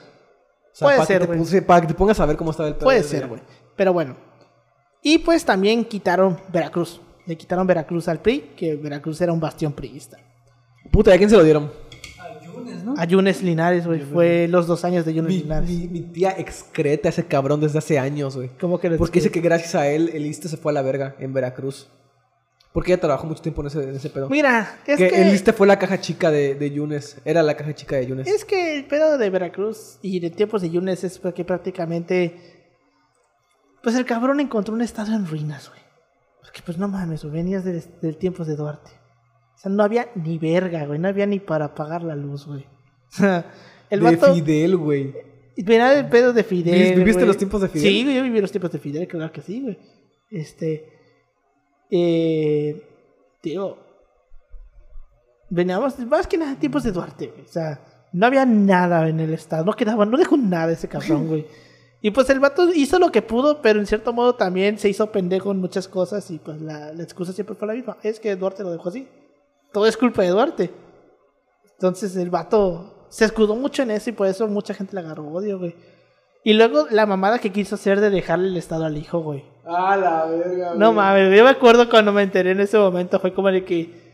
O 0.71 0.75
sea, 0.79 0.87
Puede 0.87 1.05
ser, 1.05 1.27
güey. 1.27 1.61
para 1.65 1.81
que 1.81 1.87
te 1.87 1.93
pongas 1.93 2.19
a 2.19 2.25
ver 2.25 2.37
cómo 2.37 2.51
estaba 2.51 2.69
el 2.69 2.75
PRD. 2.75 2.83
Puede 2.85 3.03
ser, 3.03 3.27
güey. 3.27 3.41
Pero 3.75 3.93
bueno. 3.93 4.15
Y 5.01 5.19
pues 5.19 5.45
también 5.45 5.85
quitaron 5.85 6.37
Veracruz. 6.51 7.01
Le 7.25 7.37
quitaron 7.37 7.67
Veracruz 7.67 8.07
al 8.07 8.19
PRI, 8.21 8.53
que 8.57 8.75
Veracruz 8.75 9.21
era 9.21 9.31
un 9.31 9.39
bastión 9.39 9.71
priista. 9.73 10.17
Puta, 10.91 11.11
¿y 11.11 11.13
a 11.13 11.17
quién 11.17 11.29
se 11.29 11.37
lo 11.37 11.43
dieron? 11.43 11.71
Ayunes, 12.79 12.83
¿no? 12.97 13.01
A 13.01 13.05
Yunes 13.05 13.41
Linares, 13.43 13.85
güey. 13.85 14.01
Fue 14.01 14.47
los 14.47 14.67
dos 14.67 14.83
años 14.85 15.05
de 15.05 15.13
Yunes 15.13 15.31
Mi, 15.33 15.39
Linares. 15.43 15.69
mi- 15.69 15.87
mi 15.87 16.01
tía 16.01 16.31
excreta 16.37 17.09
a 17.09 17.11
ese 17.11 17.25
cabrón 17.25 17.59
desde 17.61 17.79
hace 17.79 17.99
años, 17.99 18.35
güey. 18.35 18.49
¿Cómo 18.59 18.79
que 18.79 18.89
Porque 18.91 19.19
dice 19.19 19.31
que 19.31 19.41
gracias 19.41 19.75
a 19.75 19.87
él 19.87 20.09
el 20.13 20.25
ISTE 20.25 20.47
se 20.49 20.57
fue 20.57 20.71
a 20.71 20.75
la 20.75 20.81
verga 20.81 21.15
en 21.19 21.33
Veracruz. 21.33 21.89
Porque 22.71 22.91
ella 22.93 23.01
trabajó 23.01 23.25
mucho 23.25 23.41
tiempo 23.41 23.61
en 23.61 23.67
ese, 23.67 23.81
en 23.83 23.95
ese 23.95 24.09
pedo. 24.11 24.29
Mira, 24.29 24.79
es 24.85 24.97
que, 24.97 25.09
que, 25.09 25.21
el 25.23 25.33
ISTE 25.33 25.53
fue 25.53 25.65
la 25.65 25.79
caja 25.79 25.99
chica 25.99 26.29
de, 26.29 26.53
de 26.53 26.69
Yunes. 26.71 27.17
Era 27.25 27.41
la 27.41 27.57
caja 27.57 27.73
chica 27.73 27.95
de 27.95 28.05
Yunes. 28.05 28.27
es 28.27 28.45
que 28.45 28.75
el 28.77 28.85
pedo 28.85 29.17
de 29.17 29.29
Veracruz 29.31 29.97
y 30.03 30.19
de 30.19 30.29
tiempos 30.29 30.61
de 30.61 30.69
Yunes 30.69 31.03
es 31.03 31.17
porque 31.17 31.43
prácticamente. 31.43 32.35
Pues 33.81 33.95
el 33.95 34.05
cabrón 34.05 34.39
encontró 34.39 34.73
un 34.75 34.81
estado 34.81 35.13
en 35.15 35.25
ruinas, 35.25 35.69
güey. 35.69 35.81
Porque 36.41 36.61
pues 36.65 36.77
no 36.77 36.87
mames, 36.87 37.29
venías 37.29 37.63
del, 37.63 37.83
del 38.01 38.17
tiempo 38.17 38.45
de 38.45 38.55
Duarte. 38.55 38.91
O 39.59 39.61
sea, 39.61 39.71
no 39.73 39.83
había 39.83 40.07
ni 40.15 40.37
verga, 40.37 40.85
güey. 40.85 40.99
No 40.99 41.09
había 41.09 41.25
ni 41.25 41.41
para 41.41 41.65
apagar 41.65 42.01
la 42.01 42.15
luz, 42.15 42.47
güey. 42.47 42.65
O 43.11 43.11
sea, 43.11 43.45
el 43.89 43.99
de 43.99 44.05
vato. 44.05 44.33
Fidel, 44.33 44.77
güey. 44.77 45.13
Venía 45.57 45.89
del 45.89 46.07
pedo 46.07 46.31
de 46.31 46.45
Fidel. 46.45 46.95
¿Viviste 46.95 47.21
güey. 47.21 47.27
los 47.27 47.37
tiempos 47.37 47.59
de 47.61 47.67
Fidel? 47.67 47.87
Sí, 47.87 48.03
güey, 48.03 48.15
yo 48.15 48.23
viví 48.23 48.39
los 48.39 48.51
tiempos 48.51 48.71
de 48.71 48.79
Fidel, 48.79 49.07
claro 49.07 49.33
que 49.33 49.41
sí, 49.41 49.61
güey. 49.61 49.77
Este. 50.29 50.85
Eh. 51.91 52.87
Digo. 53.43 53.79
Veníamos 55.49 55.99
más 55.99 56.25
que 56.25 56.37
nada 56.37 56.55
tiempos 56.57 56.83
de 56.83 56.93
Duarte, 56.93 57.27
güey. 57.27 57.41
O 57.41 57.47
sea, 57.47 57.81
no 58.13 58.27
había 58.27 58.45
nada 58.45 59.09
en 59.09 59.19
el 59.19 59.33
estado. 59.33 59.65
No 59.65 59.73
quedaba, 59.73 60.05
no 60.05 60.17
dejó 60.17 60.37
nada 60.37 60.71
ese 60.71 60.87
cabrón, 60.87 61.27
güey. 61.27 61.47
Y 62.01 62.11
pues 62.11 62.29
el 62.29 62.39
vato 62.39 62.71
hizo 62.73 62.97
lo 62.97 63.11
que 63.11 63.21
pudo, 63.21 63.61
pero 63.61 63.79
en 63.79 63.87
cierto 63.87 64.13
modo 64.13 64.35
también 64.35 64.77
se 64.77 64.87
hizo 64.87 65.11
pendejo 65.11 65.51
en 65.51 65.57
muchas 65.57 65.89
cosas. 65.89 66.31
Y 66.31 66.37
pues 66.37 66.61
la, 66.61 66.93
la 66.93 67.03
excusa 67.03 67.33
siempre 67.33 67.55
fue 67.55 67.67
la 67.67 67.73
misma. 67.73 67.97
Es 68.03 68.21
que 68.21 68.37
Duarte 68.37 68.63
lo 68.63 68.71
dejó 68.71 68.87
así. 68.87 69.05
Todo 69.71 69.85
es 69.85 69.97
culpa 69.97 70.23
de 70.23 70.29
Duarte. 70.29 70.71
Entonces 71.73 72.15
el 72.15 72.29
vato 72.29 73.07
se 73.09 73.25
escudó 73.25 73.55
mucho 73.55 73.83
en 73.83 73.91
eso 73.91 74.09
y 74.09 74.13
por 74.13 74.27
eso 74.27 74.47
mucha 74.47 74.73
gente 74.73 74.95
le 74.95 75.01
agarró 75.01 75.27
odio, 75.27 75.59
güey. 75.59 75.75
Y 76.43 76.53
luego 76.53 76.87
la 76.89 77.05
mamada 77.05 77.39
que 77.39 77.51
quiso 77.51 77.75
hacer 77.75 77.99
de 77.99 78.09
dejarle 78.09 78.47
el 78.47 78.57
estado 78.57 78.85
al 78.85 78.97
hijo, 78.97 79.19
güey. 79.19 79.43
Ah, 79.65 79.97
la 79.97 80.25
verga, 80.25 80.73
No 80.75 80.93
mames, 80.93 81.35
yo 81.35 81.43
me 81.43 81.49
acuerdo 81.49 81.89
cuando 81.89 82.11
me 82.11 82.23
enteré 82.23 82.51
en 82.51 82.59
ese 82.59 82.77
momento, 82.77 83.19
fue 83.19 83.33
como 83.33 83.51
de 83.51 83.63
que. 83.63 84.09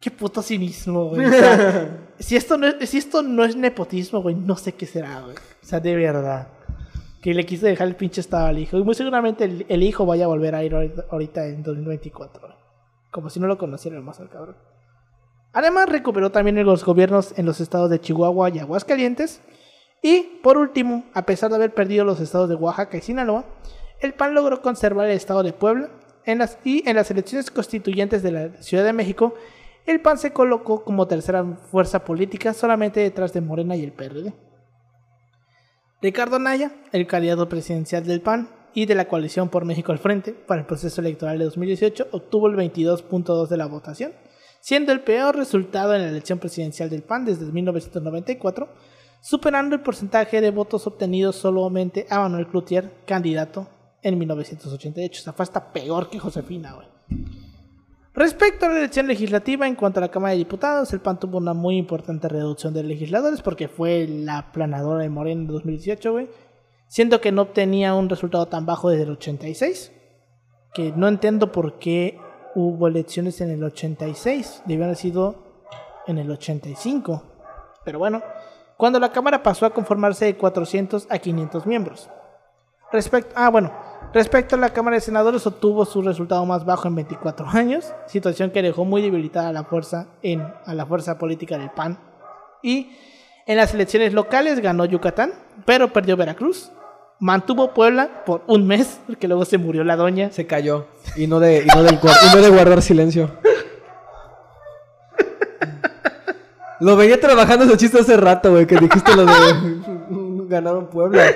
Qué 0.00 0.10
puto 0.10 0.42
cinismo, 0.42 1.10
güey. 1.10 1.24
O 1.26 1.30
sea, 1.30 1.98
si, 2.18 2.34
esto 2.34 2.58
no 2.58 2.66
es, 2.66 2.90
si 2.90 2.98
esto 2.98 3.22
no 3.22 3.44
es 3.44 3.54
nepotismo, 3.54 4.20
güey, 4.20 4.34
no 4.34 4.56
sé 4.56 4.72
qué 4.72 4.84
será, 4.84 5.20
güey. 5.20 5.36
O 5.36 5.66
sea, 5.66 5.78
de 5.78 5.94
verdad. 5.94 6.48
Que 7.22 7.32
le 7.32 7.46
quiso 7.46 7.66
dejar 7.66 7.86
el 7.86 7.94
pinche 7.94 8.20
estado 8.20 8.46
al 8.46 8.58
hijo. 8.58 8.76
Y 8.76 8.82
muy 8.82 8.96
seguramente 8.96 9.44
el, 9.44 9.64
el 9.68 9.82
hijo 9.84 10.04
vaya 10.04 10.24
a 10.24 10.28
volver 10.28 10.56
a 10.56 10.64
ir 10.64 10.74
ahorita, 10.74 11.04
ahorita 11.08 11.46
en 11.46 11.62
2024. 11.62 12.40
güey. 12.40 12.52
Como 13.12 13.30
si 13.30 13.38
no 13.38 13.46
lo 13.46 13.56
conociera 13.58 14.00
más 14.00 14.18
al 14.18 14.28
cabrón. 14.28 14.56
Además, 15.52 15.88
recuperó 15.88 16.30
también 16.30 16.64
los 16.64 16.84
gobiernos 16.84 17.36
en 17.36 17.46
los 17.46 17.60
estados 17.60 17.90
de 17.90 18.00
Chihuahua 18.00 18.50
y 18.50 18.58
Aguascalientes. 18.58 19.40
Y, 20.02 20.40
por 20.42 20.58
último, 20.58 21.04
a 21.14 21.26
pesar 21.26 21.50
de 21.50 21.56
haber 21.56 21.74
perdido 21.74 22.04
los 22.04 22.20
estados 22.20 22.48
de 22.48 22.54
Oaxaca 22.54 22.96
y 22.96 23.02
Sinaloa, 23.02 23.44
el 24.00 24.14
PAN 24.14 24.34
logró 24.34 24.60
conservar 24.62 25.08
el 25.08 25.16
estado 25.16 25.42
de 25.42 25.52
Puebla 25.52 25.90
y 26.64 26.88
en 26.88 26.96
las 26.96 27.10
elecciones 27.10 27.50
constituyentes 27.50 28.22
de 28.22 28.32
la 28.32 28.62
Ciudad 28.62 28.84
de 28.84 28.92
México, 28.92 29.34
el 29.86 30.00
PAN 30.00 30.18
se 30.18 30.32
colocó 30.32 30.84
como 30.84 31.08
tercera 31.08 31.44
fuerza 31.44 32.04
política 32.04 32.54
solamente 32.54 33.00
detrás 33.00 33.32
de 33.32 33.40
Morena 33.40 33.74
y 33.74 33.82
el 33.82 33.92
PRD. 33.92 34.32
Ricardo 36.00 36.36
Anaya, 36.36 36.72
el 36.92 37.06
candidato 37.06 37.48
presidencial 37.48 38.04
del 38.04 38.20
PAN 38.20 38.48
y 38.74 38.86
de 38.86 38.94
la 38.94 39.08
coalición 39.08 39.48
por 39.48 39.64
México 39.64 39.92
al 39.92 39.98
frente 39.98 40.32
para 40.32 40.60
el 40.60 40.66
proceso 40.66 41.00
electoral 41.00 41.38
de 41.38 41.44
2018, 41.44 42.08
obtuvo 42.12 42.48
el 42.48 42.56
22.2 42.56 43.48
de 43.48 43.56
la 43.56 43.66
votación, 43.66 44.12
siendo 44.62 44.92
el 44.92 45.00
peor 45.00 45.36
resultado 45.36 45.92
en 45.92 46.02
la 46.02 46.08
elección 46.08 46.38
presidencial 46.38 46.88
del 46.88 47.02
PAN 47.02 47.24
desde 47.24 47.44
1994, 47.50 48.68
superando 49.20 49.74
el 49.74 49.82
porcentaje 49.82 50.40
de 50.40 50.52
votos 50.52 50.86
obtenidos 50.86 51.34
solamente 51.34 52.06
a 52.08 52.20
Manuel 52.20 52.46
Cloutier, 52.46 52.92
candidato 53.04 53.66
en 54.02 54.16
1988. 54.18 55.20
O 55.20 55.24
sea, 55.24 55.32
fue 55.32 55.42
hasta 55.42 55.72
peor 55.72 56.08
que 56.08 56.20
Josefina, 56.20 56.74
güey. 56.74 56.86
Respecto 58.14 58.66
a 58.66 58.68
la 58.68 58.78
elección 58.78 59.08
legislativa, 59.08 59.66
en 59.66 59.74
cuanto 59.74 59.98
a 59.98 60.02
la 60.02 60.10
Cámara 60.10 60.32
de 60.32 60.38
Diputados, 60.38 60.92
el 60.92 61.00
PAN 61.00 61.18
tuvo 61.18 61.38
una 61.38 61.54
muy 61.54 61.76
importante 61.76 62.28
reducción 62.28 62.72
de 62.72 62.84
legisladores 62.84 63.42
porque 63.42 63.66
fue 63.66 64.06
la 64.06 64.52
planadora 64.52 65.02
de 65.02 65.08
Morena 65.08 65.40
en 65.40 65.46
2018, 65.48 66.12
güey. 66.12 66.28
Siendo 66.86 67.20
que 67.20 67.32
no 67.32 67.42
obtenía 67.42 67.94
un 67.94 68.08
resultado 68.08 68.46
tan 68.46 68.64
bajo 68.64 68.90
desde 68.90 69.04
el 69.04 69.10
86. 69.10 69.90
Que 70.72 70.92
no 70.92 71.08
entiendo 71.08 71.50
por 71.50 71.80
qué 71.80 72.18
hubo 72.54 72.88
elecciones 72.88 73.40
en 73.40 73.50
el 73.50 73.62
86. 73.62 74.62
Debían 74.66 74.84
haber 74.84 74.96
sido 74.96 75.36
en 76.06 76.18
el 76.18 76.30
85. 76.30 77.22
Pero 77.84 77.98
bueno, 77.98 78.22
cuando 78.76 78.98
la 78.98 79.12
Cámara 79.12 79.42
pasó 79.42 79.66
a 79.66 79.70
conformarse 79.70 80.26
de 80.26 80.36
400 80.36 81.06
a 81.10 81.18
500 81.18 81.66
miembros. 81.66 82.10
Respecto, 82.92 83.32
ah, 83.36 83.48
bueno, 83.48 83.72
respecto 84.12 84.56
a 84.56 84.58
la 84.58 84.70
Cámara 84.70 84.96
de 84.96 85.00
Senadores 85.00 85.46
obtuvo 85.46 85.84
su 85.84 86.02
resultado 86.02 86.44
más 86.44 86.64
bajo 86.64 86.88
en 86.88 86.96
24 86.96 87.46
años, 87.48 87.94
situación 88.06 88.50
que 88.50 88.60
dejó 88.60 88.84
muy 88.84 89.00
debilitada 89.00 89.48
a 89.48 89.52
la 89.52 89.64
fuerza 89.64 90.08
en 90.22 90.42
a 90.66 90.74
la 90.74 90.84
fuerza 90.84 91.18
política 91.18 91.56
del 91.56 91.70
PAN. 91.70 91.98
Y 92.62 92.92
en 93.46 93.56
las 93.56 93.72
elecciones 93.72 94.12
locales 94.12 94.60
ganó 94.60 94.84
Yucatán, 94.84 95.32
pero 95.64 95.92
perdió 95.92 96.16
Veracruz. 96.16 96.70
Mantuvo 97.22 97.72
Puebla 97.72 98.24
por 98.26 98.42
un 98.48 98.66
mes, 98.66 98.98
porque 99.06 99.28
luego 99.28 99.44
se 99.44 99.56
murió 99.56 99.84
la 99.84 99.94
doña. 99.94 100.32
Se 100.32 100.44
cayó. 100.44 100.88
Y 101.14 101.28
no 101.28 101.38
de, 101.38 101.58
y 101.62 101.66
no 101.66 101.88
y 101.88 102.34
no 102.34 102.42
de 102.42 102.50
guardar 102.50 102.82
silencio. 102.82 103.30
Lo 106.80 106.96
veía 106.96 107.20
trabajando 107.20 107.64
ese 107.64 107.76
chiste 107.76 108.00
hace 108.00 108.16
rato, 108.16 108.50
güey, 108.50 108.66
que 108.66 108.74
dijiste 108.74 109.14
lo 109.14 109.24
de 109.24 110.48
ganaron 110.48 110.90
Puebla. 110.90 111.32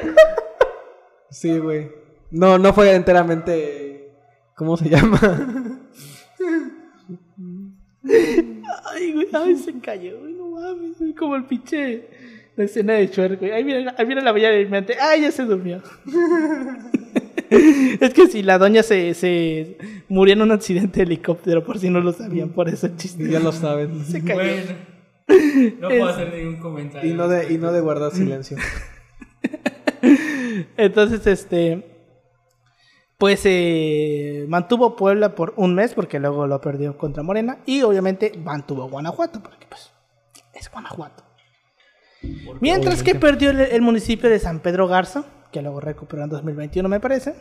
Sí, 1.30 1.56
güey. 1.56 1.92
No, 2.32 2.58
no 2.58 2.72
fue 2.72 2.92
enteramente. 2.92 4.10
¿Cómo 4.56 4.76
se 4.76 4.88
llama? 4.88 5.20
Ay, 8.92 9.12
güey, 9.12 9.28
ay, 9.32 9.56
se 9.56 9.78
cayó, 9.78 10.18
güey, 10.18 10.32
no 10.32 10.48
mames, 10.48 10.98
güey, 10.98 11.14
como 11.14 11.36
el 11.36 11.44
pinche 11.44 12.08
la 12.56 12.64
escena 12.64 12.94
de 12.94 13.06
Shrek, 13.06 13.38
güey. 13.38 13.52
Ahí 13.52 13.62
viene, 13.62 13.92
ahí 13.96 14.06
viene 14.06 14.22
la 14.22 14.32
bella 14.32 14.50
de 14.50 14.64
mi 14.64 14.70
mente. 14.70 14.96
Ay, 15.00 15.22
ya 15.22 15.30
se 15.30 15.44
durmió. 15.44 15.82
es 17.50 18.14
que 18.14 18.26
si 18.28 18.42
la 18.42 18.58
doña 18.58 18.82
se, 18.82 19.14
se 19.14 19.76
murió 20.08 20.34
en 20.34 20.42
un 20.42 20.52
accidente 20.52 21.00
de 21.00 21.02
helicóptero, 21.04 21.64
por 21.64 21.78
si 21.78 21.90
no 21.90 22.00
lo 22.00 22.12
sabían, 22.12 22.50
por 22.50 22.68
eso 22.68 22.86
el 22.86 22.96
chiste. 22.96 23.28
Ya 23.28 23.40
lo 23.40 23.52
saben. 23.52 24.04
Se 24.04 24.24
cayó. 24.24 24.40
Bueno, 24.40 25.80
no 25.80 25.88
puedo 25.88 26.08
hacer 26.08 26.34
ningún 26.34 26.58
comentario. 26.58 27.10
Y 27.10 27.14
no 27.14 27.28
de, 27.28 27.52
y 27.52 27.58
no 27.58 27.72
de 27.72 27.80
guardar 27.80 28.12
silencio. 28.12 28.56
Entonces, 30.76 31.26
este. 31.26 31.92
Pues 33.18 33.40
eh, 33.44 34.44
mantuvo 34.46 34.94
Puebla 34.94 35.34
por 35.34 35.54
un 35.56 35.74
mes 35.74 35.94
porque 35.94 36.20
luego 36.20 36.46
lo 36.46 36.60
perdió 36.60 36.98
contra 36.98 37.22
Morena 37.22 37.60
y 37.64 37.80
obviamente 37.80 38.32
mantuvo 38.44 38.90
Guanajuato 38.90 39.42
porque 39.42 39.66
pues 39.66 39.90
es 40.52 40.70
Guanajuato. 40.70 41.25
Mientras 42.60 43.02
que 43.02 43.14
perdió 43.14 43.50
el, 43.50 43.60
el 43.60 43.82
municipio 43.82 44.28
de 44.30 44.38
San 44.38 44.60
Pedro 44.60 44.88
Garza, 44.88 45.24
que 45.52 45.62
luego 45.62 45.80
recuperó 45.80 46.24
en 46.24 46.30
2021 46.30 46.88
me 46.88 47.00
parece, 47.00 47.34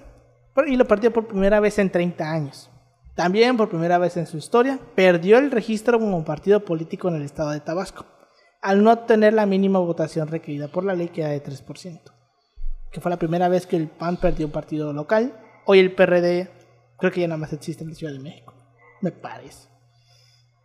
y 0.67 0.75
lo 0.75 0.85
perdió 0.85 1.11
por 1.11 1.27
primera 1.27 1.59
vez 1.59 1.79
en 1.79 1.89
30 1.89 2.31
años. 2.31 2.69
También 3.15 3.55
por 3.55 3.69
primera 3.69 3.97
vez 3.97 4.17
en 4.17 4.27
su 4.27 4.37
historia, 4.37 4.79
perdió 4.95 5.37
el 5.37 5.51
registro 5.51 5.99
como 5.99 6.23
partido 6.25 6.65
político 6.65 7.07
en 7.07 7.15
el 7.15 7.21
estado 7.21 7.51
de 7.51 7.61
Tabasco, 7.61 8.05
al 8.61 8.83
no 8.83 8.91
obtener 8.91 9.33
la 9.33 9.45
mínima 9.45 9.79
votación 9.79 10.27
requerida 10.27 10.67
por 10.67 10.83
la 10.83 10.95
ley 10.95 11.09
que 11.09 11.21
era 11.21 11.31
de 11.31 11.41
3%, 11.43 12.01
que 12.91 13.01
fue 13.01 13.09
la 13.09 13.17
primera 13.17 13.47
vez 13.47 13.65
que 13.67 13.77
el 13.77 13.87
PAN 13.87 14.17
perdió 14.17 14.47
un 14.47 14.51
partido 14.51 14.91
local. 14.91 15.33
Hoy 15.65 15.79
el 15.79 15.93
PRD 15.93 16.49
creo 16.97 17.11
que 17.11 17.21
ya 17.21 17.27
nada 17.27 17.37
más 17.37 17.53
existe 17.53 17.83
en 17.83 17.89
la 17.89 17.95
Ciudad 17.95 18.13
de 18.13 18.19
México, 18.19 18.53
me 19.01 19.11
parece, 19.11 19.69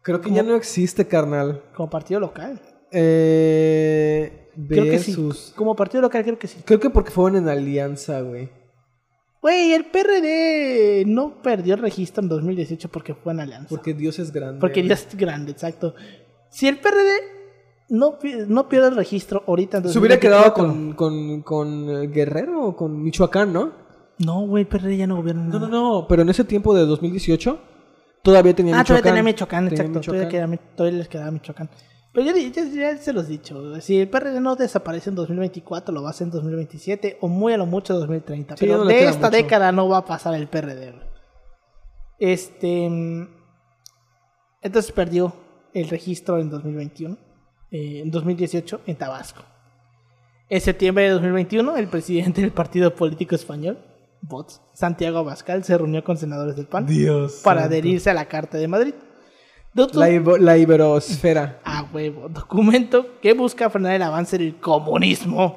Creo 0.03 0.21
que 0.21 0.31
ya 0.31 0.43
no 0.43 0.55
existe, 0.55 1.07
carnal. 1.07 1.63
como 1.75 1.91
partido 1.91 2.21
local. 2.21 2.61
Eh, 2.93 4.49
Creo 4.69 4.85
que 4.85 4.99
sí, 4.99 5.17
como 5.57 5.75
partido 5.77 6.03
local 6.03 6.23
creo 6.25 6.39
que 6.39 6.47
sí. 6.49 6.59
Creo 6.65 6.81
que 6.81 6.91
porque 6.91 7.11
fueron 7.11 7.37
en 7.43 7.49
alianza, 7.49 8.21
güey. 8.21 8.51
Güey, 9.41 9.73
el 9.73 9.87
PRD 9.87 11.05
no 11.07 11.41
perdió 11.41 11.75
el 11.75 11.81
registro 11.81 12.23
en 12.23 12.29
2018 12.29 12.89
porque 12.91 13.15
fue 13.15 13.33
en 13.33 13.41
alianza. 13.41 13.69
Porque 13.71 13.95
Dios 13.95 14.19
es 14.19 14.33
grande. 14.33 14.61
Porque 14.61 14.87
ya 14.87 14.95
es 14.95 15.09
grande, 15.17 15.53
exacto. 15.53 15.95
Si 16.51 16.69
el 16.69 16.79
PRD 16.79 17.11
no, 17.89 18.19
no 18.49 18.69
pierde 18.69 18.89
el 18.89 18.97
registro 18.97 19.43
ahorita 19.47 19.79
en 19.79 19.89
Se 19.89 19.99
hubiera 19.99 20.21
quedado 20.21 20.53
2024, 20.55 20.95
con, 20.97 21.43
con, 21.43 21.43
con 21.43 22.13
Guerrero 22.13 22.65
o 22.67 22.77
con 22.77 23.03
Michoacán, 23.03 23.53
¿no? 23.53 23.73
No, 24.19 24.43
güey, 24.47 24.65
el 24.65 24.69
PRD 24.69 24.99
ya 24.99 25.07
no 25.07 25.17
gobierna 25.17 25.45
No, 25.47 25.59
no, 25.59 25.69
no. 25.69 26.07
Pero 26.07 26.21
en 26.23 26.29
ese 26.29 26.45
tiempo 26.45 26.75
de 26.75 26.85
2018 26.85 27.59
todavía 28.23 28.55
tenía 28.55 28.75
Ah, 28.75 28.81
Michoacán. 28.81 29.03
todavía 29.03 29.11
tenía 29.11 29.23
Michoacán, 29.33 29.69
Tenía 29.71 29.85
exacto. 29.87 30.13
Michoacán. 30.13 30.61
todavía 30.77 30.99
les 30.99 31.09
quedaba 31.09 31.31
Michoacán. 31.31 31.71
Pero 32.13 32.27
ya, 32.27 32.35
ya- 32.37 32.65
ya 32.65 32.97
se 32.99 33.13
los 33.13 33.27
he 33.27 33.33
dicho. 33.33 33.81
Si 33.81 34.01
el 34.01 34.09
PRD 34.09 34.41
no 34.41 34.57
desaparece 34.57 35.11
en 35.11 35.17
2024, 35.17 35.95
lo 35.95 36.03
va 36.03 36.09
a 36.09 36.11
hacer 36.11 36.27
en 36.27 36.33
2027 36.33 37.19
o 37.21 37.29
muy 37.29 37.53
a 37.53 37.57
lo 37.57 37.67
mucho 37.67 37.95
2030. 37.95 38.57
Sí, 38.57 38.65
Pero 38.67 38.79
no 38.79 38.85
de 38.85 39.05
esta 39.05 39.29
mucho. 39.29 39.31
década 39.31 39.71
no 39.73 39.89
va 39.89 39.99
a 39.99 40.05
pasar 40.05 40.35
el 40.35 40.49
PRD. 40.49 40.93
Este. 42.19 42.87
Entonces 44.63 44.93
perdió 44.93 45.33
el 45.73 45.89
registro 45.89 46.39
en 46.39 46.51
2021. 46.51 47.17
eh, 47.73 48.01
en 48.01 48.11
2018 48.11 48.81
en 48.87 48.97
Tabasco. 48.97 49.43
En 50.49 50.61
septiembre 50.61 51.05
de 51.05 51.11
2021, 51.11 51.77
el 51.77 51.87
presidente 51.87 52.41
del 52.41 52.51
partido 52.51 52.93
político 52.97 53.37
español, 53.37 53.79
Vox, 54.23 54.61
Santiago 54.75 55.19
Abascal, 55.21 55.63
se 55.63 55.79
reunió 55.79 56.03
con 56.03 56.17
senadores 56.17 56.57
del 56.57 56.67
PAN 56.67 56.87
Dios. 56.87 57.41
para 57.45 57.61
santo. 57.61 57.73
adherirse 57.75 58.11
a 58.11 58.15
la 58.15 58.25
Carta 58.25 58.59
de 58.59 58.67
Madrid. 58.67 58.95
La, 59.75 60.11
ibo- 60.11 60.37
la 60.39 60.59
iberosfera. 60.59 61.61
a 61.65 61.83
huevo, 61.93 62.29
documento 62.29 63.21
que 63.21 63.35
busca 63.35 63.71
frenar 63.71 63.95
el 63.95 64.03
avance 64.03 64.37
del 64.37 64.57
comunismo 64.59 65.57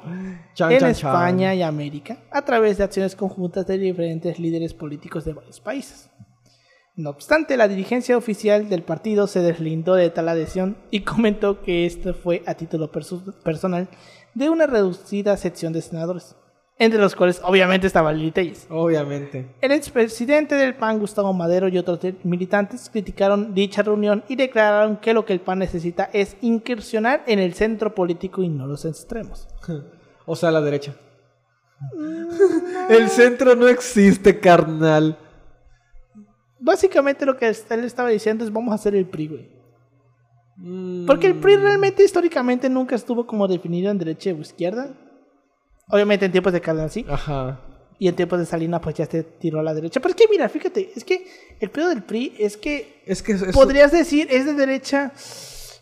Chan, 0.54 0.70
en 0.72 0.78
chan, 0.78 0.90
España 0.90 1.48
chan. 1.50 1.58
y 1.58 1.62
América 1.62 2.18
a 2.30 2.42
través 2.44 2.78
de 2.78 2.84
acciones 2.84 3.16
conjuntas 3.16 3.66
de 3.66 3.76
diferentes 3.78 4.38
líderes 4.38 4.72
políticos 4.72 5.24
de 5.24 5.32
varios 5.32 5.60
países. 5.60 6.10
No 6.96 7.10
obstante, 7.10 7.56
la 7.56 7.66
dirigencia 7.66 8.16
oficial 8.16 8.68
del 8.68 8.84
partido 8.84 9.26
se 9.26 9.40
deslindó 9.40 9.94
de 9.96 10.10
tal 10.10 10.28
adhesión 10.28 10.76
y 10.92 11.00
comentó 11.00 11.60
que 11.60 11.84
esto 11.86 12.14
fue 12.14 12.44
a 12.46 12.54
título 12.54 12.92
perso- 12.92 13.34
personal 13.42 13.88
de 14.34 14.48
una 14.48 14.68
reducida 14.68 15.36
sección 15.36 15.72
de 15.72 15.82
senadores, 15.82 16.36
entre 16.78 16.98
los 16.98 17.14
cuales 17.14 17.40
obviamente 17.44 17.86
estaba 17.86 18.12
Lili 18.12 18.32
Telles. 18.32 18.66
Obviamente. 18.68 19.54
El 19.60 19.72
expresidente 19.72 20.54
del 20.56 20.74
PAN, 20.74 20.98
Gustavo 20.98 21.32
Madero, 21.32 21.68
y 21.68 21.78
otros 21.78 22.00
militantes 22.24 22.90
criticaron 22.90 23.54
dicha 23.54 23.82
reunión 23.82 24.24
y 24.28 24.36
declararon 24.36 24.96
que 24.96 25.14
lo 25.14 25.24
que 25.24 25.32
el 25.32 25.40
PAN 25.40 25.60
necesita 25.60 26.10
es 26.12 26.36
incursionar 26.40 27.22
en 27.26 27.38
el 27.38 27.54
centro 27.54 27.94
político 27.94 28.42
y 28.42 28.48
no 28.48 28.66
los 28.66 28.84
extremos. 28.84 29.48
O 30.26 30.36
sea, 30.36 30.50
la 30.50 30.62
derecha. 30.62 30.94
El 32.88 33.10
centro 33.10 33.54
no 33.54 33.68
existe, 33.68 34.40
carnal. 34.40 35.18
Básicamente 36.58 37.26
lo 37.26 37.36
que 37.36 37.46
él 37.46 37.84
estaba 37.84 38.08
diciendo 38.08 38.42
es 38.42 38.50
vamos 38.50 38.72
a 38.72 38.76
hacer 38.76 38.94
el 38.94 39.06
PRI, 39.06 39.28
güey. 39.28 39.50
Mm, 40.56 41.04
Porque 41.04 41.26
el 41.26 41.34
PRI 41.34 41.56
realmente 41.56 42.02
históricamente 42.02 42.70
nunca 42.70 42.94
estuvo 42.94 43.26
como 43.26 43.46
definido 43.46 43.90
en 43.90 43.98
derecha 43.98 44.30
o 44.30 44.40
izquierda. 44.40 44.94
Obviamente 45.88 46.26
en 46.26 46.32
tiempos 46.32 46.52
de 46.52 46.60
Carlos 46.60 46.92
sí. 46.92 47.04
Ajá. 47.08 47.60
Y 47.98 48.08
en 48.08 48.16
tiempos 48.16 48.38
de 48.38 48.46
Salinas 48.46 48.80
pues 48.82 48.94
ya 48.96 49.06
se 49.06 49.22
tiró 49.22 49.60
a 49.60 49.62
la 49.62 49.72
derecha. 49.74 50.00
Pero 50.00 50.10
es 50.10 50.16
que 50.16 50.26
mira, 50.30 50.48
fíjate, 50.48 50.92
es 50.96 51.04
que 51.04 51.26
el 51.60 51.70
pedo 51.70 51.88
del 51.88 52.02
PRI 52.02 52.34
es 52.38 52.56
que 52.56 53.02
Es 53.06 53.22
que 53.22 53.32
es, 53.32 53.42
es- 53.42 53.54
podrías 53.54 53.92
decir 53.92 54.26
es 54.30 54.46
de 54.46 54.54
derecha. 54.54 55.12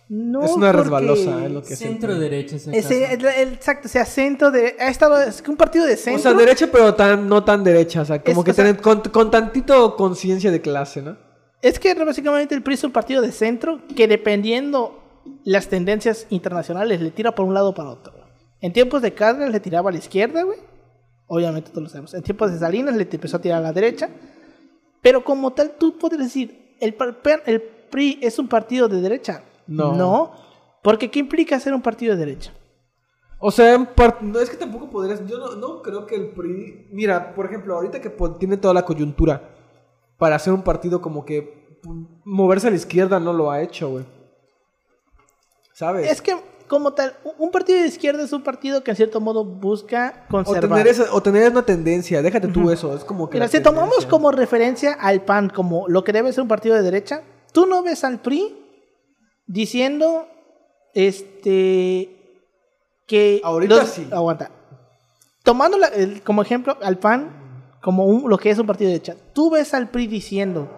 No 0.09 0.45
es 0.45 0.51
una 0.51 0.67
porque- 0.73 0.83
resbalosa, 0.83 1.47
es 1.47 1.51
lo 1.53 1.63
que 1.63 1.75
Centro 1.75 2.15
derecha. 2.19 2.57
el- 2.67 3.25
exacto, 3.55 3.89
o 3.89 3.91
sea, 3.91 4.05
centro 4.05 4.51
de. 4.51 4.77
Ha 4.79 4.89
estado. 4.91 5.23
Es 5.23 5.41
que 5.41 5.51
un 5.51 5.57
partido 5.57 5.87
de 5.87 5.95
O 5.95 5.97
centro. 5.97 6.23
sea, 6.23 6.35
derecha, 6.35 6.69
pero 6.71 6.95
tan, 6.95 7.27
no 7.29 7.43
tan 7.45 7.65
derecha. 7.65 8.03
O 8.03 8.05
sea, 8.05 8.21
como 8.23 8.41
Es- 8.41 8.45
que 8.45 8.51
o 8.51 8.55
sea- 8.55 8.65
tener- 8.67 8.83
con, 8.83 9.01
con 9.01 9.31
tantito 9.31 9.97
conciencia 9.97 10.51
de 10.51 10.61
clase, 10.61 11.01
¿no? 11.01 11.17
Es 11.63 11.79
que 11.79 11.95
básicamente 11.95 12.55
el 12.55 12.63
PRI 12.63 12.75
es 12.75 12.85
un 12.85 12.93
partido 12.93 13.23
de 13.23 13.33
centro 13.33 13.81
que 13.97 14.07
dependiendo 14.07 15.01
las 15.45 15.69
tendencias 15.69 16.27
internacionales 16.29 17.01
le 17.01 17.11
tira 17.13 17.35
por 17.35 17.47
un 17.47 17.55
lado 17.55 17.71
o 17.71 17.75
para 17.75 17.89
otro. 17.91 18.13
En 18.63 18.73
tiempos 18.73 19.03
de 19.03 19.13
Cárdenas 19.13 19.51
le 19.51 19.61
tiraba 19.61 19.91
a 19.91 19.93
la 19.93 19.99
izquierda, 19.99 20.43
güey. 20.45 20.59
Obviamente 21.27 21.71
todos 21.71 21.83
lo 21.83 21.89
sabemos. 21.91 22.15
En 22.15 22.23
tiempos 22.23 22.51
de 22.53 22.59
Salinas 22.59 22.95
le 22.97 23.03
empezó 23.11 23.37
a 23.37 23.41
tirar 23.41 23.59
a 23.59 23.63
la 23.63 23.73
derecha. 23.73 24.09
Pero 25.03 25.23
como 25.25 25.53
tal, 25.53 25.73
tú 25.79 25.99
podrías 25.99 26.23
decir, 26.25 26.77
¿el, 26.81 26.95
PRI 26.95 28.19
es 28.23 28.39
un 28.39 28.49
partido 28.49 28.89
de 28.89 29.01
derecha? 29.01 29.43
No. 29.67 29.95
No. 29.95 30.33
Porque 30.83 31.11
¿qué 31.11 31.19
implica 31.19 31.59
ser 31.61 31.75
un 31.75 31.83
partido 31.83 32.15
de 32.17 32.25
derecha? 32.25 32.53
O 33.41 33.51
sea, 33.51 33.77
no 34.21 34.39
es 34.39 34.49
que 34.51 34.57
tampoco 34.57 34.89
podrías. 34.89 35.27
Yo 35.27 35.39
no, 35.39 35.57
no 35.57 35.83
creo 35.83 36.07
que 36.07 36.15
el 36.15 36.29
PRI. 36.31 36.87
Mira, 36.93 37.35
por 37.35 37.47
ejemplo, 37.47 37.75
ahorita 37.75 38.01
que 38.01 38.11
tiene 38.39 38.57
toda 38.57 38.73
la 38.75 38.85
coyuntura 38.85 39.43
para 40.17 40.37
hacer 40.37 40.53
un 40.53 40.63
partido 40.63 41.03
como 41.03 41.25
que 41.25 41.81
pu- 41.83 42.07
moverse 42.25 42.69
a 42.69 42.71
la 42.71 42.77
izquierda 42.77 43.19
no 43.19 43.33
lo 43.33 43.51
ha 43.51 43.61
hecho, 43.61 43.91
güey. 43.91 44.05
¿Sabes? 45.73 46.11
Es 46.11 46.23
que, 46.23 46.37
como 46.73 46.95
tal, 46.95 47.15
un 47.39 47.51
partido 47.51 47.81
de 47.81 47.87
izquierda 47.87 48.23
es 48.25 48.33
un 48.33 48.43
partido 48.43 48.83
que 48.83 48.93
en 48.93 48.97
cierto 48.97 49.21
modo 49.21 49.45
busca 49.45 50.25
o 50.29 50.31
conservar. 50.31 50.71
tener, 50.71 50.87
esa- 50.89 51.13
o 51.13 51.23
tener 51.23 51.51
una 51.53 51.67
tendencia, 51.67 52.23
déjate 52.23 52.49
tú 52.49 52.71
eso, 52.71 52.97
es 52.97 53.05
como 53.05 53.29
que. 53.29 53.37
Mira, 53.37 53.47
si 53.49 53.61
tomamos 53.61 54.07
como 54.07 54.31
referencia 54.33 54.95
al 54.95 55.21
PAN 55.21 55.51
como 55.51 55.87
lo 55.87 56.03
que 56.03 56.15
debe 56.15 56.33
ser 56.33 56.41
un 56.41 56.49
partido 56.49 56.75
de 56.75 56.81
derecha, 56.81 57.21
tú 57.53 57.67
no 57.67 57.83
ves 57.83 58.05
al 58.05 58.21
PRI 58.21 58.57
diciendo 59.47 60.27
este 60.95 62.17
que 63.07 63.43
Ahorita 63.45 63.85
sí. 63.85 64.09
aguanta. 64.11 64.51
Tomando 65.43 65.77
la- 65.77 65.89
el- 65.89 66.23
como 66.23 66.41
ejemplo 66.41 66.79
al 66.81 66.99
PAN 66.99 67.31
como 67.83 68.07
un- 68.07 68.31
lo 68.31 68.39
que 68.39 68.49
es 68.49 68.59
un 68.59 68.67
partido 68.67 68.89
de 68.89 68.95
derecha, 68.95 69.17
tú 69.35 69.51
ves 69.51 69.75
al 69.75 69.91
PRI 69.91 70.07
diciendo 70.07 70.71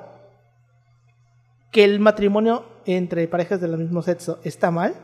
que 1.71 1.85
el 1.85 2.01
matrimonio 2.01 2.65
entre 2.85 3.29
parejas 3.29 3.61
del 3.61 3.79
mismo 3.79 4.03
sexo 4.03 4.41
está 4.43 4.73
mal. 4.73 4.95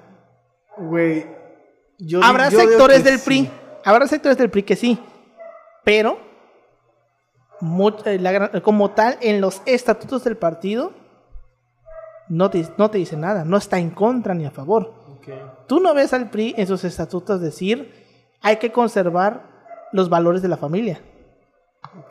Güey. 0.81 1.27
yo 1.99 2.23
Habrá 2.23 2.49
yo 2.49 2.59
sectores 2.59 3.05
del 3.05 3.19
sí. 3.19 3.25
PRI, 3.25 3.51
habrá 3.85 4.07
sectores 4.07 4.39
del 4.39 4.51
PRI 4.51 4.63
que 4.63 4.77
sí, 4.77 4.99
pero 5.85 6.19
eh, 8.07 8.61
como 8.63 8.91
tal 8.91 9.19
en 9.21 9.41
los 9.41 9.61
estatutos 9.67 10.25
del 10.25 10.37
partido 10.37 10.93
no 12.29 12.49
te, 12.51 12.67
no 12.79 12.91
te 12.91 12.99
dice 12.99 13.17
nada, 13.17 13.45
no 13.45 13.57
está 13.57 13.79
en 13.79 13.91
contra 13.91 14.35
ni 14.35 14.47
a 14.47 14.51
favor. 14.51 14.95
Tú 15.69 15.81
no 15.81 15.93
ves 15.95 16.13
al 16.15 16.31
PRI 16.31 16.55
en 16.57 16.67
sus 16.67 16.83
estatutos 16.85 17.41
decir 17.41 17.93
hay 18.41 18.57
que 18.57 18.73
conservar 18.73 19.43
los 19.93 20.09
valores 20.09 20.41
de 20.43 20.49
la 20.49 20.57
familia. 20.57 21.01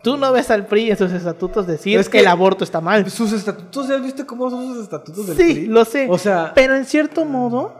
Tú 0.03 0.15
no 0.17 0.31
ves 0.31 0.51
al 0.51 0.65
PRI 0.67 0.91
en 0.91 0.97
sus 0.97 1.11
estatutos 1.11 1.65
decir 1.65 1.99
Es 1.99 2.07
que, 2.07 2.13
que- 2.13 2.19
el 2.19 2.27
aborto 2.27 2.63
está 2.63 2.81
mal. 2.81 3.09
Sus 3.09 3.31
estatutos, 3.33 3.87
¿ya 3.87 3.97
viste 3.97 4.25
cómo 4.25 4.49
son 4.49 4.73
sus 4.73 4.83
estatutos 4.83 5.27
del 5.27 5.37
Sí, 5.37 5.53
PRI? 5.53 5.65
lo 5.67 5.85
sé. 5.85 6.07
O 6.09 6.17
sea, 6.17 6.51
Pero 6.53 6.75
en 6.75 6.85
cierto 6.85 7.25
modo, 7.25 7.78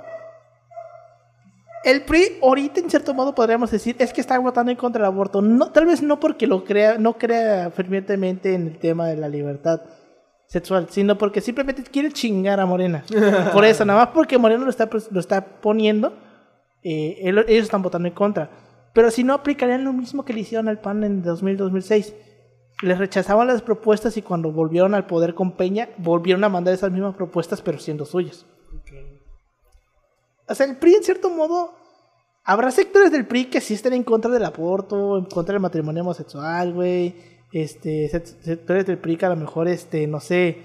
el 1.86 2.02
PRI 2.04 2.40
ahorita 2.42 2.80
en 2.82 2.90
cierto 2.90 3.14
modo 3.14 3.34
podríamos 3.34 3.72
decir 3.72 3.96
es 4.00 4.12
que 4.14 4.22
está 4.22 4.38
votando 4.40 4.72
en 4.72 4.78
contra 4.78 5.02
del 5.04 5.14
aborto. 5.14 5.42
No, 5.42 5.72
tal 5.72 5.86
vez 5.86 6.02
no 6.02 6.20
porque 6.20 6.48
lo 6.48 6.64
crea, 6.66 6.98
no 6.98 7.14
crea 7.18 7.72
fervientemente 7.72 8.54
en 8.54 8.68
el 8.68 8.78
tema 8.80 9.08
de 9.08 9.16
la 9.18 9.30
libertad 9.30 9.82
sexual, 10.48 10.88
sino 10.90 11.18
porque 11.18 11.42
simplemente 11.42 11.84
quiere 11.84 12.12
chingar 12.12 12.60
a 12.60 12.66
Morena. 12.66 13.04
Por 13.54 13.66
eso, 13.66 13.86
nada 13.86 14.00
más 14.06 14.10
porque 14.14 14.38
Morena 14.38 14.64
lo 14.64 14.70
está, 14.70 14.90
lo 15.12 15.20
está 15.20 15.46
poniendo, 15.62 16.14
eh, 16.84 17.18
él- 17.22 17.46
ellos 17.48 17.64
están 17.66 17.82
votando 17.82 18.08
en 18.08 18.14
contra. 18.14 18.50
Pero 18.94 19.12
si 19.12 19.24
no, 19.24 19.34
aplicarían 19.36 19.84
lo 19.84 19.94
mismo 19.94 20.26
que 20.26 20.34
le 20.34 20.40
hicieron 20.42 20.68
al 20.68 20.80
PAN 20.80 21.04
en 21.04 21.24
2000-2006. 21.24 22.14
Les 22.82 22.98
rechazaban 22.98 23.46
las 23.48 23.62
propuestas 23.62 24.18
y 24.18 24.22
cuando 24.22 24.52
volvieron 24.52 24.96
al 24.96 25.06
poder 25.06 25.36
con 25.36 25.52
Peña, 25.52 25.90
volvieron 25.98 26.44
a 26.44 26.50
mandar 26.50 26.74
esas 26.74 26.92
mismas 26.92 27.16
propuestas, 27.16 27.62
pero 27.62 27.78
siendo 27.78 28.06
suyas. 28.06 28.46
O 30.50 30.56
sea, 30.56 30.66
el 30.66 30.78
PRI, 30.78 30.96
en 30.96 31.04
cierto 31.04 31.30
modo, 31.30 31.74
habrá 32.44 32.72
sectores 32.72 33.12
del 33.12 33.26
PRI 33.28 33.46
que 33.46 33.62
sí 33.62 33.76
estén 33.76 33.94
en 33.94 34.04
contra 34.04 34.32
del 34.32 34.44
aborto, 34.46 35.18
en 35.18 35.26
contra 35.26 35.54
del 35.54 35.62
matrimonio 35.62 36.02
homosexual, 36.02 36.74
güey. 36.74 37.16
este, 37.52 38.10
sect- 38.12 38.42
sectores 38.44 38.86
del 38.86 38.98
PRI 39.00 39.18
que 39.18 39.26
a 39.26 39.30
lo 39.30 39.36
mejor, 39.36 39.68
este, 39.68 40.06
no 40.08 40.20
sé, 40.20 40.58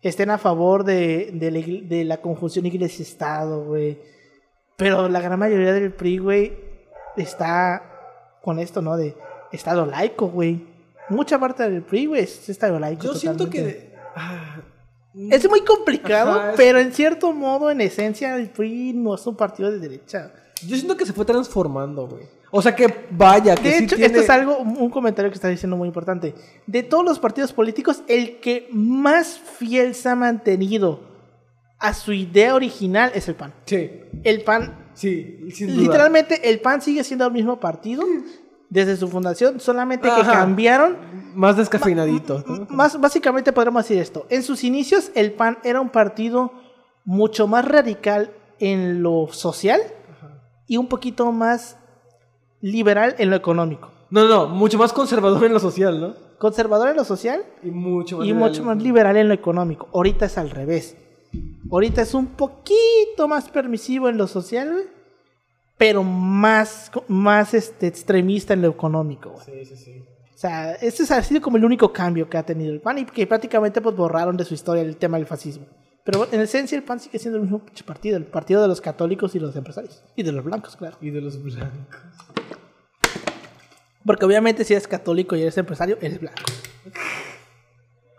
estén 0.00 0.30
a 0.30 0.38
favor 0.38 0.82
de, 0.84 1.30
de, 1.34 1.50
la, 1.50 1.58
igle- 1.58 1.86
de 1.88 2.04
la 2.04 2.20
conjunción 2.22 2.64
iglesia-estado, 2.66 3.64
güey. 3.64 3.98
Pero 4.76 5.08
la 5.08 5.20
gran 5.20 5.38
mayoría 5.38 5.72
del 5.72 5.92
PRI, 5.92 6.18
güey, 6.18 6.52
está 7.16 7.82
con 8.42 8.58
esto, 8.58 8.80
¿no? 8.82 8.96
De 8.96 9.14
estado 9.52 9.86
laico, 9.86 10.28
güey. 10.28 10.66
Mucha 11.08 11.38
parte 11.38 11.68
del 11.68 11.82
PRI, 11.82 12.06
güey, 12.06 12.22
es 12.22 12.48
estado 12.48 12.78
laico. 12.78 13.02
Yo 13.04 13.14
siento 13.14 13.48
que. 13.50 13.94
ah, 14.16 14.62
Es 15.30 15.48
muy 15.48 15.60
complicado, 15.60 16.32
Ajá, 16.32 16.50
es- 16.52 16.56
pero 16.56 16.78
en 16.78 16.92
cierto 16.92 17.32
modo, 17.32 17.70
en 17.70 17.80
esencia, 17.80 18.34
el 18.36 18.48
PRI 18.50 18.92
no 18.94 19.14
es 19.14 19.26
un 19.26 19.36
partido 19.36 19.70
de 19.70 19.78
derecha. 19.78 20.32
yo 20.66 20.76
siento 20.76 20.96
que 20.96 21.04
se 21.04 21.12
fue 21.12 21.24
transformando, 21.24 22.06
güey. 22.06 22.24
O 22.50 22.60
sea 22.62 22.74
que 22.76 22.86
vaya, 23.10 23.54
que 23.54 23.68
De 23.68 23.78
sí 23.78 23.84
hecho, 23.84 23.96
tiene- 23.96 24.06
esto 24.06 24.20
es 24.20 24.30
algo, 24.30 24.58
un 24.58 24.90
comentario 24.90 25.30
que 25.30 25.34
está 25.34 25.48
diciendo 25.48 25.76
muy 25.76 25.88
importante. 25.88 26.34
De 26.66 26.82
todos 26.82 27.04
los 27.04 27.18
partidos 27.18 27.52
políticos, 27.52 28.02
el 28.08 28.38
que 28.40 28.68
más 28.72 29.38
fiel 29.58 29.94
se 29.94 30.08
ha 30.10 30.14
mantenido 30.14 31.00
a 31.78 31.94
su 31.94 32.12
idea 32.12 32.54
original 32.54 33.10
es 33.14 33.26
el 33.28 33.34
PAN. 33.34 33.52
Sí, 33.66 33.90
El 34.22 34.42
PAN, 34.44 34.90
sí, 34.94 35.38
sin 35.52 35.68
duda. 35.68 35.80
literalmente, 35.80 36.48
el 36.50 36.60
PAN 36.60 36.80
sigue 36.82 37.02
siendo 37.04 37.26
el 37.26 37.32
mismo 37.32 37.58
partido 37.58 38.04
desde 38.72 38.96
su 38.96 39.06
fundación, 39.06 39.60
solamente 39.60 40.08
que 40.08 40.22
cambiaron. 40.22 40.96
Más 41.34 41.58
descafeinadito. 41.58 42.42
¿no? 42.46 42.66
Más, 42.70 42.98
básicamente 42.98 43.52
podríamos 43.52 43.84
decir 43.84 43.98
esto. 44.00 44.24
En 44.30 44.42
sus 44.42 44.64
inicios, 44.64 45.10
el 45.14 45.32
PAN 45.32 45.58
era 45.62 45.82
un 45.82 45.90
partido 45.90 46.52
mucho 47.04 47.46
más 47.46 47.66
radical 47.66 48.30
en 48.60 49.02
lo 49.02 49.28
social 49.30 49.78
y 50.66 50.78
un 50.78 50.88
poquito 50.88 51.30
más 51.32 51.76
liberal 52.62 53.14
en 53.18 53.28
lo 53.28 53.36
económico. 53.36 53.90
No, 54.08 54.26
no, 54.26 54.46
mucho 54.48 54.78
más 54.78 54.94
conservador 54.94 55.44
en 55.44 55.52
lo 55.52 55.60
social, 55.60 56.00
¿no? 56.00 56.14
Conservador 56.38 56.88
en 56.88 56.96
lo 56.96 57.04
social 57.04 57.44
Y 57.62 57.70
mucho 57.70 58.16
más 58.16 58.24
y 58.24 58.28
liberal. 58.30 58.48
mucho 58.50 58.64
más 58.64 58.82
liberal 58.82 59.16
en 59.18 59.28
lo 59.28 59.34
económico. 59.34 59.88
Ahorita 59.92 60.24
es 60.26 60.38
al 60.38 60.48
revés. 60.48 60.96
Ahorita 61.70 62.00
es 62.00 62.14
un 62.14 62.26
poquito 62.26 63.28
más 63.28 63.50
permisivo 63.50 64.08
en 64.08 64.16
lo 64.16 64.26
social, 64.26 64.72
güey, 64.72 64.84
pero 65.82 66.04
más, 66.04 66.92
más 67.08 67.54
este, 67.54 67.88
extremista 67.88 68.54
en 68.54 68.62
lo 68.62 68.68
económico. 68.68 69.34
Sí, 69.44 69.64
sí, 69.64 69.76
sí. 69.76 70.04
O 70.32 70.38
sea, 70.38 70.74
ese 70.74 71.12
ha 71.12 71.20
sido 71.24 71.40
como 71.40 71.56
el 71.56 71.64
único 71.64 71.92
cambio 71.92 72.30
que 72.30 72.38
ha 72.38 72.44
tenido 72.44 72.72
el 72.72 72.80
PAN 72.80 72.98
y 72.98 73.04
que 73.04 73.26
prácticamente 73.26 73.80
pues, 73.80 73.96
borraron 73.96 74.36
de 74.36 74.44
su 74.44 74.54
historia 74.54 74.84
el 74.84 74.96
tema 74.96 75.16
del 75.16 75.26
fascismo. 75.26 75.66
Pero 76.04 76.28
en 76.30 76.40
esencia 76.40 76.78
el 76.78 76.84
PAN 76.84 77.00
sigue 77.00 77.18
siendo 77.18 77.38
el 77.38 77.42
mismo 77.42 77.62
partido, 77.84 78.16
el 78.16 78.26
partido 78.26 78.62
de 78.62 78.68
los 78.68 78.80
católicos 78.80 79.34
y 79.34 79.40
los 79.40 79.56
empresarios. 79.56 80.04
Y 80.14 80.22
de 80.22 80.30
los 80.30 80.44
blancos, 80.44 80.76
claro. 80.76 80.96
Y 81.00 81.10
de 81.10 81.20
los 81.20 81.42
blancos. 81.42 81.72
Porque 84.06 84.24
obviamente 84.24 84.62
si 84.62 84.74
eres 84.74 84.86
católico 84.86 85.34
y 85.34 85.42
eres 85.42 85.58
empresario, 85.58 85.98
eres 86.00 86.20
blanco. 86.20 86.42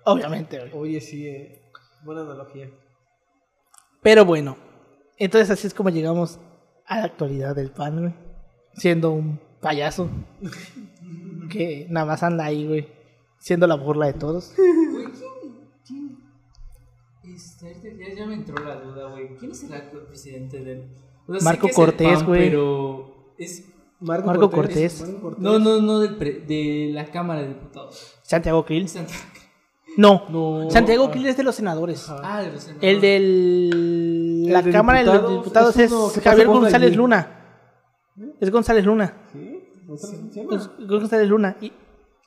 Obviamente. 0.04 0.70
Oye, 0.74 1.00
sí, 1.00 1.28
eh. 1.28 1.62
buena 2.04 2.24
analogía. 2.24 2.70
Pero 4.02 4.26
bueno, 4.26 4.58
entonces 5.18 5.50
así 5.50 5.68
es 5.68 5.74
como 5.74 5.90
llegamos 5.90 6.42
a 6.88 6.98
la 7.00 7.06
actualidad 7.06 7.56
del 7.56 7.72
PAN, 7.72 8.00
güey. 8.00 8.14
Siendo 8.76 9.12
un 9.12 9.40
payaso. 9.62 10.10
que 11.50 11.88
nada 11.90 12.06
más 12.06 12.24
anda 12.24 12.46
ahí, 12.46 12.68
güey. 12.68 12.88
Siendo 13.40 13.68
la 13.68 13.76
burla 13.76 14.08
de 14.08 14.14
todos. 14.14 14.54
Güey, 14.94 15.06
¿quién, 15.86 16.18
quién? 17.24 17.36
Este, 17.36 17.98
ya, 17.98 18.16
ya 18.16 18.26
me 18.26 18.36
entró 18.36 18.64
la 18.64 18.76
duda, 18.76 19.10
güey. 19.12 19.36
¿Quién 19.38 19.52
es 19.52 19.64
el 19.64 19.74
actual 19.74 20.04
presidente 20.06 20.64
del. 20.64 20.92
O 21.28 21.34
sea, 21.34 21.44
Marco 21.44 21.68
Cortés, 21.74 22.24
güey. 22.24 22.50
Pero. 22.50 23.34
Es. 23.38 23.66
Marco 24.00 24.50
Cortés. 24.52 25.02
Marco 25.02 25.22
Cortés. 25.22 25.42
No, 25.42 25.60
no, 25.60 25.82
no, 25.82 26.00
del 26.00 26.16
pre- 26.18 26.42
de 26.42 26.92
la 26.94 27.06
Cámara 27.06 27.42
de 27.42 27.50
Diputados. 27.50 28.16
Santiago 28.24 28.66
Krill. 28.66 28.88
Santiago. 28.90 29.22
No. 29.98 30.24
No. 30.30 30.70
Santiago 30.70 31.10
Krill 31.12 31.26
es 31.28 31.38
de 31.38 31.44
los 31.44 31.56
senadores. 31.56 32.08
Ah, 32.10 32.42
de 32.42 32.52
los 32.52 32.64
senadores. 32.64 32.90
El 32.96 33.02
del. 33.02 34.13
La 34.54 34.62
de 34.62 34.72
Cámara 34.72 35.00
de 35.00 35.06
los 35.06 35.30
diputados 35.32 35.78
es 35.78 35.92
uno 35.92 36.10
Javier 36.24 36.48
González 36.48 36.88
allí. 36.88 36.96
Luna. 36.98 37.28
Es 38.40 38.52
González 38.52 38.86
Luna. 38.86 39.14
¿Sí? 39.32 39.60
¿González 39.86 40.70
González 40.88 41.30
Luna. 41.30 41.56
Y 41.62 41.72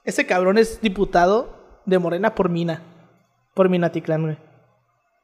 ese 0.05 0.27
cabrón 0.27 0.59
es 0.59 0.81
diputado 0.81 1.81
de 1.87 1.99
Morena 1.99 2.35
por 2.35 2.49
Mina. 2.49 2.83
Por 3.55 3.69
Minatitlán, 3.69 4.23
güey. 4.23 4.39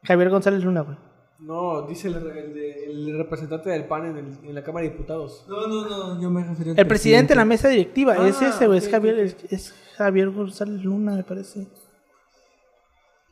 Javier 0.05 0.31
González 0.31 0.65
Luna, 0.65 0.81
güey. 0.83 0.97
No, 1.41 1.83
dice 1.89 2.07
el, 2.09 2.15
el 2.15 2.55
de- 2.55 2.85
el 2.85 3.19
representante 3.19 3.69
del 3.71 3.85
PAN 3.87 4.07
en, 4.07 4.17
el- 4.17 4.39
en 4.49 4.55
la 4.55 4.63
Cámara 4.63 4.85
de 4.87 4.93
Diputados. 4.93 5.45
No, 5.49 5.67
no, 5.67 5.89
no, 5.89 6.21
yo 6.21 6.31
me 6.31 6.45
refiero 6.45 6.71
al 6.73 6.79
El 6.79 6.87
presidente 6.87 7.33
de 7.33 7.37
la 7.37 7.45
mesa 7.45 7.69
directiva 7.69 8.15
Ah, 8.17 8.29
es 8.29 8.41
ese, 8.41 8.67
güey. 8.69 8.79
Es, 8.79 8.89
Javier, 8.89 9.19
es 9.51 9.75
Javier 9.97 10.31
González 10.31 10.83
Luna, 10.85 11.17
me 11.17 11.25
parece. 11.25 11.67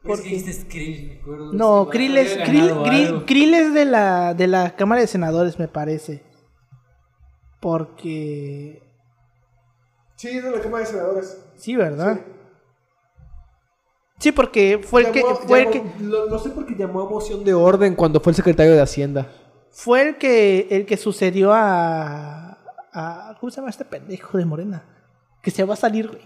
Es 0.02 0.20
que 0.22 0.34
este 0.36 0.50
es 0.50 0.64
Krill, 0.64 1.08
me 1.08 1.20
acuerdo. 1.20 1.52
No, 1.52 1.88
Krill 1.90 2.16
es, 2.16 2.38
Krill, 3.26 3.54
es 3.54 3.74
de 3.74 3.84
la, 3.84 4.32
de 4.34 4.46
la 4.46 4.74
Cámara 4.74 5.00
de 5.02 5.06
Senadores, 5.06 5.58
me 5.58 5.68
parece. 5.68 6.22
Porque. 7.60 8.82
Sí, 10.16 10.28
es 10.28 10.42
de 10.44 10.50
la 10.50 10.60
Cámara 10.60 10.84
de 10.84 10.90
Senadores. 10.90 11.38
Sí, 11.56 11.76
¿verdad? 11.76 12.20
Sí, 14.18 14.32
porque 14.32 14.80
fue 14.82 15.02
el 15.02 15.12
que. 15.12 15.20
Llamó- 15.22 15.36
Fue 15.36 15.62
el 15.62 15.70
que, 15.70 15.82
Lo, 16.00 16.26
lo 16.28 16.38
sé 16.38 16.50
porque 16.50 16.74
llamó 16.74 17.02
a 17.02 17.10
moción 17.10 17.44
de 17.44 17.54
orden 17.54 17.94
cuando 17.94 18.20
fue 18.20 18.30
el 18.32 18.36
secretario 18.36 18.72
de 18.72 18.80
Hacienda. 18.82 19.30
fue 19.70 20.02
el 20.08 20.16
que, 20.18 20.66
el 20.70 20.86
que 20.86 20.96
sucedió 20.96 21.52
a, 21.52 22.58
a. 22.92 23.36
¿Cómo 23.38 23.50
se 23.50 23.56
llama 23.56 23.70
este 23.70 23.84
pendejo 23.84 24.38
de 24.38 24.44
Morena? 24.46 24.84
Que 25.42 25.50
se 25.50 25.64
va 25.64 25.74
a 25.74 25.76
salir, 25.76 26.08
güey. 26.08 26.22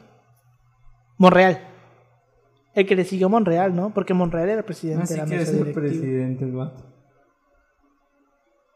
Monreal. 1.19 1.71
El 2.75 2.87
que 2.87 2.97
le 2.97 3.05
siguió 3.05 3.29
Monreal, 3.29 3.75
¿no? 3.75 3.95
Porque 3.95 4.15
Monreal 4.15 4.49
era 4.49 4.63
presidente 4.65 5.05
Así 5.05 5.15
de 5.15 5.21
la 5.21 5.27
mesa 5.27 5.53
ser 5.53 5.73
presidente, 5.73 6.45
el 6.45 6.53
vato. 6.53 6.93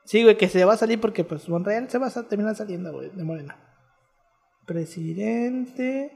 Sí, 0.04 0.22
güey, 0.22 0.38
que 0.38 0.48
se 0.48 0.64
va 0.64 0.74
a 0.74 0.78
salir 0.78 1.00
porque 1.00 1.24
pues 1.24 1.48
Monreal 1.48 1.90
se 1.90 1.98
va 1.98 2.06
a 2.06 2.22
terminar 2.28 2.54
saliendo, 2.54 2.92
güey, 2.92 3.10
de 3.10 3.24
Morena. 3.24 3.56
Presidente 4.64 6.12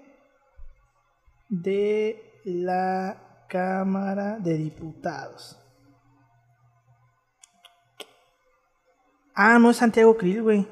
de 1.48 2.22
la 2.44 3.46
Cámara 3.48 4.38
de 4.38 4.56
Diputados. 4.56 5.58
Ah, 9.34 9.58
no 9.58 9.70
es 9.70 9.76
Santiago 9.76 10.16
Krill, 10.16 10.42
güey. 10.42 10.66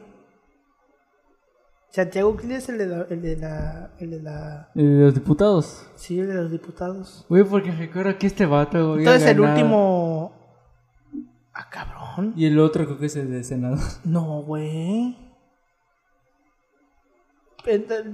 Santiago 1.91 2.37
Krill 2.37 2.53
es 2.53 2.69
el 2.69 2.79
de 2.79 2.87
la, 2.87 3.03
el 3.11 3.21
de 3.21 3.37
la, 3.37 3.91
el 3.99 4.11
de 4.11 4.23
la, 4.23 4.71
El 4.77 4.99
de 4.99 5.05
los 5.07 5.15
diputados. 5.15 5.87
sí, 5.97 6.21
el 6.21 6.29
de 6.29 6.35
los 6.35 6.51
diputados. 6.51 7.27
Güey, 7.29 7.43
porque 7.45 7.73
recuerdo 7.73 8.17
que 8.17 8.29
este 8.29 8.47
vato, 8.47 8.91
güey. 8.93 9.01
Entonces 9.01 9.29
el 9.29 9.41
último, 9.41 10.33
ah, 11.53 11.69
cabrón. 11.69 12.33
Y 12.37 12.47
el 12.47 12.59
otro 12.61 12.85
creo 12.87 12.99
que 12.99 13.07
es 13.07 13.17
el 13.17 13.31
de 13.31 13.43
senador. 13.43 13.79
No, 14.05 14.43
güey. 14.43 15.17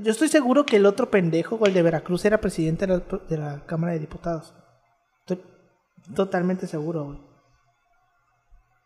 Yo 0.02 0.10
estoy 0.10 0.28
seguro 0.28 0.66
que 0.66 0.76
el 0.76 0.86
otro 0.86 1.08
pendejo, 1.10 1.64
el 1.66 1.74
de 1.74 1.82
Veracruz, 1.82 2.24
era 2.24 2.40
presidente 2.40 2.86
de 2.86 2.96
la, 2.96 3.02
de 3.28 3.38
la 3.38 3.64
Cámara 3.66 3.92
de 3.92 4.00
Diputados. 4.00 4.54
Estoy 5.20 5.40
totalmente 6.14 6.66
seguro, 6.66 7.04
güey. 7.04 7.18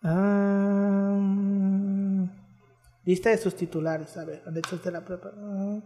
Ah, 0.02 1.18
lista 3.04 3.30
de 3.30 3.38
sus 3.38 3.54
titulares. 3.54 4.16
A 4.16 4.24
ver, 4.24 4.42
anexos 4.46 4.82
de 4.82 4.90
la 4.90 5.04
prepa. 5.04 5.30
ah. 5.36 5.78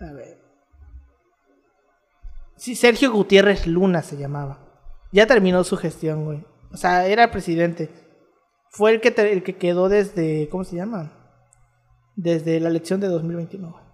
A 0.00 0.12
ver. 0.12 0.38
Sí, 2.56 2.74
Sergio 2.74 3.10
Gutiérrez 3.12 3.66
Luna 3.66 4.02
se 4.02 4.16
llamaba. 4.16 4.58
Ya 5.12 5.26
terminó 5.26 5.64
su 5.64 5.76
gestión, 5.76 6.24
güey. 6.24 6.44
O 6.72 6.76
sea, 6.76 7.06
era 7.06 7.30
presidente. 7.30 7.90
Fue 8.70 8.92
el 8.92 9.00
que, 9.00 9.10
te- 9.10 9.32
el 9.32 9.42
que 9.42 9.56
quedó 9.56 9.88
desde. 9.88 10.48
¿Cómo 10.50 10.64
se 10.64 10.76
llama? 10.76 11.12
Desde 12.16 12.60
la 12.60 12.68
elección 12.68 13.00
de 13.00 13.08
2021. 13.08 13.70
güey. 13.70 13.84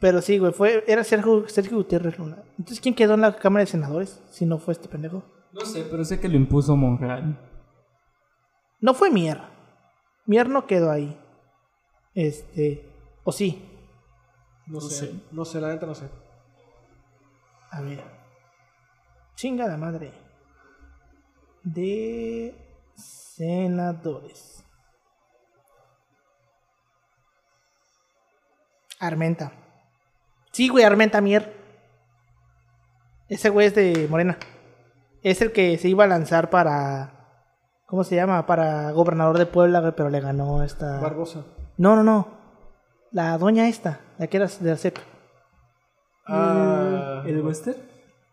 Pero 0.00 0.20
sí, 0.20 0.38
güey, 0.38 0.52
fue, 0.52 0.82
era 0.88 1.04
Sergio, 1.04 1.48
Sergio 1.48 1.76
Gutiérrez 1.76 2.18
Luna. 2.18 2.42
Entonces, 2.58 2.80
¿quién 2.80 2.94
quedó 2.94 3.14
en 3.14 3.20
la 3.20 3.36
Cámara 3.36 3.60
de 3.64 3.70
Senadores? 3.70 4.20
Si 4.30 4.44
no 4.44 4.58
fue 4.58 4.72
este 4.74 4.88
pendejo. 4.88 5.22
No 5.52 5.60
sé, 5.64 5.86
pero 5.88 6.04
sé 6.04 6.18
que 6.18 6.28
lo 6.28 6.36
impuso 6.36 6.74
Monreal. 6.76 7.38
No 8.80 8.94
fue 8.94 9.10
Mier. 9.12 9.40
Mier 10.26 10.48
no 10.48 10.66
quedó 10.66 10.90
ahí. 10.90 11.18
Este. 12.14 12.88
O 13.24 13.32
sí. 13.32 13.68
No, 14.66 14.74
No 14.74 14.80
sé. 14.80 15.06
sé. 15.06 15.14
No 15.32 15.44
sé, 15.44 15.60
la 15.60 15.68
neta 15.68 15.86
no 15.86 15.94
sé. 15.94 16.08
A 17.70 17.80
ver. 17.80 18.02
Chinga 19.34 19.66
la 19.66 19.76
madre. 19.76 20.12
De 21.62 22.54
senadores. 22.94 24.64
Armenta. 28.98 29.52
Sí, 30.52 30.68
güey, 30.68 30.84
Armenta 30.84 31.20
Mier. 31.20 31.56
Ese 33.28 33.48
güey 33.48 33.68
es 33.68 33.74
de 33.74 34.06
Morena. 34.08 34.36
Es 35.22 35.40
el 35.40 35.52
que 35.52 35.78
se 35.78 35.88
iba 35.88 36.04
a 36.04 36.08
lanzar 36.08 36.50
para. 36.50 37.21
¿Cómo 37.92 38.04
se 38.04 38.14
llama? 38.16 38.46
Para 38.46 38.90
gobernador 38.92 39.36
de 39.36 39.44
Puebla, 39.44 39.80
güey, 39.80 39.92
pero 39.94 40.08
le 40.08 40.18
ganó 40.20 40.62
esta. 40.62 40.98
Barbosa. 40.98 41.44
No, 41.76 41.94
no, 41.94 42.02
no. 42.02 42.26
La 43.10 43.36
doña 43.36 43.68
esta, 43.68 44.00
la 44.16 44.28
que 44.28 44.38
era 44.38 44.46
de 44.46 44.70
la 44.70 44.76
CEP. 44.78 44.96
Ah, 46.26 47.22
¿El 47.26 47.42
Wester? 47.42 47.76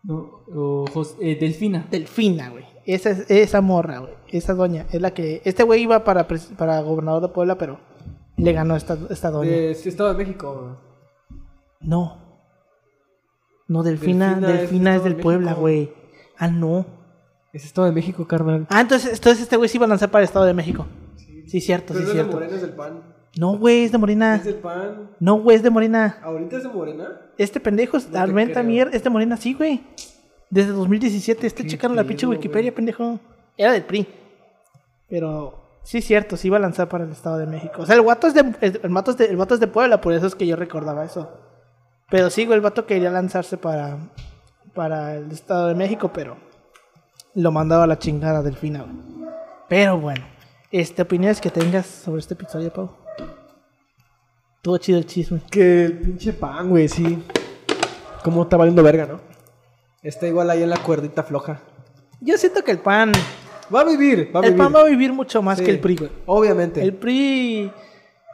No, 0.02 0.14
o 0.54 0.86
Jos- 0.94 1.16
eh, 1.20 1.36
Delfina. 1.38 1.86
Delfina, 1.90 2.48
güey. 2.48 2.64
Esa, 2.86 3.10
es- 3.10 3.30
esa 3.30 3.60
morra, 3.60 3.98
güey. 3.98 4.14
Esa 4.28 4.54
doña. 4.54 4.86
Es 4.92 5.02
la 5.02 5.10
que. 5.12 5.42
Este 5.44 5.62
güey 5.62 5.82
iba 5.82 6.04
para, 6.04 6.26
para 6.56 6.80
gobernador 6.80 7.20
de 7.20 7.28
Puebla, 7.28 7.58
pero 7.58 7.78
le 8.38 8.52
ganó 8.54 8.76
esta, 8.76 8.96
esta 9.10 9.30
doña. 9.30 9.50
de 9.50 9.72
Estado 9.72 10.14
de 10.14 10.24
México. 10.24 10.78
No. 11.80 12.16
No, 13.68 13.82
Delfina, 13.82 14.36
Delfina 14.40 14.48
es 14.54 14.60
Delfina, 14.60 14.90
de 14.92 14.96
es, 14.96 15.04
del 15.04 15.16
Puebla, 15.16 15.52
güey. 15.52 15.92
Ah, 16.38 16.48
no. 16.48 16.86
Es 17.52 17.64
Estado 17.64 17.86
de 17.86 17.92
México, 17.92 18.26
carnal. 18.26 18.66
Ah, 18.70 18.80
entonces, 18.80 19.12
entonces 19.14 19.42
este 19.42 19.56
güey 19.56 19.68
se 19.68 19.76
iba 19.78 19.86
a 19.86 19.88
lanzar 19.88 20.10
para 20.10 20.22
el 20.22 20.28
Estado 20.28 20.44
de 20.44 20.54
México. 20.54 20.86
Sí, 21.46 21.60
cierto, 21.60 21.94
sí, 21.94 22.00
Pero 22.00 22.04
no 22.04 22.04
es 22.04 22.06
de 22.06 22.12
cierto. 22.12 22.32
Morena, 22.32 22.54
es 22.54 22.62
del 22.62 22.72
PAN. 22.72 23.02
No, 23.36 23.58
güey, 23.58 23.84
es 23.84 23.92
de 23.92 23.98
Morena. 23.98 24.36
Es 24.36 24.44
del 24.44 24.54
PAN. 24.54 25.10
No, 25.18 25.40
güey, 25.40 25.56
es 25.56 25.62
de 25.62 25.70
Morena. 25.70 26.18
¿Ahorita 26.22 26.56
es 26.56 26.62
de 26.62 26.68
Morena? 26.68 27.20
Este 27.38 27.58
pendejo 27.58 27.96
es 27.96 28.08
No 28.08 28.18
Armenta. 28.20 28.62
Mier, 28.62 28.90
es 28.92 29.02
de 29.02 29.10
Morena, 29.10 29.36
sí, 29.36 29.54
güey. 29.54 29.82
Desde 30.48 30.70
2017, 30.72 31.46
este 31.46 31.66
checando 31.66 31.96
la 31.96 32.04
pinche 32.04 32.26
Wikipedia, 32.26 32.72
pendejo. 32.74 33.18
Era 33.56 33.72
del 33.72 33.82
PRI. 33.82 34.06
Pero 35.08 35.80
sí 35.82 35.98
es 35.98 36.04
cierto, 36.04 36.36
se 36.36 36.46
iba 36.46 36.56
a 36.56 36.60
lanzar 36.60 36.88
para 36.88 37.04
el 37.04 37.10
Estado 37.10 37.38
de 37.38 37.46
México. 37.46 37.82
O 37.82 37.86
sea, 37.86 37.96
el 37.96 38.02
vato 38.02 38.28
es 38.28 38.34
de, 38.34 38.40
el, 38.60 38.80
el 38.82 38.90
vato 38.90 39.10
es 39.10 39.16
de, 39.16 39.26
el 39.26 39.36
vato 39.36 39.54
es 39.54 39.60
de 39.60 39.66
Puebla, 39.66 40.00
por 40.00 40.12
eso 40.12 40.26
es 40.26 40.34
que 40.36 40.46
yo 40.46 40.54
recordaba 40.54 41.04
eso. 41.04 41.30
Pero 42.10 42.30
sí, 42.30 42.44
güey, 42.44 42.56
el 42.56 42.62
vato 42.62 42.86
quería 42.86 43.10
lanzarse 43.10 43.56
para, 43.56 43.98
para 44.74 45.16
el 45.16 45.30
Estado 45.30 45.68
de 45.68 45.74
México, 45.74 46.10
pero 46.12 46.36
lo 47.40 47.52
mandaba 47.52 47.84
a 47.84 47.86
la 47.86 47.98
chingada 47.98 48.42
del 48.42 48.56
final. 48.56 48.86
Pero 49.68 49.98
bueno, 49.98 50.24
este, 50.70 51.02
opiniones 51.02 51.40
que 51.40 51.50
tengas 51.50 51.86
sobre 51.86 52.20
este 52.20 52.34
episodio, 52.34 52.72
Pau. 52.72 52.90
Todo 54.62 54.76
chido 54.78 54.98
el 54.98 55.06
chisme. 55.06 55.40
Que 55.50 55.84
el 55.86 55.98
pinche 55.98 56.32
pan, 56.32 56.68
güey, 56.68 56.88
sí. 56.88 57.22
Cómo 58.22 58.42
está 58.42 58.56
valiendo 58.56 58.82
verga, 58.82 59.06
¿no? 59.06 59.20
Está 60.02 60.26
igual 60.26 60.50
ahí 60.50 60.62
en 60.62 60.70
la 60.70 60.76
cuerdita 60.82 61.22
floja. 61.22 61.60
Yo 62.20 62.36
siento 62.36 62.62
que 62.62 62.72
el 62.72 62.78
PAN, 62.78 63.12
Va 63.74 63.82
a 63.82 63.84
vivir, 63.84 64.30
va 64.34 64.40
a 64.40 64.42
el 64.44 64.50
vivir. 64.52 64.64
PAN 64.64 64.74
va 64.74 64.80
a 64.80 64.84
vivir 64.84 65.12
mucho 65.12 65.40
más 65.42 65.58
Sí, 65.58 65.64
que 65.64 65.70
el 65.70 65.78
PRI, 65.80 65.96
güey. 65.96 66.10
Obviamente. 66.26 66.82
El 66.82 66.92
PRI, 66.94 67.70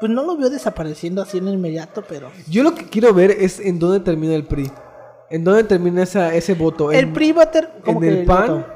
pues 0.00 0.10
no 0.10 0.24
lo 0.24 0.36
veo 0.36 0.48
desapareciendo 0.48 1.20
así 1.22 1.36
en 1.38 1.46
el 1.48 1.54
inmediato, 1.54 2.02
pero... 2.08 2.30
Yo 2.48 2.62
lo 2.62 2.74
que 2.74 2.86
quiero 2.86 3.12
ver 3.12 3.30
es 3.32 3.60
en 3.60 3.78
dónde 3.78 4.00
termina 4.00 4.34
el 4.34 4.44
PRI. 4.44 4.70
En 5.28 5.44
dónde 5.44 5.64
termina 5.64 6.02
esa, 6.02 6.34
ese 6.34 6.54
voto. 6.54 6.90
El 6.90 7.04
En- 7.04 7.12
PRI 7.12 7.32
va 7.32 7.42
a 7.42 7.50
ter... 7.50 7.70
¿cómo 7.84 8.02
en 8.02 8.08
que 8.08 8.20
el 8.20 8.26
PAN 8.26 8.46
voto? 8.48 8.66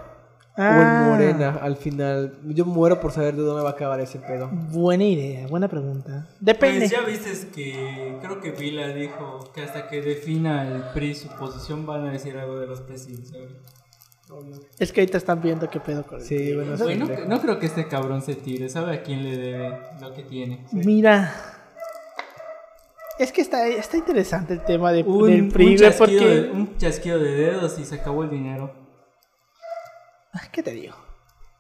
O 0.60 0.80
en 0.80 0.86
Ah, 0.86 1.06
Morena 1.08 1.58
al 1.60 1.76
final. 1.76 2.38
Yo 2.44 2.64
muero 2.64 3.00
por 3.00 3.12
saber 3.12 3.34
de 3.36 3.42
dónde 3.42 3.62
va 3.62 3.70
a 3.70 3.72
acabar 3.72 4.00
ese 4.00 4.18
pedo. 4.18 4.48
Buena 4.52 5.04
idea, 5.04 5.46
buena 5.46 5.68
pregunta. 5.68 6.28
Depende. 6.40 6.80
Pues 6.80 6.90
ya 6.90 7.02
viste 7.02 7.48
que 7.50 8.18
creo 8.20 8.40
que 8.40 8.50
Vila 8.52 8.88
dijo 8.88 9.50
que 9.54 9.62
hasta 9.62 9.88
que 9.88 10.02
defina 10.02 10.66
el 10.68 10.82
PRI 10.94 11.14
su 11.14 11.28
posición 11.28 11.86
van 11.86 12.06
a 12.06 12.12
decir 12.12 12.36
algo 12.36 12.58
de 12.58 12.66
los 12.66 12.80
presidenciales. 12.80 13.56
Es 14.78 14.92
que 14.92 15.00
ahorita 15.00 15.18
están 15.18 15.40
viendo 15.42 15.68
qué 15.68 15.80
pedo 15.80 16.04
con 16.06 16.20
Sí, 16.20 16.54
bueno, 16.54 16.76
no, 17.26 17.40
creo 17.40 17.58
que 17.58 17.66
este 17.66 17.88
cabrón 17.88 18.22
se 18.22 18.36
tire, 18.36 18.68
sabe 18.68 18.94
a 18.94 19.02
quién 19.02 19.24
le 19.24 19.36
debe 19.36 19.78
lo 20.00 20.12
que 20.14 20.22
tiene. 20.22 20.66
Mira... 20.72 21.34
Es 23.18 23.32
que 23.32 23.42
está, 23.42 23.66
está 23.68 23.98
interesante 23.98 24.54
el 24.54 24.64
tema 24.64 24.92
de, 24.92 25.02
Un, 25.02 25.26
del 25.26 25.42
un 25.42 25.48
PRI, 25.50 25.64
güey, 25.64 25.76
chasquido 25.76 25.98
porque... 25.98 26.26
de, 26.26 26.50
un 26.52 26.78
chasquido 26.78 27.18
de 27.18 27.32
dedos 27.34 27.78
y 27.78 27.84
se 27.84 27.96
acabó 27.96 28.22
el 28.22 28.30
dinero. 28.30 28.72
¿Qué 30.52 30.62
te 30.62 30.72
digo? 30.72 30.94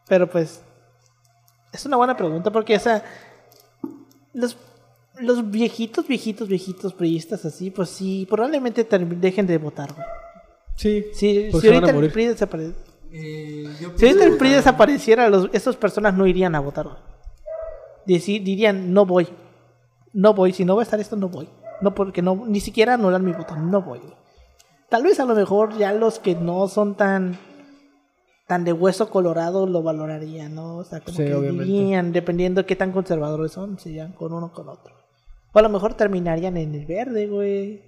Pero 0.08 0.28
pues... 0.28 0.62
Es 1.72 1.86
una 1.86 1.96
buena 1.96 2.16
pregunta 2.16 2.50
porque, 2.50 2.76
o 2.76 2.80
sea... 2.80 3.04
Los, 4.32 4.56
los 5.18 5.50
viejitos, 5.50 6.06
viejitos, 6.06 6.48
viejitos 6.48 6.94
priistas 6.94 7.44
así, 7.44 7.70
pues 7.70 7.90
sí, 7.90 8.26
probablemente 8.30 8.84
dejen 8.84 9.46
de 9.46 9.58
votar, 9.58 9.92
güey. 9.92 10.06
Sí. 10.76 11.04
Sí, 11.12 11.48
Pues 11.50 11.62
si 11.62 11.68
van 11.68 11.84
a 11.84 11.86
ahorita 11.88 11.98
el. 12.06 12.12
PRI 12.12 12.26
desaparece... 12.26 12.74
Eh, 13.12 13.68
Si 13.96 14.06
ahorita 14.06 14.24
el 14.24 14.36
PRI 14.36 14.50
desapareciera, 14.50 15.28
los, 15.28 15.50
esas 15.52 15.76
personas 15.76 16.14
no 16.14 16.26
irían 16.26 16.54
a 16.54 16.60
votar. 16.60 16.86
güey. 16.86 16.98
Dirían, 18.40 18.92
no 18.94 19.04
voy. 19.04 19.28
No 20.12 20.32
voy. 20.32 20.52
Si 20.52 20.64
no 20.64 20.76
va 20.76 20.82
a 20.82 20.84
estar 20.84 21.00
esto, 21.00 21.16
no 21.16 21.28
voy. 21.28 21.48
No, 21.80 21.94
porque 21.94 22.22
no, 22.22 22.44
ni 22.46 22.60
siquiera 22.60 22.94
anular 22.94 23.20
mi 23.20 23.32
voto. 23.32 23.56
No 23.56 23.82
voy. 23.82 23.98
güey. 23.98 24.14
Tal 24.88 25.02
vez 25.02 25.20
a 25.20 25.24
lo 25.24 25.34
mejor 25.34 25.76
ya 25.76 25.92
los 25.92 26.18
que 26.18 26.34
no 26.34 26.66
son 26.68 26.94
tan 26.94 27.38
tan 28.50 28.64
de 28.64 28.72
hueso 28.72 29.10
colorado 29.10 29.64
lo 29.64 29.80
valorarían, 29.80 30.56
¿no? 30.56 30.78
O 30.78 30.84
sea, 30.84 30.98
como 30.98 31.16
Sí, 31.16 31.22
que 31.22 31.52
dirían, 31.52 32.10
dependiendo 32.10 32.62
de 32.62 32.66
qué 32.66 32.74
tan 32.74 32.90
conservadores 32.90 33.52
son, 33.52 33.78
se 33.78 33.90
irían 33.90 34.10
con 34.10 34.32
uno 34.32 34.46
o 34.46 34.52
con 34.52 34.68
otro. 34.68 34.92
O 35.52 35.58
a 35.60 35.62
lo 35.62 35.68
mejor 35.68 35.94
terminarían 35.94 36.56
en 36.56 36.74
el 36.74 36.84
verde, 36.84 37.28
güey. 37.28 37.80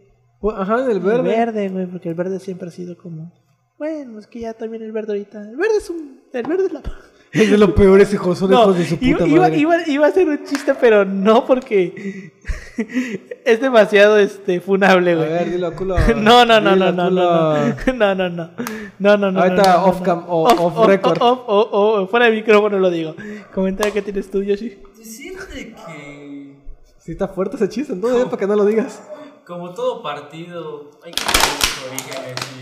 Ajá, 0.55 0.85
en 0.85 0.91
el 0.93 1.01
verde. 1.01 1.19
El 1.19 1.37
verde, 1.37 1.69
güey, 1.69 1.87
porque 1.87 2.11
el 2.11 2.15
verde 2.15 2.39
siempre 2.39 2.69
ha 2.69 2.71
sido 2.71 2.97
como. 2.97 3.33
Bueno, 3.77 4.21
es 4.21 4.29
que 4.29 4.39
ya 4.39 4.55
también 4.55 4.85
el 4.85 4.93
verde 4.93 5.15
ahorita. 5.15 5.51
El 5.51 5.57
verde 5.57 5.79
es 5.79 5.91
un. 5.91 6.21
El 6.33 6.47
verde 6.47 6.67
es 6.67 6.73
la. 6.73 6.81
Es 7.33 7.51
de 7.51 7.57
lo 7.57 7.75
peor 7.75 8.01
ese 8.01 8.17
hijo, 8.17 8.35
son 8.35 8.51
No, 8.51 8.63
hijos 8.63 8.79
de 8.79 8.85
su 8.87 8.97
puta 8.99 9.27
iba, 9.27 9.41
madre. 9.43 9.57
iba, 9.59 9.89
iba 9.89 10.07
a 10.07 10.11
ser 10.13 10.29
un 10.29 10.45
chiste, 10.45 10.75
pero 10.75 11.05
no 11.07 11.47
porque 11.47 12.33
es 13.45 13.61
demasiado 13.61 14.19
este 14.19 14.61
funable, 14.61 15.13
A 15.13 15.17
güey. 15.17 15.29
ver, 15.31 15.51
dilo, 15.51 15.73
culo. 15.75 15.97
No, 16.17 16.45
no, 16.45 16.61
no, 16.61 16.77
no, 16.77 16.93
no, 16.93 17.09
culo. 17.09 17.55
no, 17.55 17.55
no, 17.95 18.15
no, 18.15 18.29
no, 18.29 18.51
no, 18.99 19.17
no, 19.17 19.31
no, 19.33 19.41
Ahorita 19.41 19.63
no, 19.63 19.79
no, 19.81 19.85
off 19.87 20.01
no. 20.01 20.05
cam- 20.07 20.25
o- 20.29 20.43
off 20.45 20.87
record. 20.87 21.19
off, 21.23 21.41
off, 21.47 21.69
off, 21.73 22.11
fuera 22.11 22.27
de 22.27 22.33
micrófono 22.33 22.79
lo 22.79 22.91
digo. 22.91 23.15
Comentario 23.55 23.93
que 23.95 24.03
tienes 24.03 24.31
tú, 24.31 24.43
Yoshi. 24.43 24.79
Decirte 24.99 25.75
que 25.75 26.57
Sí 26.99 27.13
está 27.13 27.27
fuerte 27.29 27.57
ese 27.57 27.69
chiste, 27.69 27.93
entonces 27.95 28.27
para 28.27 28.37
que 28.37 28.47
no 28.47 28.55
lo 28.57 28.65
digas. 28.65 29.03
como 29.47 29.73
todo 29.73 30.03
partido 30.03 30.91
hay 31.03 31.11
que 31.13 31.23
tener 31.25 31.41
sus 31.59 31.89
orígenes 31.89 32.37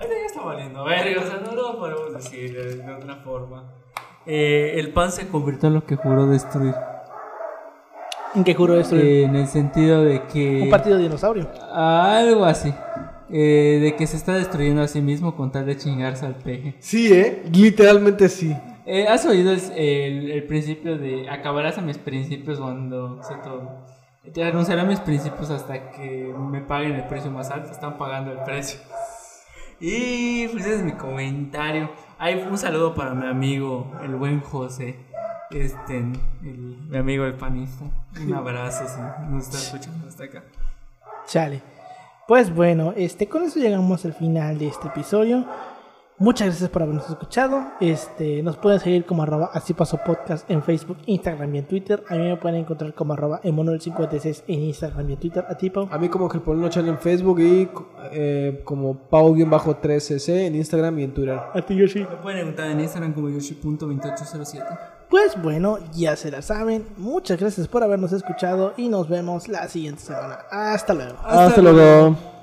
ahorita 0.00 0.14
ya 0.20 0.26
está 0.26 0.40
valiendo 0.42 0.84
verga, 0.84 1.20
o 1.22 1.26
sea, 1.26 1.40
no 1.44 1.54
lo 1.54 1.78
podemos 1.78 2.12
decir 2.14 2.52
de, 2.56 2.76
de 2.76 2.94
otra 2.94 3.16
forma. 3.16 3.72
Eh, 4.26 4.74
el 4.76 4.92
PAN 4.92 5.12
se 5.12 5.28
convirtió 5.28 5.68
en 5.68 5.74
lo 5.74 5.84
que 5.84 5.96
juró 5.96 6.26
destruir. 6.26 6.74
¿En 8.34 8.44
qué 8.44 8.54
juro 8.54 8.78
esto? 8.78 8.96
Eh, 8.96 9.24
en 9.24 9.34
el 9.34 9.46
sentido 9.48 10.04
de 10.04 10.22
que... 10.24 10.62
un 10.62 10.70
partido 10.70 10.96
de 10.96 11.02
dinosaurio. 11.04 11.48
Algo 11.72 12.44
así. 12.44 12.72
Eh, 13.32 13.78
de 13.82 13.96
que 13.96 14.06
se 14.06 14.16
está 14.16 14.34
destruyendo 14.34 14.82
a 14.82 14.88
sí 14.88 15.00
mismo 15.00 15.36
con 15.36 15.50
tal 15.52 15.66
de 15.66 15.76
chingarse 15.76 16.26
al 16.26 16.34
peje. 16.36 16.74
Sí, 16.80 17.12
¿eh? 17.12 17.42
Literalmente 17.52 18.28
sí. 18.28 18.56
Eh, 18.86 19.06
¿Has 19.08 19.24
oído 19.26 19.52
el, 19.52 19.60
el- 19.76 20.30
el 20.32 20.44
principio 20.44 20.96
de 20.98 21.28
acabarás 21.30 21.78
a 21.78 21.80
mis 21.80 21.98
principios 21.98 22.58
cuando 22.58 23.22
se 23.22 23.34
todo? 23.36 23.68
Te 24.32 24.44
anunciaré 24.44 24.82
mis 24.84 25.00
principios 25.00 25.50
hasta 25.50 25.90
que 25.92 26.32
me 26.38 26.60
paguen 26.60 26.92
el 26.92 27.04
precio 27.04 27.30
más 27.30 27.50
alto. 27.50 27.70
Están 27.72 27.96
pagando 27.98 28.32
el 28.32 28.38
precio. 28.44 28.78
Y 29.80 30.46
pues 30.48 30.64
ese 30.66 30.76
es 30.76 30.82
mi 30.82 30.92
comentario. 30.92 31.90
Hay 32.18 32.34
un 32.34 32.58
saludo 32.58 32.94
para 32.94 33.14
mi 33.14 33.26
amigo, 33.26 33.90
el 34.02 34.14
buen 34.14 34.40
José. 34.40 34.96
Este, 35.50 35.96
el- 35.98 36.76
mi 36.88 36.96
amigo 36.98 37.24
el 37.24 37.34
panista. 37.34 37.84
Un 38.20 38.34
abrazo 38.34 38.84
si 38.86 39.00
nos 39.32 39.44
está 39.44 39.58
escuchando 39.58 40.06
hasta 40.08 40.24
acá. 40.24 40.42
Chale. 41.26 41.62
Pues 42.28 42.54
bueno, 42.54 42.92
este, 42.96 43.26
con 43.28 43.42
eso 43.42 43.58
llegamos 43.58 44.04
al 44.04 44.12
final 44.12 44.58
de 44.58 44.68
este 44.68 44.86
episodio. 44.88 45.44
Muchas 46.20 46.48
gracias 46.48 46.68
por 46.68 46.82
habernos 46.82 47.08
escuchado. 47.08 47.64
Este, 47.80 48.42
nos 48.42 48.58
pueden 48.58 48.78
seguir 48.78 49.06
como 49.06 49.22
arroba 49.22 49.52
así 49.54 49.72
pasó 49.72 49.96
podcast 50.04 50.48
en 50.50 50.62
Facebook, 50.62 50.98
Instagram 51.06 51.54
y 51.54 51.58
en 51.60 51.64
Twitter. 51.66 52.04
A 52.10 52.14
mí 52.14 52.24
me 52.24 52.36
pueden 52.36 52.60
encontrar 52.60 52.92
como 52.92 53.14
arroba 53.14 53.40
emanuel56 53.40 54.42
en 54.46 54.60
Instagram 54.64 55.08
y 55.08 55.12
en 55.14 55.18
Twitter. 55.18 55.46
A 55.48 55.56
ti, 55.56 55.70
Pau. 55.70 55.88
A 55.90 55.96
mí 55.96 56.10
como 56.10 56.28
que 56.28 56.38
Polino 56.38 56.68
Channel 56.68 56.90
en 56.90 56.98
Facebook 56.98 57.40
y 57.40 57.70
eh, 58.12 58.60
como 58.64 58.98
Pau-3cc 59.08 60.28
en 60.44 60.56
Instagram 60.56 60.98
y 60.98 61.04
en 61.04 61.14
Twitter. 61.14 61.40
A 61.54 61.62
ti, 61.62 61.74
Yoshi. 61.74 62.00
Me 62.00 62.16
pueden 62.16 62.40
encontrar 62.40 62.70
en 62.70 62.80
Instagram 62.80 63.14
como 63.14 63.30
yoshi.2807. 63.30 64.78
Pues 65.08 65.40
bueno, 65.40 65.78
ya 65.94 66.16
se 66.16 66.30
la 66.30 66.42
saben. 66.42 66.84
Muchas 66.98 67.40
gracias 67.40 67.66
por 67.66 67.82
habernos 67.82 68.12
escuchado 68.12 68.74
y 68.76 68.90
nos 68.90 69.08
vemos 69.08 69.48
la 69.48 69.66
siguiente 69.68 70.02
semana. 70.02 70.40
Hasta 70.50 70.92
luego. 70.92 71.16
Hasta 71.24 71.62
luego. 71.62 72.39